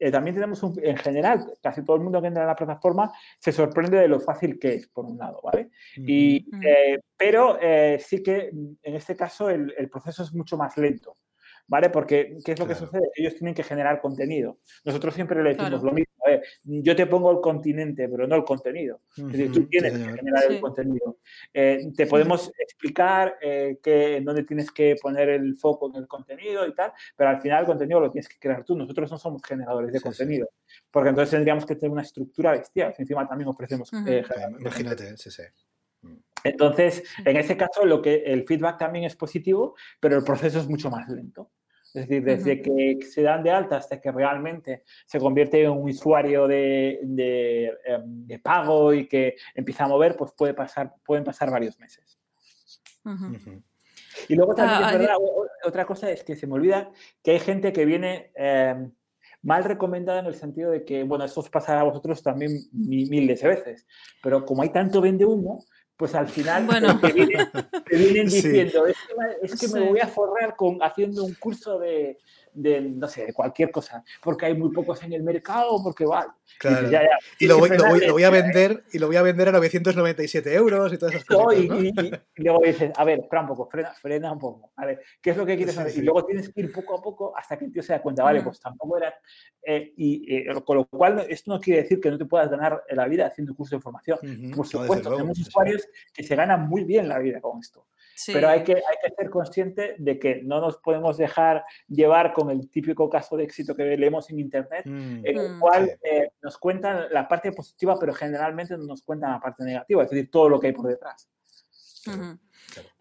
eh, 0.00 0.12
también 0.12 0.34
tenemos 0.34 0.62
en 0.62 0.96
general, 0.96 1.44
casi 1.60 1.84
todo 1.84 1.96
el 1.96 2.02
mundo 2.02 2.20
que 2.20 2.28
entra 2.28 2.42
en 2.42 2.48
la 2.48 2.54
plataforma 2.54 3.10
se 3.40 3.50
sorprende 3.50 3.98
de 3.98 4.08
lo 4.08 4.20
fácil 4.20 4.58
que 4.58 4.74
es, 4.74 4.86
por 4.86 5.04
un 5.04 5.18
lado, 5.18 5.40
¿vale? 5.42 5.70
y, 5.96 6.46
eh, 6.64 7.00
pero 7.16 7.58
eh, 7.60 7.98
sí 7.98 8.22
que 8.22 8.48
en 8.48 8.94
este 8.94 9.16
caso 9.16 9.50
el, 9.50 9.74
el, 9.76 9.88
proceso 9.88 10.22
es 10.22 10.32
mucho 10.32 10.56
más 10.56 10.76
lento. 10.76 11.16
¿Vale? 11.68 11.90
Porque, 11.90 12.38
¿qué 12.44 12.52
es 12.52 12.58
lo 12.58 12.66
que 12.66 12.74
sucede? 12.74 13.10
Ellos 13.14 13.34
tienen 13.36 13.54
que 13.54 13.62
generar 13.62 14.00
contenido. 14.00 14.58
Nosotros 14.84 15.14
siempre 15.14 15.42
le 15.42 15.50
decimos 15.50 15.82
lo 15.82 15.92
mismo, 15.92 16.14
¿eh? 16.26 16.40
yo 16.64 16.96
te 16.96 17.06
pongo 17.06 17.30
el 17.30 17.40
continente, 17.40 18.08
pero 18.08 18.26
no 18.26 18.34
el 18.34 18.44
contenido. 18.44 18.98
es 19.16 19.26
decir, 19.26 19.52
tú 19.52 19.66
tienes 19.66 19.92
que 19.92 20.04
generar 20.04 20.44
el 20.50 20.60
contenido. 20.60 21.18
Eh, 21.52 21.92
te 21.94 22.06
podemos 22.06 22.50
explicar 22.58 23.36
eh, 23.40 23.78
que, 23.82 24.20
dónde 24.24 24.44
tienes 24.44 24.72
que 24.72 24.96
poner 25.00 25.28
el 25.28 25.56
foco 25.56 25.90
en 25.90 26.02
el 26.02 26.08
contenido 26.08 26.66
y 26.66 26.74
tal, 26.74 26.92
pero 27.14 27.30
al 27.30 27.40
final 27.40 27.60
el 27.60 27.66
contenido 27.66 28.00
lo 28.00 28.10
tienes 28.10 28.28
que 28.28 28.38
crear 28.38 28.64
tú. 28.64 28.76
Nosotros 28.76 29.10
no 29.10 29.18
somos 29.18 29.42
generadores 29.44 29.92
de 29.92 30.00
contenido, 30.00 30.48
porque 30.90 31.10
entonces 31.10 31.30
tendríamos 31.30 31.66
que 31.66 31.76
tener 31.76 31.92
una 31.92 32.02
estructura 32.02 32.52
bestial. 32.52 32.94
Encima 32.98 33.28
también 33.28 33.48
ofrecemos... 33.48 33.90
Imagínate, 34.58 35.16
sí, 35.18 35.30
sí. 35.30 35.42
Entonces, 36.44 37.02
en 37.24 37.36
ese 37.36 37.56
caso, 37.56 37.84
lo 37.84 38.00
que 38.00 38.22
el 38.24 38.44
feedback 38.44 38.78
también 38.78 39.04
es 39.04 39.16
positivo, 39.16 39.74
pero 40.00 40.16
el 40.16 40.24
proceso 40.24 40.60
es 40.60 40.68
mucho 40.68 40.90
más 40.90 41.08
lento. 41.08 41.50
Es 41.94 42.06
decir, 42.06 42.22
desde 42.22 42.60
que 42.60 42.98
se 43.02 43.22
dan 43.22 43.42
de 43.42 43.50
alta 43.50 43.78
hasta 43.78 44.00
que 44.00 44.12
realmente 44.12 44.84
se 45.06 45.18
convierte 45.18 45.62
en 45.62 45.70
un 45.70 45.88
usuario 45.88 46.46
de, 46.46 47.00
em, 47.84 48.26
de, 48.26 48.38
pago 48.40 48.92
y 48.92 49.08
que 49.08 49.36
empieza 49.54 49.84
a 49.84 49.88
mover, 49.88 50.14
pues 50.14 50.32
puede 50.36 50.52
pasar, 50.52 50.94
pueden 51.04 51.24
pasar 51.24 51.50
varios 51.50 51.78
meses. 51.78 52.18
Y 54.28 54.34
luego 54.34 54.54
también, 54.54 54.82
ah, 54.82 54.92
verdad, 54.92 55.16
otra 55.64 55.86
cosa 55.86 56.10
es 56.10 56.22
que 56.24 56.36
se 56.36 56.46
me 56.46 56.54
olvida 56.54 56.90
que 57.22 57.30
hay 57.32 57.40
gente 57.40 57.72
que 57.72 57.86
viene 57.86 58.32
em, 58.34 58.92
mal 59.42 59.64
recomendada 59.64 60.20
en 60.20 60.26
el 60.26 60.34
sentido 60.34 60.70
de 60.70 60.84
que, 60.84 61.04
bueno, 61.04 61.24
esto 61.24 61.40
os 61.40 61.48
pasará 61.48 61.80
a 61.80 61.84
vosotros 61.84 62.22
también 62.22 62.52
miles 62.72 63.40
de 63.40 63.48
veces, 63.48 63.86
pero 64.22 64.44
como 64.44 64.62
hay 64.62 64.70
tanto 64.70 65.00
vende 65.00 65.24
humo, 65.24 65.64
pues 65.98 66.14
al 66.14 66.28
final 66.28 66.64
bueno. 66.64 66.98
te, 67.00 67.12
vienen, 67.12 67.50
diciendo, 68.28 68.86
es 68.86 69.60
que, 69.60 69.66
me 69.66 69.80
voy 69.80 69.98
a 69.98 70.06
forrar 70.06 70.54
con, 70.54 70.78
haciendo 70.80 71.24
un 71.24 71.34
curso 71.34 71.80
de, 71.80 72.18
de, 72.60 72.80
no 72.80 73.06
sé, 73.08 73.26
de 73.26 73.32
cualquier 73.32 73.70
cosa, 73.70 74.02
porque 74.22 74.46
hay 74.46 74.54
muy 74.54 74.70
pocos 74.72 75.02
en 75.02 75.12
el 75.12 75.22
mercado, 75.22 75.80
porque 75.82 76.04
va. 76.04 76.34
Claro. 76.58 76.88
Y, 77.38 77.46
lo, 77.46 77.58
voy, 77.58 77.70
lo, 77.70 78.12
voy, 78.12 78.24
a 78.24 78.30
vender 78.30 78.84
y 78.92 78.98
lo 78.98 79.06
voy 79.06 79.16
a 79.16 79.22
vender 79.22 79.48
a 79.48 79.52
997 79.52 80.54
euros 80.54 80.92
y 80.92 80.98
todas 80.98 81.14
esas 81.14 81.26
cosas. 81.26 81.64
¿no? 81.64 81.80
Y, 81.80 81.92
luego 82.36 82.60
dices, 82.64 82.90
a 82.96 83.04
ver, 83.04 83.20
espera 83.20 83.42
un 83.42 83.48
poco, 83.48 83.68
frena, 83.68 83.94
frena 83.94 84.32
un 84.32 84.38
poco. 84.38 84.72
A 84.76 84.86
ver, 84.86 85.00
¿qué 85.20 85.30
es 85.30 85.36
lo 85.36 85.46
que 85.46 85.56
quieres 85.56 85.76
hacer? 85.78 85.96
Y 86.02 86.04
luego 86.04 86.24
tienes 86.24 86.48
que 86.48 86.60
ir 86.60 86.72
poco 86.72 86.98
a 86.98 87.02
poco 87.02 87.36
hasta 87.36 87.56
que 87.56 87.66
el 87.66 87.72
tío 87.72 87.82
se 87.82 87.92
da 87.92 88.02
cuenta, 88.02 88.24
vale, 88.24 88.42
pues 88.42 88.58
tampoco 88.60 88.96
era. 88.96 89.14
Eh, 89.62 89.92
y 89.96 90.34
eh, 90.34 90.46
con 90.64 90.78
lo 90.78 90.86
cual, 90.86 91.26
esto 91.28 91.52
no 91.52 91.60
quiere 91.60 91.82
decir 91.82 92.00
que 92.00 92.10
no 92.10 92.18
te 92.18 92.24
puedas 92.24 92.50
ganar 92.50 92.82
la 92.90 93.06
vida 93.06 93.26
haciendo 93.26 93.54
curso 93.54 93.76
de 93.76 93.82
formación. 93.82 94.18
Por 94.54 94.66
supuesto, 94.66 95.10
tenemos 95.10 95.38
usuarios 95.38 95.86
que 96.12 96.22
se 96.24 96.34
ganan 96.34 96.68
muy 96.68 96.84
bien 96.84 97.08
la 97.08 97.18
vida 97.18 97.40
con 97.40 97.60
esto. 97.60 97.86
Pero 98.26 98.48
hay 98.48 98.64
que, 98.64 98.74
hay 98.74 98.96
que 99.02 99.14
ser 99.16 99.30
consciente 99.30 99.94
de 99.98 100.18
que 100.18 100.42
no 100.42 100.60
nos 100.60 100.78
podemos 100.78 101.16
dejar 101.16 101.64
llevar 101.88 102.32
con 102.32 102.50
el 102.50 102.68
típico 102.68 103.08
caso 103.08 103.36
de 103.36 103.44
éxito 103.44 103.74
que 103.74 103.84
leemos 103.96 104.28
en 104.30 104.40
Internet, 104.40 104.84
mm. 104.86 105.26
en 105.26 105.38
el 105.38 105.50
mm. 105.54 105.60
cual 105.60 105.98
eh, 106.02 106.30
nos 106.42 106.58
cuentan 106.58 107.06
la 107.10 107.28
parte 107.28 107.52
positiva, 107.52 107.98
pero 107.98 108.12
generalmente 108.12 108.76
no 108.76 108.84
nos 108.84 109.02
cuentan 109.02 109.32
la 109.32 109.40
parte 109.40 109.64
negativa, 109.64 110.02
es 110.02 110.10
decir, 110.10 110.30
todo 110.30 110.48
lo 110.48 110.60
que 110.60 110.68
hay 110.68 110.72
por 110.72 110.86
detrás. 110.86 111.28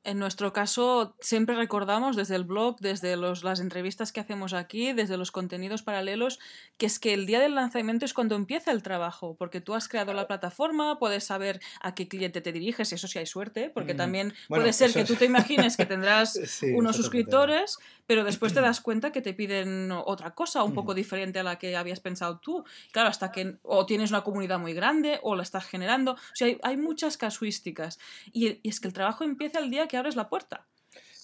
En 0.07 0.19
nuestro 0.19 0.53
caso, 0.53 1.17
siempre 1.19 1.53
recordamos 1.53 2.15
desde 2.15 2.35
el 2.35 2.45
blog, 2.45 2.79
desde 2.79 3.17
los, 3.17 3.43
las 3.43 3.59
entrevistas 3.59 4.13
que 4.13 4.21
hacemos 4.21 4.53
aquí, 4.53 4.93
desde 4.93 5.17
los 5.17 5.31
contenidos 5.31 5.83
paralelos, 5.83 6.39
que 6.77 6.85
es 6.85 6.97
que 6.97 7.13
el 7.13 7.25
día 7.25 7.41
del 7.41 7.55
lanzamiento 7.55 8.05
es 8.05 8.13
cuando 8.13 8.35
empieza 8.35 8.71
el 8.71 8.83
trabajo, 8.83 9.35
porque 9.37 9.59
tú 9.59 9.75
has 9.75 9.89
creado 9.89 10.13
la 10.13 10.25
plataforma, 10.25 10.97
puedes 10.97 11.25
saber 11.25 11.59
a 11.81 11.93
qué 11.93 12.07
cliente 12.07 12.39
te 12.39 12.53
diriges, 12.53 12.93
eso 12.93 13.05
sí 13.09 13.19
hay 13.19 13.25
suerte, 13.25 13.69
porque 13.69 13.95
mm. 13.95 13.97
también 13.97 14.33
puede 14.47 14.71
ser 14.71 14.93
que 14.93 15.03
tú 15.03 15.15
te 15.15 15.25
imagines 15.25 15.75
que 15.75 15.85
tendrás 15.85 16.39
unos 16.73 16.95
suscriptores, 16.95 17.77
pero 18.05 18.23
después 18.23 18.53
te 18.53 18.61
das 18.61 18.79
cuenta 18.79 19.11
que 19.11 19.21
te 19.21 19.33
piden 19.33 19.91
otra 19.91 20.33
cosa, 20.33 20.63
un 20.63 20.73
poco 20.73 20.93
diferente 20.93 21.39
a 21.39 21.43
la 21.43 21.57
que 21.57 21.75
habías 21.75 21.99
pensado 21.99 22.39
tú. 22.39 22.63
Claro, 22.93 23.09
hasta 23.09 23.33
que 23.33 23.57
o 23.63 23.85
tienes 23.85 24.11
una 24.11 24.21
comunidad 24.21 24.57
muy 24.57 24.73
grande 24.73 25.19
o 25.21 25.35
la 25.35 25.43
estás 25.43 25.65
generando. 25.65 26.13
O 26.13 26.17
sea, 26.33 26.55
hay, 26.63 26.77
muchas 26.77 27.17
casuísticas. 27.17 27.99
Y, 28.31 28.59
y 28.63 28.69
es 28.69 28.79
que 28.79 28.87
el 28.87 28.93
trabajo 28.93 29.25
empieza 29.25 29.59
el 29.59 29.69
día 29.69 29.87
que 29.87 29.96
abres 29.97 30.15
la 30.15 30.29
puerta. 30.29 30.67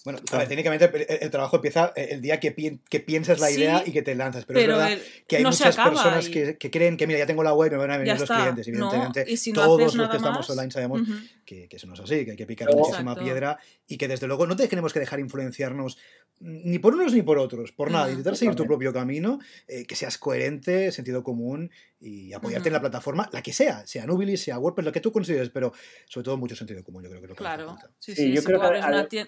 Bueno, 0.04 0.18
técnicamente 0.20 1.24
el, 1.24 1.30
trabajo 1.30 1.56
empieza 1.56 1.94
el 1.96 2.20
día 2.20 2.38
que, 2.38 2.78
que 2.90 3.00
piensas 3.00 3.40
la 3.40 3.50
idea 3.50 3.82
y 3.86 3.90
que 3.90 4.02
te 4.02 4.14
lanzas, 4.14 4.44
pero, 4.44 4.60
es 4.60 4.66
verdad 4.66 4.98
que 5.26 5.36
hay 5.38 5.44
muchas 5.44 5.74
personas 5.74 6.28
que, 6.28 6.70
creen 6.70 6.98
que, 6.98 7.06
mira, 7.06 7.20
ya 7.20 7.26
tengo 7.26 7.42
la 7.42 7.54
web, 7.54 7.72
me 7.72 7.78
van 7.78 7.90
a 7.90 7.96
venir 7.96 8.20
los 8.20 8.28
clientes. 8.28 8.68
Evidentemente, 8.68 9.24
todos 9.54 9.94
los 9.94 10.08
que 10.10 10.16
estamos 10.18 10.50
online 10.50 10.70
sabemos 10.70 11.00
que, 11.46 11.68
eso 11.70 11.86
no 11.86 11.94
es 11.94 12.00
así, 12.00 12.26
que 12.26 12.32
hay 12.32 12.36
que 12.36 12.46
picar 12.46 12.68
muchísima 12.74 13.16
piedra 13.16 13.58
y 13.88 13.96
que 13.96 14.06
desde 14.06 14.26
luego 14.26 14.46
no 14.46 14.56
tenemos 14.56 14.92
que 14.92 15.00
dejar 15.00 15.20
influenciarnos 15.20 15.96
ni 16.40 16.78
por 16.78 16.94
unos 16.94 17.14
ni 17.14 17.22
por 17.22 17.38
otros, 17.38 17.72
por 17.72 17.90
nada. 17.90 18.10
Intentar 18.10 18.36
seguir 18.36 18.54
tu 18.54 18.66
propio 18.66 18.92
camino, 18.92 19.38
eh, 19.66 19.86
que 19.86 19.96
seas 19.96 20.18
coherente, 20.18 20.92
sentido 20.92 21.22
común 21.24 21.70
y 21.98 22.34
apoyarte 22.34 22.68
en 22.68 22.74
la 22.74 22.80
plataforma, 22.80 23.30
la 23.32 23.40
que 23.40 23.54
sea, 23.54 23.86
sea 23.86 24.04
Nubilis, 24.04 24.42
sea 24.42 24.58
WordPress, 24.58 24.84
lo 24.84 24.92
que 24.92 25.00
tú 25.00 25.10
consideres, 25.10 25.48
pero 25.48 25.72
sobre 26.06 26.24
todo 26.26 26.36
mucho 26.36 26.54
sentido 26.54 26.84
común, 26.84 27.04
yo 27.04 27.08
creo 27.08 27.20
que 27.22 27.26
es 27.26 27.30
lo 27.30 27.36
que 27.36 27.38
Claro, 27.38 27.78
sí, 27.98 28.14
sí, 28.14 28.32
yo 28.32 28.42
creo 28.42 28.60
que 28.60 29.26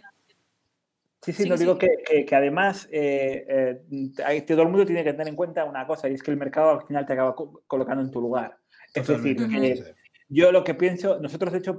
Sí, 1.26 1.32
sí, 1.32 1.48
no 1.48 1.56
digo 1.56 1.76
que, 1.76 2.24
que, 2.24 2.36
además 2.36 2.88
eh, 2.92 3.82
eh, 3.90 4.44
todo 4.46 4.62
el 4.62 4.68
mundo 4.68 4.86
tiene 4.86 5.02
que 5.02 5.10
tener 5.10 5.26
en 5.26 5.34
cuenta 5.34 5.64
una 5.64 5.84
cosa 5.84 6.08
y 6.08 6.14
es 6.14 6.22
que 6.22 6.30
el 6.30 6.36
mercado 6.36 6.70
al 6.70 6.86
final 6.86 7.04
te 7.04 7.14
acaba 7.14 7.34
colocando 7.66 8.04
en 8.04 8.12
tu 8.12 8.20
lugar. 8.20 8.56
Es 8.94 9.08
decir, 9.08 9.36
yo 10.28 10.50
lo 10.50 10.64
que 10.64 10.74
pienso, 10.74 11.20
nosotros 11.20 11.52
de 11.52 11.58
hecho 11.58 11.78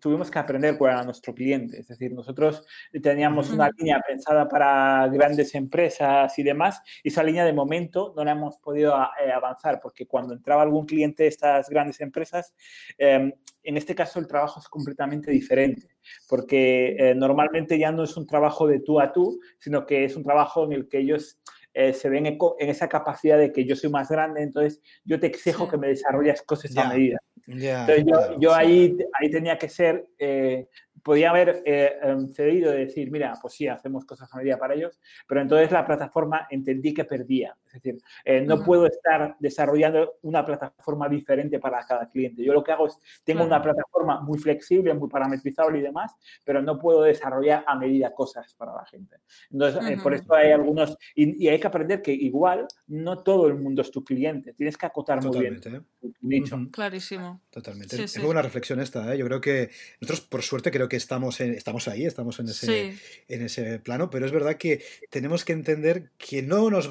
tuvimos 0.00 0.30
que 0.30 0.38
aprender 0.38 0.78
cuál 0.78 0.92
era 0.92 1.02
nuestro 1.02 1.34
cliente, 1.34 1.80
es 1.80 1.88
decir, 1.88 2.12
nosotros 2.12 2.64
teníamos 3.02 3.50
una 3.50 3.68
línea 3.76 4.00
pensada 4.06 4.48
para 4.48 5.08
grandes 5.08 5.54
empresas 5.54 6.38
y 6.38 6.42
demás, 6.42 6.80
y 7.02 7.08
esa 7.08 7.24
línea 7.24 7.44
de 7.44 7.52
momento 7.52 8.12
no 8.16 8.24
la 8.24 8.32
hemos 8.32 8.58
podido 8.58 8.94
eh, 8.94 9.32
avanzar, 9.32 9.80
porque 9.82 10.06
cuando 10.06 10.34
entraba 10.34 10.62
algún 10.62 10.86
cliente 10.86 11.24
de 11.24 11.30
estas 11.30 11.68
grandes 11.68 12.00
empresas, 12.00 12.54
em, 12.96 13.32
en 13.64 13.76
este 13.76 13.94
caso 13.94 14.18
el 14.18 14.26
trabajo 14.26 14.60
es 14.60 14.68
completamente 14.68 15.30
diferente, 15.30 15.88
porque 16.28 16.96
eh, 16.98 17.14
normalmente 17.14 17.78
ya 17.78 17.90
no 17.90 18.04
es 18.04 18.16
un 18.16 18.26
trabajo 18.26 18.68
de 18.68 18.80
tú 18.80 19.00
a 19.00 19.12
tú, 19.12 19.40
sino 19.58 19.84
que 19.84 20.04
es 20.04 20.14
un 20.16 20.22
trabajo 20.22 20.64
en 20.64 20.74
el 20.74 20.88
que 20.88 20.98
ellos 20.98 21.40
eh, 21.72 21.92
se 21.92 22.08
ven 22.08 22.26
en, 22.26 22.38
esa 22.58 22.88
capacidad 22.88 23.36
de 23.36 23.50
que 23.50 23.64
yo 23.64 23.74
soy 23.74 23.90
más 23.90 24.08
grande, 24.08 24.42
entonces 24.42 24.80
yo 25.04 25.18
te 25.18 25.26
exijo 25.26 25.68
que 25.68 25.76
me 25.76 25.88
desarrolles 25.88 26.40
cosas 26.42 26.76
a 26.76 26.88
medida. 26.88 27.18
Entonces 27.46 28.04
yo, 28.06 28.40
yo 28.40 28.54
ahí, 28.54 28.96
ahí 29.20 29.30
tenía 29.30 29.58
que 29.58 29.68
ser 29.68 30.06
eh, 30.18 30.68
podía 31.04 31.30
haber 31.30 31.62
eh, 31.66 31.98
em, 32.02 32.32
cedido 32.32 32.72
de 32.72 32.86
decir, 32.86 33.10
mira, 33.10 33.34
pues 33.40 33.54
sí, 33.54 33.68
hacemos 33.68 34.04
cosas 34.06 34.32
a 34.32 34.38
medida 34.38 34.58
para 34.58 34.74
ellos, 34.74 34.98
pero 35.28 35.42
entonces 35.42 35.70
la 35.70 35.86
plataforma 35.86 36.48
entendí 36.50 36.94
que 36.94 37.04
perdía. 37.04 37.54
Es 37.74 37.82
decir, 37.82 38.00
eh, 38.24 38.40
no 38.40 38.62
puedo 38.62 38.86
estar 38.86 39.36
desarrollando 39.40 40.14
una 40.22 40.44
plataforma 40.44 41.08
diferente 41.08 41.58
para 41.58 41.84
cada 41.84 42.08
cliente. 42.08 42.44
Yo 42.44 42.52
lo 42.52 42.62
que 42.62 42.72
hago 42.72 42.86
es, 42.86 42.96
tengo 43.24 43.44
una 43.44 43.60
plataforma 43.60 44.20
muy 44.20 44.38
flexible, 44.38 44.94
muy 44.94 45.08
parametrizable 45.08 45.78
y 45.78 45.82
demás, 45.82 46.12
pero 46.44 46.62
no 46.62 46.78
puedo 46.78 47.02
desarrollar 47.02 47.64
a 47.66 47.74
medida 47.76 48.14
cosas 48.14 48.54
para 48.54 48.74
la 48.74 48.84
gente. 48.86 49.16
Entonces, 49.50 49.90
eh, 49.90 49.98
por 50.00 50.14
eso 50.14 50.32
hay 50.34 50.52
algunos, 50.52 50.96
y, 51.14 51.48
hay 51.48 51.58
que 51.58 51.66
aprender 51.66 52.00
que 52.00 52.12
igual 52.12 52.66
no 52.86 53.22
todo 53.22 53.48
el 53.48 53.54
mundo 53.54 53.82
es 53.82 53.90
tu 53.90 54.04
cliente, 54.04 54.52
tienes 54.54 54.76
que 54.76 54.86
acotar 54.86 55.22
muy 55.24 55.38
bien 55.38 55.60
tu 55.60 55.84
nicho. 56.20 56.58
Clarísimo. 56.70 57.42
Totalmente. 57.50 58.04
Es 58.04 58.16
una 58.18 58.42
reflexión 58.42 58.80
esta, 58.80 59.14
yo 59.16 59.26
creo 59.26 59.40
que 59.40 59.70
nosotros, 60.00 60.20
por 60.20 60.42
suerte, 60.42 60.70
creo 60.70 60.88
que 60.88 60.96
estamos, 60.96 61.40
estamos 61.40 61.88
ahí, 61.88 62.04
estamos 62.04 62.38
en 62.38 62.48
ese, 62.48 62.94
en 63.28 63.42
ese 63.42 63.78
plano, 63.80 64.10
pero 64.10 64.26
es 64.26 64.32
verdad 64.32 64.56
que 64.56 64.82
tenemos 65.10 65.44
que 65.44 65.52
entender 65.52 66.10
que 66.18 66.42
no 66.42 66.70
nos... 66.70 66.88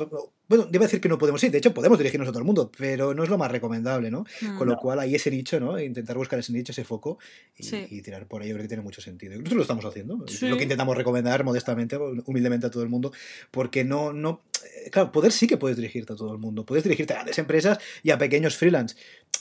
Bueno, 0.53 0.67
debo 0.69 0.83
decir 0.83 1.01
que 1.01 1.09
no 1.09 1.17
podemos 1.17 1.43
ir, 1.43 1.49
de 1.49 1.57
hecho 1.57 1.73
podemos 1.73 1.97
dirigirnos 1.97 2.29
a 2.29 2.31
todo 2.31 2.37
el 2.37 2.45
mundo, 2.45 2.71
pero 2.77 3.15
no 3.15 3.23
es 3.23 3.29
lo 3.31 3.39
más 3.39 3.51
recomendable, 3.51 4.11
¿no? 4.11 4.23
Mm, 4.41 4.55
Con 4.55 4.67
lo 4.67 4.77
cual 4.77 4.99
hay 4.99 5.15
ese 5.15 5.31
nicho, 5.31 5.59
¿no? 5.59 5.79
Intentar 5.79 6.15
buscar 6.15 6.37
ese 6.37 6.53
nicho, 6.53 6.71
ese 6.71 6.83
foco 6.83 7.17
y, 7.57 8.03
tirar 8.03 8.27
por 8.27 8.43
ahí, 8.43 8.49
yo 8.49 8.53
creo 8.53 8.65
que 8.65 8.67
tiene 8.67 8.83
mucho 8.83 9.01
sentido. 9.01 9.31
Nosotros 9.31 9.55
lo 9.55 9.61
estamos 9.63 9.83
haciendo, 9.83 10.17
lo 10.17 10.57
que 10.57 10.61
intentamos 10.61 10.95
recomendar 10.95 11.43
modestamente, 11.43 11.97
humildemente 11.97 12.67
a 12.67 12.69
todo 12.69 12.83
el 12.83 12.89
mundo, 12.89 13.11
porque 13.49 13.83
no, 13.83 14.13
no, 14.13 14.41
eh, 14.63 14.91
claro, 14.91 15.11
poder 15.11 15.31
sí 15.31 15.47
que 15.47 15.57
puedes 15.57 15.75
dirigirte 15.75 16.13
a 16.13 16.15
todo 16.15 16.31
el 16.31 16.37
mundo, 16.37 16.67
puedes 16.67 16.83
dirigirte 16.83 17.13
a 17.13 17.15
grandes 17.15 17.39
empresas 17.39 17.79
y 18.03 18.11
a 18.11 18.19
pequeños 18.19 18.55
freelance, 18.55 18.95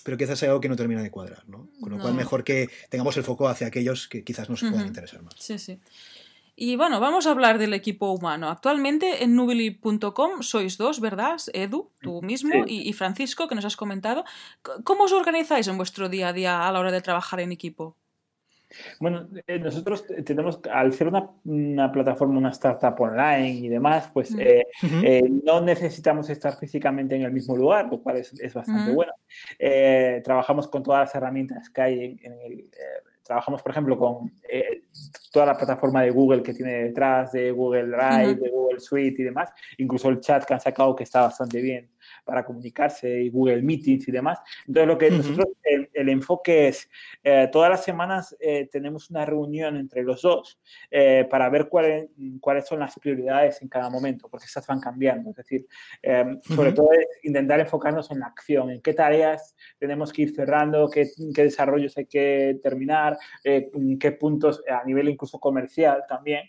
pero 0.04 0.16
quizás 0.16 0.42
hay 0.42 0.48
algo 0.48 0.62
que 0.62 0.70
no 0.70 0.76
termina 0.76 1.02
de 1.02 1.10
cuadrar, 1.10 1.46
¿no? 1.46 1.68
Con 1.78 1.92
lo 1.92 1.98
cual 1.98 2.14
mejor 2.14 2.42
que 2.42 2.70
tengamos 2.88 3.18
el 3.18 3.24
foco 3.24 3.48
hacia 3.48 3.66
aquellos 3.66 4.08
que 4.08 4.24
quizás 4.24 4.48
nos 4.48 4.62
puedan 4.62 4.86
interesar 4.86 5.22
más. 5.22 5.34
Sí, 5.38 5.58
sí. 5.58 5.78
Y 6.64 6.76
bueno, 6.76 7.00
vamos 7.00 7.26
a 7.26 7.32
hablar 7.32 7.58
del 7.58 7.74
equipo 7.74 8.12
humano. 8.12 8.48
Actualmente 8.48 9.24
en 9.24 9.34
nubili.com 9.34 10.42
sois 10.42 10.78
dos, 10.78 11.00
¿verdad? 11.00 11.40
Edu, 11.52 11.90
tú 12.00 12.22
mismo, 12.22 12.62
y, 12.68 12.92
Francisco, 12.92 13.48
que 13.48 13.56
nos 13.56 13.64
has 13.64 13.74
comentado. 13.74 14.22
¿Cómo 14.84 15.02
os 15.02 15.12
organizáis 15.12 15.66
en 15.66 15.76
vuestro 15.76 16.08
día 16.08 16.28
a 16.28 16.32
día 16.32 16.68
a 16.68 16.70
la 16.70 16.78
hora 16.78 16.92
de 16.92 17.00
trabajar 17.00 17.40
en 17.40 17.50
equipo? 17.50 17.96
Bueno, 19.00 19.26
eh, 19.48 19.58
nosotros 19.58 20.06
tenemos, 20.24 20.60
al 20.72 20.92
ser 20.92 21.08
una, 21.08 21.90
plataforma, 21.90 22.38
una 22.38 22.50
startup 22.50 22.94
online 23.00 23.54
y 23.54 23.68
demás, 23.68 24.10
pues 24.14 24.32
eh, 24.38 24.64
eh, 25.02 25.28
no 25.44 25.60
necesitamos 25.62 26.30
estar 26.30 26.56
físicamente 26.56 27.16
en 27.16 27.22
el 27.22 27.32
mismo 27.32 27.56
lugar, 27.56 27.88
lo 27.90 28.00
cual 28.00 28.18
es, 28.18 28.54
bastante 28.54 28.92
bueno. 28.92 29.14
trabajamos 30.22 30.68
con 30.68 30.84
todas 30.84 31.00
las 31.00 31.14
herramientas 31.16 31.68
que 31.70 31.82
hay 31.82 32.18
en, 32.22 32.32
el... 32.32 32.70
trabajamos, 33.22 33.62
por 33.62 33.72
ejemplo, 33.72 33.98
con 33.98 34.32
toda 35.32 35.46
la 35.46 35.56
plataforma 35.56 36.02
de 36.02 36.10
Google 36.10 36.42
que 36.42 36.54
tiene 36.54 36.84
detrás, 36.84 37.32
de 37.32 37.50
Google 37.50 37.86
Drive, 37.86 38.34
de 38.36 38.50
Google 38.50 38.80
Suite 38.80 39.22
y 39.22 39.24
demás, 39.24 39.50
incluso 39.78 40.08
el 40.08 40.20
chat 40.20 40.44
que 40.44 40.54
han 40.54 40.60
sacado 40.60 40.94
que 40.96 41.04
está 41.04 41.22
bastante 41.22 41.60
bien 41.60 41.91
para 42.24 42.44
comunicarse 42.44 43.22
y 43.22 43.30
Google 43.30 43.62
Meetings 43.62 44.08
y 44.08 44.12
demás. 44.12 44.38
Entonces, 44.66 44.88
lo 44.88 44.98
que 44.98 45.10
nosotros, 45.10 45.48
el, 45.64 46.08
enfoque 46.08 46.68
es, 46.68 46.88
eh, 47.22 47.48
todas 47.50 47.70
las 47.70 47.84
semanas 47.84 48.36
eh, 48.40 48.68
tenemos 48.70 49.10
una 49.10 49.24
reunión 49.24 49.76
entre 49.76 50.02
los 50.02 50.22
dos 50.22 50.60
eh, 50.90 51.26
para 51.30 51.48
ver 51.48 51.68
cuáles, 51.68 52.10
cuáles 52.40 52.66
son 52.66 52.80
las 52.80 52.98
prioridades 52.98 53.62
en 53.62 53.68
cada 53.68 53.90
momento, 53.90 54.28
porque 54.28 54.46
estas 54.46 54.66
van 54.66 54.80
cambiando. 54.80 55.30
Es 55.30 55.36
decir, 55.36 55.66
sobre 56.42 56.72
todo 56.72 56.92
es 56.92 57.06
intentar 57.22 57.60
enfocarnos 57.60 58.10
en 58.10 58.20
la 58.20 58.26
acción, 58.26 58.70
en 58.70 58.80
qué 58.80 58.94
tareas 58.94 59.56
tenemos 59.78 60.12
que 60.12 60.22
ir 60.22 60.34
cerrando, 60.34 60.88
qué, 60.88 61.08
qué 61.34 61.44
desarrollos 61.44 61.96
hay 61.96 62.06
que 62.06 62.58
terminar, 62.62 63.16
qué 63.42 64.12
puntos 64.12 64.62
a 64.68 64.84
nivel 64.84 65.08
incluso 65.08 65.38
comercial 65.38 66.04
también, 66.08 66.48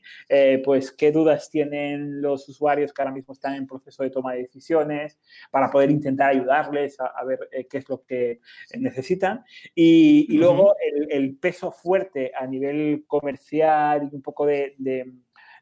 pues 0.63 0.91
qué 0.91 1.11
dudas 1.11 1.49
tienen 1.49 2.21
los 2.21 2.47
usuarios 2.49 2.93
que 2.93 3.01
ahora 3.01 3.13
mismo 3.13 3.33
están 3.33 3.55
en 3.55 3.67
proceso 3.67 4.03
de 4.03 4.09
toma 4.09 4.33
de 4.33 4.39
decisiones, 4.39 5.19
para 5.51 5.69
poder 5.69 5.91
intentar 5.91 6.31
ayudarles 6.31 6.97
a, 6.99 7.23
ver 7.25 7.39
eh, 7.51 7.67
qué 7.67 7.77
es 7.79 7.89
lo 7.89 8.03
que 8.03 8.39
necesitan. 8.77 9.43
Y, 9.75 10.37
luego 10.37 10.75
el, 11.09 11.35
peso 11.37 11.71
fuerte 11.71 12.31
a 12.35 12.45
nivel 12.47 13.05
comercial 13.07 14.09
y 14.11 14.15
un 14.15 14.21
poco 14.21 14.45
de 14.45 14.75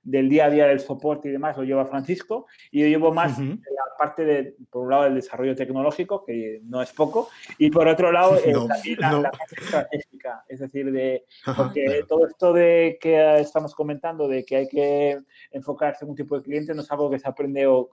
del 0.03 0.29
día 0.29 0.45
a 0.45 0.49
día 0.49 0.67
del 0.67 0.79
soporte 0.79 1.29
y 1.29 1.31
demás 1.31 1.57
lo 1.57 1.63
lleva 1.63 1.85
Francisco 1.85 2.47
y 2.71 2.81
yo 2.81 2.87
llevo 2.87 3.13
más 3.13 3.37
la 3.39 3.97
parte 3.97 4.25
de, 4.25 4.55
por 4.69 4.83
un 4.83 4.89
lado, 4.89 5.05
el 5.05 5.15
desarrollo 5.15 5.55
tecnológico, 5.55 6.25
que 6.25 6.59
no 6.63 6.81
es 6.81 6.91
poco, 6.91 7.29
y 7.57 7.69
por 7.69 7.87
otro 7.87 8.11
lado, 8.11 8.35
la, 8.97 9.31
parte 9.31 9.55
estratégica, 9.57 10.43
es 10.47 10.59
decir, 10.59 10.91
de, 10.91 11.25
porque 11.55 12.03
todo 12.07 12.25
esto 12.25 12.51
de 12.51 12.97
que 12.99 13.39
estamos 13.39 13.75
comentando, 13.75 14.27
de 14.27 14.43
que 14.43 14.55
hay 14.55 14.67
que 14.67 15.19
enfocarse 15.51 16.05
en 16.05 16.11
un 16.11 16.15
tipo 16.15 16.37
de 16.37 16.43
cliente, 16.43 16.73
no 16.73 16.81
es 16.81 16.91
algo 16.91 17.09
que 17.09 17.19
se 17.19 17.27
aprende 17.27 17.67
o, 17.67 17.89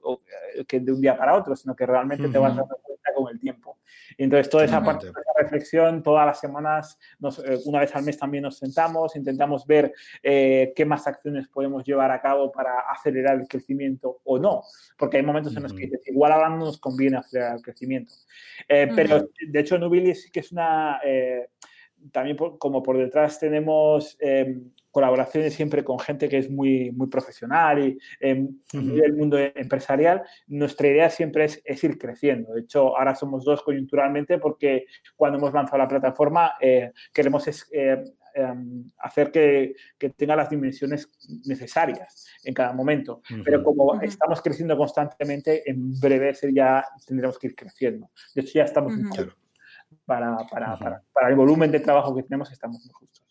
que 0.67 0.81
de 0.81 0.93
un 0.93 1.01
día 1.01 1.17
para 1.17 1.35
otro, 1.35 1.55
sino 1.55 1.77
que 1.77 1.87
realmente 1.87 2.29
te 2.29 2.39
vas 2.39 2.57
dando 2.57 2.77
cuenta 2.77 3.15
con 3.15 3.31
el 3.31 3.39
tiempo. 3.39 3.78
Y 4.17 4.25
entonces, 4.25 4.51
toda 4.51 4.65
esa 4.65 4.83
parte 4.83 5.07
de 5.07 5.13
reflexión, 5.37 6.03
todas 6.03 6.27
las 6.27 6.41
semanas, 6.41 6.99
eh, 7.45 7.59
una 7.65 7.81
vez 7.81 7.95
al 7.95 8.05
mes 8.05 8.19
también 8.19 8.43
nos 8.43 8.59
sentamos, 8.59 9.17
intentamos 9.17 9.67
ver 9.67 9.93
eh, 10.23 10.73
qué 10.75 10.85
más 10.85 11.07
acciones 11.07 11.49
podemos 11.49 11.85
llevar 11.85 12.11
a 12.11 12.21
cabo 12.21 12.51
para 12.51 12.81
acelerar 12.91 13.41
el 13.41 13.49
crecimiento 13.49 14.21
o 14.25 14.39
no, 14.39 14.63
porque 14.97 15.19
hay 15.19 15.23
momentos 15.23 15.57
en 15.57 15.63
los 15.63 15.73
que 15.73 15.91
igual 16.07 16.33
ahora 16.33 16.49
no 16.49 16.59
nos 16.59 16.79
conviene 16.79 17.19
acelerar 17.19 17.57
el 17.57 17.63
crecimiento. 17.63 18.13
Eh, 18.69 18.89
pero, 18.95 19.29
de 19.49 19.61
hecho, 19.61 19.79
Nubili 19.79 20.15
sí 20.15 20.31
que 20.31 20.41
es 20.41 20.53
una 20.53 21.01
también 22.13 22.37
como 22.37 22.83
por 22.83 22.97
detrás 22.97 23.41
tenemos 23.41 24.17
em, 24.21 24.71
colaboraciones 24.99 25.55
siempre 25.55 25.85
con 25.85 26.01
gente 26.01 26.29
que 26.29 26.39
es 26.39 26.51
muy, 26.51 26.91
muy 26.91 27.07
profesional 27.07 27.79
y 27.79 27.99
en 28.19 28.61
el 28.73 29.13
mundo 29.13 29.39
empresarial, 29.39 30.25
nuestra 30.49 30.89
idea 30.89 31.09
siempre 31.09 31.45
es, 31.45 31.85
ir 31.85 31.97
creciendo. 31.97 32.53
De 32.53 32.63
hecho, 32.63 32.97
ahora 32.99 33.15
somos 33.15 33.45
dos 33.45 33.63
coyunturalmente 33.63 34.39
porque 34.39 34.87
cuando 35.15 35.39
hemos 35.39 35.55
lanzado 35.55 35.79
la 35.79 35.87
plataforma 35.87 36.55
eh, 36.61 36.91
queremos 37.13 37.47
eh, 37.71 38.03
em, 38.35 38.91
hacer 38.99 39.31
que, 39.31 39.77
que, 39.97 40.11
tenga 40.11 40.35
las 40.35 40.51
dimensiones 40.51 41.09
necesarias 41.47 42.27
en 42.43 42.53
cada 42.53 42.73
momento. 42.73 43.23
Pero 43.45 43.63
como 43.63 44.01
estamos 44.01 44.43
creciendo 44.43 44.77
constantemente, 44.77 45.63
en 45.71 45.93
breve 46.01 46.35
ya 46.53 46.85
tendremos 47.07 47.39
que 47.39 47.47
ir 47.47 47.55
creciendo. 47.55 48.11
De 48.35 48.41
hecho, 48.41 48.55
ya 48.55 48.65
estamos 48.65 48.95
para, 50.05 50.37
para, 50.51 50.77
para, 50.77 51.03
para, 51.13 51.29
el 51.29 51.37
volumen 51.37 51.71
de 51.71 51.79
trabajo 51.79 52.17
que 52.17 52.25
tenemos, 52.25 52.51
estamos 52.51 52.85
muy 52.85 52.93
justos. 52.93 53.28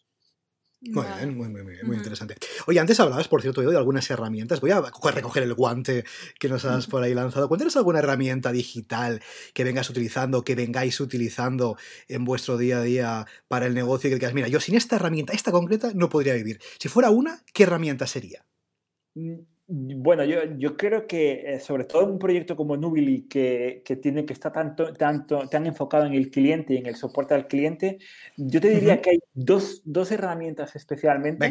Muy 0.80 1.05
bien, 1.05 1.36
muy, 1.36 1.49
muy, 1.49 1.63
muy, 1.63 1.97
interesante. 1.97 2.36
Oye, 2.67 2.80
antes 2.80 2.99
hablabas, 2.99 3.28
por 3.28 3.41
cierto, 3.41 3.63
yo 3.63 3.71
de 3.71 3.78
algunas 3.78 4.07
herramientas. 4.11 4.61
Voy 4.61 4.69
a 4.69 4.80
recoger 4.80 5.41
el 5.41 5.55
guante 5.55 6.05
que 6.39 6.49
nos 6.49 6.65
has 6.65 6.86
por 6.86 7.01
ahí 7.01 7.15
lanzado. 7.15 7.47
Cuéntanos 7.47 7.75
alguna 7.78 7.99
herramienta 7.99 8.51
digital 8.51 9.21
que 9.55 9.63
vengas 9.63 9.89
utilizando, 9.89 10.43
que 10.43 10.53
vengáis 10.53 10.99
utilizando 10.99 11.78
en 12.07 12.25
vuestro 12.25 12.57
día 12.57 12.78
a 12.78 12.84
día 12.84 13.25
para 13.47 13.65
el 13.65 13.73
negocio 13.73 14.07
y 14.07 14.11
que 14.11 14.19
digas, 14.19 14.36
mira, 14.36 14.49
yo 14.49 14.59
sin 14.59 14.75
esta 14.75 14.97
herramienta, 14.97 15.34
esta 15.34 15.51
concreta, 15.51 15.91
no 15.95 16.09
podría 16.09 16.36
vivir. 16.36 16.59
Si 16.78 16.89
fuera 16.89 17.09
una, 17.09 17.43
¿qué 17.53 17.63
herramienta 17.63 18.05
sería? 18.05 18.45
Mm, 19.15 19.39
bueno, 19.68 20.24
yo, 20.24 20.45
yo 20.57 20.78
creo 20.78 21.07
que 21.07 21.55
eh, 21.55 21.59
sobre 21.59 21.84
todo 21.84 22.03
en 22.03 22.11
un 22.11 22.20
proyecto 22.20 22.55
como 22.55 22.78
Nubili 22.78 23.28
que, 23.28 23.82
que, 23.84 23.97
tiene 23.97 24.26
que 24.26 24.34
estar 24.34 24.53
tanto, 24.53 24.93
tanto, 24.93 25.47
tan 25.49 25.65
enfocado 25.65 26.05
en 26.05 26.13
el 26.13 26.32
cliente 26.32 26.74
y 26.74 26.78
en 26.78 26.86
el 26.86 26.95
soporte 26.95 27.34
al 27.34 27.47
cliente, 27.47 27.97
yo 28.38 28.61
te 28.61 28.70
diría 28.70 29.01
que 29.01 29.09
hay 29.11 29.20
dos, 29.34 29.82
dos 29.84 30.11
herramientas 30.11 30.76
especialmente 30.76 31.49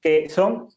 que 0.00 0.28
son 0.28 0.68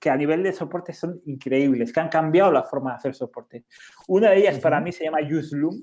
que 0.00 0.10
a 0.10 0.16
nivel 0.16 0.42
de 0.42 0.52
soporte 0.52 0.92
son 0.92 1.20
increíbles, 1.26 1.92
que 1.92 2.00
han 2.00 2.08
cambiado 2.08 2.50
la 2.50 2.62
forma 2.62 2.90
de 2.90 2.96
hacer 2.96 3.14
soporte. 3.14 3.64
Una 4.08 4.30
de 4.30 4.38
ellas 4.38 4.58
para 4.58 4.80
mí 4.80 4.92
se 4.92 5.04
llama 5.04 5.18
UseLoom, 5.20 5.76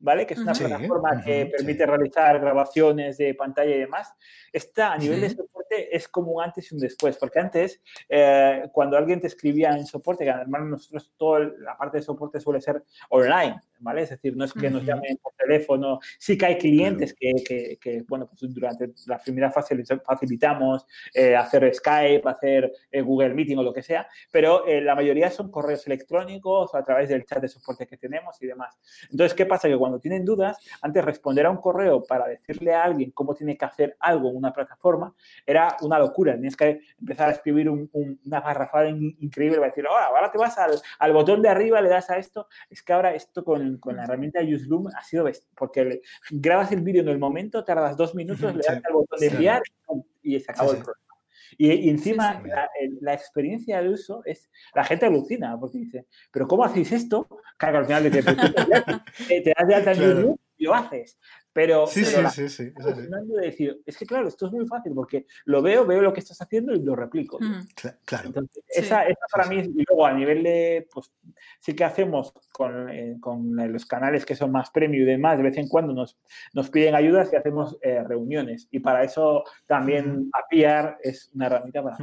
¿vale? 0.00 0.26
Que 0.26 0.34
es 0.34 0.40
una 0.40 0.52
plataforma 0.52 1.22
que 1.22 1.46
permite 1.46 1.86
realizar 1.86 2.38
grabaciones 2.40 3.16
de 3.18 3.34
pantalla 3.34 3.74
y 3.74 3.78
demás. 3.78 4.12
Está 4.52 4.92
a 4.92 4.98
nivel 4.98 5.20
de 5.20 5.30
soporte 5.30 5.63
realmente 5.74 5.96
es 5.96 6.08
como 6.08 6.32
un 6.32 6.42
antes 6.42 6.70
y 6.70 6.74
un 6.74 6.80
después, 6.80 7.16
porque 7.16 7.38
antes, 7.38 7.80
eh, 8.08 8.64
cuando 8.72 8.96
alguien 8.96 9.20
te 9.20 9.26
escribía 9.26 9.70
en 9.70 9.86
soporte, 9.86 10.24
que 10.24 10.30
además 10.30 10.62
nosotros 10.62 11.12
toda 11.16 11.40
la 11.58 11.76
parte 11.76 11.98
de 11.98 12.02
soporte 12.02 12.40
suele 12.40 12.60
ser 12.60 12.82
online, 13.10 13.60
¿vale? 13.80 14.02
Es 14.02 14.10
decir, 14.10 14.36
no 14.36 14.44
es 14.44 14.52
que 14.52 14.70
nos 14.70 14.84
llamen 14.84 15.18
por 15.22 15.32
teléfono, 15.34 16.00
sí 16.18 16.36
que 16.38 16.46
hay 16.46 16.58
clientes 16.58 17.14
que, 17.14 17.78
que, 17.80 18.02
bueno, 18.08 18.26
pues 18.26 18.52
durante 18.52 18.92
la 19.06 19.18
primera 19.18 19.50
fase 19.50 19.76
facilitamos 20.04 20.86
eh, 21.12 21.36
hacer 21.36 21.72
Skype, 21.74 22.28
hacer 22.28 22.72
eh, 22.90 23.02
Google 23.02 23.34
Meeting 23.34 23.58
o 23.58 23.62
lo 23.62 23.72
que 23.72 23.82
sea, 23.82 24.06
pero 24.30 24.64
la 24.66 24.94
mayoría 24.94 25.30
son 25.30 25.50
correos 25.50 25.86
electrónicos 25.86 26.72
o 26.72 26.76
a 26.76 26.84
través 26.84 27.08
del 27.08 27.24
chat 27.24 27.40
de 27.40 27.48
soporte 27.48 27.86
que 27.86 27.96
tenemos 27.96 28.40
y 28.40 28.46
demás. 28.46 28.74
Entonces, 29.10 29.34
¿qué 29.34 29.46
pasa? 29.46 29.68
Que 29.68 29.76
cuando 29.76 29.98
tienen 29.98 30.24
dudas, 30.24 30.58
antes 30.80 31.04
responder 31.04 31.46
a 31.46 31.50
un 31.50 31.58
correo 31.58 32.02
para 32.02 32.26
decirle 32.26 32.74
a 32.74 32.84
alguien 32.84 33.10
cómo 33.10 33.34
tiene 33.34 33.56
que 33.56 33.64
hacer 33.64 33.96
algo 34.00 34.30
en 34.30 34.36
una 34.36 34.52
plataforma 34.52 35.14
era 35.46 35.63
una 35.80 35.98
locura. 35.98 36.34
Tienes 36.34 36.56
que 36.56 36.80
empezar 36.98 37.28
a 37.28 37.32
escribir 37.32 37.68
una 37.68 38.40
garrafada 38.40 38.88
increíble 38.88 39.58
para 39.58 39.68
decir, 39.68 39.86
ahora, 39.86 40.06
ahora 40.06 40.30
te 40.30 40.38
vas 40.38 40.56
al, 40.58 40.72
al, 40.98 41.12
botón 41.12 41.42
de 41.42 41.48
arriba, 41.48 41.80
le 41.80 41.88
das 41.88 42.10
a 42.10 42.18
esto. 42.18 42.48
Es 42.70 42.82
que 42.82 42.92
ahora 42.92 43.14
esto 43.14 43.44
con, 43.44 43.78
con 43.78 43.96
la 43.96 44.04
herramienta 44.04 44.40
UseLoom 44.40 44.88
ha 44.88 45.02
sido 45.02 45.28
porque 45.56 46.00
grabas 46.30 46.72
el 46.72 46.82
vídeo 46.82 47.02
en 47.02 47.08
el 47.08 47.18
momento, 47.18 47.64
tardas 47.64 47.96
dos 47.96 48.14
minutos, 48.14 48.54
le 48.54 48.62
das 48.66 48.82
al 48.84 48.92
botón 48.92 49.18
de 49.18 49.26
enviar 49.26 49.62
y 50.22 50.38
se 50.40 50.50
acabó 50.50 50.72
el 50.72 50.78
problema. 50.78 51.04
Y, 51.56 51.88
encima 51.88 52.42
la, 53.00 53.14
experiencia 53.14 53.80
de 53.80 53.88
uso 53.88 54.22
es, 54.24 54.48
la 54.74 54.84
gente 54.84 55.06
alucina 55.06 55.58
porque 55.58 55.78
dice, 55.78 56.06
pero 56.32 56.48
¿cómo 56.48 56.64
hacéis 56.64 56.92
esto? 56.92 57.28
Claro, 57.56 57.78
al 57.78 57.86
final 57.86 58.10
te, 58.10 58.22
te 58.22 58.22
das 59.56 59.68
de 59.68 59.74
alta 59.74 59.92
en 59.92 60.00
YouTube 60.00 60.40
y 60.56 60.64
lo 60.64 60.74
haces. 60.74 61.18
Pero, 61.54 61.86
sí, 61.86 62.04
sí, 62.04 62.16
sí, 62.30 62.48
sí, 62.48 62.64
de 62.64 63.40
decir, 63.40 63.80
es 63.86 63.96
que 63.96 64.06
claro, 64.06 64.26
esto 64.26 64.46
es 64.46 64.52
muy 64.52 64.66
fácil 64.66 64.92
porque 64.92 65.24
lo 65.44 65.62
veo, 65.62 65.86
veo 65.86 66.02
lo 66.02 66.12
que 66.12 66.18
estás 66.18 66.42
haciendo 66.42 66.74
y 66.74 66.82
lo 66.82 66.96
replico. 66.96 67.38
Claro. 68.04 68.32
esa, 68.68 69.04
para 69.32 69.46
mí, 69.46 69.58
y 69.58 69.84
luego 69.88 70.04
a 70.04 70.12
nivel 70.12 70.42
de, 70.42 70.88
pues 70.92 71.12
sí 71.60 71.74
que 71.74 71.84
hacemos 71.84 72.34
con, 72.52 72.90
eh, 72.90 73.18
con, 73.20 73.54
los 73.72 73.86
canales 73.86 74.26
que 74.26 74.34
son 74.34 74.50
más 74.50 74.70
premium 74.70 75.04
y 75.04 75.06
demás, 75.06 75.36
de 75.36 75.44
vez 75.44 75.56
en 75.56 75.68
cuando 75.68 75.94
nos, 75.94 76.18
nos 76.52 76.70
piden 76.70 76.96
ayudas 76.96 77.32
y 77.32 77.36
hacemos 77.36 77.78
eh, 77.82 78.02
reuniones. 78.02 78.66
Y 78.72 78.80
para 78.80 79.04
eso 79.04 79.44
también 79.66 80.30
APIAR 80.32 80.98
es 81.02 81.30
una 81.34 81.46
herramienta 81.46 81.84
para 81.84 81.96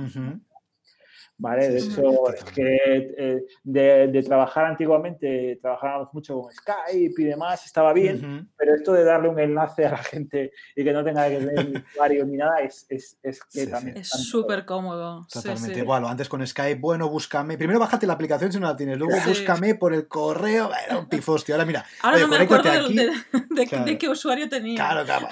¿vale? 1.41 1.69
De 1.69 1.79
hecho, 1.79 2.33
es 2.33 2.43
que 2.43 2.77
eh, 3.17 3.45
de, 3.63 4.23
trabajar 4.23 4.65
antiguamente, 4.65 5.57
trabajábamos 5.61 6.13
mucho 6.13 6.39
con 6.39 6.51
Skype 6.51 7.13
y 7.17 7.23
demás, 7.25 7.65
estaba 7.65 7.91
bien, 7.93 8.49
pero 8.55 8.75
esto 8.75 8.93
de 8.93 9.03
darle 9.03 9.29
un 9.29 9.39
enlace 9.39 9.85
a 9.85 9.91
la 9.91 9.97
gente 9.97 10.51
y 10.75 10.83
que 10.83 10.93
no 10.93 11.03
tenga 11.03 11.27
que 11.27 11.37
tener 11.37 11.83
usuario 11.91 12.25
ni 12.25 12.37
nada, 12.37 12.59
es, 12.59 12.85
es, 12.89 13.17
es 13.23 13.43
que 13.43 13.67
también... 13.67 13.97
Es 13.97 14.09
súper 14.09 14.65
cómodo. 14.65 15.25
Totalmente. 15.31 15.81
Bueno, 15.83 16.07
antes 16.07 16.29
con 16.29 16.45
Skype, 16.45 16.79
bueno, 16.79 17.09
búscame. 17.09 17.57
Primero 17.57 17.79
bájate 17.79 18.05
la 18.05 18.13
aplicación 18.13 18.51
si 18.51 18.59
no 18.59 18.67
la 18.67 18.75
tienes, 18.75 18.97
luego 18.97 19.15
búscame 19.25 19.75
por 19.75 19.93
el 19.93 20.07
correo, 20.07 20.69
era 20.85 20.99
un 20.99 21.09
pifostio. 21.09 21.55
Ahora 21.55 21.65
mira, 21.65 21.85
Ahora 22.01 22.19
no 22.19 22.27
me 22.27 22.37
acuerdo 22.37 22.69
aquí. 22.69 22.95
De, 22.95 23.97
qué 23.97 24.09
usuario 24.09 24.47
tenía. 24.47 24.75
Claro, 24.75 25.05
claro. 25.05 25.27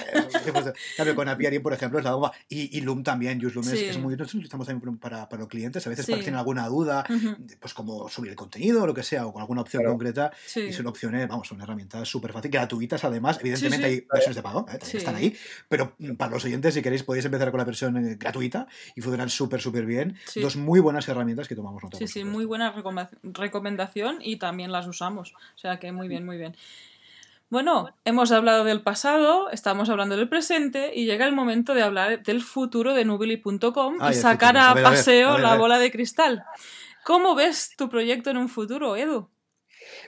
Claro, 0.95 1.15
con 1.15 1.29
Apiari, 1.29 1.59
por 1.59 1.73
ejemplo, 1.73 1.99
es 1.99 2.05
la 2.05 2.13
bomba. 2.13 2.31
Y, 2.47 2.77
y 2.77 2.81
Loom 2.81 3.03
también, 3.03 3.43
Use 3.43 3.55
Loom 3.55 3.67
es, 3.69 3.97
muy... 3.97 4.15
Nosotros 4.15 4.43
estamos 4.43 4.67
también 4.67 4.97
para, 4.97 5.27
para 5.29 5.41
los 5.41 5.49
clientes, 5.49 5.85
a 5.85 5.89
veces 5.89 5.98
si 6.03 6.13
tienen 6.13 6.35
alguna 6.35 6.67
duda, 6.67 7.05
pues 7.59 7.73
como 7.73 8.09
subir 8.09 8.31
el 8.31 8.35
contenido 8.35 8.83
o 8.83 8.87
lo 8.87 8.93
que 8.93 9.03
sea, 9.03 9.25
o 9.25 9.33
con 9.33 9.41
alguna 9.41 9.61
opción 9.61 9.83
concreta. 9.83 10.31
Y 10.55 10.73
son 10.73 10.87
opciones, 10.87 11.27
vamos, 11.27 11.47
son 11.47 11.61
herramientas 11.61 12.07
súper 12.07 12.31
fáciles, 12.31 12.53
gratuitas 12.53 13.03
además. 13.03 13.39
Evidentemente 13.39 13.85
hay 13.85 14.07
versiones 14.11 14.35
de 14.35 14.43
pago, 14.43 14.65
¿eh? 14.71 14.79
están 14.93 15.15
ahí, 15.15 15.35
pero 15.67 15.93
mm, 15.99 16.13
para 16.13 16.31
los 16.31 16.45
oyentes, 16.45 16.73
si 16.73 16.81
queréis, 16.81 17.03
podéis 17.03 17.25
empezar 17.25 17.51
con 17.51 17.57
la 17.57 17.65
versión 17.65 17.97
eh, 17.97 18.17
gratuita 18.19 18.67
y 18.95 19.01
funcionan 19.01 19.29
súper, 19.29 19.61
súper 19.61 19.85
bien. 19.85 20.17
Dos 20.35 20.55
muy 20.55 20.79
buenas 20.79 21.07
herramientas 21.07 21.47
que 21.47 21.55
tomamos 21.55 21.83
nota. 21.83 21.97
Sí, 21.97 22.07
sí, 22.07 22.23
muy 22.23 22.45
buena 22.45 22.73
recomendación 23.23 24.19
y 24.21 24.37
también 24.37 24.71
las 24.71 24.87
usamos. 24.87 25.33
O 25.33 25.57
sea 25.57 25.79
que 25.79 25.91
muy 25.91 26.07
bien, 26.07 26.25
muy 26.25 26.37
bien. 26.37 26.55
Bueno, 27.49 27.89
hemos 28.05 28.31
hablado 28.31 28.63
del 28.63 28.83
pasado, 28.83 29.49
estamos 29.49 29.89
hablando 29.89 30.15
del 30.15 30.29
presente 30.29 30.91
y 30.93 31.07
llega 31.07 31.25
el 31.25 31.33
momento 31.33 31.73
de 31.73 31.81
hablar 31.81 32.21
del 32.21 32.41
futuro 32.41 32.93
de 32.93 33.05
Nubili.com 33.05 33.97
y 34.07 34.13
sacar 34.13 34.55
a, 34.55 34.75
paseo 34.75 35.39
la 35.39 35.55
bola 35.55 35.79
de 35.79 35.89
cristal. 35.89 36.43
¿Cómo 37.03 37.33
ves 37.33 37.73
tu 37.75 37.89
proyecto 37.89 38.29
en 38.29 38.37
un 38.37 38.49
futuro, 38.49 38.95
Edu? 38.95 39.31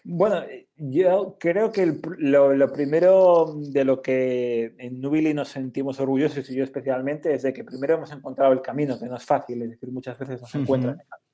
Bueno, 0.03 0.43
yo 0.75 1.37
creo 1.39 1.71
que 1.71 1.99
lo, 2.19 2.71
primero 2.71 3.55
de 3.57 3.85
lo 3.85 4.03
que 4.03 4.75
en 4.77 5.01
Nubili 5.01 5.33
nos 5.33 5.49
sentimos 5.49 5.99
orgullosos, 5.99 6.47
y 6.47 6.55
yo 6.55 6.63
especialmente, 6.63 7.33
es 7.33 7.41
de 7.41 7.53
que 7.53 7.63
primero 7.63 7.95
hemos 7.95 8.11
encontrado 8.11 8.53
el 8.53 8.61
camino, 8.61 8.99
que 8.99 9.07
no 9.07 9.15
es 9.15 9.25
fácil, 9.25 9.63
es 9.63 9.71
decir, 9.71 9.91
muchas 9.91 10.19
veces 10.19 10.39
nos 10.41 10.53
encuentran 10.53 10.99
el 10.99 11.07
camino. 11.07 11.31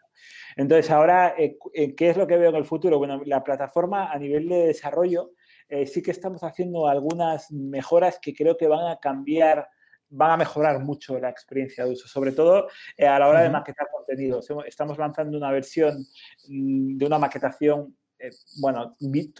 Entonces, 0.55 0.89
ahora, 0.89 1.35
eh, 1.37 1.57
eh, 1.73 1.93
¿qué 1.95 2.11
es 2.11 2.15
lo 2.17 2.27
que 2.27 2.37
veo 2.37 2.49
en 2.49 2.55
el 2.55 2.65
futuro? 2.65 2.97
Bueno, 2.97 3.21
la 3.25 3.43
plataforma 3.43 4.09
a 4.09 4.17
nivel 4.17 4.47
de 4.47 4.67
desarrollo 4.67 5.31
eh, 5.69 5.85
sí 5.85 6.01
que 6.01 6.11
estamos 6.11 6.43
haciendo 6.43 6.87
algunas 6.87 7.51
mejoras 7.51 8.19
que 8.21 8.33
creo 8.33 8.55
que 8.55 8.67
van 8.67 8.89
a 8.89 8.99
cambiar, 8.99 9.67
van 10.09 10.31
a 10.31 10.37
mejorar 10.37 10.79
mucho 10.79 11.19
la 11.19 11.29
experiencia 11.29 11.83
de 11.83 11.91
uso, 11.91 12.07
sobre 12.07 12.31
todo 12.31 12.67
eh, 12.95 13.05
a 13.05 13.19
la 13.19 13.27
hora 13.27 13.41
de 13.41 13.49
maquetar 13.49 13.87
contenidos. 13.91 14.49
Estamos 14.65 14.97
lanzando 14.97 15.37
una 15.37 15.51
versión 15.51 16.05
mm, 16.47 16.97
de 16.97 17.05
una 17.05 17.19
maquetación 17.19 17.97
eh, 18.17 18.31
bueno, 18.61 18.95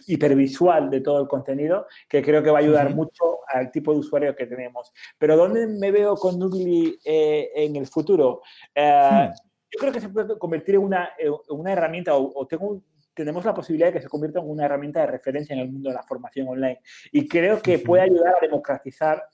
hipervisual 0.06 0.90
de 0.90 1.00
todo 1.00 1.22
el 1.22 1.28
contenido, 1.28 1.86
que 2.08 2.22
creo 2.22 2.42
que 2.42 2.50
va 2.50 2.58
a 2.58 2.62
ayudar 2.62 2.94
mucho 2.94 3.38
al 3.48 3.70
tipo 3.70 3.92
de 3.92 4.00
usuario 4.00 4.36
que 4.36 4.46
tenemos. 4.46 4.92
Pero 5.16 5.36
¿dónde 5.36 5.66
me 5.66 5.90
veo 5.90 6.14
con 6.14 6.38
Nubly 6.38 6.98
en 7.04 7.74
el 7.74 7.86
futuro? 7.86 8.42
Hmm. 8.76 9.32
Yo 9.70 9.80
creo 9.80 9.92
que 9.92 10.00
se 10.00 10.08
puede 10.08 10.38
convertir 10.38 10.76
en 10.76 10.82
una, 10.82 11.10
una 11.48 11.72
herramienta, 11.72 12.14
o, 12.14 12.32
o 12.34 12.46
tengo 12.46 12.68
un, 12.68 12.84
tenemos 13.18 13.44
la 13.44 13.52
posibilidad 13.52 13.88
de 13.88 13.94
que 13.94 14.02
se 14.02 14.08
convierta 14.08 14.38
en 14.38 14.48
una 14.48 14.64
herramienta 14.64 15.00
de 15.00 15.08
referencia 15.08 15.52
en 15.52 15.58
el 15.58 15.72
mundo 15.72 15.88
de 15.88 15.96
la 15.96 16.04
formación 16.04 16.46
online. 16.46 16.80
Y 17.10 17.26
creo 17.26 17.60
que 17.60 17.80
puede 17.80 18.04
ayudar 18.04 18.36
a 18.36 18.40
democratizar 18.40 19.28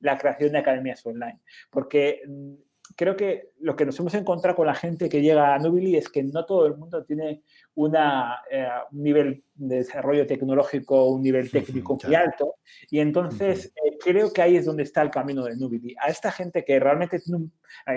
la 0.00 0.18
creación 0.18 0.50
de 0.50 0.58
academias 0.58 1.06
online. 1.06 1.40
Porque 1.70 2.22
mm, 2.26 2.54
creo 2.96 3.16
que 3.16 3.52
lo 3.60 3.74
que 3.74 3.86
nos 3.86 3.98
hemos 3.98 4.14
encontrado 4.14 4.56
con 4.56 4.66
la 4.66 4.74
gente 4.74 5.08
que 5.08 5.22
llega 5.22 5.54
a 5.54 5.58
Nubili 5.58 5.96
es 5.96 6.08
que 6.08 6.22
no 6.22 6.44
todo 6.44 6.66
el 6.66 6.76
mundo 6.76 7.04
tiene 7.04 7.42
una, 7.74 8.40
eh, 8.50 8.68
un 8.92 9.02
nivel 9.02 9.44
de 9.54 9.76
desarrollo 9.76 10.26
tecnológico, 10.26 11.08
un 11.08 11.22
nivel 11.22 11.50
técnico 11.50 11.98
muy 12.04 12.14
alto. 12.14 12.56
Y 12.90 13.00
entonces 13.00 13.72
eh, 13.76 13.96
creo 13.98 14.32
que 14.32 14.42
ahí 14.42 14.56
es 14.56 14.66
donde 14.66 14.82
está 14.82 15.02
el 15.02 15.10
camino 15.10 15.44
de 15.44 15.56
Nubili. 15.56 15.94
A 16.00 16.08
esta 16.08 16.30
gente 16.30 16.64
que 16.64 16.78
realmente 16.78 17.18
tiene 17.18 17.48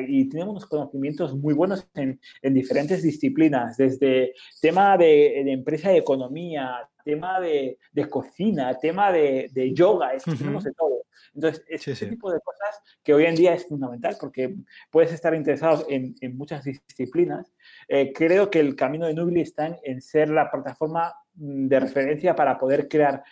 y 0.07 0.27
tenemos 0.29 0.51
unos 0.51 0.65
conocimientos 0.65 1.35
muy 1.35 1.53
buenos 1.53 1.87
en, 1.95 2.19
en 2.41 2.53
diferentes 2.53 3.01
disciplinas, 3.03 3.77
desde 3.77 4.33
tema 4.61 4.97
de, 4.97 5.41
de 5.45 5.51
empresa 5.51 5.93
y 5.93 5.97
economía, 5.97 6.87
tema 7.03 7.39
de, 7.39 7.77
de, 7.91 8.09
cocina, 8.09 8.77
tema 8.77 9.11
de, 9.11 9.49
de 9.51 9.73
yoga, 9.73 10.13
es 10.13 10.23
que 10.23 10.35
tenemos 10.35 10.63
de 10.63 10.73
todo. 10.73 11.03
Entonces, 11.33 11.63
ese 11.67 12.07
tipo 12.07 12.31
de 12.31 12.39
cosas 12.39 12.81
que 13.03 13.13
hoy 13.13 13.25
en 13.25 13.35
día 13.35 13.53
es 13.53 13.67
fundamental 13.67 14.17
porque 14.19 14.55
puedes 14.91 15.11
estar 15.11 15.33
interesado 15.33 15.48
en, 15.89 16.15
en 16.21 16.37
muchas 16.37 16.63
disciplinas. 16.63 17.51
Eh, 17.87 18.11
creo 18.13 18.49
que 18.49 18.59
el 18.59 18.75
camino 18.75 19.07
de 19.07 19.13
Nubli 19.13 19.41
está 19.41 19.79
en, 19.83 20.01
ser 20.01 20.29
la 20.29 20.49
plataforma 20.49 21.13
mm, 21.35 21.67
de 21.67 21.79
referencia 21.79 22.35
para 22.35 22.57
poder 22.57 22.87
crear 22.87 23.23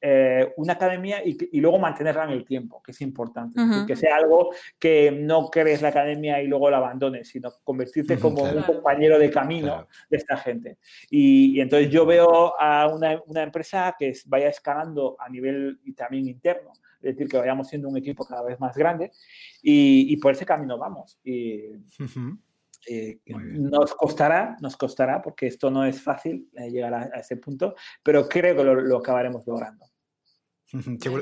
eh, 0.00 0.52
una 0.56 0.74
academia 0.74 1.24
y, 1.24 1.36
y, 1.50 1.60
luego 1.60 1.78
mantenerla 1.78 2.22
en 2.24 2.30
el 2.30 2.44
tiempo, 2.44 2.80
que 2.82 2.92
es 2.92 3.00
importante. 3.00 3.60
Que 3.86 3.96
sea 3.96 4.16
algo 4.16 4.50
que 4.78 5.10
no 5.10 5.50
crees 5.50 5.82
la 5.82 5.88
academia 5.88 6.40
y 6.40 6.46
luego 6.46 6.70
la 6.70 6.76
abandones, 6.76 7.28
sino 7.28 7.50
convertirte 7.64 8.16
como 8.16 8.44
un 8.44 8.62
compañero 8.62 9.18
de 9.18 9.28
camino 9.28 9.88
de 10.08 10.16
esta 10.16 10.36
gente. 10.36 10.78
Y, 11.10 11.56
y, 11.56 11.60
entonces 11.60 11.90
yo 11.90 12.06
veo 12.06 12.54
a 12.60 12.86
una, 12.86 13.20
una 13.26 13.42
empresa 13.42 13.96
que 13.98 14.12
vaya 14.26 14.48
escalando 14.48 15.16
a 15.18 15.28
nivel 15.28 15.80
y 15.84 15.92
también 15.94 16.28
interno 16.28 16.72
es 17.00 17.14
decir, 17.14 17.28
que 17.28 17.38
vayamos 17.38 17.68
siendo 17.68 17.88
un 17.88 17.96
equipo 17.96 18.24
cada 18.24 18.42
vez 18.42 18.58
más 18.60 18.76
grande 18.76 19.10
y, 19.62 20.16
por 20.18 20.32
ese 20.32 20.46
camino 20.46 20.78
vamos. 20.78 21.18
Y, 21.22 21.64
eh, 22.86 23.20
nos 23.26 23.94
costará, 23.94 24.56
nos 24.60 24.76
costará, 24.76 25.20
porque 25.20 25.46
esto 25.46 25.70
no 25.70 25.84
es 25.84 26.00
fácil 26.00 26.48
eh, 26.54 26.70
llegar 26.70 26.94
a, 26.94 27.04
ese 27.18 27.36
punto, 27.36 27.74
pero 28.02 28.28
creo 28.28 28.56
que 28.56 28.64
lo 28.64 28.98
acabaremos 28.98 29.46
logrando. 29.46 29.86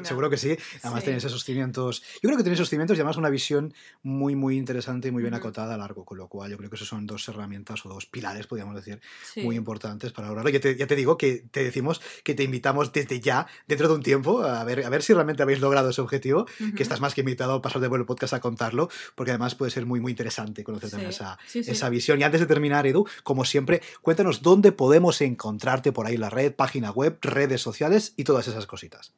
Seguro, 0.05 0.31
que 0.31 0.36
sí. 0.36 0.56
Además 0.82 1.05
tenéis 1.05 1.24
esos 1.24 1.44
cimientos. 1.44 2.02
Yo 2.14 2.28
creo 2.28 2.36
que 2.36 2.43
tenéis 2.43 2.59
esos 2.60 2.70
cimientos 2.70 2.97
y 2.97 3.01
además 3.01 3.16
una 3.16 3.31
visión 3.31 3.73
muy, 4.02 4.35
muy 4.35 4.56
interesante 4.56 5.09
y 5.09 5.10
muy 5.12 5.23
bien 5.23 5.35
acotada 5.35 5.74
a 5.74 5.78
largo, 5.78 6.05
con 6.05 6.18
lo 6.18 6.28
cual 6.28 6.51
yo 6.51 6.56
creo 6.56 6.68
que 6.68 6.77
esos 6.77 6.89
son 6.89 7.06
dos 7.06 7.28
herramientas 7.28 7.86
o 7.86 7.89
dos 7.89 8.06
pilares, 8.06 8.47
podríamos 8.47 8.74
decir, 8.74 9.01
muy 9.36 9.56
importantes 9.56 10.12
para 10.12 10.28
lograrlo. 10.28 10.51
Ya 10.51 10.60
te, 10.60 10.77
ya 10.77 10.86
te 10.86 10.97
digo 10.97 11.16
que 11.16 11.44
te 11.51 11.62
decimos 11.62 12.01
que 12.24 12.35
te 12.35 12.43
invitamos 12.43 12.93
desde 12.93 13.20
ya, 13.20 13.47
dentro 13.68 13.89
de 13.89 13.94
un 13.94 14.02
tiempo, 14.02 14.43
a 14.43 14.64
ver, 14.64 14.85
a 14.85 14.89
ver 14.89 15.02
si 15.02 15.12
realmente 15.12 15.43
habéis 15.43 15.60
logrado 15.60 15.90
ese 15.90 16.01
objetivo, 16.01 16.47
que 16.77 16.82
estás 16.82 17.01
más 17.01 17.14
que 17.14 17.20
invitado 17.20 17.55
a 17.55 17.62
pasar 17.62 17.81
de 17.81 17.89
vuelo 17.89 18.02
el 18.02 18.06
podcast 18.06 18.35
a 18.35 18.40
contarlo, 18.40 18.89
porque 19.14 19.31
además 19.31 19.55
puede 19.55 19.70
ser 19.70 19.86
muy, 19.86 20.01
muy 20.01 20.10
interesante 20.10 20.64
conocer 20.64 20.90
también 20.90 21.10
esa, 21.10 21.39
esa 21.55 21.89
visión. 21.89 22.20
Y 22.20 22.24
antes 22.24 22.40
de 22.40 22.47
terminar, 22.47 22.86
Edu, 22.86 23.06
como 23.23 23.44
siempre, 23.44 23.81
cuéntanos 24.02 24.43
dónde 24.43 24.73
podemos 24.73 25.20
encontrarte 25.20 25.93
por 25.93 26.06
ahí 26.06 26.16
en 26.16 26.23
la 26.23 26.31
red, 26.31 26.52
página 26.52 26.90
web, 26.90 27.18
redes 27.20 27.60
sociales 27.60 28.12
y 28.16 28.24
todas 28.24 28.48
esas 28.48 28.66
cositas. 28.66 29.12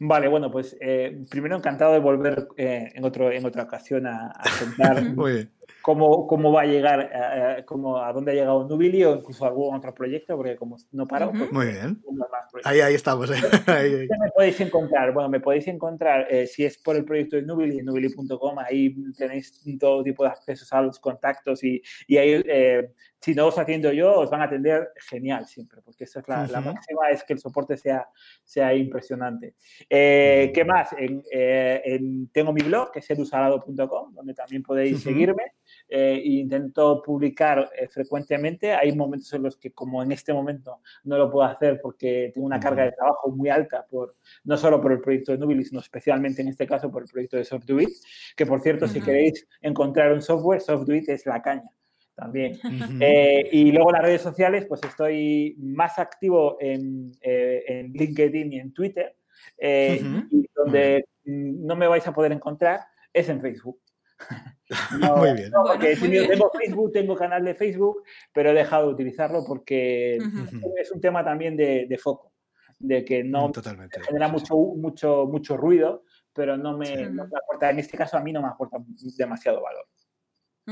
Vale, 0.00 0.28
bueno, 0.28 0.50
pues 0.50 0.76
eh, 0.80 1.24
primero 1.28 1.56
encantado 1.56 1.92
de 1.92 1.98
volver 1.98 2.48
eh, 2.56 2.92
en, 2.94 3.04
otro, 3.04 3.32
en 3.32 3.44
otra 3.44 3.64
ocasión 3.64 4.06
a, 4.06 4.28
a 4.28 4.44
contar 4.60 5.02
Cómo, 5.82 6.26
cómo, 6.26 6.52
va 6.52 6.62
a 6.62 6.66
llegar, 6.66 7.00
a, 7.00 7.64
cómo, 7.64 7.98
a 7.98 8.12
dónde 8.12 8.32
ha 8.32 8.34
llegado 8.34 8.66
Nubili 8.68 9.04
o 9.04 9.16
incluso 9.16 9.46
algún 9.46 9.74
otro 9.74 9.94
proyecto, 9.94 10.36
porque 10.36 10.56
como 10.56 10.76
no 10.92 11.06
paro. 11.06 11.30
Pues, 11.30 11.50
Muy 11.52 11.66
bien. 11.66 12.02
Ahí, 12.64 12.80
ahí 12.80 12.94
estamos. 12.94 13.30
¿eh? 13.30 13.34
me 13.66 14.30
podéis 14.34 14.60
encontrar? 14.60 15.12
Bueno, 15.12 15.28
me 15.28 15.40
podéis 15.40 15.68
encontrar, 15.68 16.26
si 16.46 16.64
es 16.64 16.76
por 16.78 16.96
el 16.96 17.04
proyecto 17.04 17.36
de 17.36 17.42
Nubili, 17.42 17.82
nubili.com, 17.82 18.58
ahí 18.58 18.94
tenéis 19.16 19.62
todo 19.78 20.02
tipo 20.02 20.24
de 20.24 20.30
accesos 20.30 20.70
a 20.72 20.82
los 20.82 20.98
contactos 20.98 21.62
y, 21.64 21.80
y 22.06 22.16
ahí 22.18 22.42
si 23.20 23.34
no 23.34 23.46
os 23.46 23.58
atiendo 23.58 23.92
yo, 23.92 24.20
os 24.20 24.30
van 24.30 24.42
a 24.42 24.44
atender 24.44 24.90
genial 25.08 25.46
siempre, 25.46 25.80
porque 25.82 26.04
esa 26.04 26.20
es 26.20 26.28
la, 26.28 26.60
máxima, 26.60 27.10
es 27.10 27.24
que 27.24 27.32
el 27.32 27.40
soporte 27.40 27.76
sea, 27.76 28.08
sea 28.44 28.72
impresionante. 28.74 29.54
Eh, 29.88 30.52
¿Qué 30.54 30.64
más? 30.64 30.90
Eh, 30.98 32.00
tengo 32.32 32.52
mi 32.52 32.62
blog, 32.62 32.92
que 32.92 33.00
es 33.00 33.10
edusalado.com, 33.10 34.14
donde 34.14 34.34
también 34.34 34.62
podéis 34.62 35.02
seguirme. 35.02 35.42
Eh, 35.88 36.22
e 36.24 36.28
intento 36.28 37.02
publicar 37.02 37.70
frecuentemente. 37.90 38.72
Hay 38.72 38.94
momentos 38.94 39.32
en 39.32 39.42
los 39.42 39.56
que, 39.56 39.72
como 39.72 40.02
en 40.02 40.12
este 40.12 40.32
momento, 40.32 40.80
no 41.04 41.18
lo 41.18 41.30
puedo 41.30 41.46
hacer 41.46 41.80
porque 41.82 42.30
tengo 42.32 42.46
una 42.46 42.60
carga 42.60 42.84
de 42.84 42.92
trabajo 42.92 43.30
muy 43.30 43.48
alta, 43.48 43.84
por, 43.84 44.16
no 44.44 44.56
solo 44.56 44.80
por 44.80 44.92
el 44.92 45.00
proyecto 45.00 45.32
de 45.32 45.38
Nubili, 45.38 45.64
sino 45.64 45.80
especialmente 45.80 46.42
en 46.42 46.48
este 46.48 46.66
caso 46.66 46.90
por 46.90 47.02
el 47.02 47.08
proyecto 47.08 47.36
de 47.36 47.44
SoftDuit, 47.44 47.88
que 48.36 48.46
por 48.46 48.60
cierto, 48.60 48.86
si 48.86 49.00
queréis 49.00 49.46
encontrar 49.60 50.12
un 50.12 50.22
software, 50.22 50.60
SoftDuit 50.60 51.08
es 51.08 51.26
la 51.26 51.42
caña 51.42 51.70
también. 52.18 52.58
Eh, 53.00 53.48
y 53.52 53.70
luego 53.70 53.92
las 53.92 54.02
redes 54.02 54.22
sociales, 54.22 54.66
pues 54.66 54.82
estoy 54.82 55.54
más 55.58 55.98
activo 55.98 56.56
en, 56.60 57.12
eh, 57.20 57.88
LinkedIn 57.92 58.52
y 58.52 58.58
en 58.58 58.72
Twitter. 58.72 59.16
Eh, 59.56 60.02
y 60.30 60.48
donde 60.52 61.06
no 61.24 61.76
me 61.76 61.86
vais 61.86 62.06
a 62.06 62.12
poder 62.12 62.32
encontrar 62.32 62.80
es 63.12 63.28
en 63.28 63.40
Facebook. 63.40 63.80
muy 65.00 65.32
bien. 65.32 65.52
porque 65.52 65.96
tengo 65.96 66.50
Facebook, 66.50 66.92
tengo 66.92 67.14
canal 67.14 67.44
de 67.44 67.54
Facebook, 67.54 68.02
pero 68.32 68.50
he 68.50 68.54
dejado 68.54 68.88
de 68.88 68.94
utilizarlo 68.94 69.44
porque 69.46 70.16
es 70.76 70.90
un 70.90 71.00
tema 71.00 71.24
también 71.24 71.56
de, 71.56 72.00
foco, 72.02 72.32
de 72.80 73.04
que 73.04 73.22
no 73.22 73.52
Totalmente. 73.52 74.00
genera 74.02 74.26
mucho, 74.26 74.56
mucho, 74.56 75.26
mucho 75.26 75.56
ruido, 75.56 76.02
pero 76.32 76.56
no 76.56 76.76
me, 76.76 77.08
no 77.10 77.28
me 77.28 77.38
aporta, 77.38 77.70
en 77.70 77.78
este 77.78 77.96
caso 77.96 78.16
a 78.16 78.22
mí 78.22 78.32
no 78.32 78.42
me 78.42 78.48
aporta 78.48 78.78
demasiado 79.16 79.62
valor. 79.62 79.86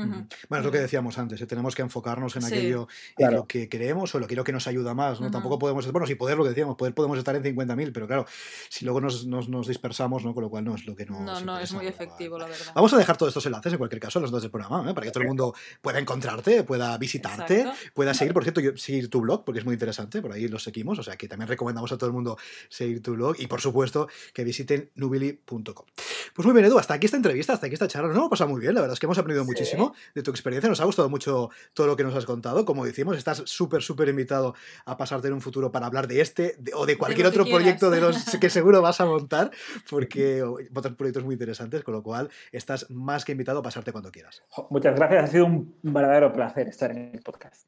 Bueno, 0.05 0.59
es 0.59 0.65
lo 0.65 0.71
que 0.71 0.79
decíamos 0.79 1.17
antes, 1.17 1.41
¿eh? 1.41 1.47
tenemos 1.47 1.75
que 1.75 1.81
enfocarnos 1.81 2.35
en 2.35 2.45
aquello 2.45 2.87
en 3.17 3.33
lo 3.33 3.47
que 3.47 3.67
queremos 3.67 4.13
o 4.13 4.19
lo 4.19 4.27
que, 4.27 4.35
que 4.43 4.51
nos 4.51 4.67
ayuda 4.67 4.93
más. 4.93 5.19
¿no? 5.19 5.31
Tampoco 5.31 5.57
podemos, 5.57 5.91
bueno, 5.91 6.05
si 6.05 6.15
poder 6.15 6.37
lo 6.37 6.43
que 6.43 6.49
decíamos, 6.49 6.75
poder 6.75 6.93
podemos 6.93 7.17
estar 7.17 7.35
en 7.35 7.43
50.000, 7.43 7.91
pero 7.93 8.07
claro, 8.07 8.25
si 8.69 8.85
luego 8.85 9.01
nos, 9.01 9.25
nos, 9.25 9.67
dispersamos, 9.67 10.23
¿no? 10.23 10.33
con 10.33 10.43
lo 10.43 10.49
cual 10.49 10.63
no 10.63 10.75
es 10.75 10.85
lo 10.85 10.95
que 10.95 11.05
nos. 11.05 11.21
No, 11.21 11.41
no, 11.41 11.59
es 11.59 11.71
muy 11.73 11.87
efectivo, 11.87 12.37
la 12.37 12.45
verdad. 12.45 12.73
Vamos 12.75 12.93
a 12.93 12.97
dejar 12.97 13.17
todos 13.17 13.31
estos 13.31 13.45
enlaces 13.45 13.73
en 13.73 13.77
cualquier 13.77 14.01
caso 14.01 14.19
en 14.19 14.23
los 14.23 14.31
dos 14.31 14.41
del 14.41 14.51
programa, 14.51 14.89
¿eh? 14.89 14.93
para 14.93 15.05
que 15.05 15.11
todo 15.11 15.21
el 15.21 15.27
mundo 15.29 15.53
pueda 15.81 15.99
encontrarte, 15.99 16.63
pueda 16.63 16.97
visitarte, 16.97 17.65
pueda 17.93 18.13
seguir, 18.13 18.33
por 18.33 18.43
cierto, 18.47 18.61
seguir 18.77 19.09
tu 19.09 19.21
blog, 19.21 19.43
porque 19.43 19.59
es 19.59 19.65
muy 19.65 19.73
interesante, 19.73 20.21
por 20.21 20.31
ahí 20.31 20.47
lo 20.47 20.59
seguimos, 20.59 20.99
o 20.99 21.03
sea 21.03 21.15
que 21.15 21.27
también 21.27 21.47
recomendamos 21.47 21.91
a 21.91 21.97
todo 21.97 22.07
el 22.07 22.13
mundo 22.13 22.37
seguir 22.69 23.01
tu 23.01 23.13
blog 23.13 23.35
y 23.39 23.47
por 23.47 23.61
supuesto 23.61 24.07
que 24.33 24.43
visiten 24.43 24.91
nubili.com. 24.95 25.85
Pues 26.33 26.45
muy 26.45 26.53
bien, 26.53 26.65
Edu, 26.65 26.77
hasta 26.77 26.93
aquí 26.93 27.05
esta 27.05 27.17
entrevista, 27.17 27.53
hasta 27.53 27.65
aquí 27.65 27.73
esta 27.73 27.87
charla, 27.87 28.09
nos 28.09 28.17
hemos 28.17 28.29
pasado 28.29 28.49
muy 28.49 28.61
bien, 28.61 28.73
la 28.73 28.81
verdad 28.81 28.93
es 28.93 28.99
que 28.99 29.05
hemos 29.05 29.17
aprendido 29.17 29.45
muchísimo 29.45 29.86
de 30.15 30.23
tu 30.23 30.31
experiencia. 30.31 30.69
Nos 30.69 30.81
ha 30.81 30.85
gustado 30.85 31.09
mucho 31.09 31.49
todo 31.73 31.87
lo 31.87 31.95
que 31.95 32.03
nos 32.03 32.15
has 32.15 32.25
contado. 32.25 32.65
Como 32.65 32.85
decimos, 32.85 33.17
estás 33.17 33.43
súper, 33.45 33.81
súper 33.81 34.09
invitado 34.09 34.55
a 34.85 34.97
pasarte 34.97 35.27
en 35.27 35.33
un 35.33 35.41
futuro 35.41 35.71
para 35.71 35.85
hablar 35.87 36.07
de 36.07 36.21
este 36.21 36.57
o 36.73 36.85
de 36.85 36.97
cualquier 36.97 37.27
otro 37.27 37.45
proyecto 37.45 37.89
de 37.89 38.01
los 38.01 38.37
que 38.39 38.49
seguro 38.49 38.81
vas 38.81 39.01
a 39.01 39.05
montar, 39.05 39.51
porque 39.89 40.43
otros 40.75 40.95
proyectos 40.95 41.23
muy 41.23 41.33
interesantes, 41.33 41.83
con 41.83 41.93
lo 41.93 42.03
cual 42.03 42.29
estás 42.51 42.89
más 42.89 43.25
que 43.25 43.31
invitado 43.31 43.59
a 43.59 43.63
pasarte 43.63 43.91
cuando 43.91 44.11
quieras. 44.11 44.41
Muchas 44.69 44.95
gracias, 44.95 45.23
ha 45.23 45.27
sido 45.27 45.45
un 45.45 45.75
verdadero 45.81 46.31
placer 46.33 46.67
estar 46.67 46.91
en 46.91 47.11
el 47.13 47.21
podcast. 47.21 47.67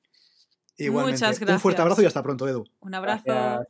Igualmente. 0.77 1.17
Muchas 1.17 1.39
gracias. 1.39 1.55
Un 1.57 1.61
fuerte 1.61 1.81
abrazo 1.81 2.01
y 2.01 2.05
hasta 2.05 2.23
pronto, 2.23 2.47
Edu. 2.47 2.65
Un 2.79 2.95
abrazo. 2.95 3.67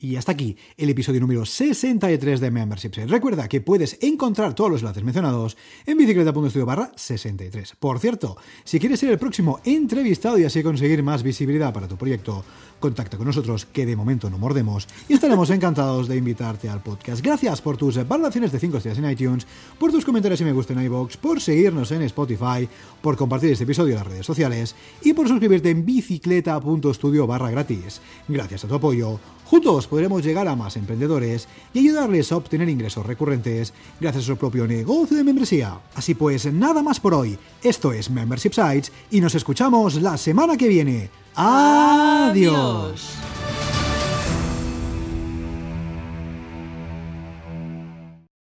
Y 0.00 0.14
hasta 0.14 0.30
aquí 0.30 0.56
el 0.76 0.90
episodio 0.90 1.20
número 1.20 1.44
63 1.44 2.38
de 2.38 2.52
Membership 2.52 2.92
Recuerda 3.08 3.48
que 3.48 3.60
puedes 3.60 3.98
encontrar 4.00 4.54
todos 4.54 4.70
los 4.70 4.82
enlaces 4.82 5.02
mencionados 5.02 5.56
en 5.86 5.98
bicicleta.studio 5.98 6.64
barra 6.64 6.92
63. 6.94 7.74
Por 7.80 7.98
cierto, 7.98 8.36
si 8.62 8.78
quieres 8.78 9.00
ser 9.00 9.10
el 9.10 9.18
próximo 9.18 9.58
entrevistado 9.64 10.38
y 10.38 10.44
así 10.44 10.62
conseguir 10.62 11.02
más 11.02 11.24
visibilidad 11.24 11.74
para 11.74 11.88
tu 11.88 11.96
proyecto, 11.96 12.44
contacta 12.78 13.16
con 13.16 13.26
nosotros 13.26 13.66
que 13.66 13.86
de 13.86 13.96
momento 13.96 14.30
no 14.30 14.38
mordemos 14.38 14.86
y 15.08 15.14
estaremos 15.14 15.50
encantados 15.50 16.06
de 16.06 16.16
invitarte 16.16 16.68
al 16.68 16.80
podcast. 16.80 17.20
Gracias 17.20 17.60
por 17.60 17.76
tus 17.76 17.96
valoraciones 18.06 18.52
de 18.52 18.60
5 18.60 18.76
estrellas 18.76 18.98
en 18.98 19.10
iTunes, 19.10 19.48
por 19.80 19.90
tus 19.90 20.04
comentarios 20.04 20.40
y 20.40 20.44
me 20.44 20.52
gusta 20.52 20.74
en 20.74 20.84
iVoox, 20.84 21.16
por 21.16 21.40
seguirnos 21.40 21.90
en 21.90 22.02
Spotify, 22.02 22.68
por 23.02 23.16
compartir 23.16 23.50
este 23.50 23.64
episodio 23.64 23.94
en 23.94 23.98
las 23.98 24.06
redes 24.06 24.26
sociales 24.26 24.76
y 25.02 25.12
por 25.12 25.26
suscribirte 25.26 25.70
en 25.70 25.84
bicicleta.studio 25.84 27.26
barra 27.26 27.50
gratis. 27.50 28.00
Gracias 28.28 28.62
a 28.62 28.68
tu 28.68 28.76
apoyo 28.76 29.18
Juntos 29.48 29.86
podremos 29.86 30.22
llegar 30.22 30.46
a 30.46 30.56
más 30.56 30.76
emprendedores 30.76 31.48
y 31.72 31.78
ayudarles 31.78 32.30
a 32.30 32.36
obtener 32.36 32.68
ingresos 32.68 33.06
recurrentes 33.06 33.72
gracias 33.98 34.24
a 34.24 34.26
su 34.26 34.36
propio 34.36 34.66
negocio 34.66 35.16
de 35.16 35.24
membresía. 35.24 35.80
Así 35.94 36.14
pues, 36.14 36.52
nada 36.52 36.82
más 36.82 37.00
por 37.00 37.14
hoy. 37.14 37.38
Esto 37.62 37.94
es 37.94 38.10
Membership 38.10 38.52
Sites 38.52 38.92
y 39.10 39.22
nos 39.22 39.34
escuchamos 39.34 40.02
la 40.02 40.18
semana 40.18 40.58
que 40.58 40.68
viene. 40.68 41.08
Adiós. 41.34 43.14